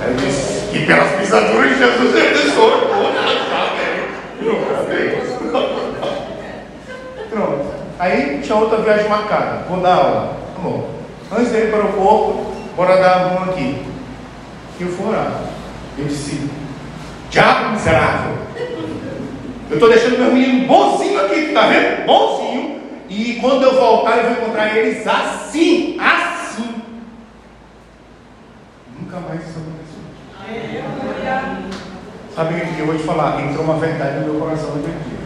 Aí 0.03 0.11
eu 0.11 0.17
disse, 0.17 0.69
que 0.71 0.85
pelas 0.85 1.13
pisaduras 1.13 1.71
de 1.71 1.79
Jesus 1.79 2.15
eles 2.15 2.53
foram 2.53 2.81
curados. 2.81 2.95
Pronto. 7.35 7.65
Aí 7.99 8.41
tinha 8.43 8.57
outra 8.57 8.79
viagem 8.79 9.09
marcada. 9.09 9.65
Vou 9.69 9.81
dar 9.81 9.95
aula. 9.95 10.37
Tá 10.55 10.63
bom. 10.63 10.89
Antes 11.33 11.51
de 11.51 11.59
ir 11.59 11.71
para 11.71 11.81
o 11.81 11.83
aeroporto, 11.83 12.47
bora 12.77 12.97
dar 12.97 13.15
a 13.17 13.29
mão 13.31 13.45
aqui. 13.51 13.83
E 14.79 14.83
eu 14.83 14.89
fui 14.89 15.09
orar. 15.09 15.33
Eu 15.99 16.05
disse, 16.05 16.49
diabo 17.31 17.71
miserável. 17.71 18.37
Eu 19.69 19.75
estou 19.75 19.89
deixando 19.89 20.19
meu 20.19 20.33
menino 20.33 20.69
bonzinho 20.69 21.25
aqui, 21.25 21.53
tá 21.53 21.67
vendo? 21.67 22.07
Bonzinho. 22.07 22.81
E 23.09 23.39
quando 23.41 23.65
eu 23.65 23.81
voltar, 23.81 24.19
eu 24.19 24.25
vou 24.25 24.33
encontrar 24.33 24.77
eles 24.77 25.05
assim, 25.05 25.99
assim. 25.99 26.83
Nunca 29.01 29.19
mais 29.21 29.41
isso 29.41 29.59
aconteceu. 29.59 30.85
Sabe 32.35 32.55
o 32.55 32.75
que 32.75 32.81
eu 32.81 32.87
vou 32.87 32.97
te 32.97 33.03
falar? 33.03 33.43
Entrou 33.43 33.65
uma 33.65 33.79
verdade 33.79 34.21
no 34.21 34.33
meu 34.33 34.41
coração 34.41 34.77
naquele 34.77 34.99
dia. 34.99 35.24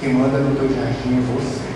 Quem 0.00 0.14
manda 0.14 0.38
no 0.38 0.56
teu 0.56 0.68
jardim 0.68 1.18
é 1.18 1.20
você. 1.34 1.70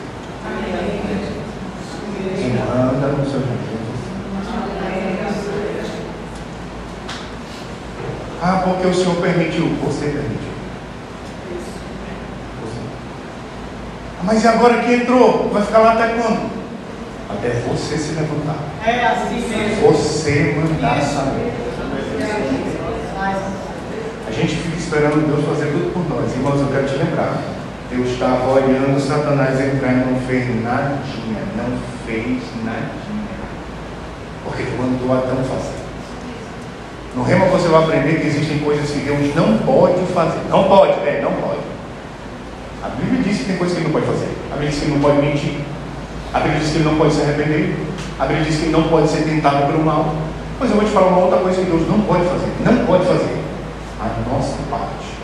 Quem 2.36 2.50
manda 2.50 3.06
no 3.08 3.24
seu 3.24 3.40
jardim 3.40 3.70
é 3.70 3.84
você. 3.90 4.12
Ah, 8.42 8.62
porque 8.64 8.86
o 8.86 8.94
Senhor 8.94 9.16
permitiu. 9.16 9.66
Você 9.84 10.06
permitiu. 10.06 10.54
Você. 12.60 12.80
Mas 14.22 14.42
e 14.42 14.48
agora 14.48 14.82
que 14.82 14.94
entrou? 14.94 15.50
Vai 15.50 15.62
ficar 15.62 15.78
lá 15.78 15.92
até 15.92 16.08
quando? 16.14 16.54
até 17.30 17.48
você 17.68 17.96
se 17.96 18.12
levantar. 18.14 18.56
É 18.84 19.06
assim 19.06 19.48
mesmo. 19.48 19.92
Você 19.92 20.56
mandar 20.56 21.00
saber. 21.02 21.52
A 24.26 24.30
gente 24.30 24.56
fica 24.56 24.76
esperando 24.76 25.26
Deus 25.26 25.44
fazer 25.46 25.70
tudo 25.72 25.92
por 25.92 26.08
nós. 26.08 26.32
Irmãos, 26.32 26.60
eu 26.60 26.68
quero 26.68 26.88
te 26.88 26.96
lembrar. 26.96 27.53
Deus 27.94 28.10
estava 28.10 28.50
olhando 28.50 28.98
Satanás 28.98 29.60
entrar 29.60 29.92
e 29.92 29.96
não 30.10 30.20
fez 30.26 30.48
nadinha. 30.64 31.44
Não 31.56 31.78
fez 32.04 32.42
nadinha. 32.64 33.38
Porque 34.42 34.62
ele 34.62 34.76
mandou 34.76 35.16
Adão 35.16 35.36
fazer. 35.44 35.84
No 37.14 37.22
Rema 37.22 37.46
você 37.46 37.68
vai 37.68 37.84
aprender 37.84 38.20
que 38.20 38.26
existem 38.26 38.58
coisas 38.58 38.90
que 38.90 38.98
Deus 38.98 39.32
não 39.36 39.58
pode 39.58 40.04
fazer. 40.12 40.40
Não 40.50 40.64
pode, 40.64 40.92
é, 41.06 41.20
não 41.22 41.32
pode. 41.34 41.60
A 42.82 42.88
Bíblia 42.88 43.22
diz 43.22 43.38
que 43.38 43.44
tem 43.44 43.56
coisas 43.56 43.76
que 43.76 43.84
ele 43.84 43.92
não 43.92 44.00
pode 44.00 44.12
fazer. 44.12 44.36
A 44.50 44.54
Bíblia 44.54 44.70
diz 44.70 44.78
que 44.80 44.84
ele 44.86 44.94
não 44.94 45.00
pode 45.00 45.18
mentir. 45.18 45.60
A 46.34 46.40
Bíblia 46.40 46.60
diz 46.60 46.70
que 46.70 46.76
ele 46.78 46.84
não 46.84 46.96
pode 46.96 47.14
se 47.14 47.22
arrepender. 47.22 47.76
A 48.18 48.26
Bíblia 48.26 48.44
diz 48.44 48.56
que 48.56 48.62
ele 48.64 48.72
não 48.72 48.88
pode 48.88 49.08
ser 49.08 49.22
tentado 49.22 49.66
pelo 49.68 49.84
mal. 49.84 50.16
Mas 50.58 50.68
eu 50.68 50.76
vou 50.76 50.84
te 50.84 50.90
falar 50.90 51.06
uma 51.06 51.18
outra 51.18 51.38
coisa 51.38 51.62
que 51.62 51.70
Deus 51.70 51.88
não 51.88 52.00
pode 52.00 52.24
fazer. 52.24 52.50
Não 52.58 52.86
pode 52.86 53.06
fazer. 53.06 53.38
A 54.00 54.28
nossa 54.28 54.56
parte. 54.68 55.14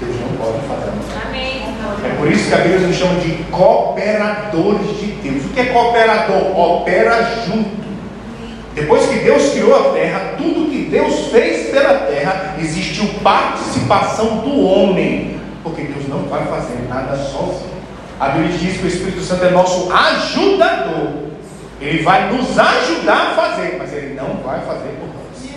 Deus 0.00 0.16
não 0.20 0.36
pode 0.36 0.58
fazer. 0.66 0.92
Amém. 1.26 1.62
É 2.04 2.16
por 2.16 2.30
isso 2.30 2.48
que 2.48 2.54
a 2.54 2.58
Bíblia 2.58 2.86
nos 2.86 2.96
chama 2.96 3.20
de 3.20 3.32
cooperadores 3.50 5.00
de 5.00 5.06
Deus. 5.22 5.44
O 5.44 5.48
que 5.48 5.60
é 5.60 5.64
cooperador? 5.66 6.58
Opera 6.58 7.42
junto. 7.46 7.78
Depois 8.74 9.06
que 9.06 9.18
Deus 9.18 9.50
criou 9.50 9.74
a 9.74 9.92
terra, 9.92 10.34
tudo 10.38 10.70
que 10.70 10.84
Deus 10.84 11.26
fez 11.32 11.70
pela 11.70 11.94
terra, 11.94 12.54
existiu 12.60 13.06
participação 13.22 14.38
do 14.38 14.60
homem. 14.64 15.40
Porque 15.64 15.82
Deus 15.82 16.08
não 16.08 16.22
vai 16.24 16.46
fazer 16.46 16.86
nada 16.88 17.16
sozinho. 17.16 17.78
A 18.20 18.28
Bíblia 18.28 18.56
diz 18.56 18.78
que 18.78 18.84
o 18.84 18.88
Espírito 18.88 19.20
Santo 19.22 19.44
é 19.44 19.50
nosso 19.50 19.92
ajudador. 19.92 21.28
Ele 21.80 22.02
vai 22.02 22.32
nos 22.32 22.58
ajudar 22.58 23.32
a 23.32 23.34
fazer, 23.34 23.76
mas 23.78 23.92
ele 23.92 24.14
não 24.14 24.36
vai 24.44 24.60
fazer 24.60 24.96
por 24.98 25.08
nós. 25.08 25.50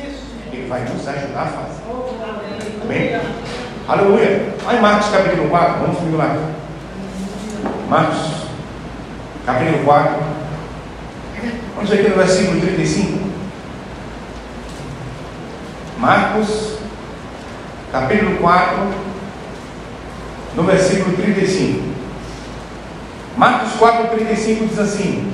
Ele 0.51 0.67
vai 0.67 0.81
nos 0.81 1.07
ajudar 1.07 1.41
a 1.41 1.45
fazer. 1.45 1.81
Amém? 2.83 3.19
Aleluia. 3.87 4.53
Olha 4.65 4.77
em 4.77 4.81
Marcos 4.81 5.09
capítulo 5.09 5.49
4, 5.49 5.79
vamos 5.81 5.97
comigo 5.97 6.17
lá. 6.17 6.37
Marcos 7.89 8.17
capítulo 9.45 9.83
4. 9.83 10.15
Vamos 11.75 11.91
aqui 11.91 12.09
no 12.09 12.15
versículo 12.15 12.61
35. 12.61 13.19
Marcos 15.97 16.77
capítulo 17.91 18.37
4, 18.37 18.87
no 20.55 20.63
versículo 20.63 21.17
35. 21.17 21.91
Marcos 23.35 23.71
4, 23.79 24.07
35 24.09 24.67
diz 24.67 24.79
assim: 24.79 25.33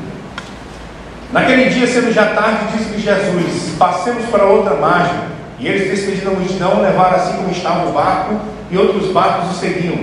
Naquele 1.34 1.70
dia, 1.70 1.86
sendo 1.86 2.14
já 2.14 2.34
tarde, 2.34 2.78
disse-lhe 2.78 3.02
Jesus: 3.02 3.76
Passemos 3.78 4.26
para 4.30 4.46
outra 4.46 4.76
margem. 4.76 5.27
E 5.60 5.68
eles, 5.68 5.90
despedindo 5.90 6.30
a 6.30 6.34
multidão, 6.34 6.82
levaram 6.82 7.16
assim 7.16 7.38
como 7.38 7.52
estava 7.52 7.90
o 7.90 7.94
barco, 7.94 8.36
e 8.70 8.78
outros 8.78 9.12
barcos 9.12 9.52
o 9.52 9.54
seguiam. 9.54 9.98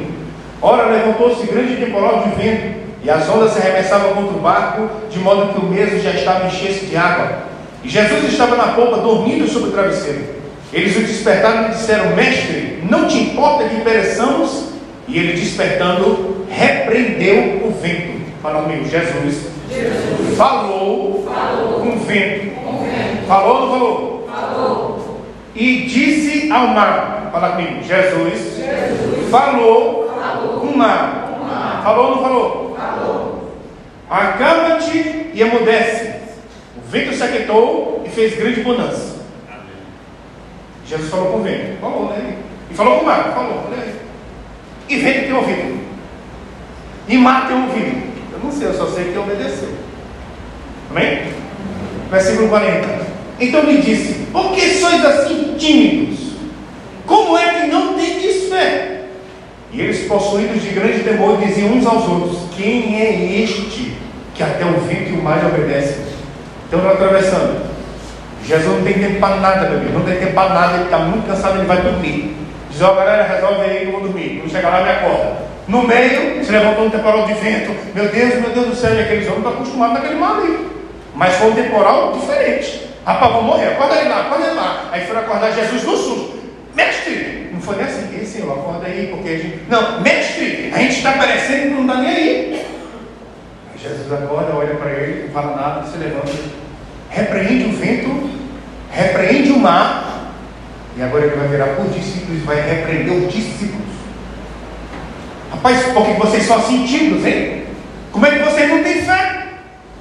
Ora, 0.61 0.91
levantou-se 0.91 1.47
grande 1.47 1.77
temporal 1.77 2.23
de 2.23 2.43
vento, 2.43 2.85
e 3.03 3.11
as 3.11 3.29
ondas 3.29 3.53
se 3.53 3.59
arremessavam 3.59 4.15
contra 4.15 4.37
o 4.37 4.41
barco, 4.41 4.89
de 5.11 5.19
modo 5.19 5.53
que 5.53 5.61
o 5.61 5.69
mesmo 5.69 6.01
já 6.01 6.11
estava 6.11 6.47
enchendo 6.47 6.87
de 6.87 6.97
água. 6.97 7.45
E 7.85 7.89
Jesus 7.89 8.25
estava 8.25 8.57
na 8.57 8.73
polpa, 8.73 8.99
dormindo 8.99 9.47
sobre 9.47 9.69
o 9.69 9.73
travesseiro. 9.73 10.25
Eles 10.73 10.97
o 10.97 11.01
despertaram 11.01 11.67
e 11.67 11.71
disseram: 11.73 12.17
Mestre, 12.17 12.83
não 12.91 13.07
te 13.07 13.19
importa 13.19 13.69
que 13.69 13.81
pereçamos? 13.83 14.71
E 15.07 15.19
ele, 15.19 15.35
despertando, 15.35 16.47
repreendeu 16.49 17.67
o 17.67 17.71
vento. 17.81 18.25
Fala 18.43 18.63
comigo, 18.63 18.89
Jesus, 18.89 19.47
falou, 20.37 21.27
com 21.81 21.89
o 21.91 21.99
vento. 22.01 22.55
Falou 23.29 23.55
ou 23.55 23.61
não 23.61 23.71
falou? 23.71 24.29
Falou. 24.29 24.94
E 25.55 25.83
disse 25.87 26.51
ao 26.51 26.69
mar: 26.69 27.29
Fala 27.33 27.53
comigo, 27.53 27.83
Jesus, 27.83 28.61
falou, 29.31 30.11
com 30.61 30.67
o 30.67 30.77
mar. 30.77 31.81
Falou 31.83 32.05
ou 32.05 32.17
não 32.17 32.23
falou? 32.23 32.77
Falou. 32.77 33.55
Acalma-te 34.11 35.31
e 35.33 35.41
emudece. 35.41 36.15
O 36.77 36.91
vento 36.91 37.15
se 37.15 37.23
aquietou 37.23 38.03
e 38.05 38.09
fez 38.09 38.37
grande 38.37 38.63
bonança. 38.63 39.17
Jesus 40.87 41.11
falou 41.11 41.33
com 41.33 41.39
o 41.39 41.43
vento. 41.43 41.81
Falou, 41.81 42.09
né? 42.11 42.37
E 42.71 42.75
falou 42.75 42.99
com 42.99 43.05
o 43.05 43.07
mar. 43.07 43.33
Falou, 43.35 43.71
né? 43.71 43.95
E 44.89 44.97
vento 44.97 45.25
tem 45.27 45.33
ouvido. 45.33 45.85
E 47.09 47.17
mar 47.19 47.47
tem 47.47 47.57
ouvido. 47.57 48.15
Eu 48.33 48.39
não 48.43 48.51
sei, 48.51 48.69
eu 48.69 48.75
só 48.75 48.87
sei 48.87 49.13
que 49.13 49.19
obedeceu. 49.19 49.75
Amém? 50.91 51.33
Versículo 52.11 52.49
40. 52.49 53.14
Então 53.41 53.62
lhe 53.62 53.80
disse: 53.80 54.26
Por 54.32 54.53
que 54.53 54.61
sois 54.74 55.05
assim 55.05 55.55
tímidos? 55.59 56.18
Como 57.07 57.37
é 57.37 57.61
que 57.61 57.66
não 57.66 57.95
tendes 57.95 58.49
fé? 58.49 59.03
E 59.72 59.80
eles, 59.80 60.07
possuídos 60.07 60.62
de 60.62 60.70
grande 60.70 61.01
temor, 61.01 61.39
diziam 61.39 61.72
uns 61.72 61.87
aos 61.87 62.09
outros: 62.09 62.39
Quem 62.57 63.01
é 63.01 63.43
este 63.43 63.93
que 64.35 64.43
até 64.43 64.64
o 64.64 64.80
vento 64.80 65.11
e 65.11 65.18
o 65.18 65.22
mar 65.22 65.41
lhe 65.41 65.47
obedecem? 65.47 66.05
Então, 66.66 66.78
estão 66.78 66.93
atravessando. 66.93 67.74
Jesus 68.45 68.76
não 68.76 68.85
tem 68.85 68.95
tempo 68.95 69.20
para 69.20 69.37
nada, 69.37 69.68
meu 69.68 69.78
amigo. 69.78 69.99
Não 69.99 70.05
tem 70.05 70.16
tempo 70.16 70.35
para 70.35 70.55
nada. 70.55 70.74
Ele 70.74 70.85
está 70.85 70.99
muito 70.99 71.26
cansado, 71.26 71.59
ele 71.59 71.66
vai 71.66 71.82
dormir. 71.82 72.37
Diz: 72.70 72.82
Ó, 72.82 72.95
galera, 72.95 73.24
resolve 73.24 73.62
aí 73.62 73.85
eu 73.85 73.93
vou 73.93 74.03
dormir. 74.03 74.41
Quando 74.41 74.53
chegar 74.53 74.70
lá, 74.70 74.82
me 74.82 74.91
acorda. 74.91 75.55
No 75.66 75.82
meio, 75.82 76.45
se 76.45 76.53
levantou 76.53 76.87
um 76.87 76.91
temporal 76.91 77.26
de 77.26 77.35
vento. 77.35 77.74
Meu 77.95 78.09
Deus, 78.09 78.35
meu 78.35 78.51
Deus 78.51 78.66
do 78.66 78.76
céu. 78.76 78.95
E 78.95 79.01
aqueles 79.01 79.26
homens 79.26 79.39
estão 79.39 79.53
acostumados 79.53 79.95
naquele 79.95 80.20
mar 80.20 80.37
ali. 80.37 80.68
Mas 81.14 81.35
foi 81.35 81.51
um 81.51 81.55
temporal 81.55 82.12
diferente. 82.12 82.84
Rapaz, 83.05 83.33
vou 83.33 83.43
morrer. 83.43 83.69
Acorda 83.69 83.97
ele 83.97 84.09
lá, 84.09 84.21
acorda 84.21 84.47
ele 84.47 84.55
lá. 84.55 84.89
Aí 84.91 85.07
foram 85.07 85.21
acordar 85.21 85.53
Jesus 85.53 85.85
no 85.85 85.97
susto. 85.97 86.35
Mestre, 86.75 87.51
não 87.53 87.61
foi 87.61 87.77
nem 87.77 87.85
assim. 87.85 88.17
Ei, 88.19 88.25
Senhor, 88.25 88.53
acorda 88.53 88.87
aí, 88.87 89.09
porque 89.13 89.29
a 89.29 89.37
gente. 89.37 89.61
Não, 89.69 90.01
mestre, 90.01 90.73
a 90.75 90.79
gente 90.79 90.97
está 90.97 91.13
perecendo 91.13 91.67
e 91.67 91.71
não 91.71 91.81
está 91.83 91.97
nem 91.97 92.11
aí. 92.11 92.67
Aí 93.73 93.79
Jesus 93.79 94.13
acorda, 94.13 94.57
olha 94.57 94.75
para 94.75 94.91
ele, 94.91 95.25
não 95.25 95.31
fala 95.33 95.57
nada, 95.57 95.87
se 95.87 95.99
levanta. 95.99 96.33
Repreende 97.11 97.65
o 97.67 97.73
vento, 97.73 98.31
repreende 98.91 99.53
o 99.53 99.59
mar. 99.59 100.33
E 100.97 101.03
agora 101.03 101.27
ele 101.27 101.37
vai 101.37 101.49
virar 101.49 101.67
por 101.75 101.87
discípulos 101.89 102.43
e 102.43 102.45
vai 102.45 102.61
repreender 102.61 103.13
os 103.13 103.33
discípulos. 103.33 103.85
Rapaz, 105.51 105.83
por 105.93 106.07
que 106.07 106.13
vocês 106.13 106.45
são 106.45 106.61
tímidos, 106.63 107.25
hein? 107.27 107.65
Como 108.13 108.25
é 108.27 108.31
que 108.31 108.45
vocês 108.45 108.69
não 108.69 108.83
têm 108.83 109.03
fé? 109.03 109.34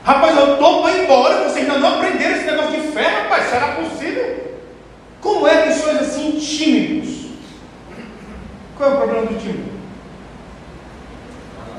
Rapaz, 0.04 0.38
eu 0.38 0.54
estou 0.54 0.82
para 0.82 0.98
embora, 0.98 1.50
vocês 1.50 1.66
ainda 1.66 1.80
não 1.80 1.96
aprenderam 1.96 2.36
esse 2.36 2.46
negócio 2.46 2.72
de 2.72 2.88
fé, 2.88 3.22
rapaz, 3.22 3.46
será 3.46 3.68
possível? 3.68 4.54
Como 5.22 5.48
é 5.48 5.62
que 5.62 5.74
sois 5.74 6.02
assim 6.02 6.32
tímidos? 6.32 7.28
Qual 8.78 8.92
é 8.92 8.94
o 8.94 8.98
problema 8.98 9.26
do 9.28 9.40
tímido? 9.40 9.72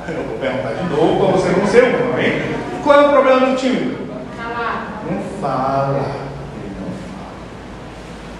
Eu 0.08 0.22
vou 0.22 0.38
perguntar 0.38 0.74
de 0.74 0.84
novo 0.90 1.18
para 1.18 1.32
você 1.36 1.48
não 1.48 1.66
ser 1.66 1.84
um, 1.84 2.18
hein? 2.18 2.42
Qual 2.82 3.00
é 3.00 3.06
o 3.06 3.10
problema 3.10 3.46
do 3.46 3.56
tímido? 3.56 3.96
Calar. 4.36 5.02
Não 5.10 5.20
fala. 5.40 5.98
Ele 6.62 6.74
não 6.80 6.90
fala. 7.10 7.32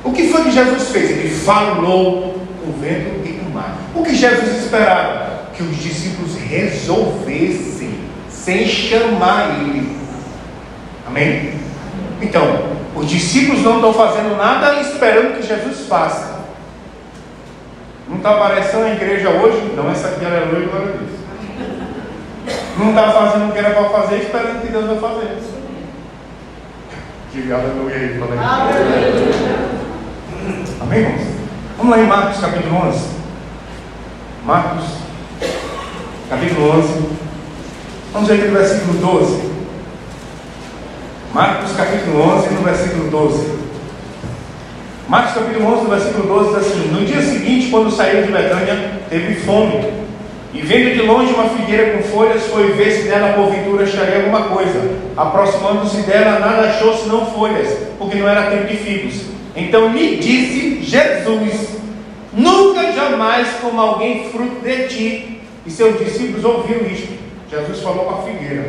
O 0.05 0.13
que 0.13 0.29
foi 0.29 0.45
que 0.45 0.51
Jesus 0.51 0.91
fez? 0.91 1.11
Ele 1.11 1.31
falou 1.31 2.35
com 2.63 2.71
o 2.71 2.73
vento 2.81 3.27
e 3.27 3.41
o 3.41 3.51
mar. 3.51 3.77
O 3.95 4.03
que 4.03 4.15
Jesus 4.15 4.65
esperava? 4.65 5.51
Que 5.55 5.63
os 5.63 5.77
discípulos 5.77 6.35
resolvessem, 6.37 7.99
sem 8.45 8.67
chamar 8.67 9.59
ele. 9.61 9.97
Amém? 11.07 11.55
Então, 12.21 12.43
os 12.95 13.09
discípulos 13.09 13.63
não 13.63 13.77
estão 13.77 13.95
fazendo 13.95 14.37
nada 14.37 14.81
esperando 14.81 15.37
que 15.37 15.47
Jesus 15.47 15.87
faça. 15.89 16.35
Não 18.07 18.19
está 18.19 18.33
aparecendo 18.33 18.85
a 18.85 18.91
igreja 18.91 19.31
hoje? 19.31 19.73
Não, 19.75 19.91
essa 19.91 20.09
aqui 20.09 20.25
é 20.25 20.29
aleluia, 20.29 20.69
glória 20.69 20.89
a 20.89 20.97
Deus. 20.99 21.11
Não 22.79 22.91
está 22.91 23.13
fazendo 23.13 23.49
o 23.49 23.53
que 23.53 23.59
era 23.59 23.71
para 23.71 23.89
fazer, 23.89 24.17
esperando 24.17 24.61
que 24.61 24.69
Deus 24.69 24.87
vai 24.87 24.99
fazer. 24.99 25.39
Diga 27.33 27.55
aleluia 27.55 27.97
aí, 27.97 28.19
falei. 28.19 28.39
Amém, 30.83 30.99
irmãos? 31.01 31.27
Vamos 31.79 31.97
lá 31.97 32.03
em 32.03 32.07
Marcos 32.07 32.41
capítulo 32.41 32.89
11. 32.89 33.09
Marcos 34.45 34.85
capítulo 36.29 36.79
11. 36.79 37.14
Vamos 38.15 38.29
ver 38.29 38.35
aqui 38.37 38.47
no 38.47 38.59
versículo 38.59 38.93
12. 39.01 39.41
Marcos 41.35 41.73
capítulo 41.73 42.21
11, 42.21 42.55
no 42.55 42.63
versículo 42.63 43.11
12. 43.11 43.51
Marcos 45.09 45.35
capítulo 45.35 45.67
11, 45.75 45.83
no 45.83 45.91
versículo 45.91 46.29
12 46.29 46.49
diz 46.49 46.57
assim: 46.59 46.89
No 46.93 47.05
dia 47.05 47.21
seguinte, 47.21 47.71
quando 47.71 47.91
saiu 47.91 48.23
de 48.23 48.31
Betânia, 48.31 49.01
teve 49.11 49.35
fome. 49.41 49.85
E 50.53 50.61
vendo 50.61 50.95
de 50.95 51.03
longe 51.03 51.35
uma 51.35 51.49
figueira 51.49 51.91
com 51.99 52.05
folhas, 52.05 52.45
foi 52.45 52.71
ver 52.75 52.93
se 52.93 53.09
nela 53.09 53.33
porventura 53.33 53.83
acharia 53.83 54.19
alguma 54.19 54.43
coisa. 54.43 54.97
Aproximando-se 55.17 56.03
dela, 56.03 56.39
nada 56.39 56.69
achou 56.69 56.97
senão 56.97 57.27
folhas, 57.27 57.77
porque 57.99 58.17
não 58.19 58.29
era 58.29 58.49
tempo 58.49 58.69
de 58.69 58.77
figos. 58.77 59.23
Então 59.57 59.89
lhe 59.89 60.19
disse 60.19 60.85
Jesus: 60.85 61.81
Nunca 62.33 62.93
jamais 62.93 63.49
coma 63.61 63.83
alguém 63.83 64.31
fruto 64.31 64.65
de 64.65 64.87
ti. 64.87 65.41
E 65.67 65.71
seus 65.71 65.99
discípulos 65.99 66.45
ouviram 66.45 66.87
isto. 66.87 67.24
Jesus 67.55 67.81
falou 67.81 68.05
com 68.07 68.15
a 68.15 68.23
figueira. 68.23 68.69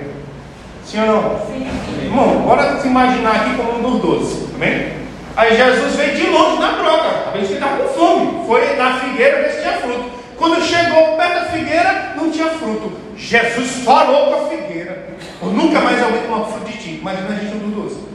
Sim 0.85 0.99
ou 1.01 1.07
não? 1.07 1.39
Sim. 1.47 1.67
Irmão, 2.03 2.41
bora 2.41 2.79
se 2.79 2.87
imaginar 2.87 3.35
aqui 3.35 3.55
como 3.55 3.79
um 3.79 3.81
dos 3.81 4.01
doze, 4.01 4.49
amém? 4.53 4.93
Aí 5.35 5.57
Jesus 5.57 5.95
veio 5.95 6.15
de 6.15 6.27
longe 6.27 6.59
na 6.59 6.73
broca, 6.73 7.29
a 7.29 7.31
que 7.31 7.53
estava 7.53 7.83
com 7.83 7.89
fome. 7.89 8.45
Foi 8.45 8.75
na 8.75 8.99
figueira 8.99 9.41
ver 9.41 9.51
se 9.51 9.61
tinha 9.61 9.77
fruto. 9.79 10.11
Quando 10.37 10.63
chegou 10.63 11.17
perto 11.17 11.33
da 11.33 11.45
figueira, 11.45 12.13
não 12.15 12.29
tinha 12.29 12.49
fruto. 12.51 12.91
Jesus 13.17 13.83
falou 13.83 14.27
com 14.27 14.45
a 14.45 14.49
figueira. 14.49 15.07
Eu 15.41 15.47
nunca 15.49 15.79
mais 15.81 16.01
alguém 16.03 16.21
tomar 16.21 16.45
fruto 16.45 16.71
de 16.71 16.77
ti. 16.77 16.89
Imagina 17.01 17.29
a 17.29 17.39
gente 17.39 17.55
um 17.55 17.69
dos 17.69 17.75
doze. 17.75 18.05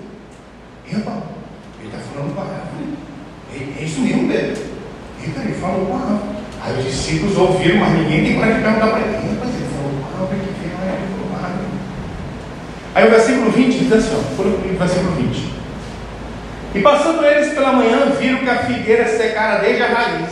Epa, 0.92 1.22
ele 1.80 1.88
está 1.88 1.98
falando 1.98 2.34
com 2.34 2.40
a 2.40 2.44
árvore. 2.44 2.94
É, 3.52 3.80
é 3.80 3.84
isso 3.84 4.00
mesmo, 4.00 4.28
Pedro. 4.28 4.62
Eita, 5.20 5.40
ele 5.40 5.54
falou 5.54 5.86
com 5.86 5.94
a 5.94 6.00
árvore. 6.00 6.40
Aí 6.62 6.78
os 6.78 6.84
discípulos 6.84 7.36
ouviram, 7.38 7.78
mas 7.78 7.92
ninguém 7.94 8.24
tem 8.24 8.34
coragem 8.34 8.56
de 8.56 8.62
perguntar 8.62 8.86
para 8.88 9.00
ele. 9.00 9.38
Mas 9.40 9.54
ele 9.54 9.68
falou 9.74 9.92
com 9.96 10.04
a 10.04 10.20
árvore, 10.20 10.40
que 10.40 10.60
veio 10.60 10.76
a 10.76 10.82
árvore. 10.84 11.10
Aí 12.94 13.06
o 13.06 13.10
versículo 13.10 13.50
20 13.50 13.78
diz 13.78 13.92
assim, 13.92 14.16
ó, 14.16 14.36
foi 14.36 14.46
o 14.46 14.78
versículo 14.78 15.12
20. 15.12 15.50
E 16.74 16.80
passando 16.80 17.24
eles 17.24 17.52
pela 17.52 17.72
manhã, 17.72 18.12
viram 18.18 18.38
que 18.38 18.50
a 18.50 18.58
figueira 18.58 19.06
secara 19.06 19.60
desde 19.60 19.82
a 19.82 19.86
raiz. 19.86 20.30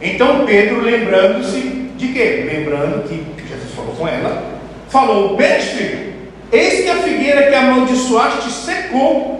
Então 0.00 0.44
Pedro, 0.46 0.80
lembrando-se 0.80 1.60
de 1.96 2.08
quê? 2.08 2.48
Lembrando 2.52 3.08
que 3.08 3.24
Jesus 3.48 3.72
falou 3.74 3.94
com 3.94 4.06
ela, 4.06 4.42
falou: 4.88 5.36
Mestre, 5.36 6.14
eis 6.52 6.84
que 6.84 6.90
a 6.90 6.96
figueira 6.96 7.48
que 7.48 7.54
amaldiçoaste 7.54 8.50
secou. 8.50 9.36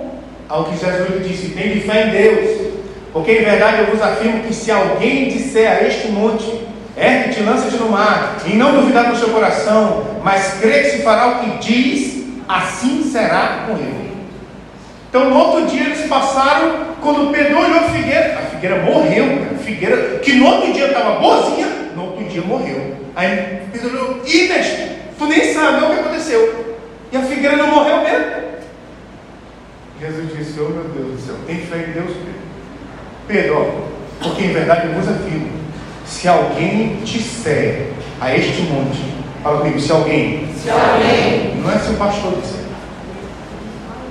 Ao 0.49 0.65
que 0.65 0.79
Jesus 0.79 1.11
lhe 1.11 1.29
disse: 1.29 1.51
Tem 1.51 1.75
de 1.75 1.81
fé 1.81 2.07
em 2.07 2.11
Deus. 2.11 2.69
Porque 3.13 3.33
em 3.33 3.45
verdade 3.45 3.81
eu 3.81 3.87
vos 3.87 4.03
afirmo 4.03 4.45
que 4.45 4.55
se 4.55 4.71
alguém 4.71 5.29
disser 5.29 5.71
a 5.71 5.87
este 5.87 6.09
monte, 6.09 6.61
ergue-te, 6.97 7.41
lança-te 7.43 7.77
no 7.77 7.91
mar, 7.91 8.37
e 8.47 8.55
não 8.55 8.81
duvidar 8.81 9.09
no 9.09 9.17
seu 9.17 9.31
coração, 9.31 10.05
mas 10.23 10.59
crê 10.61 10.83
que 10.83 10.91
se 10.91 11.03
fará 11.03 11.29
o 11.29 11.39
que 11.41 11.59
diz, 11.59 12.18
assim 12.49 13.03
será 13.03 13.67
com 13.67 13.77
ele. 13.77 14.09
Então, 15.09 15.31
no 15.31 15.37
outro 15.37 15.67
dia, 15.67 15.85
eles 15.85 16.07
passaram, 16.07 16.87
quando 17.01 17.33
Pedro 17.33 17.59
olhou 17.59 17.79
a 17.79 17.91
figueira, 17.91 18.39
a 18.39 18.43
figueira 18.43 18.83
morreu, 18.83 19.25
a 19.55 19.59
figueira 19.59 20.19
que 20.19 20.35
no 20.35 20.47
outro 20.47 20.73
dia 20.73 20.89
estava 20.89 21.19
boazinha, 21.19 21.67
no 21.95 22.05
outro 22.05 22.25
dia 22.25 22.43
morreu. 22.43 22.97
Aí 23.17 23.63
Pedro 23.73 23.91
olhou, 23.91 24.23
ih, 24.27 24.49
mestre, 24.49 24.99
tu 25.19 25.27
nem 25.27 25.53
sabe 25.53 25.85
o 25.85 25.89
que 25.89 26.01
aconteceu. 26.01 26.77
E 27.11 27.17
a 27.17 27.23
figueira 27.23 27.57
não 27.57 27.69
morreu 27.69 28.03
mesmo. 28.03 28.49
Jesus 30.01 30.37
disse, 30.37 30.61
oh 30.61 30.69
meu 30.69 30.85
Deus 30.85 31.21
do 31.21 31.27
céu, 31.27 31.37
tem 31.47 31.57
fé 31.57 31.79
em 31.79 31.93
Deus, 31.93 32.13
Pedro. 32.17 32.39
Pedro, 33.27 33.89
porque 34.23 34.45
em 34.45 34.53
verdade 34.53 34.87
eu 34.87 34.95
vos 34.95 35.09
afirmo, 35.09 35.51
se 36.07 36.29
alguém 36.29 36.97
disser 37.03 37.89
a 38.21 38.35
este 38.35 38.63
monte, 38.63 39.18
fala 39.49 39.59
comigo, 39.61 39.81
se 39.81 39.91
alguém, 39.91 40.47
se 40.63 40.69
alguém, 40.69 41.55
não 41.63 41.73
é 41.73 41.79
seu 41.79 41.95
pastor 41.95 42.35
disser, 42.43 42.65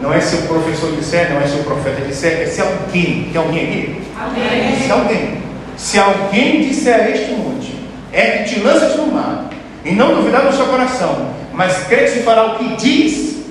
não 0.01 0.13
é 0.13 0.19
seu 0.19 0.41
professor 0.43 0.95
disser, 0.95 1.31
não 1.31 1.41
é 1.41 1.47
seu 1.47 1.63
profeta 1.63 2.01
disser, 2.01 2.41
é 2.41 2.45
se 2.47 2.59
alguém, 2.59 3.29
tem 3.31 3.41
alguém 3.41 3.63
aqui? 3.63 4.01
Amém. 4.19 4.79
Se 4.81 4.91
alguém, 4.91 5.37
se 5.77 5.99
alguém 5.99 6.67
disser 6.67 7.01
a 7.01 7.09
este 7.11 7.31
monte, 7.33 7.75
é 8.11 8.43
que 8.43 8.55
te 8.55 8.59
lanças 8.61 8.95
no 8.95 9.07
mar, 9.07 9.49
e 9.85 9.91
não 9.91 10.15
duvidar 10.15 10.43
no 10.43 10.53
seu 10.53 10.65
coração, 10.65 11.29
mas 11.53 11.85
crê 11.87 12.05
que 12.05 12.09
se 12.09 12.19
fará 12.23 12.53
o 12.53 12.57
que 12.57 12.75
diz, 12.75 13.45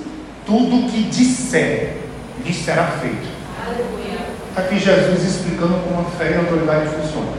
tudo 0.45 0.85
o 0.85 0.89
que 0.89 1.03
disser, 1.03 1.95
lhe 2.45 2.53
será 2.53 2.83
feito. 3.01 3.37
Está 4.49 4.61
aqui 4.61 4.77
Jesus 4.77 5.23
explicando 5.23 5.75
como 5.83 6.01
a 6.01 6.11
fé 6.17 6.31
e 6.31 6.33
a 6.35 6.39
autoridade 6.39 6.89
funciona. 6.89 7.31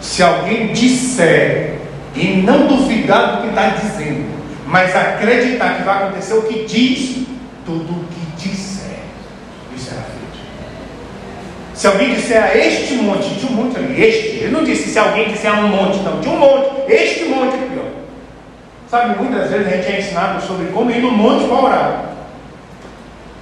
Se 0.00 0.22
alguém 0.22 0.72
disser 0.72 1.83
e 2.14 2.42
não 2.42 2.66
duvidar 2.66 3.36
do 3.36 3.42
que 3.42 3.48
está 3.48 3.68
dizendo, 3.68 4.26
mas 4.66 4.94
acreditar 4.94 5.76
que 5.76 5.82
vai 5.82 6.04
acontecer 6.04 6.34
o 6.34 6.42
que 6.42 6.64
diz, 6.64 7.26
tudo 7.66 7.92
o 7.92 8.04
que 8.06 8.48
disser 8.48 8.98
lhe 9.72 9.78
será 9.78 10.02
feito. 10.02 10.44
Se 11.74 11.86
alguém 11.86 12.14
disser 12.14 12.42
a 12.42 12.56
este 12.56 12.94
monte, 12.94 13.28
de 13.30 13.46
um 13.46 13.50
monte 13.50 13.76
ali, 13.76 14.00
este, 14.00 14.28
ele 14.36 14.52
não 14.52 14.62
disse 14.62 14.90
se 14.90 14.98
alguém 14.98 15.28
disser 15.28 15.52
a 15.52 15.60
um 15.60 15.68
monte, 15.68 15.98
não, 15.98 16.20
de 16.20 16.28
um 16.28 16.36
monte, 16.38 16.92
este 16.92 17.24
monte 17.24 17.54
aqui, 17.54 17.78
ó. 17.78 17.94
Sabe, 18.88 19.20
muitas 19.20 19.50
vezes 19.50 19.66
a 19.66 19.70
gente 19.70 19.92
é 19.92 19.98
ensinado 19.98 20.46
sobre 20.46 20.66
como 20.66 20.90
ir 20.90 21.00
no 21.00 21.10
monte 21.10 21.46
para 21.46 21.56
orar. 21.56 22.04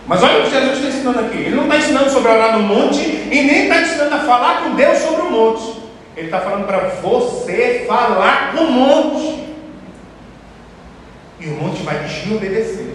Mas 0.07 0.23
olha 0.23 0.41
o 0.41 0.43
que 0.45 0.51
Jesus 0.51 0.79
está 0.79 0.89
ensinando 0.89 1.21
aqui. 1.21 1.39
Ele 1.39 1.55
não 1.55 1.65
está 1.65 1.77
ensinando 1.77 2.11
sobre 2.11 2.33
orar 2.33 2.59
no 2.59 2.65
monte 2.65 3.01
e 3.01 3.43
nem 3.43 3.65
está 3.65 3.83
ensinando 3.83 4.15
a 4.15 4.19
falar 4.21 4.63
com 4.63 4.75
Deus 4.75 4.99
sobre 4.99 5.23
o 5.23 5.31
monte. 5.31 5.82
Ele 6.17 6.27
está 6.27 6.41
falando 6.41 6.67
para 6.67 6.79
você 7.01 7.85
falar 7.87 8.53
com 8.53 8.65
o 8.65 8.71
monte. 8.71 9.49
E 11.41 11.47
o 11.47 11.53
monte 11.53 11.83
vai 11.83 12.05
te 12.05 12.35
obedecer. 12.35 12.95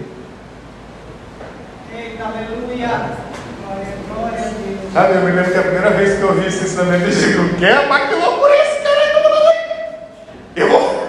Eita, 1.96 2.24
aleluia. 2.24 2.88
Glória, 2.88 3.88
glória 4.08 4.40
a 4.40 4.50
Deus. 4.50 4.94
Sabe, 4.94 5.16
eu 5.16 5.22
me 5.22 5.32
lembro 5.32 5.52
que 5.52 5.58
a 5.58 5.62
primeira 5.64 5.90
vez 5.92 6.18
que 6.18 6.22
eu 6.22 6.28
ouvi 6.30 6.46
esse 6.46 6.64
ensinamento, 6.64 7.06
eu 7.06 7.10
digo, 7.12 7.58
que 7.58 7.66
é, 7.66 7.86
mas 7.88 8.08
que 8.08 8.16
loucura 8.16 8.54
é 8.54 8.62
esse 8.62 8.82
cara? 8.82 8.98
Eu 10.56 10.70
vou, 10.70 11.08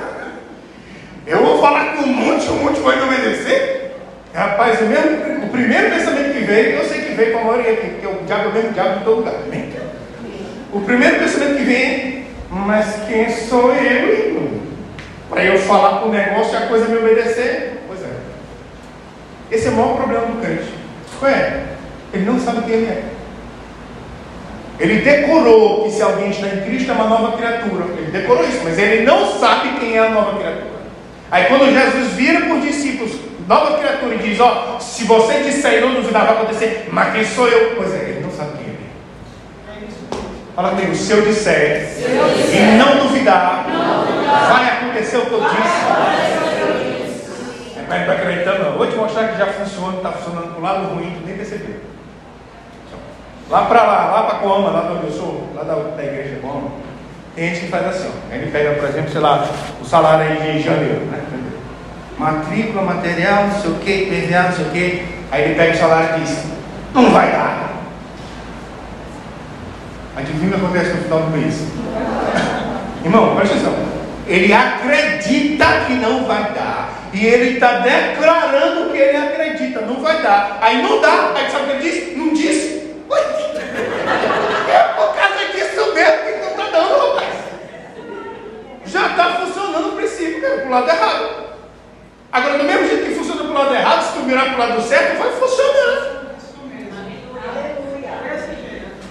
eu 1.27 1.45
vou 1.45 1.61
falar 1.61 1.97
com 1.97 2.05
o 2.05 2.07
monte, 2.07 2.49
o 2.49 2.55
monte 2.55 2.81
vai 2.81 2.97
me 2.97 3.03
obedecer? 3.03 3.97
Rapaz, 4.35 4.81
o, 4.81 4.85
mesmo, 4.85 5.45
o 5.45 5.49
primeiro 5.49 5.91
pensamento 5.91 6.33
que 6.33 6.45
veio, 6.45 6.77
eu 6.77 6.85
sei 6.85 7.03
que 7.03 7.15
veio 7.15 7.33
para 7.33 7.41
a 7.41 7.45
maioria 7.45 7.73
aqui, 7.73 7.91
porque 7.91 8.07
o 8.07 8.25
diabo 8.25 8.45
é 8.45 8.49
o 8.49 8.53
mesmo 8.53 8.73
diabo 8.73 9.01
em 9.01 9.05
todo 9.05 9.17
lugar. 9.17 9.35
Né? 9.35 9.78
O 10.73 10.81
primeiro 10.81 11.19
pensamento 11.19 11.57
que 11.57 11.65
vem, 11.65 12.27
mas 12.51 13.03
quem 13.09 13.31
sou 13.31 13.75
eu, 13.75 14.09
irmão? 14.09 14.61
Para 15.31 15.45
eu 15.45 15.59
falar 15.59 16.01
com 16.01 16.09
o 16.09 16.13
negócio 16.13 16.53
e 16.53 16.57
a 16.57 16.67
coisa 16.67 16.89
me 16.89 16.99
obedecer? 16.99 17.83
Pois 17.87 18.01
é. 18.03 18.11
Esse 19.51 19.69
é 19.69 19.71
o 19.71 19.75
maior 19.75 19.97
problema 19.97 20.27
do 20.27 20.41
crente. 20.41 20.73
Ué, 21.23 21.65
ele 22.13 22.25
não 22.25 22.39
sabe 22.39 22.63
quem 22.63 22.75
ele 22.75 22.87
é. 22.87 23.05
Ele 24.79 25.01
decorou 25.01 25.85
que 25.85 25.91
se 25.91 26.03
alguém 26.03 26.31
está 26.31 26.47
em 26.47 26.61
Cristo 26.63 26.91
é 26.91 26.95
uma 26.95 27.09
nova 27.09 27.37
criatura. 27.37 27.85
Ele 27.97 28.11
decorou 28.13 28.45
isso, 28.45 28.61
mas 28.63 28.79
ele 28.79 29.05
não 29.05 29.39
sabe 29.39 29.79
quem 29.81 29.97
é 29.97 30.07
a 30.07 30.11
nova 30.11 30.39
criatura. 30.39 30.79
Aí 31.31 31.47
quando 31.47 31.73
Jesus 31.73 32.13
vira 32.13 32.43
para 32.43 32.55
os 32.55 32.63
discípulos, 32.63 33.13
nova 33.47 33.79
criatura, 33.79 34.15
e 34.15 34.19
diz, 34.19 34.39
ó, 34.39 34.79
se 34.79 35.05
você 35.05 35.43
disser 35.43 35.79
e 35.79 35.81
não 35.81 35.95
duvidar, 35.95 36.27
vai 36.27 36.37
acontecer, 36.37 36.89
mas 36.93 37.13
quem 37.13 37.25
sou 37.25 37.49
eu? 37.49 37.75
Pois 37.77 37.93
é, 37.93 38.11
ele 38.11 38.21
não 38.21 38.31
sabe 38.31 38.59
quem 38.59 38.67
ele 38.69 38.79
é. 38.85 38.89
Fala 40.59 40.71
comigo, 40.71 40.93
se 40.93 41.13
eu 41.13 41.23
disser, 41.23 41.87
Se 41.87 42.03
eu 42.03 42.29
disser 42.35 42.75
e 42.75 42.77
não 42.79 43.07
duvidar, 43.07 43.65
não 43.69 44.05
duvidar, 44.05 44.53
vai 44.53 44.71
acontecer 44.71 45.19
o 45.19 45.27
que 45.27 45.33
eu 45.33 45.41
disse. 45.41 47.07
disse. 47.07 47.79
Mas 47.89 48.01
não 48.01 48.01
está 48.01 48.13
acreditando 48.15 48.65
não. 48.65 48.73
Vou 48.73 48.89
te 48.89 48.97
mostrar 48.97 49.29
que 49.29 49.39
já 49.39 49.47
funciona, 49.47 49.99
está 49.99 50.11
funcionando 50.11 50.51
para 50.51 50.59
o 50.59 50.61
lado 50.61 50.95
ruim, 50.97 51.15
tu 51.17 51.25
nem 51.25 51.37
percebeu. 51.37 51.77
Lá 53.49 53.67
para 53.67 53.83
lá, 53.85 54.07
lá 54.11 54.23
para 54.25 54.39
Coama, 54.41 54.71
lá 54.71 54.81
de 54.81 54.93
onde 54.95 55.07
eu 55.07 55.13
sou, 55.13 55.49
lá 55.55 55.63
da, 55.63 55.75
da 55.75 56.03
igreja 56.03 56.35
de 56.35 56.41
Coama, 56.41 56.71
tem 57.37 57.51
gente 57.51 57.61
que 57.61 57.69
faz 57.69 57.87
assim, 57.87 58.11
ó. 58.11 58.35
Ele 58.35 58.51
pega, 58.51 58.73
por 58.81 58.89
exemplo, 58.89 59.13
sei 59.13 59.21
lá, 59.21 59.49
o 59.81 59.85
salário 59.85 60.27
aí 60.27 60.55
de 60.55 60.63
janeiro, 60.65 61.05
né? 61.05 61.23
Matrícula, 62.19 62.83
material, 62.83 63.45
não 63.45 63.61
sei 63.61 63.71
o 63.71 63.75
que, 63.75 64.07
PVA, 64.07 64.43
não 64.43 64.53
sei 64.53 64.65
o 64.65 64.71
que. 64.71 65.07
Aí 65.31 65.43
ele 65.45 65.55
pega 65.55 65.73
o 65.73 65.79
salário 65.79 66.17
e 66.17 66.21
diz, 66.23 66.47
não 66.93 67.11
vai 67.13 67.31
dar. 67.31 67.68
Adivinha 70.19 70.49
o 70.49 70.51
que 70.51 70.57
acontece 70.57 70.91
no 70.95 71.03
final 71.05 71.21
do 71.21 71.31
mês? 71.31 71.55
Irmão, 73.05 73.37
presta 73.37 73.55
atenção. 73.55 73.75
Ele 74.27 74.53
acredita 74.53 75.65
que 75.87 75.93
não 75.93 76.25
vai 76.25 76.43
dar. 76.53 76.91
E 77.13 77.25
ele 77.25 77.55
está 77.55 77.79
declarando 77.79 78.91
que 78.91 78.99
ele 78.99 79.17
acredita, 79.17 79.83
não 79.83 80.03
vai 80.03 80.21
dar. 80.21 80.59
Aí 80.61 80.83
não 80.83 81.01
dá. 81.01 81.33
Aí 81.37 81.49
sabe 81.49 81.63
o 81.63 81.67
que 81.67 81.73
ele 81.73 81.91
diz? 81.91 82.17
Não 82.17 82.35
disse. 82.35 82.97
Ué, 83.09 83.21
É 84.69 84.83
por 84.95 85.15
causa 85.15 85.53
disso 85.53 85.95
mesmo 85.95 86.25
que 86.25 86.41
não 86.41 86.51
está 86.51 86.65
dando, 86.65 86.99
rapaz. 86.99 87.35
Já 88.87 89.07
está 89.07 89.25
funcionando 89.35 89.89
o 89.91 89.93
princípio, 89.93 90.41
cara, 90.41 90.59
pro 90.59 90.71
lado 90.71 90.89
errado. 90.91 91.29
Agora, 92.33 92.59
do 92.59 92.65
mesmo 92.65 92.89
jeito 92.89 93.07
que 93.07 93.15
funciona 93.15 93.45
pro 93.45 93.53
lado 93.53 93.73
errado, 93.73 94.03
se 94.03 94.13
tu 94.15 94.27
virar 94.27 94.47
pro 94.47 94.59
lado 94.59 94.83
certo, 94.83 95.17
vai 95.17 95.31
funcionando. 95.31 96.18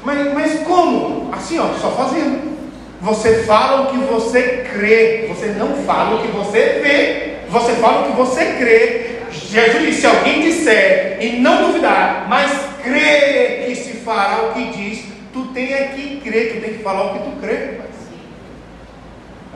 Mas, 0.08 0.34
mas 0.34 0.60
como? 0.62 1.30
Assim, 1.34 1.60
ó, 1.60 1.68
só 1.74 1.92
fazendo. 1.92 2.56
Você 3.02 3.44
fala 3.44 3.82
o 3.82 3.88
que 3.88 3.98
você 4.06 4.66
crê, 4.74 5.26
você 5.28 5.48
não 5.48 5.76
fala 5.84 6.16
o 6.16 6.22
que 6.22 6.30
você 6.30 6.80
vê, 6.82 7.40
você 7.50 7.74
fala 7.74 8.04
o 8.04 8.12
que 8.12 8.18
você 8.18 8.54
crê. 8.54 9.18
Jesus 9.30 9.86
disse: 9.86 10.00
se 10.00 10.08
alguém 10.08 10.44
disser 10.44 11.18
e 11.20 11.42
não 11.42 11.68
duvidar, 11.68 12.26
mas 12.30 12.50
crê 12.82 13.66
que 13.66 13.76
se 13.76 13.98
fará 13.98 14.44
o 14.44 14.54
que 14.54 14.70
diz, 14.70 15.04
tu 15.34 15.48
tem 15.48 15.74
é 15.74 15.92
que 15.94 16.22
crer, 16.22 16.54
tu 16.54 16.62
tem 16.62 16.76
que 16.76 16.84
falar 16.84 17.08
o 17.08 17.14
que 17.16 17.30
tu 17.30 17.42
crê, 17.42 17.56
rapaz. 17.56 17.98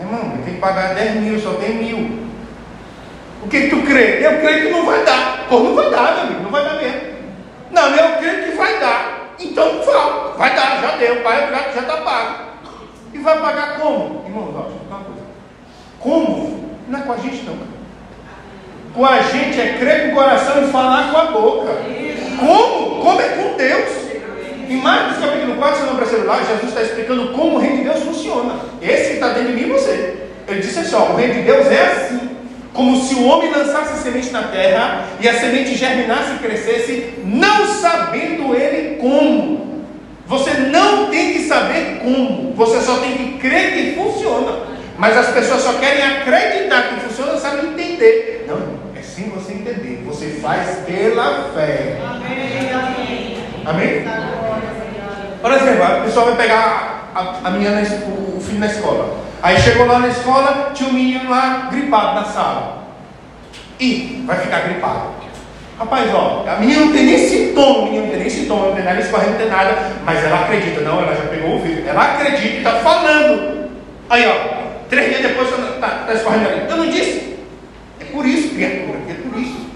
Irmão, 0.01 0.33
eu 0.37 0.43
que 0.43 0.59
pagar 0.59 0.95
10 0.95 1.15
mil, 1.21 1.39
só 1.39 1.53
tem 1.53 1.75
mil. 1.75 2.27
O 3.45 3.47
que, 3.47 3.61
que 3.61 3.69
tu 3.69 3.83
crê? 3.83 4.19
Eu 4.21 4.41
creio 4.41 4.65
que 4.65 4.71
não 4.73 4.85
vai 4.85 5.01
dar. 5.05 5.45
Pô, 5.47 5.59
não 5.59 5.75
vai 5.75 5.89
dar, 5.89 6.13
meu 6.15 6.23
amigo, 6.23 6.43
não 6.43 6.51
vai 6.51 6.63
dar 6.65 6.75
mesmo. 6.75 7.01
Não, 7.71 7.95
eu 7.95 8.17
creio 8.17 8.43
que 8.43 8.57
vai 8.57 8.79
dar. 8.81 9.20
Então 9.43 9.81
fala, 9.83 10.35
vai 10.37 10.55
dar, 10.55 10.81
já 10.81 10.95
deu, 10.97 11.21
pai, 11.21 11.49
já 11.73 11.81
está 11.81 11.97
pago. 11.97 12.51
E 13.13 13.17
vai 13.17 13.39
pagar 13.39 13.79
como? 13.79 14.23
Irmão, 14.25 14.53
falar 14.53 14.67
uma 14.89 15.05
coisa. 15.05 15.21
Como? 15.99 16.71
Não 16.87 16.99
é 16.99 17.01
com 17.03 17.13
a 17.13 17.17
gente 17.17 17.43
não, 17.43 17.53
cara. 17.53 17.81
Com 18.93 19.05
a 19.05 19.21
gente 19.21 19.59
é 19.59 19.77
crer 19.79 20.05
com 20.05 20.11
o 20.11 20.15
coração 20.15 20.63
e 20.63 20.71
falar 20.71 21.11
com 21.11 21.17
a 21.17 21.25
boca. 21.25 21.71
Como? 22.39 23.01
Como 23.01 23.21
é 23.21 23.29
com 23.29 23.57
Deus. 23.57 24.01
Em 24.69 24.77
Marcos 24.77 25.17
capítulo 25.17 25.55
4, 25.57 25.79
você 25.79 25.85
não 25.85 25.95
percebeu 25.97 26.27
lá, 26.27 26.39
Jesus 26.39 26.69
está 26.69 26.81
explicando 26.81 27.33
como 27.33 27.57
o 27.57 27.59
reino 27.59 27.77
de 27.77 27.83
Deus 27.83 27.99
funciona. 28.03 28.55
Esse 28.81 29.09
que 29.09 29.13
está 29.15 29.29
dentro 29.29 29.53
de 29.53 29.61
mim 29.61 29.71
você. 29.71 30.27
Ele 30.47 30.61
disse 30.61 30.79
assim: 30.79 30.95
ó, 30.95 31.11
o 31.11 31.15
reino 31.15 31.33
de 31.33 31.41
Deus 31.41 31.67
é 31.67 31.81
assim. 31.87 32.30
Como 32.73 32.95
se 32.95 33.15
o 33.15 33.25
homem 33.25 33.51
lançasse 33.51 34.01
semente 34.01 34.29
na 34.31 34.43
terra 34.43 35.05
e 35.19 35.27
a 35.27 35.33
semente 35.37 35.75
germinasse 35.75 36.35
e 36.35 36.39
crescesse, 36.39 37.13
não 37.23 37.67
sabendo 37.67 38.55
ele 38.55 38.97
como. 38.97 39.83
Você 40.25 40.51
não 40.51 41.07
tem 41.07 41.33
que 41.33 41.39
saber 41.39 41.99
como, 42.01 42.53
você 42.53 42.79
só 42.79 42.97
tem 42.99 43.17
que 43.17 43.37
crer 43.39 43.73
que 43.73 43.95
funciona. 43.95 44.59
Mas 44.97 45.17
as 45.17 45.31
pessoas 45.31 45.61
só 45.61 45.73
querem 45.73 46.03
acreditar 46.03 46.83
que 46.83 47.01
funciona, 47.01 47.37
sabem 47.37 47.71
entender. 47.71 48.45
Não, 48.47 48.57
é 48.97 49.01
sem 49.01 49.29
você 49.29 49.53
entender. 49.53 50.03
Você 50.05 50.39
faz 50.41 50.77
pela 50.85 51.51
fé. 51.53 51.97
Amém. 52.05 53.37
Amém? 53.65 54.05
Por 55.41 55.51
exemplo, 55.51 55.83
a 55.83 56.01
pessoa 56.01 56.25
vai 56.27 56.35
pegar 56.37 57.00
a, 57.13 57.47
a 57.47 57.51
menina, 57.51 57.81
na, 57.81 57.81
o, 58.05 58.37
o 58.37 58.41
filho 58.41 58.59
na 58.59 58.67
escola. 58.67 59.17
Aí 59.41 59.59
chegou 59.59 59.87
lá 59.87 59.99
na 59.99 60.07
escola, 60.07 60.71
tinha 60.73 60.89
um 60.89 60.93
menino 60.93 61.29
lá 61.29 61.69
gripado 61.71 62.15
na 62.15 62.25
sala. 62.25 62.83
E 63.79 64.23
vai 64.25 64.37
ficar 64.37 64.61
gripado. 64.61 65.21
Rapaz, 65.79 66.13
ó, 66.13 66.45
a 66.47 66.57
menina 66.57 66.85
não 66.85 66.93
tem 66.93 67.05
nem 67.05 67.17
sintoma, 67.17 67.79
o 67.79 67.85
menino 67.85 68.03
não 68.03 68.11
tem 68.11 68.19
nem 68.19 68.29
sintoma, 68.29 68.67
não 68.67 68.75
tem 68.75 68.83
nada 68.83 68.99
escorrendo, 68.99 69.31
não 69.31 69.37
tem 69.39 69.49
nada, 69.49 69.75
mas 70.05 70.23
ela 70.23 70.41
acredita, 70.41 70.81
não, 70.81 71.01
ela 71.01 71.15
já 71.15 71.23
pegou 71.23 71.55
o 71.55 71.59
vírus, 71.59 71.87
ela 71.87 72.13
acredita 72.13 72.53
e 72.53 72.57
está 72.57 72.75
falando. 72.75 73.71
Aí, 74.07 74.27
ó, 74.27 74.61
três 74.87 75.09
dias 75.09 75.21
depois 75.23 75.49
está 75.49 75.89
tá 76.05 76.13
escorrendo 76.13 76.49
ali. 76.49 76.69
Eu 76.69 76.77
não 76.77 76.87
disse? 76.87 77.35
É 77.99 78.05
por 78.05 78.23
isso, 78.27 78.53
criatura, 78.53 78.99
é 79.09 79.13
por 79.13 79.39
isso. 79.39 79.71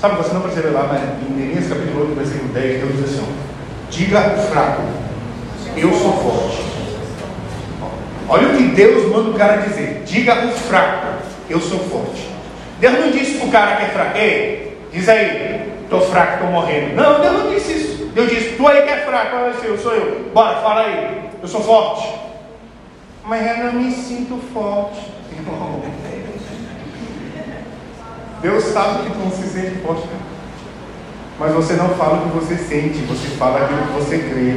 Sabe, 0.00 0.16
você 0.16 0.34
não 0.34 0.42
percebeu 0.42 0.74
lá, 0.74 0.86
mas 0.86 1.00
em 1.02 1.32
Neemias 1.32 1.66
capítulo 1.66 2.08
8, 2.10 2.14
versículo 2.14 2.52
10, 2.52 2.80
Deus 2.80 2.92
diz 2.92 3.04
assim: 3.04 3.26
ó, 3.26 3.53
diga 3.94 4.34
o 4.36 4.42
fraco, 4.50 4.82
eu 5.76 5.92
sou 5.92 6.12
forte. 6.14 6.64
Olha 8.28 8.48
o 8.48 8.56
que 8.56 8.64
Deus 8.74 9.10
manda 9.10 9.30
o 9.30 9.34
cara 9.34 9.58
dizer: 9.58 10.02
diga 10.04 10.46
o 10.46 10.50
fraco, 10.50 11.06
eu 11.48 11.60
sou 11.60 11.78
forte. 11.78 12.28
Deus 12.80 12.98
não 12.98 13.10
disse 13.10 13.38
para 13.38 13.46
o 13.46 13.50
cara 13.50 13.76
que 13.76 13.84
é 13.84 13.88
fraco, 13.88 14.18
ei, 14.18 14.78
diz 14.92 15.08
aí, 15.08 15.72
estou 15.84 16.00
fraco, 16.00 16.34
estou 16.34 16.50
morrendo. 16.50 16.96
Não, 16.96 17.20
Deus 17.20 17.44
não 17.44 17.54
disse 17.54 17.72
isso. 17.72 18.04
Deus 18.06 18.30
disse, 18.30 18.56
tu 18.56 18.66
aí 18.66 18.82
que 18.82 18.90
é 18.90 18.98
fraco, 18.98 19.36
eu 19.64 19.78
sou 19.78 19.92
eu. 19.92 20.30
Bora, 20.32 20.60
fala 20.60 20.82
aí, 20.82 21.30
eu 21.40 21.48
sou 21.48 21.62
forte. 21.62 22.08
Mas 23.24 23.46
eu 23.46 23.64
não 23.64 23.72
me 23.72 23.90
sinto 23.90 24.40
forte. 24.52 25.00
Deus 28.42 28.64
sabe 28.64 29.04
que 29.04 29.10
tu 29.10 29.18
não 29.18 29.30
se 29.30 29.48
sente 29.48 29.76
forte. 29.78 30.06
Mas 31.38 31.52
você 31.52 31.74
não 31.74 31.88
fala 31.90 32.18
o 32.18 32.30
que 32.30 32.36
você 32.36 32.56
sente, 32.56 32.98
você 33.00 33.28
fala 33.36 33.64
aquilo 33.64 33.86
que 33.86 33.92
você 33.92 34.18
crê. 34.18 34.54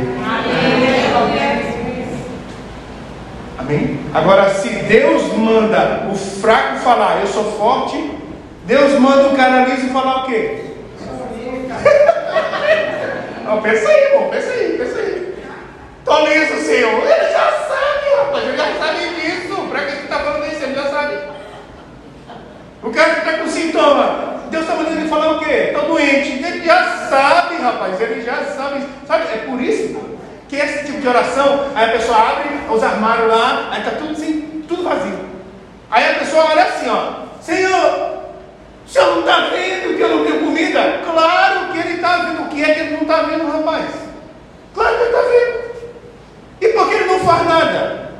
Amém? 3.57 3.99
Agora, 4.13 4.49
se 4.53 4.69
Deus 4.69 5.33
manda 5.33 6.07
o 6.11 6.15
fraco 6.15 6.77
falar, 6.79 7.21
eu 7.21 7.27
sou 7.27 7.43
forte, 7.53 8.11
Deus 8.65 8.99
manda 8.99 9.29
o 9.29 9.35
cara 9.35 9.65
liso 9.65 9.87
falar 9.89 10.23
o 10.23 10.25
quê? 10.27 10.65
Não, 13.43 13.61
pensa 13.61 13.89
aí, 13.89 14.03
irmão, 14.03 14.29
pensa 14.29 14.51
aí, 14.51 14.77
pensa 14.77 14.99
aí. 14.99 15.35
Tô 16.05 16.19
liso, 16.27 16.65
Senhor. 16.65 17.01
Ele 17.01 17.31
já 17.31 17.51
sabe, 17.67 18.15
rapaz, 18.17 18.43
ele 18.43 18.57
já 18.57 18.73
sabe 18.77 18.99
disso. 19.15 19.67
Pra 19.69 19.79
que 19.79 19.91
você 19.91 20.03
está 20.03 20.19
falando 20.19 20.45
isso? 20.45 20.63
Ele 20.63 20.75
já 20.75 20.89
sabe. 20.89 21.17
O 22.83 22.91
cara 22.91 23.15
que 23.15 23.19
está 23.19 23.37
com 23.39 23.47
sintoma, 23.49 24.36
Deus 24.49 24.63
está 24.63 24.75
mandando 24.75 24.99
ele 24.99 25.09
falar 25.09 25.31
o 25.31 25.39
quê? 25.39 25.71
Está 25.71 25.79
doente. 25.81 26.43
Ele 26.43 26.65
já 26.65 27.07
sabe, 27.09 27.55
rapaz, 27.55 27.99
ele 28.01 28.21
já 28.21 28.43
sabe. 28.55 28.85
Sabe, 29.05 29.23
é 29.33 29.37
por 29.47 29.61
isso 29.61 30.17
que 30.47 30.55
esse 30.55 30.85
tipo 30.85 31.01
de 31.01 31.07
oração, 31.07 31.65
aí 31.75 31.89
a 31.89 31.91
pessoa 31.91 32.17
abre 32.17 32.49
os 32.73 32.81
armários 32.81 33.27
lá, 33.27 33.69
aí 33.71 33.79
está 33.79 33.91
tudo, 33.91 34.13
assim, 34.13 34.63
tudo 34.67 34.83
vazio. 34.83 35.27
Aí 35.89 36.11
a 36.11 36.19
pessoa 36.19 36.45
olha 36.45 36.63
assim, 36.63 36.89
ó, 36.89 37.27
Senhor, 37.41 38.17
o 38.85 38.89
senhor 38.89 39.11
não 39.11 39.19
está 39.19 39.49
vendo 39.49 39.97
que 39.97 40.01
eu 40.01 40.09
não 40.09 40.25
tenho 40.25 40.39
comida? 40.39 41.01
Claro 41.03 41.71
que 41.71 41.79
ele 41.79 41.95
está 41.95 42.17
vendo. 42.17 42.43
O 42.43 42.47
que 42.47 42.63
é 42.63 42.73
que 42.73 42.79
ele 42.79 42.91
não 42.91 43.01
está 43.01 43.21
vendo, 43.23 43.51
rapaz? 43.51 43.85
Claro 44.73 44.95
que 44.95 45.03
ele 45.03 45.09
está 45.09 45.21
vendo. 45.21 45.57
E 46.61 46.67
por 46.69 46.89
que 46.89 46.95
ele 46.95 47.05
não 47.05 47.19
faz 47.19 47.47
nada? 47.47 48.11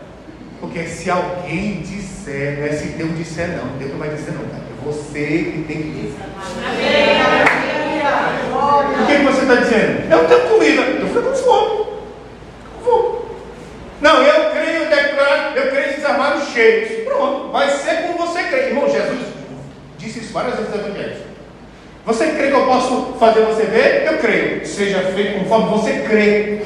Porque 0.59 0.83
se 0.85 1.09
alguém 1.09 1.81
disser, 1.81 2.59
não 2.59 2.65
é 2.67 2.71
se 2.71 2.87
Deus 2.89 3.17
disser 3.17 3.47
não, 3.49 3.77
Deus 3.77 3.91
não 3.91 3.99
vai 3.99 4.09
dizer 4.09 4.31
não, 4.33 4.43
cara. 4.49 4.66
Você 4.87 5.19
que 5.19 5.65
tem 5.67 5.77
que 5.77 5.89
dizer. 5.89 6.15
O 8.53 9.05
que, 9.05 9.17
você 9.17 9.41
está 9.41 9.55
dizendo? 9.55 10.09
Eu 10.09 10.25
tenho 10.25 10.49
comida, 10.49 10.81
eu 10.81 11.07
fico 11.07 11.21
com 11.23 11.35
fome. 11.35 11.85
Fome. 12.85 13.19
Não, 13.99 14.23
eu 14.23 14.51
creio, 14.51 14.83
eu 14.83 14.89
declaro, 14.89 15.57
eu 15.57 15.69
creio 15.71 15.89
esses 15.89 16.05
armários 16.05 16.47
cheios. 16.53 17.03
Pronto, 17.03 17.51
vai 17.51 17.69
ser 17.69 18.03
como 18.03 18.17
você 18.17 18.43
crê. 18.43 18.67
Irmão, 18.67 18.89
Jesus 18.89 19.27
disse 19.97 20.19
isso 20.19 20.31
várias 20.31 20.55
vezes 20.55 20.73
no 20.73 20.79
Evangelho. 20.79 21.17
Você 22.05 22.27
crê 22.27 22.47
que 22.47 22.53
eu 22.53 22.65
posso 22.65 23.15
fazer 23.19 23.41
você 23.41 23.63
ver? 23.63 24.05
Eu 24.07 24.19
creio. 24.19 24.65
Seja 24.65 25.01
feito 25.01 25.39
conforme 25.39 25.69
você 25.69 25.99
crê. 26.07 26.61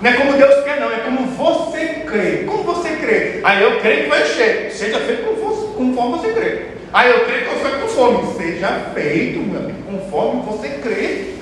Não 0.00 0.10
é 0.10 0.14
como 0.14 0.32
Deus 0.32 0.64
quer, 0.64 0.80
não, 0.80 0.90
é 0.90 0.98
como 0.98 1.26
você 1.28 2.02
crê. 2.06 2.44
Como 2.44 2.64
você 2.64 2.88
crê? 2.96 3.40
Aí 3.44 3.62
eu 3.62 3.78
creio 3.78 4.04
que 4.04 4.10
vai 4.10 4.22
encher. 4.22 4.72
Seja 4.72 4.98
feito 4.98 5.22
conforme 5.76 6.18
você 6.18 6.32
crê. 6.32 6.75
Aí 6.92 7.10
eu 7.10 7.24
creio 7.24 7.44
que 7.44 7.50
eu 7.50 7.80
com 7.80 7.88
fome. 7.88 8.34
Seja 8.36 8.90
feito, 8.94 9.40
meu 9.40 9.60
amigo, 9.60 9.78
conforme 9.90 10.42
você 10.42 10.68
crê. 10.68 11.36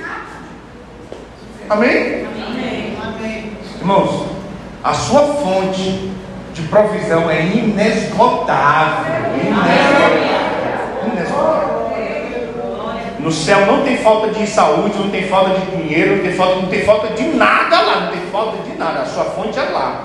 Amém? 1.68 2.26
Amém. 3.02 3.52
Irmãos, 3.78 4.26
a 4.82 4.92
sua 4.92 5.22
fonte 5.34 6.10
de 6.52 6.62
provisão 6.62 7.30
é 7.30 7.42
inesgotável. 7.42 9.14
Inesgotável. 9.40 11.12
Inesgotável. 11.12 11.84
No 13.18 13.32
céu 13.32 13.64
não 13.64 13.82
tem 13.82 13.96
falta 13.96 14.28
de 14.28 14.46
saúde, 14.46 14.98
não 14.98 15.08
tem 15.08 15.26
falta 15.28 15.58
de 15.58 15.76
dinheiro, 15.76 16.16
não 16.16 16.24
tem 16.24 16.32
falta, 16.34 16.56
não 16.56 16.68
tem 16.68 16.84
falta 16.84 17.14
de 17.14 17.22
nada 17.28 17.80
lá, 17.80 18.00
não 18.02 18.12
tem 18.12 18.20
falta 18.30 18.62
de 18.62 18.76
nada. 18.76 19.00
A 19.00 19.06
sua 19.06 19.24
fonte 19.24 19.58
é 19.58 19.62
lá. 19.62 20.04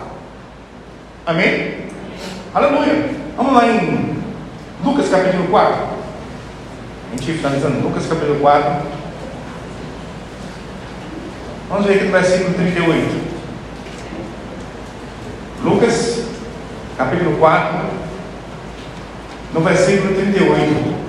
Amém? 1.25 1.79
Aleluia. 2.53 3.09
Vamos 3.35 3.53
lá 3.53 3.67
em 3.67 4.08
Lucas 4.83 5.09
capítulo 5.09 5.47
4. 5.49 5.75
A 7.11 7.15
gente 7.15 7.33
finalizando. 7.33 7.81
Lucas 7.81 8.05
capítulo 8.07 8.39
4. 8.39 8.71
Vamos 11.69 11.85
ver 11.85 11.95
aqui 11.95 12.05
no 12.05 12.11
versículo 12.11 12.53
38. 12.53 13.29
Lucas 15.63 16.23
capítulo 16.97 17.37
4, 17.37 17.77
no 19.53 19.61
versículo 19.61 20.15
38. 20.15 20.99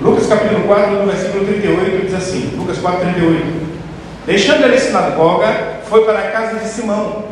Lucas 0.00 0.26
capítulo 0.26 0.66
4, 0.66 0.90
no 0.92 1.06
versículo 1.06 1.46
38, 1.46 2.06
diz 2.06 2.14
assim: 2.14 2.54
Lucas 2.56 2.78
4, 2.78 3.00
38. 3.00 3.66
Deixando 4.26 4.64
ele 4.64 4.76
a 4.76 4.80
sinagoga, 4.80 5.80
foi 5.88 6.04
para 6.04 6.18
a 6.18 6.30
casa 6.30 6.58
de 6.58 6.68
Simão. 6.68 7.24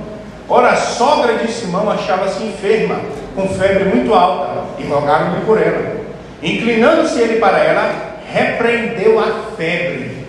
Ora, 0.49 0.71
a 0.71 0.77
sogra 0.77 1.35
de 1.35 1.53
Simão 1.53 1.91
achava-se 1.91 2.43
enferma, 2.43 3.01
com 3.35 3.49
febre 3.49 3.85
muito 3.85 4.13
alta, 4.15 4.65
e 4.79 4.85
rogaram-lhe 4.85 5.45
por 5.45 5.61
ela. 5.61 6.05
Inclinando-se 6.43 7.21
ele 7.21 7.39
para 7.39 7.59
ela, 7.59 8.21
repreendeu 8.31 9.19
a 9.19 9.57
febre, 9.57 10.27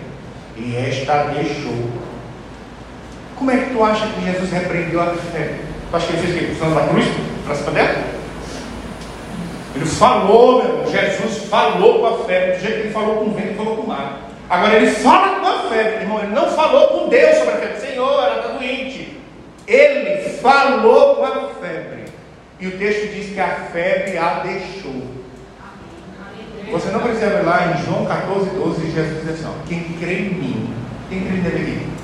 e 0.56 0.76
esta 0.76 1.24
deixou. 1.24 1.90
Como 3.36 3.50
é 3.50 3.56
que 3.56 3.70
tu 3.70 3.84
acha 3.84 4.06
que 4.06 4.24
Jesus 4.24 4.50
repreendeu 4.50 5.00
a 5.00 5.06
febre? 5.06 5.60
Tu 5.90 5.96
acha 5.96 6.06
que 6.06 6.12
ele 6.14 6.26
fez 6.26 6.36
o 6.36 6.38
quê? 6.38 6.88
Cruz? 6.88 7.06
Para 7.44 7.54
cima 7.54 7.70
dela? 7.72 8.16
Ele 9.74 9.84
falou, 9.84 10.62
meu 10.62 10.72
irmão, 10.72 10.90
Jesus 10.90 11.48
falou 11.50 11.98
com 12.00 12.06
a 12.06 12.24
febre, 12.24 12.56
do 12.56 12.60
jeito 12.60 12.76
que 12.76 12.82
ele 12.84 12.92
falou 12.94 13.16
com 13.16 13.24
o 13.26 13.34
vento, 13.34 13.56
falou 13.56 13.76
com 13.76 13.82
o 13.82 13.88
mar. 13.88 14.20
Agora 14.48 14.74
ele 14.74 14.90
fala 14.90 15.40
com 15.40 15.46
a 15.46 15.68
febre, 15.68 16.02
irmão, 16.02 16.18
ele 16.18 16.32
não 16.32 16.50
falou 16.50 16.88
com 16.88 17.08
Deus 17.08 17.36
sobre 17.36 17.54
a 17.54 17.56
febre. 17.58 17.80
Senhor, 17.80 18.24
ela 18.24 18.36
está 18.36 18.48
doente. 18.52 19.20
Ele 19.66 20.30
falou 20.38 21.16
com 21.16 21.24
a 21.24 21.48
febre. 21.60 22.05
E 22.58 22.66
o 22.66 22.78
texto 22.78 23.12
diz 23.14 23.34
que 23.34 23.40
a 23.40 23.68
febre 23.70 24.16
a 24.16 24.40
deixou. 24.40 25.02
Você 26.72 26.90
não 26.90 27.00
precisa 27.00 27.28
ver 27.28 27.44
lá 27.44 27.74
em 27.74 27.84
João 27.84 28.06
14, 28.06 28.50
12, 28.50 28.90
Jesus 28.92 29.22
diz 29.22 29.30
assim: 29.34 29.52
quem 29.68 29.82
crê 30.00 30.14
em 30.20 30.34
mim, 30.34 30.74
quem 31.08 31.20
crê 31.20 31.36
nele 31.36 31.62
aqui? 31.62 31.96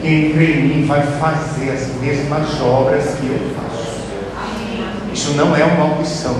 Quem 0.00 0.32
crê 0.32 0.52
em 0.52 0.62
mim 0.62 0.86
vai 0.86 1.02
fazer 1.02 1.70
as 1.70 1.86
mesmas 2.00 2.60
obras 2.62 3.04
que 3.14 3.26
eu 3.26 3.50
faço. 3.54 3.96
Isso 5.12 5.34
não 5.34 5.54
é 5.54 5.64
uma 5.64 5.98
opção, 5.98 6.34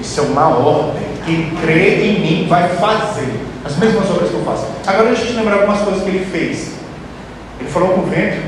isso 0.00 0.20
é 0.20 0.22
uma 0.22 0.48
ordem. 0.48 1.08
Quem 1.26 1.50
crê 1.60 2.04
em 2.04 2.20
mim 2.20 2.48
vai 2.48 2.68
fazer 2.68 3.28
as 3.64 3.76
mesmas 3.76 4.08
obras 4.10 4.30
que 4.30 4.36
eu 4.36 4.44
faço. 4.44 4.66
Agora 4.86 5.08
deixa 5.08 5.22
eu 5.22 5.26
te 5.28 5.32
lembrar 5.34 5.54
algumas 5.54 5.80
coisas 5.80 6.02
que 6.04 6.08
ele 6.08 6.24
fez. 6.24 6.72
Ele 7.60 7.68
falou 7.68 7.90
com 7.90 8.00
o 8.02 8.06
vento, 8.06 8.40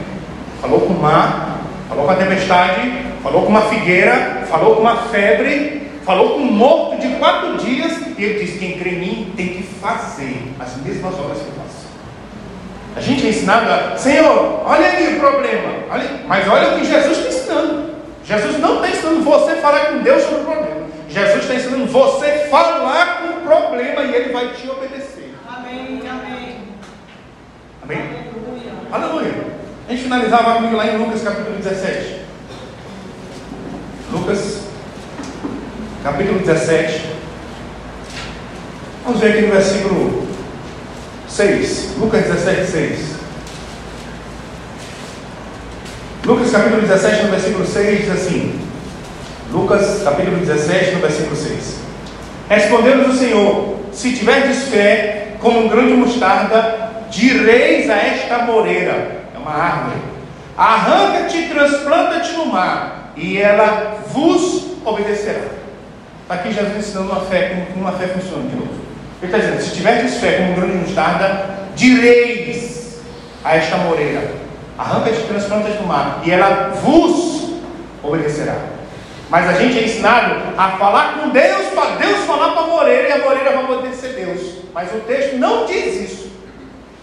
falou 0.62 0.80
com 0.80 0.94
o 0.94 1.02
mar, 1.02 1.60
falou 1.88 2.06
com 2.06 2.12
a 2.12 2.16
tempestade, 2.16 3.09
falou 3.22 3.42
com 3.42 3.48
uma 3.48 3.62
figueira, 3.62 4.44
falou 4.48 4.76
com 4.76 4.82
uma 4.82 4.96
febre, 5.08 5.90
falou 6.04 6.30
com 6.30 6.40
um 6.40 6.52
morto 6.52 7.00
de 7.00 7.08
quatro 7.16 7.56
dias, 7.58 7.92
e 8.18 8.24
ele 8.24 8.44
disse: 8.44 8.58
quem 8.58 8.78
crê 8.78 8.90
em 8.90 8.98
mim 8.98 9.32
tem 9.36 9.48
que 9.48 9.62
fazer 9.62 10.52
as 10.58 10.76
mesmas 10.78 11.14
obras 11.14 11.38
que 11.38 11.46
eu 11.46 11.54
faço. 11.54 11.86
A 12.96 13.00
gente 13.00 13.26
é 13.26 13.30
ensinado 13.30 13.70
a, 13.70 13.96
Senhor, 13.96 14.62
olha 14.64 14.86
aí 14.86 15.16
o 15.16 15.20
problema, 15.20 15.74
olha, 15.90 16.10
mas 16.26 16.48
olha 16.48 16.74
o 16.74 16.78
que 16.78 16.86
Jesus 16.86 17.18
está 17.18 17.28
ensinando. 17.28 17.90
Jesus 18.24 18.58
não 18.58 18.76
está 18.76 18.90
ensinando 18.90 19.22
você 19.22 19.56
falar 19.56 19.86
com 19.86 19.98
Deus 19.98 20.22
sobre 20.22 20.40
o 20.40 20.44
problema. 20.44 20.80
Jesus 21.08 21.40
está 21.40 21.54
ensinando 21.54 21.86
você 21.86 22.48
falar 22.50 23.22
com 23.22 23.28
o 23.28 23.40
problema 23.42 24.02
e 24.02 24.14
ele 24.14 24.32
vai 24.32 24.48
te 24.48 24.68
obedecer. 24.68 25.34
Amém, 25.48 26.00
amém. 26.08 26.58
Amém? 27.82 27.98
Aleluia. 27.98 28.72
Aleluia. 28.92 29.46
A 29.88 29.90
gente 29.90 30.04
finalizava 30.04 30.54
comigo 30.54 30.76
lá 30.76 30.86
em 30.86 30.98
Lucas 30.98 31.22
capítulo 31.22 31.56
17. 31.56 32.19
Lucas 34.12 34.62
capítulo 36.02 36.40
17. 36.40 37.10
Vamos 39.04 39.20
ver 39.20 39.32
aqui 39.32 39.42
no 39.42 39.52
versículo 39.52 40.26
6. 41.28 41.94
Lucas 41.98 42.24
17, 42.24 42.70
6. 42.70 42.98
Lucas 46.24 46.50
capítulo 46.50 46.82
17, 46.82 47.22
no 47.24 47.30
versículo 47.30 47.66
6, 47.66 47.98
diz 48.00 48.10
assim. 48.10 48.60
Lucas 49.52 50.02
capítulo 50.02 50.38
17, 50.38 50.92
no 50.92 51.00
versículo 51.00 51.36
6. 51.36 51.76
Respondeu-nos 52.48 53.14
o 53.14 53.18
Senhor: 53.18 53.76
Se 53.92 54.12
tiverdes 54.12 54.64
fé, 54.64 55.34
como 55.40 55.60
um 55.60 55.68
grão 55.68 55.86
de 55.86 55.94
mostarda, 55.94 56.90
direis 57.10 57.88
a 57.88 57.96
esta 57.96 58.38
moreira, 58.38 59.22
é 59.34 59.38
uma 59.38 59.52
árvore, 59.52 59.96
arranca-te 60.56 61.36
e 61.38 61.48
transplanta-te 61.48 62.32
no 62.32 62.46
mar, 62.46 63.12
e 63.16 63.38
ela 63.38 63.99
vos 64.12 64.66
obedecerá. 64.84 65.40
Está 66.22 66.34
aqui 66.34 66.52
Jesus 66.52 66.76
ensinando 66.76 67.10
uma 67.10 67.20
fé, 67.22 67.66
como 67.72 67.84
uma 67.88 67.92
fé 67.92 68.06
funciona 68.06 68.48
de 68.48 68.54
novo. 68.54 68.70
Ele 69.20 69.32
está 69.32 69.38
dizendo: 69.38 69.62
se 69.62 69.74
tiverdes 69.74 70.18
fé 70.18 70.38
como 70.38 70.52
um 70.52 70.54
grão 70.54 70.68
de 70.68 70.76
mostarda, 70.76 71.58
direis 71.74 73.00
a 73.42 73.56
esta 73.56 73.76
moreira, 73.78 74.32
arranca-te 74.78 75.18
e 75.18 75.24
transplanta-te 75.24 75.82
no 75.82 75.88
mar, 75.88 76.20
e 76.24 76.30
ela 76.30 76.72
vos 76.82 77.50
obedecerá. 78.02 78.56
Mas 79.28 79.48
a 79.48 79.52
gente 79.54 79.78
é 79.78 79.84
ensinado 79.84 80.36
a 80.56 80.70
falar 80.72 81.18
com 81.18 81.30
Deus, 81.30 81.66
para 81.74 81.96
Deus 81.96 82.24
falar 82.26 82.50
para 82.50 82.62
a 82.62 82.66
moreira 82.66 83.08
e 83.08 83.12
a 83.12 83.18
moreira 83.18 83.50
vai 83.52 83.64
obedecer 83.64 84.12
Deus. 84.14 84.40
Mas 84.74 84.92
o 84.92 85.00
texto 85.00 85.36
não 85.36 85.66
diz 85.66 86.10
isso. 86.10 86.30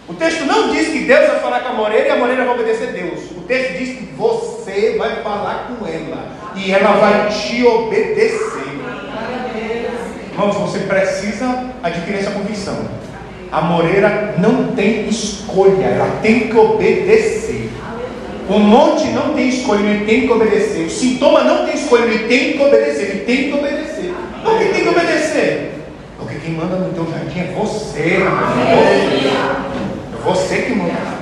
O 0.09 0.13
texto 0.13 0.45
não 0.45 0.71
diz 0.71 0.87
que 0.87 0.99
Deus 0.99 1.27
vai 1.27 1.39
falar 1.39 1.59
com 1.61 1.69
a 1.69 1.73
moreira 1.73 2.07
e 2.07 2.11
a 2.11 2.15
moreira 2.15 2.45
vai 2.45 2.55
obedecer 2.55 2.93
Deus. 2.93 3.31
O 3.31 3.41
texto 3.41 3.77
diz 3.77 3.97
que 3.97 4.13
você 4.17 4.95
vai 4.97 5.21
falar 5.21 5.67
com 5.67 5.85
ela 5.85 6.36
e 6.57 6.71
ela 6.71 6.93
vai 6.93 7.29
te 7.29 7.63
obedecer. 7.65 8.57
Irmãos, 10.31 10.55
você 10.55 10.79
precisa 10.79 11.71
adquirir 11.81 12.19
essa 12.19 12.31
convicção. 12.31 12.77
A 13.51 13.61
moreira 13.61 14.35
não 14.37 14.75
tem 14.75 15.07
escolha, 15.07 15.85
ela 15.85 16.19
tem 16.21 16.47
que 16.47 16.57
obedecer. 16.57 17.71
O 18.49 18.59
monte 18.59 19.07
não 19.09 19.33
tem 19.33 19.49
escolha, 19.49 19.79
ele 19.79 20.05
tem 20.05 20.27
que 20.27 20.31
obedecer. 20.31 20.85
O 20.85 20.89
sintoma 20.89 21.43
não 21.43 21.65
tem 21.65 21.75
escolha, 21.75 22.03
ele 22.03 22.27
tem 22.27 22.53
que 22.53 22.63
obedecer. 22.63 23.09
Ele 23.09 23.19
tem 23.25 23.51
que 23.51 23.57
obedecer. 23.57 24.13
Por 24.43 24.57
que 24.57 24.65
tem 24.65 24.83
que 24.83 24.89
obedecer? 24.89 25.71
Porque 26.17 26.35
quem 26.35 26.53
manda 26.53 26.75
no 26.75 26.93
teu 26.93 27.07
jardim 27.11 27.39
é 27.39 27.53
você. 27.57 28.19
Você. 28.19 29.27
É 29.27 30.23
você 30.23 30.55
que 30.61 30.75
manda. 30.75 31.16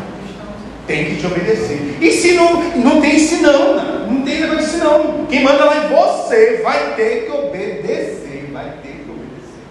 Tem 0.88 1.06
que 1.06 1.16
te 1.16 1.26
obedecer. 1.26 1.98
E 2.00 2.12
se 2.12 2.34
não, 2.34 2.62
não 2.76 3.02
tem 3.02 3.18
se 3.18 3.38
não, 3.38 4.06
não 4.06 4.22
tem 4.22 4.42
negócio 4.42 4.66
de 4.66 4.72
se 4.72 4.78
não. 4.78 5.26
Quem 5.26 5.44
manda 5.44 5.66
lá 5.66 5.76
é 5.76 5.88
você. 5.88 6.62
Vai 6.64 6.94
ter 6.96 7.26
que 7.26 7.32
obedecer. 7.32 8.50
Vai 8.54 8.74
ter 8.84 9.04
que 9.04 9.10
obedecer. 9.10 9.64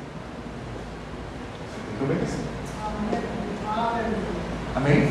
Tem 1.87 1.99
que 1.99 2.05
obedecer. 2.05 2.45
Amém? 4.75 5.09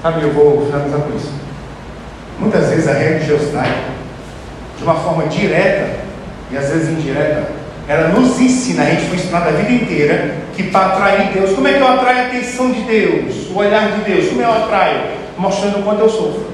Sabe, 0.00 0.22
eu 0.22 0.32
vou 0.32 0.66
finalizar 0.66 1.00
com 1.00 1.16
isso. 1.16 1.32
Muitas 2.38 2.68
vezes 2.68 2.86
a 2.86 2.92
religiosidade, 2.92 3.74
de 4.78 4.84
uma 4.84 4.94
forma 4.94 5.26
direta 5.26 5.96
e 6.50 6.56
às 6.56 6.70
vezes 6.70 6.90
indireta, 6.90 7.48
ela 7.88 8.08
nos 8.08 8.38
ensina, 8.38 8.82
a 8.82 8.86
gente 8.86 9.06
foi 9.06 9.16
ensinado 9.16 9.48
a 9.48 9.52
vida 9.52 9.72
inteira, 9.72 10.36
que 10.56 10.64
para 10.64 10.86
atrair 10.86 11.32
Deus, 11.32 11.52
como 11.52 11.68
é 11.68 11.74
que 11.74 11.80
eu 11.80 11.86
atraio 11.86 12.18
a 12.18 12.26
atenção 12.28 12.72
de 12.72 12.80
Deus, 12.80 13.50
o 13.50 13.58
olhar 13.58 13.92
de 13.92 14.10
Deus? 14.10 14.28
Como 14.28 14.40
eu 14.40 14.50
atraio? 14.50 15.02
Mostrando 15.36 15.80
o 15.80 15.82
quanto 15.82 16.00
eu 16.00 16.08
sofro. 16.08 16.46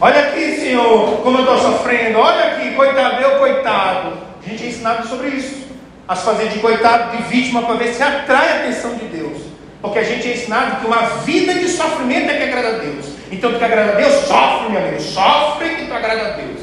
Olha 0.00 0.20
aqui, 0.20 0.56
Senhor, 0.56 1.22
como 1.22 1.38
eu 1.38 1.44
estou 1.44 1.58
sofrendo. 1.58 2.18
Olha 2.18 2.52
aqui, 2.52 2.72
coitado, 2.72 3.22
eu 3.22 3.38
coitado. 3.38 4.12
A 4.44 4.48
gente 4.48 4.64
é 4.64 4.66
ensinado 4.66 5.06
sobre 5.06 5.28
isso. 5.28 5.66
A 6.08 6.14
se 6.14 6.24
fazer 6.24 6.48
de 6.48 6.58
coitado, 6.58 7.16
de 7.16 7.22
vítima, 7.24 7.62
para 7.62 7.76
ver 7.76 7.94
se 7.94 8.02
atrai 8.02 8.48
a 8.48 8.56
atenção 8.56 8.94
de 8.94 9.06
Deus. 9.06 9.38
Porque 9.80 10.00
a 10.00 10.04
gente 10.04 10.28
é 10.28 10.34
ensinado 10.34 10.80
que 10.80 10.86
uma 10.86 11.02
vida 11.24 11.54
de 11.54 11.68
sofrimento 11.68 12.30
é 12.30 12.34
que 12.34 12.42
agrada 12.42 12.76
a 12.76 12.78
Deus. 12.78 13.06
Então, 13.30 13.52
tu 13.52 13.58
que 13.58 13.64
agrada 13.64 13.92
a 13.92 13.94
Deus, 13.94 14.14
sofre, 14.26 14.70
meu 14.70 14.80
amigo. 14.80 15.00
Sofre 15.00 15.68
que 15.70 15.86
tu 15.86 15.94
agrada 15.94 16.22
a 16.22 16.30
Deus. 16.30 16.60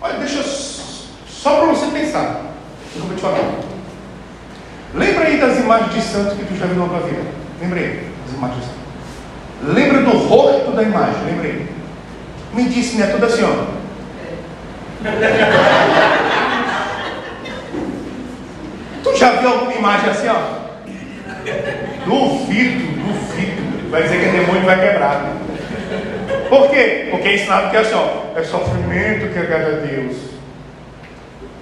Olha, 0.00 0.14
deixa 0.14 0.38
eu, 0.38 0.44
só 0.44 1.56
para 1.56 1.66
você 1.66 1.86
pensar. 1.86 2.40
Eu 2.96 3.02
vou 3.02 3.14
te 3.14 3.20
falar. 3.20 3.70
Lembra 4.94 5.24
aí 5.24 5.38
das 5.38 5.58
imagens 5.58 5.94
de 5.94 6.02
santo 6.02 6.36
que 6.36 6.44
tu 6.44 6.56
já 6.56 6.66
viu 6.66 6.82
na 6.82 6.88
tua 6.88 7.00
vida. 7.00 7.22
Lembra 7.60 7.78
aí 7.78 8.08
das 8.26 8.34
imagens 8.34 8.60
de 8.60 8.66
santo. 8.66 8.80
Lembra 9.62 10.02
do 10.02 10.16
rosto 10.18 10.72
da 10.72 10.82
imagem. 10.82 11.24
Lembra 11.26 11.46
aí. 11.46 11.68
Me 12.52 12.64
disse, 12.64 12.96
né? 12.96 13.06
Tudo 13.06 13.26
assim, 13.26 13.44
ó. 13.44 13.80
Tu 19.02 19.16
já 19.16 19.32
viu 19.32 19.48
alguma 19.48 19.72
imagem 19.72 20.10
assim, 20.10 20.28
ó? 20.28 20.60
Duvido, 22.04 22.86
duvido. 23.00 23.90
Vai 23.90 24.02
dizer 24.02 24.20
que 24.20 24.26
é 24.26 24.40
demônio 24.40 24.62
vai 24.62 24.80
quebrar. 24.80 25.36
Por 26.48 26.70
quê? 26.70 27.08
Porque 27.10 27.28
é 27.28 27.34
ensinado 27.34 27.70
que 27.70 27.76
é 27.76 27.80
assim, 27.80 27.94
ó, 27.94 28.38
é 28.38 28.42
sofrimento 28.42 29.32
que 29.32 29.38
agrada 29.38 29.68
a 29.68 29.86
Deus. 29.86 30.29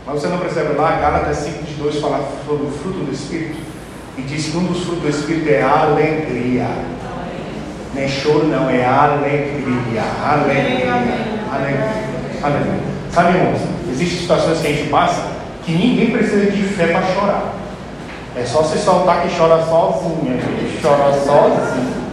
Mas 0.09 0.23
você 0.23 0.29
não 0.29 0.39
percebe 0.39 0.73
lá, 0.73 0.93
Gálatas 0.93 1.37
5, 1.37 1.59
22 1.67 2.01
fala 2.01 2.27
sobre 2.47 2.67
o 2.67 2.71
fruto 2.71 3.01
do 3.01 3.13
Espírito. 3.13 3.59
E 4.17 4.23
diz 4.23 4.47
que 4.47 4.57
um 4.57 4.65
dos 4.65 4.83
frutos 4.85 5.03
do 5.03 5.09
Espírito 5.11 5.51
é 5.51 5.61
alegria. 5.61 6.67
Não 7.95 8.03
é 8.03 8.09
choro, 8.09 8.47
não, 8.47 8.71
é 8.71 8.87
alegria. 8.87 10.03
Alegria. 10.25 10.93
Alegria. 11.53 11.93
Alegria. 12.43 12.81
Sabe, 13.13 13.37
irmãos, 13.37 13.61
existem 13.91 14.21
situações 14.21 14.61
que 14.61 14.67
a 14.67 14.71
gente 14.71 14.89
passa 14.89 15.23
que 15.63 15.73
ninguém 15.73 16.11
precisa 16.11 16.51
de 16.51 16.63
fé 16.63 16.87
para 16.87 17.03
chorar. 17.03 17.53
É 18.35 18.45
só 18.47 18.63
se 18.63 18.79
soltar 18.79 19.23
que 19.23 19.37
chora 19.37 19.63
sozinha, 19.67 20.39
que 20.39 20.81
chora 20.81 21.13
sozinho. 21.13 22.09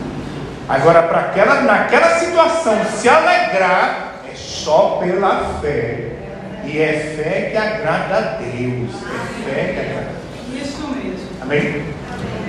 Agora, 0.68 1.04
para 1.04 1.20
aquela, 1.20 1.62
naquela 1.62 2.10
situação, 2.20 2.78
se 2.94 3.08
alegrar, 3.08 4.16
é 4.30 4.36
só 4.36 5.00
pela 5.02 5.60
fé. 5.62 6.15
E 6.66 6.80
é 6.80 7.16
fé 7.16 7.50
que 7.52 7.58
agrada 7.58 8.18
a 8.18 8.22
Deus. 8.42 8.92
É 9.04 9.50
fé 9.50 9.74
que 9.74 9.80
agrada 9.80 10.10
a 10.10 10.52
Deus. 10.52 10.68
Isso 10.68 10.88
mesmo. 10.88 11.30
Amém? 11.42 11.86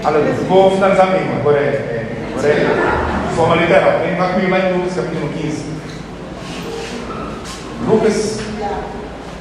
Aleluia. 0.02 0.32
Vou 0.48 0.70
finalizar 0.70 1.10
mesmo. 1.10 1.36
Agora 1.36 1.58
é, 1.58 1.60
é, 1.60 2.06
agora 2.32 2.48
é 2.48 3.28
de 3.28 3.36
forma 3.36 3.56
literal. 3.56 4.00
Vem 4.00 4.18
lá 4.18 4.28
comigo 4.32 4.50
lá 4.50 4.58
em 4.60 4.72
Lucas, 4.72 4.94
capítulo 4.94 5.28
15. 5.32 5.64
Lucas, 7.88 8.40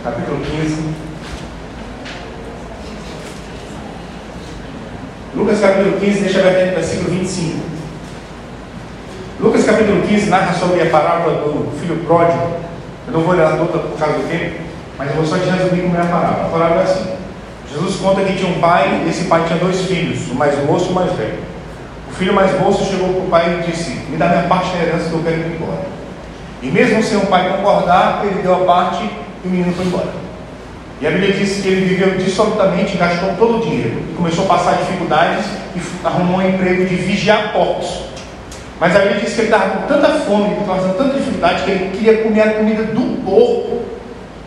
capítulo 0.03 0.39
15. 0.43 1.05
Lucas 5.35 5.59
capítulo 5.59 5.99
15, 5.99 6.19
deixa 6.21 6.39
eu 6.39 6.43
ver 6.43 6.73
versículo 6.73 7.09
25. 7.09 7.59
Lucas 9.39 9.65
capítulo 9.65 10.01
15 10.07 10.29
narra 10.29 10.53
sobre 10.53 10.81
a 10.81 10.89
parábola 10.89 11.41
do 11.41 11.71
filho 11.77 11.97
pródigo. 12.05 12.64
Não 13.15 13.21
vou 13.21 13.33
ler 13.33 13.47
toda 13.47 13.79
por 13.79 13.97
causa 13.97 14.15
do 14.15 14.27
tempo, 14.27 14.55
mas 14.97 15.09
eu 15.09 15.15
vou 15.15 15.25
só 15.25 15.37
te 15.37 15.49
resumir 15.49 15.83
como 15.83 15.95
é 15.95 16.01
a 16.01 16.03
parábola. 16.03 16.47
A 16.47 16.49
parábola 16.49 16.81
é 16.81 16.83
assim. 16.83 17.11
Jesus 17.71 17.95
conta 17.95 18.19
que 18.19 18.33
tinha 18.35 18.49
um 18.49 18.59
pai, 18.59 19.03
e 19.05 19.09
esse 19.09 19.23
pai 19.23 19.45
tinha 19.47 19.57
dois 19.57 19.83
filhos, 19.83 20.29
o 20.29 20.35
mais 20.35 20.61
moço 20.65 20.87
e 20.87 20.89
o 20.89 20.93
mais 20.93 21.13
velho. 21.13 21.39
O 22.09 22.13
filho 22.13 22.33
mais 22.33 22.59
moço 22.59 22.83
chegou 22.83 23.07
para 23.07 23.21
o 23.21 23.29
pai 23.29 23.59
e 23.61 23.71
disse: 23.71 23.91
Me 24.09 24.17
dá 24.17 24.27
minha 24.27 24.43
parte 24.49 24.75
da 24.75 24.83
herança 24.83 25.07
que 25.07 25.13
eu 25.13 25.23
quero 25.23 25.37
ir 25.37 25.55
embora. 25.55 25.85
E 26.61 26.67
mesmo 26.67 27.01
sem 27.01 27.17
o 27.17 27.27
pai 27.27 27.55
concordar, 27.55 28.21
ele 28.25 28.41
deu 28.41 28.53
a 28.53 28.65
parte 28.65 29.09
e 29.45 29.47
o 29.47 29.49
menino 29.49 29.73
foi 29.73 29.85
embora. 29.85 30.11
E 30.99 31.07
a 31.07 31.11
Bíblia 31.11 31.31
diz 31.31 31.61
que 31.61 31.69
ele 31.69 31.85
viveu 31.85 32.17
dissolutamente, 32.17 32.97
gastou 32.97 33.29
todo 33.37 33.59
o 33.59 33.61
dinheiro. 33.61 34.03
Começou 34.17 34.43
a 34.43 34.47
passar 34.49 34.73
dificuldades 34.73 35.45
e 35.73 36.05
arrumou 36.05 36.39
um 36.39 36.49
emprego 36.49 36.83
de 36.83 36.95
vigiar 36.95 37.53
porcos. 37.53 38.14
Mas 38.79 38.95
a 38.95 38.99
Bíblia 38.99 39.21
diz 39.21 39.33
que 39.33 39.41
ele 39.41 39.47
estava 39.47 39.69
com 39.69 39.87
tanta 39.87 40.09
fome, 40.19 40.55
passando 40.67 40.97
tanta 40.97 41.17
dificuldade, 41.17 41.63
que 41.63 41.71
ele 41.71 41.97
queria 41.97 42.23
comer 42.23 42.41
a 42.41 42.53
comida 42.55 42.83
do 42.83 43.23
porco 43.23 43.83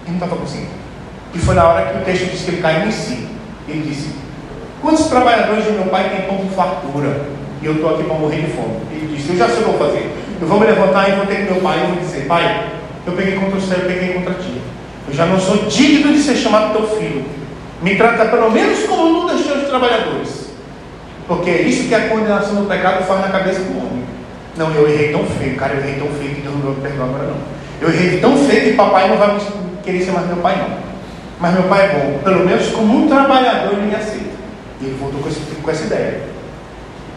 e 0.06 0.08
não 0.08 0.14
estava 0.14 0.36
conseguindo. 0.36 0.78
E 1.34 1.38
foi 1.38 1.54
na 1.54 1.66
hora 1.66 1.86
que 1.86 1.98
o 1.98 2.04
texto 2.04 2.30
diz 2.30 2.42
que 2.42 2.50
ele 2.50 2.62
caiu 2.62 2.86
em 2.86 2.90
si. 2.90 3.26
Ele 3.66 3.88
disse: 3.88 4.10
Quantos 4.82 5.06
trabalhadores 5.06 5.64
de 5.64 5.72
meu 5.72 5.86
pai 5.86 6.10
têm 6.10 6.22
pão 6.22 6.36
com 6.38 6.48
fartura? 6.48 7.26
E 7.60 7.66
eu 7.66 7.74
estou 7.74 7.94
aqui 7.94 8.04
para 8.04 8.14
morrer 8.14 8.42
de 8.42 8.52
fome. 8.52 8.76
Ele 8.92 9.16
disse: 9.16 9.30
Eu 9.30 9.38
já 9.38 9.46
sei 9.48 9.56
o 9.56 9.58
que 9.58 9.70
vou 9.70 9.78
fazer. 9.78 10.14
Eu 10.40 10.46
vou 10.46 10.60
me 10.60 10.66
levantar 10.66 11.08
e 11.08 11.12
vou 11.12 11.26
ter 11.26 11.46
com 11.46 11.54
meu 11.54 11.62
pai 11.62 11.78
e 11.82 11.86
vou 11.86 11.96
dizer: 11.96 12.26
Pai, 12.26 12.70
Eu 13.06 13.12
peguei 13.14 13.34
contra 13.36 13.60
céu, 13.60 13.78
eu 13.78 13.86
peguei 13.86 14.14
contra 14.14 14.34
ti. 14.34 14.60
Eu 15.08 15.14
já 15.14 15.24
não 15.26 15.40
sou 15.40 15.56
digno 15.68 16.12
de 16.12 16.20
ser 16.20 16.36
chamado 16.36 16.72
teu 16.72 16.86
filho. 16.98 17.24
Me 17.82 17.96
trata 17.96 18.26
pelo 18.26 18.50
menos 18.50 18.84
como 18.84 19.22
um 19.22 19.26
dos 19.26 19.46
teus 19.46 19.68
trabalhadores. 19.68 20.48
Porque 21.26 21.50
é 21.50 21.62
isso 21.62 21.88
que 21.88 21.94
a 21.94 22.08
condenação 22.08 22.56
do 22.56 22.68
pecado 22.68 23.04
faz 23.04 23.20
na 23.20 23.28
cabeça 23.28 23.60
do 23.60 23.78
homem. 23.78 23.97
Não, 24.58 24.72
eu 24.72 24.88
errei 24.88 25.12
tão 25.12 25.24
feio, 25.24 25.56
cara, 25.56 25.74
eu 25.74 25.78
errei 25.78 25.94
tão 25.94 26.08
feio 26.08 26.34
que 26.34 26.40
Deus 26.40 26.54
não 26.56 26.62
vai 26.62 26.74
me 26.74 26.80
perdoar 26.80 27.08
agora 27.08 27.24
não. 27.28 27.36
Eu 27.80 27.94
errei 27.94 28.18
tão 28.18 28.36
feio 28.36 28.64
que 28.64 28.72
papai 28.72 29.08
não 29.08 29.16
vai 29.16 29.38
querer 29.84 30.04
ser 30.04 30.10
mais 30.10 30.26
meu 30.26 30.38
pai 30.38 30.56
não. 30.56 30.76
Mas 31.38 31.54
meu 31.54 31.62
pai 31.62 31.84
é 31.84 31.88
bom, 31.90 32.18
pelo 32.24 32.44
menos 32.44 32.66
como 32.70 33.04
um 33.04 33.08
trabalhador 33.08 33.74
ele 33.74 33.86
me 33.86 33.94
aceita. 33.94 34.36
E 34.80 34.86
ele 34.86 34.96
voltou 34.98 35.20
com, 35.20 35.28
esse, 35.28 35.38
com 35.38 35.70
essa 35.70 35.84
ideia. 35.84 36.22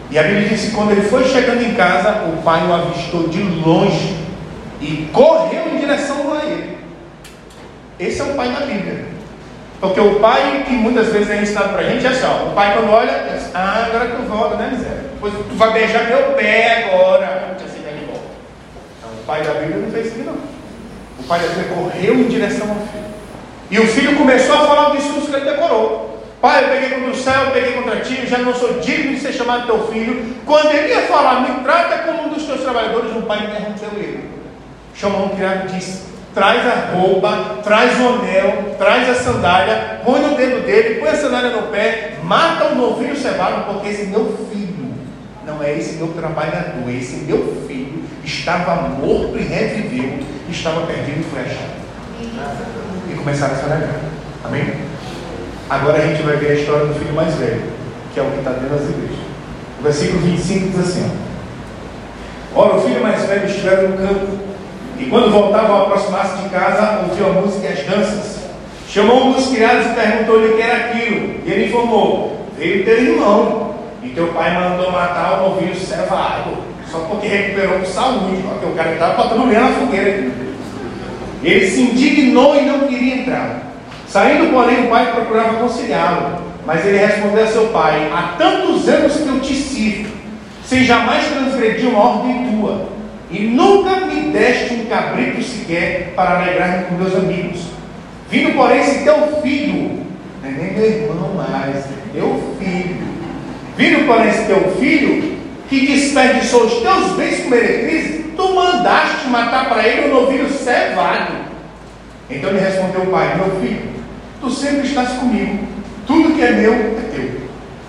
E 0.08 0.18
a 0.18 0.22
Bíblia 0.22 0.48
diz 0.50 0.66
que 0.66 0.70
quando 0.70 0.92
ele 0.92 1.02
foi 1.02 1.24
chegando 1.24 1.62
em 1.62 1.74
casa, 1.74 2.28
o 2.28 2.42
pai 2.42 2.64
o 2.64 2.72
avistou 2.72 3.28
de 3.28 3.42
longe 3.42 4.16
e 4.80 5.08
correu 5.12 5.74
em 5.74 5.80
direção 5.80 6.32
a 6.34 6.44
ele. 6.44 6.78
Esse 7.98 8.20
é 8.20 8.24
o 8.24 8.34
pai 8.34 8.52
da 8.52 8.60
Bíblia. 8.60 9.06
Porque 9.82 9.98
o 9.98 10.20
pai 10.20 10.62
que 10.64 10.74
muitas 10.74 11.08
vezes 11.08 11.28
é 11.28 11.42
ensinado 11.42 11.70
para 11.70 11.80
a 11.80 11.90
gente 11.90 12.06
é 12.06 12.10
assim, 12.10 12.24
ó, 12.24 12.50
o 12.50 12.52
pai 12.52 12.72
quando 12.72 12.88
olha, 12.88 13.26
diz, 13.32 13.50
ah, 13.52 13.86
agora 13.88 14.10
tu 14.10 14.22
volta, 14.28 14.54
né, 14.54 14.70
miséria? 14.70 15.06
Pois 15.20 15.34
tu 15.34 15.56
vai 15.56 15.72
beijar 15.72 16.04
meu 16.04 16.34
pé 16.34 16.84
agora. 16.84 17.56
Te 17.58 17.64
aceitar 17.64 17.90
de 17.90 18.04
volta. 18.04 18.30
Então, 19.00 19.10
o 19.10 19.26
pai 19.26 19.42
da 19.42 19.54
Bíblia 19.54 19.78
não 19.78 19.90
fez 19.90 20.06
isso 20.06 20.18
não. 20.18 20.34
O 20.34 21.24
pai 21.26 21.40
da 21.40 21.48
Bíblia 21.48 21.74
correu 21.74 22.14
em 22.14 22.28
direção 22.28 22.68
ao 22.68 22.76
filho. 22.76 23.04
E 23.72 23.80
o 23.80 23.86
filho 23.88 24.16
começou 24.16 24.54
a 24.54 24.66
falar 24.66 24.92
o 24.92 24.96
discurso 24.96 25.28
que 25.28 25.34
ele 25.34 25.50
decorou. 25.50 26.22
Pai, 26.40 26.62
eu 26.62 26.68
peguei 26.68 26.90
contra 26.90 27.10
o 27.10 27.16
céu, 27.16 27.42
eu 27.42 27.50
peguei 27.50 27.72
contra 27.72 28.00
ti, 28.02 28.20
eu 28.20 28.26
já 28.28 28.38
não 28.38 28.54
sou 28.54 28.74
digno 28.74 29.14
de 29.14 29.20
ser 29.20 29.32
chamado 29.32 29.66
teu 29.66 29.88
filho. 29.88 30.36
Quando 30.46 30.70
ele 30.70 30.94
ia 30.94 31.02
falar, 31.08 31.40
me 31.40 31.64
trata 31.64 31.98
como 32.04 32.28
um 32.28 32.28
dos 32.28 32.44
teus 32.44 32.60
trabalhadores, 32.60 33.16
o 33.16 33.22
pai 33.22 33.38
interrompeu 33.38 33.98
ele. 33.98 34.30
Chamou 34.94 35.24
um 35.24 35.30
criado 35.30 35.68
e 35.68 35.72
disse: 35.72 36.11
traz 36.34 36.66
a 36.66 36.94
roupa, 36.94 37.58
traz 37.62 37.98
o 38.00 38.08
anel, 38.08 38.74
traz 38.78 39.08
a 39.08 39.14
sandália, 39.14 40.00
põe 40.04 40.20
no 40.20 40.36
dedo 40.36 40.64
dele, 40.64 41.00
põe 41.00 41.10
a 41.10 41.16
sandália 41.16 41.50
no 41.50 41.62
pé, 41.68 42.14
mata 42.22 42.68
o 42.68 42.74
novinho 42.74 43.16
cevado, 43.16 43.64
porque 43.66 43.88
esse 43.88 44.06
meu 44.06 44.48
filho, 44.50 44.94
não 45.46 45.62
é 45.62 45.76
esse 45.76 45.94
meu 45.96 46.08
trabalhador, 46.08 46.88
esse 46.88 47.16
meu 47.24 47.64
filho 47.66 48.04
estava 48.24 48.88
morto 48.88 49.36
e 49.36 49.42
reviveu, 49.42 50.20
estava 50.48 50.86
perdido 50.86 51.20
e 51.20 51.24
foi 51.24 51.40
achado. 51.40 51.82
E 53.10 53.14
começaram 53.14 53.54
a 53.54 53.56
se 53.56 53.64
alegrar. 53.64 54.00
Amém? 54.44 54.74
Agora 55.68 55.98
a 55.98 56.06
gente 56.06 56.22
vai 56.22 56.36
ver 56.36 56.52
a 56.52 56.54
história 56.54 56.86
do 56.86 56.94
filho 56.94 57.14
mais 57.14 57.34
velho, 57.34 57.62
que 58.12 58.20
é 58.20 58.22
o 58.22 58.30
que 58.30 58.38
está 58.38 58.50
dentro 58.52 58.76
das 58.76 58.88
igrejas. 58.88 59.16
O 59.78 59.82
versículo 59.82 60.20
25 60.20 60.68
diz 60.68 60.80
assim: 60.80 61.10
Ora, 62.54 62.76
o 62.76 62.82
filho 62.82 63.02
mais 63.02 63.24
velho 63.24 63.46
estivera 63.46 63.88
no 63.88 63.96
campo 63.96 64.51
e 65.02 65.06
quando 65.10 65.32
voltavam 65.32 65.76
a 65.76 65.82
aproximar-se 65.82 66.42
de 66.42 66.48
casa, 66.48 67.00
ouviu 67.08 67.26
a 67.26 67.32
música 67.32 67.66
e 67.66 67.72
as 67.72 67.84
danças. 67.84 68.42
Chamou 68.88 69.26
um 69.26 69.32
dos 69.32 69.48
criados 69.48 69.86
e 69.86 69.94
perguntou-lhe 69.94 70.52
o 70.52 70.56
que 70.56 70.62
era 70.62 70.76
aquilo. 70.76 71.40
E 71.44 71.50
ele 71.50 71.66
informou: 71.66 72.46
Veio 72.56 72.84
teu 72.84 73.02
irmão, 73.02 73.74
e 74.00 74.10
teu 74.10 74.28
pai 74.28 74.54
mandou 74.54 74.92
matar 74.92 75.40
o 75.40 75.50
novinho 75.50 75.74
cevado, 75.74 76.56
só 76.88 76.98
porque 77.00 77.26
recuperou 77.26 77.80
com 77.80 77.86
saúde, 77.86 78.42
porque 78.48 78.66
o 78.66 78.74
cara 78.76 78.92
estava 78.92 79.22
botando 79.22 79.48
lenha 79.48 79.60
na 79.60 79.68
fogueira. 79.70 80.30
Ele 81.42 81.66
se 81.66 81.80
indignou 81.80 82.54
e 82.54 82.62
não 82.62 82.86
queria 82.86 83.16
entrar. 83.16 83.62
Saindo, 84.06 84.52
porém, 84.52 84.84
o 84.84 84.88
pai 84.88 85.10
procurava 85.12 85.54
conciliá-lo. 85.54 86.52
Mas 86.64 86.86
ele 86.86 86.98
respondeu 86.98 87.42
a 87.42 87.48
seu 87.48 87.66
pai: 87.68 88.08
Há 88.14 88.36
tantos 88.38 88.88
anos 88.88 89.16
que 89.16 89.26
eu 89.26 89.40
te 89.40 89.54
sirvo, 89.54 90.14
sem 90.64 90.84
jamais 90.84 91.26
transgredir 91.26 91.88
uma 91.88 91.98
ordem 91.98 92.52
tua 92.52 93.01
e 93.32 93.46
nunca 93.46 94.06
me 94.06 94.30
deste 94.30 94.74
um 94.74 94.84
cabrito 94.84 95.42
sequer 95.42 96.12
para 96.14 96.38
alegrar-me 96.38 96.84
com 96.84 96.94
meus 96.96 97.16
amigos. 97.16 97.62
Vindo, 98.28 98.54
porém, 98.54 98.80
esse 98.80 99.04
teu 99.04 99.40
filho, 99.40 100.04
não 100.42 100.50
é 100.50 100.52
nem 100.52 100.72
meu 100.74 100.84
irmão 100.84 101.34
mais, 101.34 101.76
é 101.76 102.12
teu 102.12 102.56
filho. 102.58 102.96
Vindo, 103.76 104.06
porém, 104.06 104.28
esse 104.28 104.44
teu 104.44 104.76
filho, 104.78 105.38
que 105.68 105.86
desperdiçou 105.86 106.64
os 106.64 106.74
teus 106.82 107.12
bens 107.16 107.42
com 107.42 107.48
meretrizes, 107.48 108.26
tu 108.36 108.54
mandaste 108.54 109.28
matar 109.28 109.70
para 109.70 109.88
ele 109.88 110.08
um 110.08 110.20
novilho 110.20 110.50
cevado. 110.50 111.32
Então 112.28 112.52
lhe 112.52 112.58
respondeu 112.58 113.02
o 113.02 113.06
pai: 113.06 113.34
Meu 113.36 113.60
filho, 113.60 113.92
tu 114.42 114.50
sempre 114.50 114.86
estás 114.86 115.08
comigo, 115.12 115.66
tudo 116.06 116.34
que 116.34 116.42
é 116.42 116.52
meu 116.52 116.74
é 116.74 117.10
teu. 117.14 117.24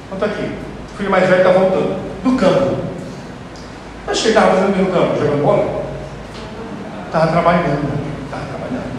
Então 0.08 0.14
está 0.14 0.26
aqui, 0.26 0.50
o 0.94 0.98
filho 0.98 1.12
mais 1.12 1.28
velho 1.28 1.42
está 1.42 1.52
voltando 1.52 2.00
do 2.24 2.38
campo. 2.38 2.93
Mas 4.06 4.20
que 4.20 4.28
ele 4.28 4.38
estava 4.38 4.56
fazendo 4.56 4.78
no 4.78 4.92
campo? 4.92 5.20
Jogando 5.20 5.44
bola? 5.44 5.84
Estava 7.06 7.28
trabalhando. 7.32 8.04
Estava 8.26 8.46
trabalhando. 8.46 8.92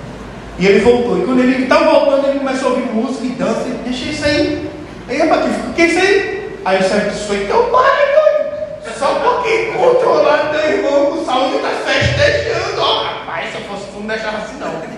E 0.58 0.66
ele 0.66 0.80
voltou. 0.80 1.18
E 1.18 1.24
quando 1.24 1.40
ele 1.40 1.64
estava 1.64 1.90
voltando, 1.90 2.28
ele 2.28 2.38
começou 2.38 2.68
a 2.68 2.72
ouvir 2.72 2.92
música 2.92 3.24
e 3.24 3.30
dança. 3.30 3.68
E 3.68 3.88
deixa 3.88 4.10
isso 4.10 4.24
aí. 4.24 4.70
Aí, 5.08 5.18
rapaz, 5.18 5.44
o 5.68 5.72
que 5.74 5.82
é 5.82 5.86
isso 5.86 5.98
aí? 5.98 6.60
Aí 6.64 6.78
o 6.78 6.82
Sérgio 6.82 7.10
disse: 7.10 7.26
Foi 7.26 7.38
teu 7.44 7.64
pai, 7.64 7.92
doido. 8.14 8.98
Só 8.98 9.06
porque 9.16 9.72
controlado 9.76 10.56
teu 10.56 10.70
irmão 10.70 11.06
com 11.06 11.24
saúde 11.24 11.56
está 11.56 11.68
festejando. 11.68 12.80
Ó, 12.80 13.02
rapaz, 13.02 13.50
se 13.50 13.56
eu 13.56 13.60
fosse 13.62 13.86
tu, 13.92 14.00
não 14.00 14.06
deixava 14.06 14.38
assim 14.38 14.56
não. 14.58 14.94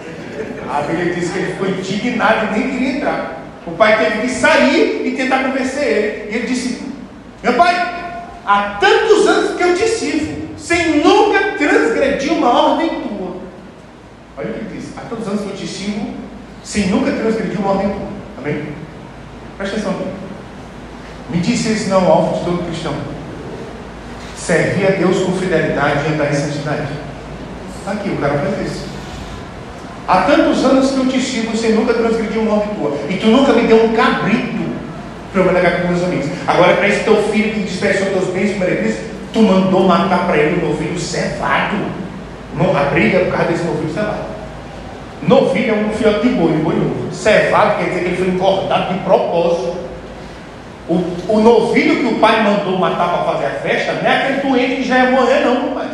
A 0.73 0.83
Bíblia 0.83 1.15
diz 1.15 1.31
que 1.31 1.39
ele 1.39 1.53
ficou 1.53 1.69
indignado 1.69 2.47
e 2.47 2.59
nem 2.59 2.71
queria 2.71 2.97
entrar. 2.97 3.43
O 3.67 3.73
pai 3.73 3.99
teve 3.99 4.23
que 4.23 4.29
sair 4.29 5.07
e 5.07 5.17
tentar 5.17 5.43
convencer 5.43 5.83
ele. 5.83 6.31
E 6.31 6.37
ele 6.37 6.47
disse: 6.47 6.85
Meu 7.43 7.55
pai, 7.55 8.06
há 8.47 8.79
tantos 8.81 9.27
anos 9.27 9.57
que 9.57 9.63
eu 9.63 9.75
te 9.75 9.89
sirvo, 9.89 10.49
sem 10.57 11.03
nunca 11.03 11.53
transgredir 11.59 12.33
uma 12.33 12.49
ordem 12.49 12.89
tua. 12.89 13.37
Olha 14.39 14.51
o 14.51 14.55
que 14.55 14.61
ele 14.61 14.71
diz: 14.75 14.97
há 14.97 15.01
tantos 15.03 15.27
anos 15.27 15.43
que 15.43 15.51
eu 15.51 15.57
te 15.57 15.67
sirvo, 15.67 16.15
sem 16.63 16.87
nunca 16.87 17.11
transgredir 17.11 17.59
uma 17.59 17.71
ordem 17.71 17.91
tua. 17.91 18.09
Amém? 18.39 18.69
Presta 19.59 19.77
atenção. 19.77 19.95
Me 21.29 21.39
disse 21.39 21.71
esse 21.71 21.89
não 21.89 22.07
alvo 22.07 22.39
de 22.39 22.45
todo 22.45 22.67
cristão. 22.67 22.95
Servir 24.37 24.87
a 24.87 24.91
Deus 24.91 25.25
com 25.25 25.33
fidelidade 25.33 26.09
e 26.09 26.15
andar 26.15 26.31
em 26.31 26.35
santidade. 26.35 26.87
Aqui, 27.85 28.11
o 28.11 28.17
cara 28.17 28.39
faz 28.39 28.67
isso. 28.67 28.87
Há 30.07 30.23
tantos 30.23 30.65
anos 30.65 30.93
que 30.93 30.99
eu 30.99 31.09
te 31.09 31.21
sirvo 31.21 31.57
sem 31.57 31.73
nunca 31.73 31.95
transgredir 31.95 32.41
uma 32.41 32.55
ordem 32.55 32.75
tua. 32.77 32.97
E 33.11 33.17
tu 33.17 33.27
nunca 33.27 33.53
me 33.53 33.67
deu 33.67 33.85
um 33.85 33.93
cabrito 33.93 34.56
para 35.43 35.53
eu 35.53 35.53
negar 35.53 35.83
com 35.83 35.89
meus 35.89 36.03
amigos. 36.03 36.27
Agora, 36.47 36.75
para 36.75 36.89
esse 36.89 37.05
teu 37.05 37.23
filho 37.25 37.53
que 37.53 37.61
dispersou 37.61 38.07
teus 38.07 38.29
bens 38.29 38.53
com 38.53 38.61
meretriz, 38.61 38.97
tu 39.33 39.43
mandou 39.43 39.87
matar 39.87 40.27
para 40.27 40.37
ele 40.37 40.63
um 40.63 40.69
novilho 40.69 40.99
cevado. 40.99 41.77
Não, 42.55 42.77
a 42.77 42.85
briga 42.85 43.19
é 43.19 43.25
por 43.25 43.37
causa 43.37 43.53
desse 43.53 43.65
novilho 43.65 43.93
cevado. 43.93 44.37
Novilho 45.23 45.75
é 45.75 45.75
um 45.75 45.91
filhote 45.91 46.29
de 46.29 46.35
boi, 46.35 46.53
boi 46.53 46.75
novo. 46.77 47.13
Cevado 47.13 47.79
quer 47.79 47.89
dizer 47.91 48.01
que 48.01 48.07
ele 48.07 48.17
foi 48.17 48.29
engordado 48.29 48.95
de 48.95 49.01
propósito. 49.01 49.77
O, 50.89 50.95
o 51.29 51.41
novilho 51.41 51.97
que 51.97 52.15
o 52.15 52.19
pai 52.19 52.43
mandou 52.43 52.79
matar 52.79 53.09
para 53.09 53.33
fazer 53.33 53.47
a 53.47 53.51
festa 53.61 53.93
não 53.95 54.11
é 54.11 54.17
aquele 54.17 54.41
doente 54.41 54.77
que 54.77 54.89
já 54.89 55.05
ia 55.05 55.11
morrer, 55.11 55.41
não, 55.41 55.69
rapaz. 55.69 55.91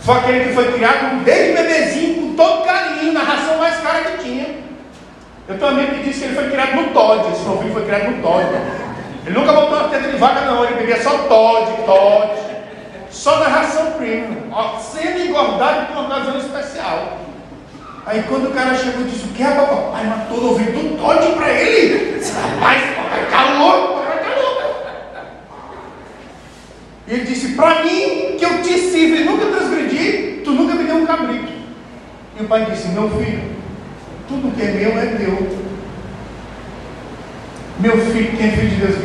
Foi 0.00 0.16
aquele 0.16 0.44
que 0.44 0.54
foi 0.54 0.72
criado 0.72 1.24
desde 1.24 1.62
bebezinho, 1.62 2.14
com 2.14 2.36
todo 2.36 2.64
carinho, 2.64 3.12
na 3.12 3.22
ração 3.22 3.58
mais 3.58 3.76
cara 3.78 4.00
que 4.00 4.24
tinha. 4.24 4.46
Eu 5.48 5.58
tenho 5.58 5.70
um 5.70 5.74
amigo 5.74 5.94
que 5.94 6.04
disse 6.04 6.20
que 6.20 6.26
ele 6.26 6.34
foi 6.36 6.50
criado 6.50 6.76
no 6.76 6.90
Todd, 6.92 7.32
esse 7.32 7.44
novinho 7.44 7.72
foi 7.72 7.84
criado 7.84 8.10
no 8.12 8.22
Todd. 8.22 8.46
Ele 9.26 9.38
nunca 9.38 9.52
botou 9.52 9.76
uma 9.76 9.88
teta 9.88 10.08
de 10.08 10.16
vaca, 10.16 10.42
não, 10.42 10.64
ele 10.64 10.74
bebia 10.74 11.02
só 11.02 11.10
Todd, 11.10 11.82
Todd. 11.84 12.30
Só 13.10 13.38
na 13.40 13.48
ração 13.48 13.92
premium, 13.92 14.50
sendo 14.80 15.20
engordado 15.20 15.86
por 15.86 15.98
uma 15.98 16.06
ocasião 16.06 16.38
especial. 16.38 17.18
Aí 18.06 18.22
quando 18.28 18.50
o 18.50 18.52
cara 18.52 18.74
chegou 18.74 19.02
e 19.02 19.04
disse, 19.04 19.26
o 19.26 19.28
que 19.28 19.42
é 19.42 19.50
papai? 19.50 20.06
Matou 20.06 20.38
o 20.38 20.48
ouvido 20.50 20.72
do 20.72 20.96
Todd 20.96 21.32
para 21.36 21.50
ele. 21.50 22.20
Rapaz, 22.20 22.82
papai 22.96 23.26
tá 23.30 23.58
louco, 23.58 23.98
papai 23.98 24.18
tá 24.18 24.40
louco. 24.40 24.62
E 27.06 27.12
ele 27.12 27.24
disse, 27.24 27.54
para 27.54 27.82
mim, 27.82 28.36
que 28.38 28.44
eu 28.44 28.62
te 28.62 28.78
sirvo 28.78 29.16
e 29.16 29.24
nunca 29.24 29.46
transgredi, 29.46 30.40
tu 30.44 30.52
nunca 30.52 30.74
me 30.74 30.84
deu 30.84 30.96
um 30.96 31.06
cabrito. 31.06 31.52
E 32.38 32.42
o 32.42 32.48
pai 32.48 32.64
disse, 32.64 32.88
meu 32.88 33.10
filho, 33.10 33.42
tudo 34.32 34.56
que 34.56 34.62
é 34.62 34.70
meu 34.72 34.98
é 34.98 35.06
teu. 35.16 35.62
Meu 37.80 37.98
filho, 37.98 38.36
quem 38.36 38.46
é 38.46 38.50
filho 38.52 38.68
de 38.70 38.76
Deus? 38.76 38.96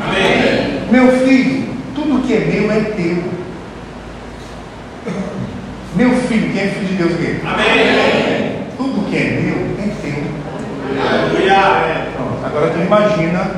Amém. 0.00 0.80
Meu 0.90 1.26
filho, 1.26 1.68
tudo 1.94 2.24
que 2.24 2.34
é 2.34 2.38
meu 2.38 2.70
é 2.70 2.80
teu. 2.80 3.40
Meu 5.96 6.10
filho, 6.22 6.52
quem 6.52 6.62
é 6.62 6.66
filho 6.68 6.86
de 6.86 6.94
Deus 6.94 7.12
aqui? 7.14 7.40
Amém. 7.44 8.66
Tudo 8.76 9.10
que 9.10 9.16
é 9.16 9.40
meu 9.40 9.56
é 9.76 9.88
teu. 10.00 10.22
Aleluia. 11.04 12.06
Agora 12.44 12.70
tu 12.70 12.80
imagina 12.80 13.50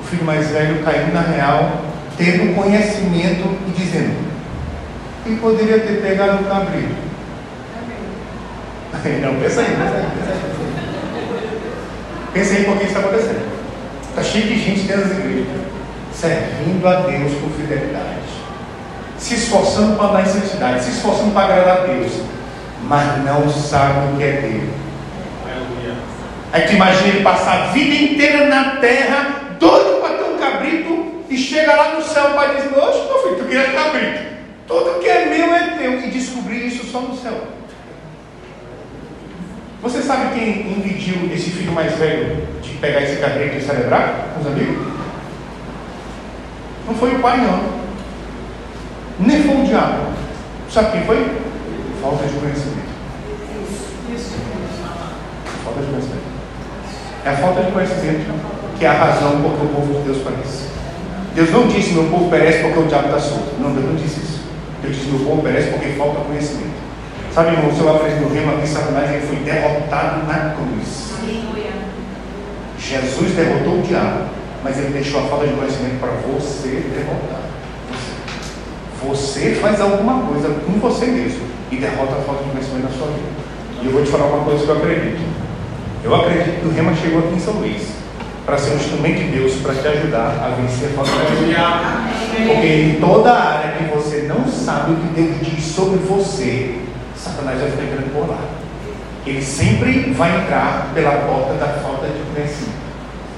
o 0.00 0.02
filho 0.04 0.24
mais 0.24 0.48
velho 0.48 0.84
caindo 0.84 1.12
na 1.12 1.22
real, 1.22 1.82
tendo 2.16 2.54
conhecimento 2.54 3.56
e 3.66 3.70
dizendo: 3.76 4.14
quem 5.24 5.36
poderia 5.36 5.80
ter 5.80 6.00
pegado 6.00 6.44
o 6.44 6.46
cabrito? 6.46 7.07
Não, 9.22 9.34
pensa 9.40 9.60
aí, 9.60 9.66
pensa 9.66 9.96
aí, 9.96 10.06
pensa 10.16 10.32
aí. 10.32 10.58
Pensa 12.32 12.54
aí 12.54 12.64
por 12.64 12.76
que 12.76 12.84
isso 12.84 12.94
está 12.94 13.00
acontecendo. 13.00 13.58
Está 14.08 14.22
cheio 14.22 14.46
de 14.46 14.58
gente 14.58 14.80
dentro 14.80 15.08
das 15.08 15.18
igrejas, 15.18 15.46
servindo 16.12 16.88
a 16.88 17.00
Deus 17.00 17.32
com 17.40 17.50
fidelidade, 17.50 18.28
se 19.16 19.34
esforçando 19.34 19.96
para 19.96 20.06
andar 20.06 20.22
em 20.22 20.26
santidade, 20.26 20.84
se 20.84 20.90
esforçando 20.90 21.32
para 21.32 21.44
agradar 21.44 21.78
a 21.78 21.86
Deus, 21.86 22.12
mas 22.84 23.24
não 23.24 23.48
sabe 23.48 24.14
o 24.14 24.16
que 24.16 24.24
é 24.24 24.32
dele. 24.32 24.72
Aí 26.52 26.62
tu 26.62 26.72
imagina 26.72 27.08
ele 27.08 27.22
passar 27.22 27.62
a 27.62 27.66
vida 27.72 27.94
inteira 27.94 28.46
na 28.46 28.76
terra, 28.76 29.56
doido 29.60 30.00
para 30.00 30.16
ter 30.16 30.24
um 30.24 30.38
cabrito, 30.38 31.24
e 31.28 31.36
chega 31.36 31.74
lá 31.74 31.94
no 31.94 32.02
céu, 32.02 32.30
o 32.30 32.34
pai 32.34 32.56
diz: 32.56 32.64
Oxe, 32.64 33.06
meu 33.06 33.22
filho, 33.22 33.36
tu 33.36 33.44
queria 33.44 33.72
cabrito. 33.72 34.28
Tudo 34.66 35.00
que 35.00 35.08
é 35.08 35.26
meu 35.26 35.54
é 35.54 35.76
teu. 35.78 36.00
E 36.00 36.10
descobrir 36.10 36.66
isso 36.66 36.86
só 36.90 37.00
no 37.00 37.16
céu. 37.16 37.57
Você 39.80 40.02
sabe 40.02 40.34
quem 40.34 40.72
impediu 40.72 41.30
esse 41.32 41.50
filho 41.50 41.70
mais 41.72 41.92
velho 41.94 42.48
de 42.60 42.70
pegar 42.78 43.00
esse 43.00 43.20
cabrito 43.20 43.56
e 43.56 43.62
celebrar 43.62 44.30
com 44.34 44.40
os 44.40 44.46
amigos? 44.48 44.88
Não 46.86 46.94
foi 46.94 47.14
o 47.14 47.20
pai, 47.20 47.36
não. 47.38 47.78
Nem 49.20 49.42
foi 49.42 49.56
o 49.56 49.64
diabo. 49.64 50.12
Sabe 50.68 50.92
quem 50.92 51.02
foi? 51.02 51.40
Falta 52.02 52.26
de 52.26 52.34
conhecimento. 52.34 52.88
Falta 55.64 55.80
de 55.80 55.86
conhecimento. 55.86 56.22
É 57.24 57.30
a 57.30 57.36
falta 57.36 57.62
de 57.62 57.72
conhecimento 57.72 58.58
que 58.78 58.84
é 58.84 58.88
a 58.88 58.92
razão 58.92 59.42
por 59.42 59.58
que 59.58 59.64
o 59.64 59.68
povo 59.68 59.92
de 59.94 60.04
Deus 60.04 60.18
parece. 60.22 60.68
Deus 61.34 61.50
não 61.50 61.68
disse 61.68 61.92
meu 61.92 62.04
povo 62.04 62.30
perece 62.30 62.62
porque 62.62 62.78
o 62.78 62.86
diabo 62.86 63.08
está 63.08 63.18
solto. 63.20 63.60
Não, 63.60 63.72
Deus 63.72 63.86
não 63.86 63.94
disse 63.94 64.20
isso. 64.20 64.40
Deus 64.82 64.96
disse 64.96 65.08
meu 65.08 65.26
povo 65.26 65.42
perece 65.42 65.70
porque 65.70 65.88
falta 65.90 66.20
conhecimento. 66.20 66.77
Sabe, 67.32 67.52
irmão, 67.52 67.72
se 67.72 67.80
eu 67.80 67.94
aprender 67.94 68.20
no 68.20 68.34
rema 68.34 68.60
que 68.60 68.66
Satanás 68.66 69.10
ele 69.10 69.26
foi 69.26 69.36
derrotado 69.36 70.26
na 70.26 70.54
cruz. 70.54 71.12
Jesus 72.78 73.32
derrotou 73.32 73.80
o 73.80 73.82
diabo, 73.82 74.24
mas 74.64 74.78
ele 74.78 74.92
deixou 74.92 75.20
a 75.20 75.24
falta 75.24 75.46
de 75.46 75.54
conhecimento 75.54 76.00
para 76.00 76.10
você 76.10 76.68
derrotar. 76.94 77.42
Você 79.06 79.54
faz 79.56 79.80
alguma 79.80 80.26
coisa 80.26 80.48
com 80.66 80.72
você 80.80 81.06
mesmo 81.06 81.46
e 81.70 81.76
derrota 81.76 82.14
a 82.16 82.22
falta 82.22 82.44
de 82.44 82.50
conhecimento 82.50 82.84
na 82.84 82.90
sua 82.90 83.06
vida. 83.08 83.28
E 83.82 83.86
eu 83.86 83.92
vou 83.92 84.02
te 84.02 84.10
falar 84.10 84.26
uma 84.26 84.44
coisa 84.44 84.64
que 84.64 84.70
eu 84.70 84.76
acredito. 84.76 85.22
Eu 86.02 86.14
acredito 86.14 86.60
que 86.60 86.66
o 86.66 86.72
Rema 86.72 86.94
chegou 86.94 87.20
aqui 87.20 87.34
em 87.34 87.40
São 87.40 87.54
Luís 87.54 87.88
para 88.46 88.56
ser 88.56 88.70
um 88.70 88.76
instrumento 88.76 89.18
de 89.18 89.38
Deus 89.38 89.54
para 89.56 89.74
te 89.74 89.86
ajudar 89.86 90.42
a 90.42 90.54
vencer 90.60 90.88
a 90.88 90.92
falta 90.92 91.10
de 91.10 91.16
conhecimento. 91.16 92.54
Porque 92.54 92.66
em 92.66 93.00
toda 93.00 93.32
área 93.32 93.72
que 93.72 93.84
você 93.94 94.22
não 94.22 94.46
sabe 94.46 94.92
o 94.92 94.96
que 94.96 95.20
Deus 95.20 95.36
diz 95.42 95.64
sobre 95.64 95.98
você, 95.98 96.78
Satanás 97.38 97.62
ficar 97.70 97.84
entrando 97.84 98.12
por 98.12 98.28
lá. 98.28 98.40
Ele 99.24 99.42
sempre 99.42 100.12
vai 100.12 100.42
entrar 100.42 100.90
pela 100.92 101.12
porta 101.12 101.54
da 101.54 101.68
falta 101.80 102.06
de 102.06 102.20
conhecimento. 102.34 102.88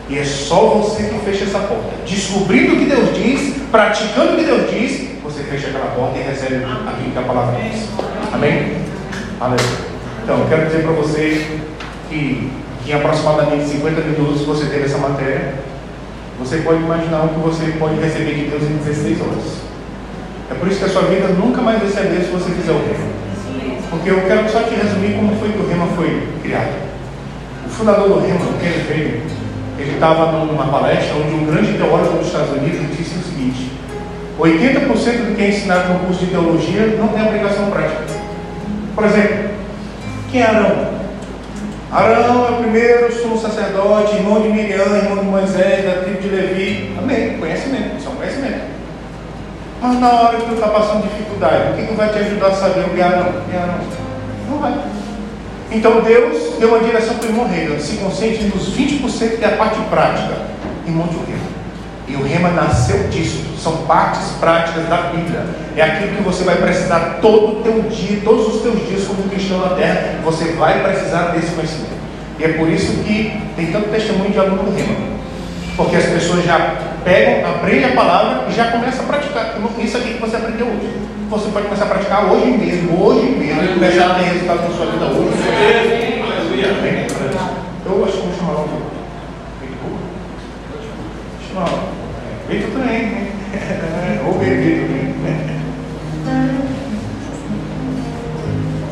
E 0.09 0.19
é 0.19 0.25
só 0.25 0.67
você 0.67 1.05
que 1.05 1.19
fecha 1.19 1.45
essa 1.45 1.59
porta. 1.59 1.91
Descobrindo 2.07 2.75
o 2.75 2.79
que 2.79 2.87
Deus 2.87 3.15
diz, 3.15 3.57
praticando 3.71 4.33
o 4.33 4.37
que 4.37 4.45
Deus 4.45 4.71
diz, 4.71 5.11
você 5.23 5.43
fecha 5.43 5.69
aquela 5.69 5.95
porta 5.95 6.19
e 6.19 6.23
recebe 6.23 6.65
aquilo 6.65 7.13
que 7.13 7.19
a 7.19 7.23
palavra 7.23 7.61
diz. 7.61 7.89
Amém? 8.33 8.79
Aleluia. 9.39 9.91
Então, 10.23 10.39
eu 10.41 10.49
quero 10.49 10.67
dizer 10.67 10.83
para 10.83 10.93
você 10.93 11.61
que 12.09 12.51
em 12.87 12.93
aproximadamente 12.93 13.69
50 13.69 14.01
minutos 14.01 14.43
você 14.43 14.67
teve 14.67 14.85
essa 14.85 14.99
matéria. 14.99 15.55
Você 16.39 16.59
pode 16.59 16.83
imaginar 16.83 17.27
o 17.27 17.29
que 17.29 17.41
você 17.41 17.77
pode 17.79 18.01
receber 18.01 18.35
de 18.35 18.51
Deus 18.51 18.63
em 18.63 18.79
16 18.79 19.21
horas. 19.21 19.45
É 20.51 20.55
por 20.55 20.67
isso 20.67 20.79
que 20.79 20.87
a 20.87 20.89
sua 20.89 21.03
vida 21.03 21.29
nunca 21.29 21.61
mais 21.61 21.79
vai 21.79 21.89
ser 21.89 22.01
a 22.01 22.25
se 22.25 22.31
você 22.31 22.51
fizer 22.51 22.73
o 22.73 22.79
rema. 22.79 23.30
Porque 23.91 24.09
eu 24.09 24.20
quero 24.22 24.49
só 24.49 24.62
te 24.62 24.74
resumir 24.74 25.16
como 25.16 25.36
foi 25.36 25.51
que 25.51 25.59
o 25.59 25.68
rema 25.68 25.86
foi 25.97 26.28
criado. 26.43 26.91
O 27.66 27.68
fundador 27.68 28.09
do 28.09 28.20
rema, 28.20 28.38
o 28.38 28.59
Ken 28.61 28.70
veio, 28.88 29.22
ele 29.78 29.95
estava 29.95 30.32
numa 30.45 30.66
palestra 30.66 31.16
onde 31.16 31.34
um 31.34 31.47
grande 31.47 31.72
teórico 31.76 32.18
dos 32.18 32.26
Estados 32.28 32.51
Unidos 32.51 32.97
disse 32.97 33.18
o 33.18 33.22
seguinte: 33.22 33.72
80% 34.38 35.26
do 35.26 35.36
que 35.36 35.43
é 35.43 35.49
ensinado 35.49 35.93
no 35.93 35.99
curso 36.01 36.24
de 36.24 36.30
teologia 36.30 36.97
não 36.99 37.09
tem 37.09 37.22
aplicação 37.22 37.70
prática. 37.70 38.05
Por 38.95 39.05
exemplo, 39.05 39.51
quem 40.30 40.41
é 40.41 40.47
Arão? 40.47 41.01
Arão 41.93 42.47
é 42.47 42.51
o 42.53 42.57
primeiro 42.62 43.12
sumo 43.12 43.36
sacerdote, 43.36 44.14
irmão 44.14 44.41
de 44.41 44.49
Miriam, 44.49 44.97
irmão 44.97 45.18
de 45.18 45.24
Moisés, 45.24 45.84
da 45.84 46.03
tribo 46.03 46.20
de 46.20 46.28
Levi. 46.28 46.95
Amém. 46.97 47.38
Conhecimento. 47.38 48.00
Mas 49.81 49.99
na 49.99 50.09
hora 50.09 50.37
que 50.37 50.47
tu 50.47 50.55
está 50.55 50.68
passando 50.68 51.09
dificuldade, 51.09 51.72
o 51.72 51.76
que, 51.76 51.87
que 51.87 51.95
vai 51.95 52.09
te 52.11 52.18
ajudar 52.18 52.49
a 52.49 52.55
saber 52.55 52.81
o 52.81 52.91
que 52.91 53.01
é 53.01 53.05
Arão? 53.05 53.33
Que 53.49 53.57
é 53.57 53.59
Arão? 53.59 53.78
Não 54.51 54.59
vai. 54.59 54.74
Então 55.72 56.03
Deus 56.03 56.59
deu 56.59 56.68
uma 56.68 56.81
direção 56.81 57.14
para 57.14 57.26
o 57.26 57.31
irmão 57.31 57.49
Reina. 57.49 57.78
Se 57.78 57.97
concentre 57.97 58.45
nos 58.45 58.76
20% 58.76 59.39
que 59.39 59.45
é 59.45 59.49
a 59.49 59.57
parte 59.57 59.81
prática 59.89 60.35
e 60.87 60.91
monte 60.91 61.14
o 61.14 61.24
rema. 61.24 61.51
E 62.09 62.16
o 62.16 62.22
rema 62.22 62.51
nasceu 62.51 63.09
disso. 63.09 63.43
São 63.59 63.78
partes 63.87 64.33
práticas 64.41 64.87
da 64.89 64.97
Bíblia. 65.12 65.47
É 65.76 65.83
aquilo 65.83 66.16
que 66.16 66.22
você 66.24 66.45
vai 66.45 66.57
precisar 66.57 67.18
todo 67.22 67.61
o 67.61 67.62
teu 67.62 67.83
dia, 67.83 68.20
todos 68.22 68.55
os 68.55 68.62
teus 68.62 68.87
dias 68.87 69.05
como 69.05 69.22
cristão 69.31 69.61
na 69.61 69.76
terra. 69.76 70.18
Você 70.24 70.53
vai 70.53 70.83
precisar 70.83 71.28
desse 71.28 71.53
conhecimento. 71.53 72.01
E 72.39 72.45
é 72.45 72.49
por 72.49 72.68
isso 72.68 72.93
que 73.05 73.41
tem 73.57 73.70
tanto 73.70 73.89
testemunho 73.91 74.31
de 74.31 74.39
aluno 74.39 74.64
do 74.64 74.76
rema. 74.76 74.97
Porque 75.76 75.97
as 75.97 76.07
pessoas 76.07 76.45
já 76.45 76.89
pegam, 77.05 77.51
aprendem 77.51 77.85
a 77.85 77.93
palavra 77.95 78.45
e 78.49 78.53
já 78.53 78.71
começam 78.71 79.05
a 79.05 79.09
praticar. 79.09 79.57
Isso 79.79 79.97
aqui 79.97 80.15
que 80.15 80.21
você 80.21 80.37
aprendeu 80.37 80.67
hoje. 80.67 80.93
Você 81.31 81.51
pode 81.51 81.67
começar 81.67 81.85
a 81.85 81.89
praticar 81.89 82.25
hoje 82.33 82.47
mesmo, 82.47 83.05
hoje 83.05 83.27
mesmo, 83.27 83.63
e 83.63 83.69
começar 83.75 84.07
a 84.07 84.15
ter 84.15 84.25
resultado 84.25 84.63
na 84.63 84.77
sua 84.77 84.87
vida 84.87 85.05
hoje. 85.07 85.31
Eu 87.87 88.05
acho 88.05 88.13
que 88.13 88.27
vou 88.27 88.37
chamar 88.37 88.53
logo. 88.53 88.69
Chamar 91.49 91.71
logo. 91.71 91.89
Vitor 92.49 92.71
também, 92.71 93.03
né? 93.03 93.33
Ou 94.27 94.33
Vitor 94.39 94.57
também. 94.57 95.11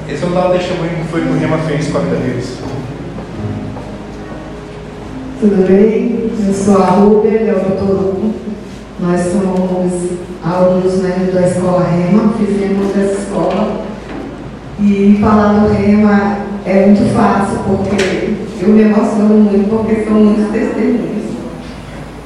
Esse 0.08 0.24
é 0.24 0.26
o 0.26 0.30
tal 0.30 0.52
testemunho 0.52 0.96
que 0.96 1.08
foi 1.10 1.20
que 1.20 1.28
o 1.28 1.38
Rema 1.38 1.58
fez 1.58 1.88
com 1.92 1.98
a 1.98 2.00
vida 2.00 2.16
deles. 2.16 2.58
Tudo 5.40 5.68
bem? 5.68 6.32
Eu 6.48 6.52
sou 6.52 6.82
a 6.82 6.86
Rúbia, 6.86 7.54
o 7.54 7.78
doutor 7.78 8.16
Nós 8.98 9.20
somos 9.20 10.10
alunos 10.44 10.98
né, 10.98 11.30
da 11.32 11.46
escola 11.46 11.84
Rema, 11.84 12.34
fizemos 12.36 12.90
essa 12.96 13.22
escola. 13.22 13.82
E 14.80 15.16
falar 15.20 15.60
do 15.60 15.72
Rema 15.72 16.38
é 16.66 16.86
muito 16.86 17.14
fácil, 17.14 17.58
porque 17.68 18.34
eu 18.60 18.68
me 18.70 18.82
emociono 18.82 19.34
muito, 19.34 19.70
porque 19.70 20.02
são 20.02 20.14
muitos 20.14 20.50
testemunhos. 20.50 21.28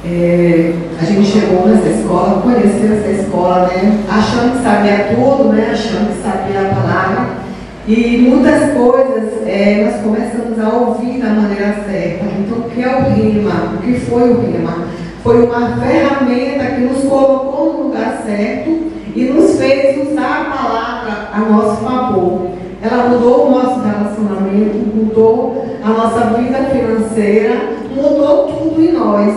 É, 0.03 0.73
a 0.99 1.05
gente 1.05 1.27
chegou 1.27 1.67
nessa 1.67 1.89
escola, 1.89 2.41
conheceu 2.41 2.93
essa 2.93 3.21
escola, 3.21 3.67
né, 3.67 4.03
achando 4.09 4.57
que 4.57 4.63
sabia 4.63 5.15
tudo, 5.15 5.53
né, 5.53 5.69
achando 5.71 6.15
que 6.15 6.23
sabia 6.23 6.61
a 6.61 6.73
palavra. 6.73 7.42
E 7.85 8.17
muitas 8.17 8.71
coisas 8.73 9.45
é, 9.45 9.83
nós 9.83 10.01
começamos 10.01 10.57
a 10.57 10.69
ouvir 10.69 11.19
da 11.19 11.31
maneira 11.31 11.83
certa. 11.85 12.23
Então, 12.39 12.59
o 12.59 12.69
que 12.69 12.81
é 12.81 12.87
o 12.87 13.01
rima? 13.13 13.73
O 13.75 13.81
que 13.81 13.99
foi 13.99 14.21
o 14.21 14.39
rima? 14.39 14.87
Foi 15.21 15.45
uma 15.45 15.75
ferramenta 15.75 16.65
que 16.75 16.81
nos 16.81 17.03
colocou 17.03 17.73
no 17.73 17.83
lugar 17.89 18.23
certo 18.25 18.89
e 19.13 19.25
nos 19.25 19.57
fez 19.57 20.07
usar 20.07 20.41
a 20.41 20.57
palavra 20.57 21.29
a 21.33 21.39
nosso 21.39 21.83
favor. 21.83 22.51
Ela 22.81 23.09
mudou 23.09 23.47
o 23.47 23.51
nosso 23.51 23.81
relacionamento, 23.81 24.77
mudou 24.95 25.65
a 25.83 25.89
nossa 25.89 26.37
vida 26.37 26.59
financeira, 26.63 27.69
mudou 27.93 28.47
tudo 28.47 28.81
em 28.81 28.93
nós. 28.93 29.33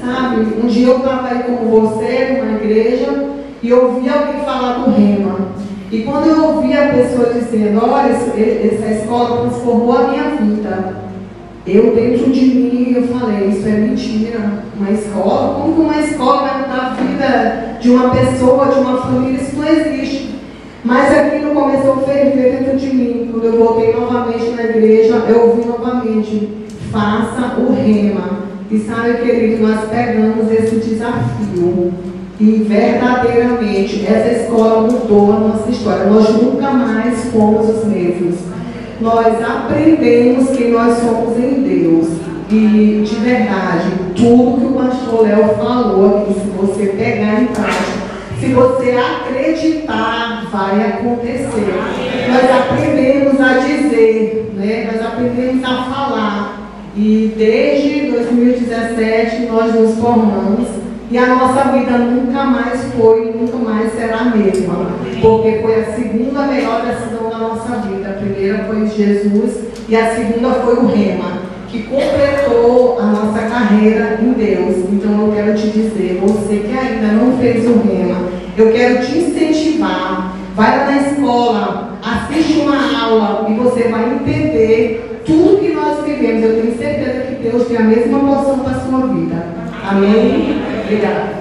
Sabe? 0.00 0.46
Um 0.62 0.68
dia 0.68 0.86
eu 0.86 0.98
estava 0.98 1.28
aí 1.28 1.42
com 1.42 1.68
você 1.68 2.38
numa 2.40 2.58
igreja 2.58 3.24
e 3.60 3.72
ouvi 3.72 4.08
alguém 4.08 4.40
falar 4.44 4.84
do 4.84 4.90
rema. 4.92 5.57
E 5.90 6.02
quando 6.02 6.26
eu 6.26 6.44
ouvi 6.44 6.74
a 6.74 6.88
pessoa 6.88 7.32
dizendo, 7.32 7.80
olha, 7.82 8.12
essa 8.12 8.90
escola 8.90 9.40
transformou 9.40 9.96
a 9.96 10.08
minha 10.08 10.24
vida. 10.36 10.96
Eu 11.66 11.94
dentro 11.94 12.30
de 12.30 12.44
mim 12.44 12.92
eu 12.94 13.08
falei, 13.08 13.48
isso 13.48 13.66
é 13.66 13.72
mentira. 13.72 14.64
Uma 14.78 14.90
escola, 14.90 15.54
como 15.54 15.74
que 15.74 15.80
uma 15.80 15.98
escola 15.98 16.42
vai 16.42 16.62
mudar 16.62 16.74
a 16.76 17.02
vida 17.02 17.78
de 17.80 17.90
uma 17.90 18.10
pessoa, 18.10 18.66
de 18.66 18.80
uma 18.80 19.02
família? 19.02 19.40
Isso 19.40 19.56
não 19.56 19.66
existe. 19.66 20.34
Mas 20.84 21.18
aquilo 21.18 21.54
começou 21.54 21.94
a 21.94 22.00
ferver 22.00 22.58
dentro 22.58 22.76
de 22.76 22.94
mim. 22.94 23.28
Quando 23.32 23.44
eu 23.44 23.58
voltei 23.58 23.92
novamente 23.94 24.50
na 24.50 24.64
igreja, 24.64 25.14
eu 25.28 25.48
ouvi 25.48 25.66
novamente, 25.66 26.66
faça 26.92 27.58
o 27.58 27.72
rema. 27.72 28.46
E 28.70 28.78
sabe, 28.80 29.14
querido, 29.24 29.66
nós 29.66 29.88
pegamos 29.88 30.50
esse 30.52 30.76
desafio. 30.76 31.92
E 32.40 32.64
verdadeiramente 32.68 34.06
essa 34.06 34.42
escola 34.42 34.82
mudou 34.82 35.32
a 35.32 35.40
nossa 35.40 35.70
história. 35.70 36.04
Nós 36.04 36.30
nunca 36.40 36.70
mais 36.70 37.24
fomos 37.32 37.68
os 37.68 37.84
mesmos. 37.84 38.36
Nós 39.00 39.42
aprendemos 39.42 40.50
que 40.50 40.68
nós 40.68 40.98
somos 40.98 41.36
em 41.36 41.62
Deus. 41.62 42.06
E 42.48 43.02
de 43.04 43.14
verdade, 43.16 43.90
tudo 44.14 44.60
que 44.60 44.66
o 44.66 44.72
pastor 44.72 45.22
Léo 45.22 45.48
falou 45.56 46.18
aqui, 46.18 46.34
se 46.34 46.46
você 46.56 46.86
pegar 46.86 47.42
em 47.42 47.46
prática, 47.46 47.98
se 48.38 48.46
você 48.54 48.92
acreditar, 48.92 50.46
vai 50.50 50.92
acontecer. 50.92 51.74
Nós 52.28 52.50
aprendemos 52.50 53.40
a 53.40 53.58
dizer, 53.58 54.52
né? 54.54 54.90
nós 54.92 55.04
aprendemos 55.04 55.64
a 55.64 55.82
falar. 55.82 56.70
E 56.96 57.34
desde 57.36 58.12
2017 58.12 59.46
nós 59.46 59.74
nos 59.74 59.98
formamos 59.98 60.87
E 61.10 61.16
a 61.16 61.26
nossa 61.26 61.72
vida 61.72 61.96
nunca 61.96 62.44
mais 62.44 62.84
foi, 62.92 63.32
nunca 63.32 63.56
mais 63.56 63.92
será 63.94 64.18
a 64.18 64.24
mesma. 64.24 64.90
Porque 65.22 65.58
foi 65.62 65.80
a 65.80 65.92
segunda 65.94 66.42
melhor 66.42 66.84
decisão 66.84 67.30
da 67.30 67.38
nossa 67.38 67.76
vida. 67.78 68.10
A 68.10 68.12
primeira 68.12 68.64
foi 68.64 68.86
Jesus 68.86 69.60
e 69.88 69.96
a 69.96 70.14
segunda 70.14 70.50
foi 70.50 70.74
o 70.74 70.86
Rema, 70.86 71.38
que 71.68 71.84
completou 71.84 72.98
a 73.00 73.06
nossa 73.06 73.38
carreira 73.48 74.18
em 74.20 74.32
Deus. 74.32 74.76
Então 74.92 75.26
eu 75.26 75.32
quero 75.32 75.54
te 75.54 75.68
dizer, 75.68 76.20
você 76.20 76.58
que 76.58 76.78
ainda 76.78 77.06
não 77.06 77.38
fez 77.38 77.64
o 77.64 77.78
Rema, 77.78 78.28
eu 78.54 78.70
quero 78.70 79.06
te 79.06 79.16
incentivar. 79.16 80.34
Vai 80.54 80.76
lá 80.76 80.90
na 80.90 80.96
escola, 80.98 81.98
assiste 82.02 82.60
uma 82.60 83.02
aula 83.02 83.48
e 83.48 83.54
você 83.54 83.84
vai 83.84 84.12
entender 84.12 85.22
tudo 85.24 85.58
que 85.58 85.72
nós 85.72 86.04
vivemos. 86.04 86.42
Eu 86.44 86.60
tenho 86.60 86.76
certeza 86.76 87.20
que 87.26 87.48
Deus 87.48 87.66
tem 87.66 87.78
a 87.78 87.82
mesma 87.82 88.18
porção 88.18 88.58
para 88.58 88.72
a 88.72 88.80
sua 88.80 89.06
vida. 89.06 89.46
Amém? 89.88 90.77
Obrigada. 90.88 91.36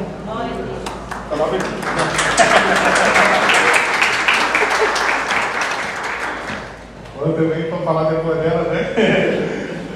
Eu 7.22 7.34
também 7.34 7.70
para 7.70 7.78
falar 7.80 8.10
depois 8.10 8.40
dela, 8.40 8.64
né? 8.74 8.94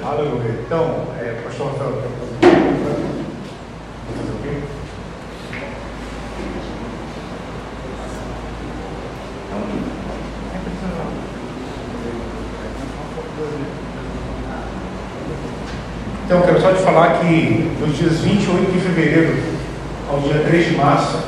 Aleluia. 0.02 0.58
Então, 0.64 1.06
é, 1.20 1.34
pastor 1.44 1.72
Rafael, 1.72 1.92
quer 1.92 2.08
fazer 4.16 4.32
o 4.32 4.42
quê? 4.42 4.62
Então, 16.32 16.40
quero 16.46 16.62
só 16.62 16.72
te 16.72 16.80
falar 16.82 17.18
que 17.18 17.70
nos 17.78 17.94
dias 17.94 18.20
28 18.20 18.72
de 18.72 18.80
fevereiro 18.80 19.36
ao 20.10 20.18
dia 20.20 20.42
3 20.42 20.64
de 20.64 20.76
março, 20.76 21.18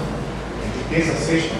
de 0.78 0.94
terça 0.94 1.12
a 1.12 1.16
sexta, 1.16 1.54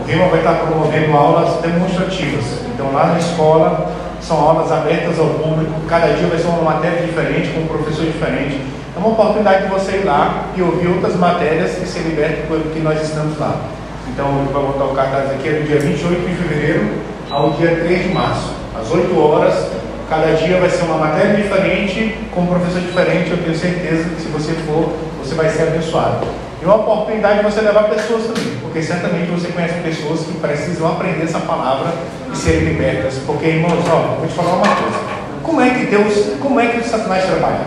o 0.00 0.04
RIMA 0.04 0.26
vai 0.26 0.40
estar 0.40 0.54
promovendo 0.54 1.16
aulas 1.16 1.60
demonstrativas. 1.62 2.44
Então, 2.74 2.92
lá 2.92 3.12
na 3.12 3.20
escola, 3.20 3.88
são 4.20 4.36
aulas 4.36 4.72
abertas 4.72 5.16
ao 5.20 5.26
público, 5.26 5.70
cada 5.88 6.08
dia 6.08 6.26
vai 6.26 6.36
ser 6.36 6.48
uma 6.48 6.72
matéria 6.72 7.06
diferente, 7.06 7.50
com 7.50 7.60
um 7.60 7.66
professor 7.68 8.04
diferente. 8.04 8.60
É 8.96 8.98
uma 8.98 9.10
oportunidade 9.10 9.62
de 9.62 9.68
você 9.68 9.98
ir 9.98 10.04
lá 10.04 10.46
e 10.56 10.62
ouvir 10.62 10.88
outras 10.88 11.14
matérias 11.14 11.80
e 11.80 11.86
ser 11.86 12.00
liberto 12.00 12.48
pelo 12.48 12.64
que 12.64 12.80
nós 12.80 13.00
estamos 13.00 13.38
lá. 13.38 13.60
Então, 14.08 14.26
eu 14.26 14.52
vou 14.52 14.72
botar 14.72 14.86
o 14.86 14.96
cartaz 14.96 15.30
aqui, 15.30 15.48
é 15.48 15.52
do 15.52 15.68
dia 15.68 15.78
28 15.78 16.28
de 16.28 16.34
fevereiro 16.34 16.94
ao 17.30 17.50
dia 17.52 17.76
3 17.76 18.08
de 18.08 18.08
março, 18.08 18.50
às 18.76 18.90
8 18.90 19.16
horas. 19.20 19.81
Cada 20.08 20.34
dia 20.34 20.58
vai 20.58 20.68
ser 20.68 20.82
uma 20.84 20.98
matéria 20.98 21.34
diferente, 21.34 22.18
com 22.34 22.42
um 22.42 22.46
professor 22.46 22.80
diferente. 22.80 23.30
Eu 23.30 23.38
tenho 23.38 23.56
certeza 23.56 24.08
que 24.10 24.22
se 24.22 24.28
você 24.28 24.52
for, 24.66 24.92
você 25.22 25.34
vai 25.34 25.48
ser 25.48 25.62
abençoado. 25.62 26.26
E 26.60 26.64
uma 26.64 26.76
oportunidade 26.76 27.38
de 27.38 27.44
você 27.44 27.60
levar 27.60 27.84
pessoas 27.84 28.22
também, 28.24 28.56
porque 28.60 28.82
certamente 28.82 29.30
você 29.30 29.48
conhece 29.48 29.74
pessoas 29.80 30.20
que 30.20 30.34
precisam 30.34 30.92
aprender 30.92 31.24
essa 31.24 31.40
palavra 31.40 31.92
e 32.32 32.36
serem 32.36 32.60
libertas. 32.60 33.14
Porque, 33.26 33.46
irmãos, 33.46 33.84
ó, 33.90 34.16
vou 34.18 34.28
te 34.28 34.34
falar 34.34 34.54
uma 34.54 34.76
coisa. 34.76 34.98
Como 35.42 35.60
é 35.60 35.70
que 35.70 35.86
Deus, 35.86 36.36
como 36.40 36.60
é 36.60 36.66
que 36.68 36.88
Satanás 36.88 37.24
trabalha? 37.24 37.66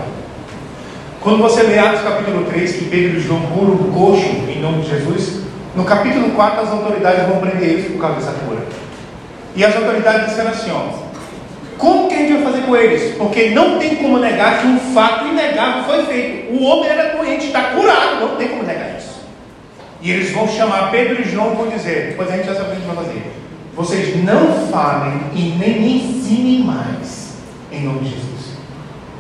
Quando 1.19 1.39
você 1.39 1.63
lê 1.63 1.77
Atos 1.79 2.01
capítulo 2.01 2.45
3, 2.45 2.71
que 2.71 2.85
Pedro 2.85 3.17
e 3.17 3.19
João 3.19 3.41
curam 3.47 3.73
o 3.73 3.91
coxo 3.91 4.27
em 4.47 4.61
nome 4.61 4.83
de 4.83 4.89
Jesus, 4.91 5.41
no 5.75 5.83
capítulo 5.83 6.29
4 6.29 6.61
as 6.61 6.69
autoridades 6.69 7.27
vão 7.27 7.39
prender 7.39 7.67
eles 7.67 7.91
por 7.91 7.99
causa 7.99 8.17
dessa 8.17 8.31
cura. 8.45 8.61
E 9.55 9.65
as 9.65 9.75
autoridades 9.75 10.29
disseram 10.29 10.51
assim, 10.51 10.71
ó, 10.71 11.04
como 11.77 12.07
que 12.07 12.15
a 12.15 12.17
gente 12.17 12.33
vai 12.33 12.43
fazer 12.43 12.61
com 12.65 12.75
eles? 12.75 13.15
Porque 13.15 13.49
não 13.49 13.77
tem 13.77 13.95
como 13.95 14.17
negar 14.17 14.61
que 14.61 14.67
um 14.67 14.79
fato 14.93 15.27
inegável 15.27 15.83
foi 15.83 16.05
feito. 16.05 16.53
O 16.53 16.63
homem 16.63 16.89
era 16.89 17.15
doente, 17.15 17.47
está 17.47 17.63
curado, 17.71 18.21
não 18.21 18.35
tem 18.35 18.47
como 18.47 18.63
negar 18.63 18.95
isso. 18.97 19.21
E 20.01 20.11
eles 20.11 20.31
vão 20.31 20.47
chamar 20.47 20.91
Pedro 20.91 21.21
e 21.21 21.29
João 21.29 21.53
e 21.53 21.55
vão 21.55 21.67
dizer, 21.67 22.09
depois 22.09 22.29
a 22.29 22.37
gente 22.37 22.45
já 22.45 22.55
sabe 22.55 22.65
o 22.65 22.69
que 22.69 22.71
a 22.71 22.75
gente 22.75 22.95
vai 22.95 23.05
fazer. 23.05 23.31
Vocês 23.75 24.23
não 24.23 24.67
falem 24.69 25.19
e 25.33 25.41
nem 25.57 25.97
ensinem 25.97 26.63
mais, 26.63 27.33
em 27.71 27.81
nome 27.81 27.99
de 27.99 28.11
Jesus. 28.11 28.55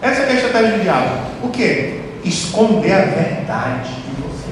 Essa 0.01 0.21
é 0.21 0.31
a 0.31 0.33
estratégia 0.33 0.77
do 0.77 0.83
diabo. 0.83 1.09
O 1.43 1.49
que? 1.49 1.99
Esconder 2.23 2.93
a 2.93 3.05
verdade 3.05 3.89
de 3.89 4.21
você. 4.21 4.51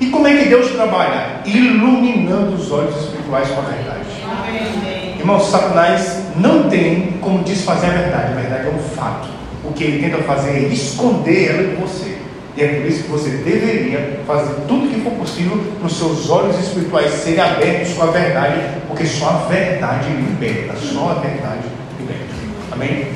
E 0.00 0.06
como 0.06 0.26
é 0.26 0.36
que 0.36 0.48
Deus 0.48 0.72
trabalha? 0.72 1.40
Iluminando 1.46 2.54
os 2.54 2.70
olhos 2.70 2.96
espirituais 2.96 3.48
com 3.48 3.60
a 3.60 3.64
verdade. 3.64 5.01
Irmãos, 5.22 5.50
Satanás 5.50 6.18
não 6.36 6.68
tem 6.68 7.12
como 7.20 7.44
desfazer 7.44 7.86
a 7.86 7.90
verdade. 7.90 8.32
A 8.32 8.40
verdade 8.40 8.66
é 8.66 8.70
um 8.70 8.78
fato. 8.80 9.28
O 9.64 9.72
que 9.72 9.84
ele 9.84 10.02
tenta 10.02 10.20
fazer 10.24 10.50
é 10.50 10.58
esconder 10.66 11.48
ela 11.48 11.62
de 11.68 11.76
você. 11.76 12.18
E 12.56 12.60
é 12.60 12.66
por 12.66 12.86
isso 12.86 13.04
que 13.04 13.08
você 13.08 13.30
deveria 13.30 14.20
fazer 14.26 14.52
tudo 14.66 14.86
o 14.86 14.88
que 14.88 15.00
for 15.00 15.12
possível 15.12 15.62
para 15.78 15.86
os 15.86 15.96
seus 15.96 16.28
olhos 16.28 16.58
espirituais 16.58 17.12
serem 17.12 17.38
abertos 17.38 17.94
com 17.94 18.02
a 18.02 18.06
verdade, 18.06 18.62
porque 18.88 19.06
só 19.06 19.28
a 19.28 19.48
verdade 19.48 20.08
liberta. 20.10 20.74
Só 20.76 21.12
a 21.12 21.14
verdade 21.20 21.68
liberta. 22.00 22.34
Amém? 22.72 23.06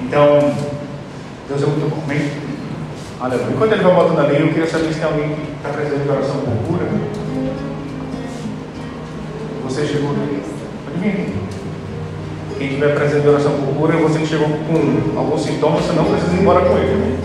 Então, 0.00 0.54
Deus 1.46 1.62
é 1.62 1.66
muito 1.66 1.90
bom. 1.90 2.02
Amém? 2.06 2.22
Aleluia. 3.20 3.50
Enquanto 3.50 3.72
ele 3.72 3.82
vai 3.82 3.94
voltando 3.94 4.20
ali, 4.20 4.40
eu 4.40 4.48
queria 4.48 4.66
saber 4.66 4.94
se 4.94 4.98
tem 4.98 5.04
alguém 5.04 5.34
que 5.34 5.52
está 5.58 5.68
precisando 5.68 6.04
de 6.04 6.08
oração 6.08 6.36
por 6.36 6.66
cura. 6.66 6.88
Você 9.64 9.86
chegou 9.86 10.12
aqui. 10.12 10.59
Aqui. 11.00 11.32
Quem 12.58 12.68
estiver 12.68 12.94
por 13.52 13.74
cura, 13.74 13.96
você 13.96 14.18
que 14.18 14.26
chegou 14.26 14.48
com 14.48 15.18
alguns 15.18 15.40
sintomas, 15.40 15.82
você 15.82 15.94
não 15.94 16.04
precisa 16.04 16.36
ir 16.36 16.40
embora 16.40 16.60
com 16.60 16.76
ele. 16.76 17.16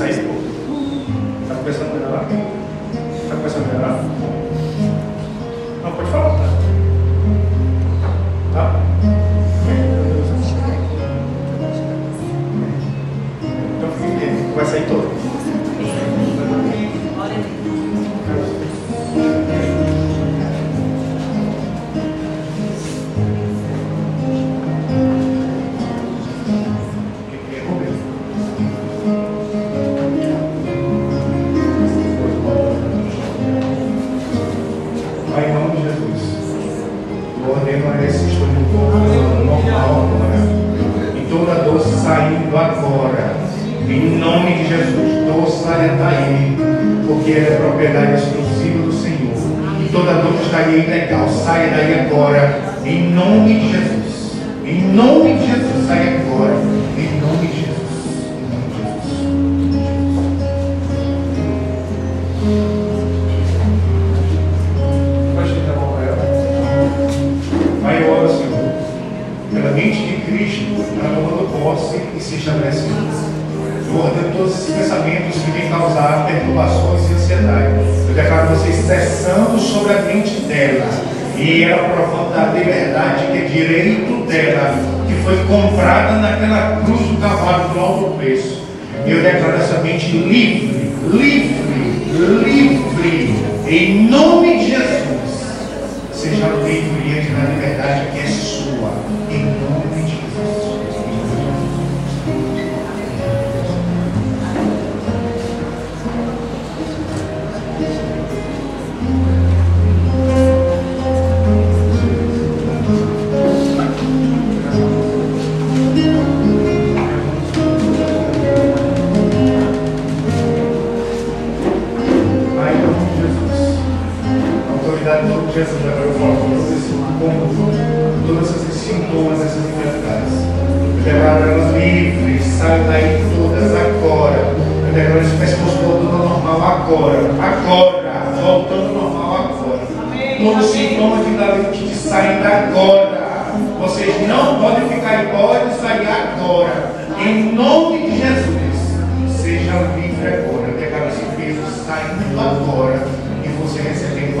Está 0.00 0.14
saindo? 0.14 1.42
Está 1.42 1.54
começando 1.56 1.90
a 1.90 1.94
melhorar? 1.94 2.26
Está 3.22 3.36
começando 3.36 3.64
a 3.64 3.66
melhorar? 3.66 4.02
Não, 5.82 5.92
pode 5.92 6.10
falar. 6.10 6.49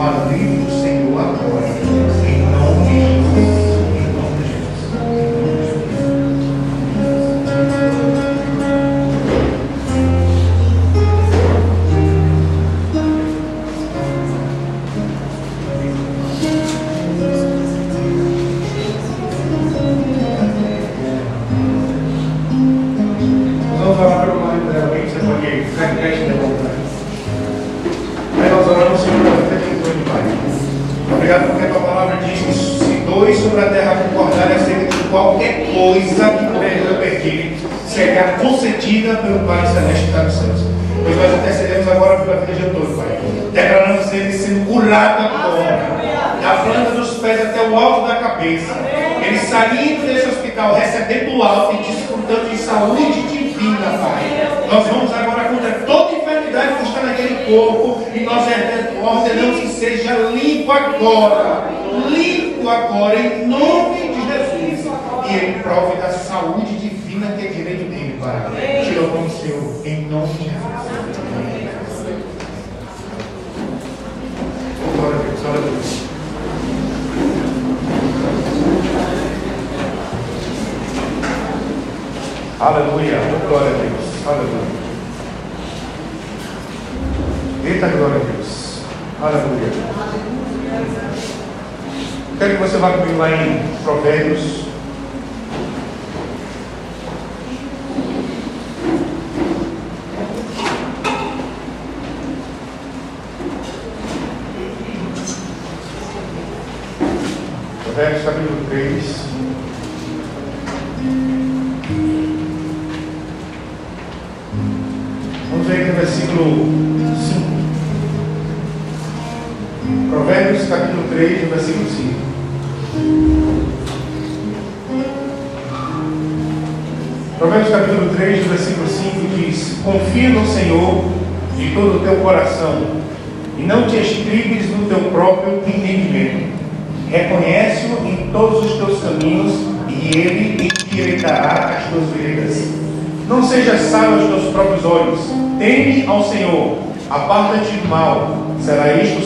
o 0.00 0.02
alívio 0.02 0.64
do 0.64 0.82
Senhor 0.82 1.20
agora. 1.20 1.79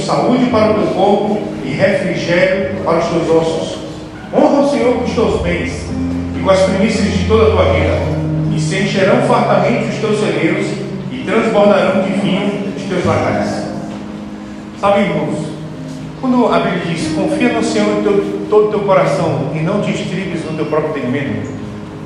Saúde 0.03 0.47
para 0.47 0.71
o 0.71 0.75
teu 0.75 0.87
corpo 0.95 1.43
e 1.65 1.71
refrigério 1.71 2.77
para 2.85 2.99
os 2.99 3.07
teus 3.07 3.29
ossos. 3.31 3.79
Honra 4.33 4.61
o 4.63 4.71
Senhor 4.71 4.95
com 4.95 5.05
os 5.05 5.13
teus 5.13 5.41
bens 5.43 5.73
e 6.37 6.43
com 6.43 6.51
as 6.51 6.61
primícias 6.61 7.13
de 7.13 7.25
toda 7.27 7.45
a 7.45 7.51
tua 7.51 7.73
vida. 7.73 7.99
E 8.55 8.61
se 8.61 8.77
encherão 8.77 9.23
fartamente 9.23 9.89
os 9.89 9.97
teus 9.97 10.21
celeiros 10.21 10.67
e 11.11 11.25
transbordarão 11.25 12.03
de 12.03 12.13
vinho 12.21 12.73
os 12.77 12.83
teus 12.83 13.05
lagares. 13.05 13.65
Sabe, 14.81 15.01
irmãos, 15.01 15.39
quando 16.21 16.47
a 16.53 16.59
Bíblia 16.59 16.83
diz 16.87 17.15
confia 17.15 17.53
no 17.53 17.63
Senhor 17.63 18.03
de 18.03 18.47
todo 18.49 18.69
o 18.69 18.71
teu 18.71 18.81
coração 18.81 19.51
e 19.55 19.59
não 19.61 19.81
te 19.81 19.91
estribes 19.91 20.45
no 20.45 20.57
teu 20.57 20.67
próprio 20.67 20.91
entendimento, 20.91 21.51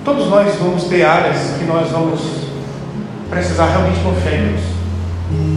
todos 0.04 0.28
nós 0.28 0.54
vamos 0.56 0.84
ter 0.84 1.04
áreas 1.04 1.54
que 1.58 1.64
nós 1.64 1.90
vamos 1.90 2.20
precisar 3.30 3.66
realmente 3.66 4.00
confiar 4.00 4.34
em 4.34 4.48
Deus. 4.48 4.60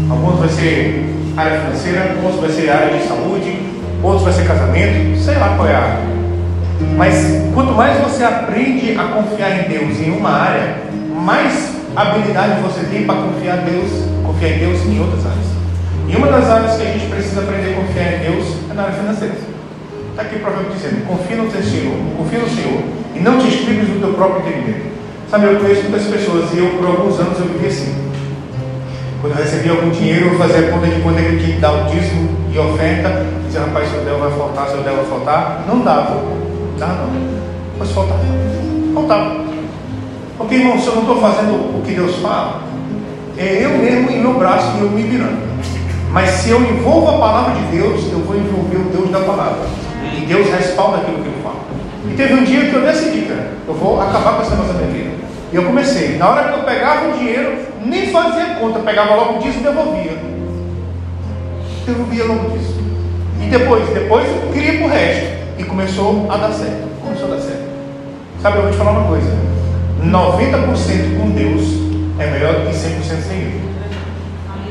Alguns 0.10 0.40
vai 0.40 0.50
ser 0.50 1.21
área 1.38 1.60
financeira, 1.62 2.16
outros 2.24 2.42
vai 2.42 2.50
ser 2.50 2.70
área 2.70 2.98
de 2.98 3.08
saúde, 3.08 3.60
outros 4.04 4.24
vai 4.24 4.34
ser 4.34 4.48
casamento, 4.48 5.18
sei 5.18 5.36
lá 5.36 5.56
qual 5.56 5.68
é 5.68 5.76
a 5.76 5.80
área. 5.80 6.12
Mas 6.98 7.16
quanto 7.54 7.72
mais 7.74 8.00
você 8.02 8.24
aprende 8.24 8.98
a 8.98 9.04
confiar 9.06 9.64
em 9.64 9.70
Deus 9.70 10.00
em 10.00 10.12
uma 10.12 10.30
área, 10.30 10.78
mais 11.16 11.72
habilidade 11.96 12.62
você 12.62 12.86
tem 12.86 13.06
para 13.06 13.16
confiar 13.16 13.60
em 13.60 13.72
Deus, 13.72 13.90
confiar 14.26 14.52
em 14.52 14.60
Deus 14.60 14.86
em 14.86 15.00
outras 15.00 15.26
áreas. 15.26 15.52
E 16.08 16.16
uma 16.16 16.28
das 16.28 16.50
áreas 16.50 16.76
que 16.78 16.84
a 16.84 16.92
gente 16.92 17.06
precisa 17.08 17.42
aprender 17.42 17.74
a 17.74 17.76
confiar 17.76 18.14
em 18.14 18.32
Deus 18.32 18.56
é 18.70 18.74
na 18.74 18.84
área 18.84 18.96
financeira. 18.96 19.36
Está 20.12 20.24
aqui 20.24 20.36
o 20.36 20.40
provérbio 20.40 20.72
dizendo, 20.74 21.08
confia 21.08 21.38
no 21.38 21.50
teu 21.50 21.64
Senhor, 21.64 21.96
confia 22.18 22.40
no 22.40 22.50
Senhor, 22.50 22.84
e 23.16 23.20
não 23.20 23.40
te 23.40 23.48
estribes 23.48 23.88
no 23.88 24.00
teu 24.00 24.14
próprio 24.14 24.42
entendimento. 24.42 24.92
Sabe, 25.30 25.46
eu 25.46 25.60
conheço 25.60 25.84
muitas 25.84 26.04
pessoas 26.04 26.52
e 26.54 26.58
eu 26.58 26.70
por 26.72 26.88
alguns 26.88 27.18
anos 27.20 27.40
eu 27.40 27.46
vivi 27.46 27.68
assim. 27.68 28.11
Quando 29.22 29.38
eu 29.38 29.44
recebia 29.44 29.72
algum 29.72 29.92
dinheiro, 29.92 30.30
eu 30.30 30.38
fazia 30.40 30.72
conta 30.72 30.88
de 30.88 31.00
quando 31.02 31.20
ele 31.20 31.40
tinha 31.40 31.54
que 31.54 31.62
dar 31.62 31.74
o 31.74 31.84
dízimo 31.86 32.28
e 32.52 32.58
oferta, 32.58 33.24
dizia, 33.46 33.62
rapaz, 33.62 33.88
se 33.88 33.94
eu 33.94 34.04
der 34.04 34.16
vai 34.16 34.32
faltar, 34.32 34.68
se 34.68 34.74
eu 34.74 34.82
der 34.82 34.94
vai 34.94 35.06
faltar. 35.06 35.64
Não 35.68 35.82
dava. 35.82 36.16
Não 36.16 36.78
dá 36.80 36.88
não. 36.88 37.10
Mas 37.78 37.92
faltava. 37.92 38.20
Faltava. 38.96 39.42
Porque, 40.40 40.56
irmão, 40.56 40.80
se 40.80 40.88
eu 40.88 40.96
não 40.96 41.02
estou 41.02 41.22
fazendo 41.22 41.54
o 41.54 41.84
que 41.86 41.94
Deus 41.94 42.16
fala, 42.16 42.64
é 43.38 43.64
eu 43.64 43.78
mesmo 43.78 44.10
em 44.10 44.22
meu 44.22 44.34
braço 44.34 44.76
e 44.78 44.82
eu 44.82 44.90
me 44.90 45.04
virando. 45.04 45.52
Mas 46.12 46.30
se 46.32 46.50
eu 46.50 46.60
envolvo 46.60 47.10
a 47.10 47.20
palavra 47.20 47.54
de 47.54 47.78
Deus, 47.78 48.12
eu 48.12 48.20
vou 48.22 48.36
envolver 48.36 48.78
o 48.78 48.90
Deus 48.92 49.12
da 49.12 49.20
palavra. 49.20 49.68
E 50.18 50.26
Deus 50.26 50.50
respalda 50.50 50.98
aquilo 50.98 51.22
que 51.22 51.28
eu 51.28 51.44
falo. 51.44 51.60
E 52.10 52.16
teve 52.16 52.34
um 52.34 52.44
dia 52.44 52.66
que 52.66 52.74
eu 52.74 52.82
decidi, 52.82 53.22
cara, 53.28 53.52
eu 53.68 53.74
vou 53.76 54.02
acabar 54.02 54.38
com 54.38 54.42
essa 54.42 54.56
nossa 54.56 54.74
minha 54.74 54.88
vida. 54.88 55.12
E 55.52 55.56
eu 55.56 55.64
comecei. 55.64 56.18
Na 56.18 56.30
hora 56.30 56.52
que 56.52 56.60
eu 56.60 56.64
pegava 56.64 57.10
o 57.10 57.18
dinheiro, 57.18 57.58
nem 57.84 58.08
fazia 58.08 58.56
conta, 58.56 58.80
pegava 58.80 59.16
logo 59.16 59.40
disso 59.40 59.60
e 59.60 59.64
devolvia. 59.64 60.18
Devolvia 61.86 62.24
logo 62.26 62.50
disso. 62.52 62.80
E 63.42 63.48
depois, 63.48 63.90
depois 63.90 64.28
queria 64.54 64.80
pro 64.80 64.88
resto. 64.88 65.42
E 65.58 65.64
começou 65.64 66.32
a 66.32 66.38
dar 66.38 66.54
certo. 66.54 66.88
Começou 67.04 67.28
a 67.28 67.36
dar 67.36 67.42
certo. 67.42 67.64
Sabe, 68.42 68.58
eu 68.58 68.62
vou 68.64 68.72
te 68.72 68.78
falar 68.78 68.92
uma 68.92 69.08
coisa. 69.10 69.30
90% 70.04 71.20
com 71.20 71.30
Deus 71.32 71.64
é 72.18 72.28
melhor 72.28 72.54
do 72.56 72.68
que 72.68 72.74
100% 72.74 73.22
sem 73.28 73.38
Ele. 73.38 73.62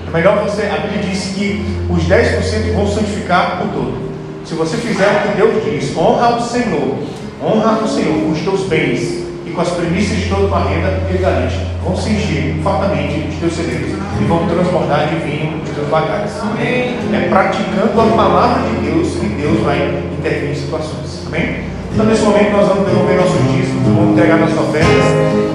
É 0.08 0.10
melhor 0.10 0.42
você, 0.42 0.62
a 0.62 0.78
Bíblia 0.78 1.02
diz 1.02 1.34
que 1.34 1.64
os 1.88 2.04
10% 2.04 2.72
vão 2.74 2.86
santificar 2.88 3.62
o 3.62 3.68
todo. 3.68 4.10
Se 4.44 4.54
você 4.54 4.76
fizer 4.78 5.06
o 5.06 5.28
que 5.28 5.36
Deus 5.36 5.64
diz, 5.64 5.96
honra 5.96 6.36
o 6.36 6.40
Senhor, 6.40 6.96
honra 7.44 7.84
o 7.84 7.86
Senhor 7.86 8.14
com 8.14 8.30
os 8.30 8.40
teus 8.40 8.62
bens 8.62 9.29
e 9.50 9.52
com 9.52 9.60
as 9.60 9.70
premissas 9.70 10.16
de 10.16 10.28
toda 10.28 10.44
a 10.44 10.48
tua 10.48 10.70
renda, 10.70 11.00
Ele 11.08 11.18
garante, 11.18 11.58
vão 11.84 11.96
se 11.96 12.10
encher 12.10 12.54
fartamente 12.62 13.28
os 13.28 13.34
teus 13.36 13.52
celeiros 13.52 13.90
e 14.20 14.24
vão 14.24 14.46
transbordar 14.46 15.08
de 15.08 15.16
vinho 15.16 15.60
os 15.62 15.70
teus 15.70 15.88
bagagens. 15.88 16.32
É 16.60 17.28
praticando 17.28 18.00
a 18.00 18.16
palavra 18.16 18.62
de 18.68 18.86
Deus 18.86 19.08
que 19.14 19.26
Deus 19.26 19.60
vai 19.60 20.02
intervir 20.18 20.50
em 20.50 20.54
situações. 20.54 21.26
Amém? 21.26 21.64
Então, 21.92 22.06
nesse 22.06 22.22
momento, 22.22 22.52
nós 22.52 22.68
vamos 22.68 22.86
devolver 22.86 23.16
nossos 23.16 23.42
dízimos, 23.52 23.82
vamos 23.82 24.12
entregar 24.12 24.38
nossas 24.38 24.58
ofertas, 24.58 25.04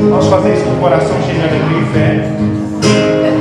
vamos 0.02 0.28
fazer 0.28 0.54
isso 0.54 0.66
com 0.66 0.72
o 0.72 0.78
coração 0.78 1.16
cheio 1.24 1.40
de 1.40 1.48
alegria 1.48 1.80
e 1.80 1.86
fé. 1.94 3.35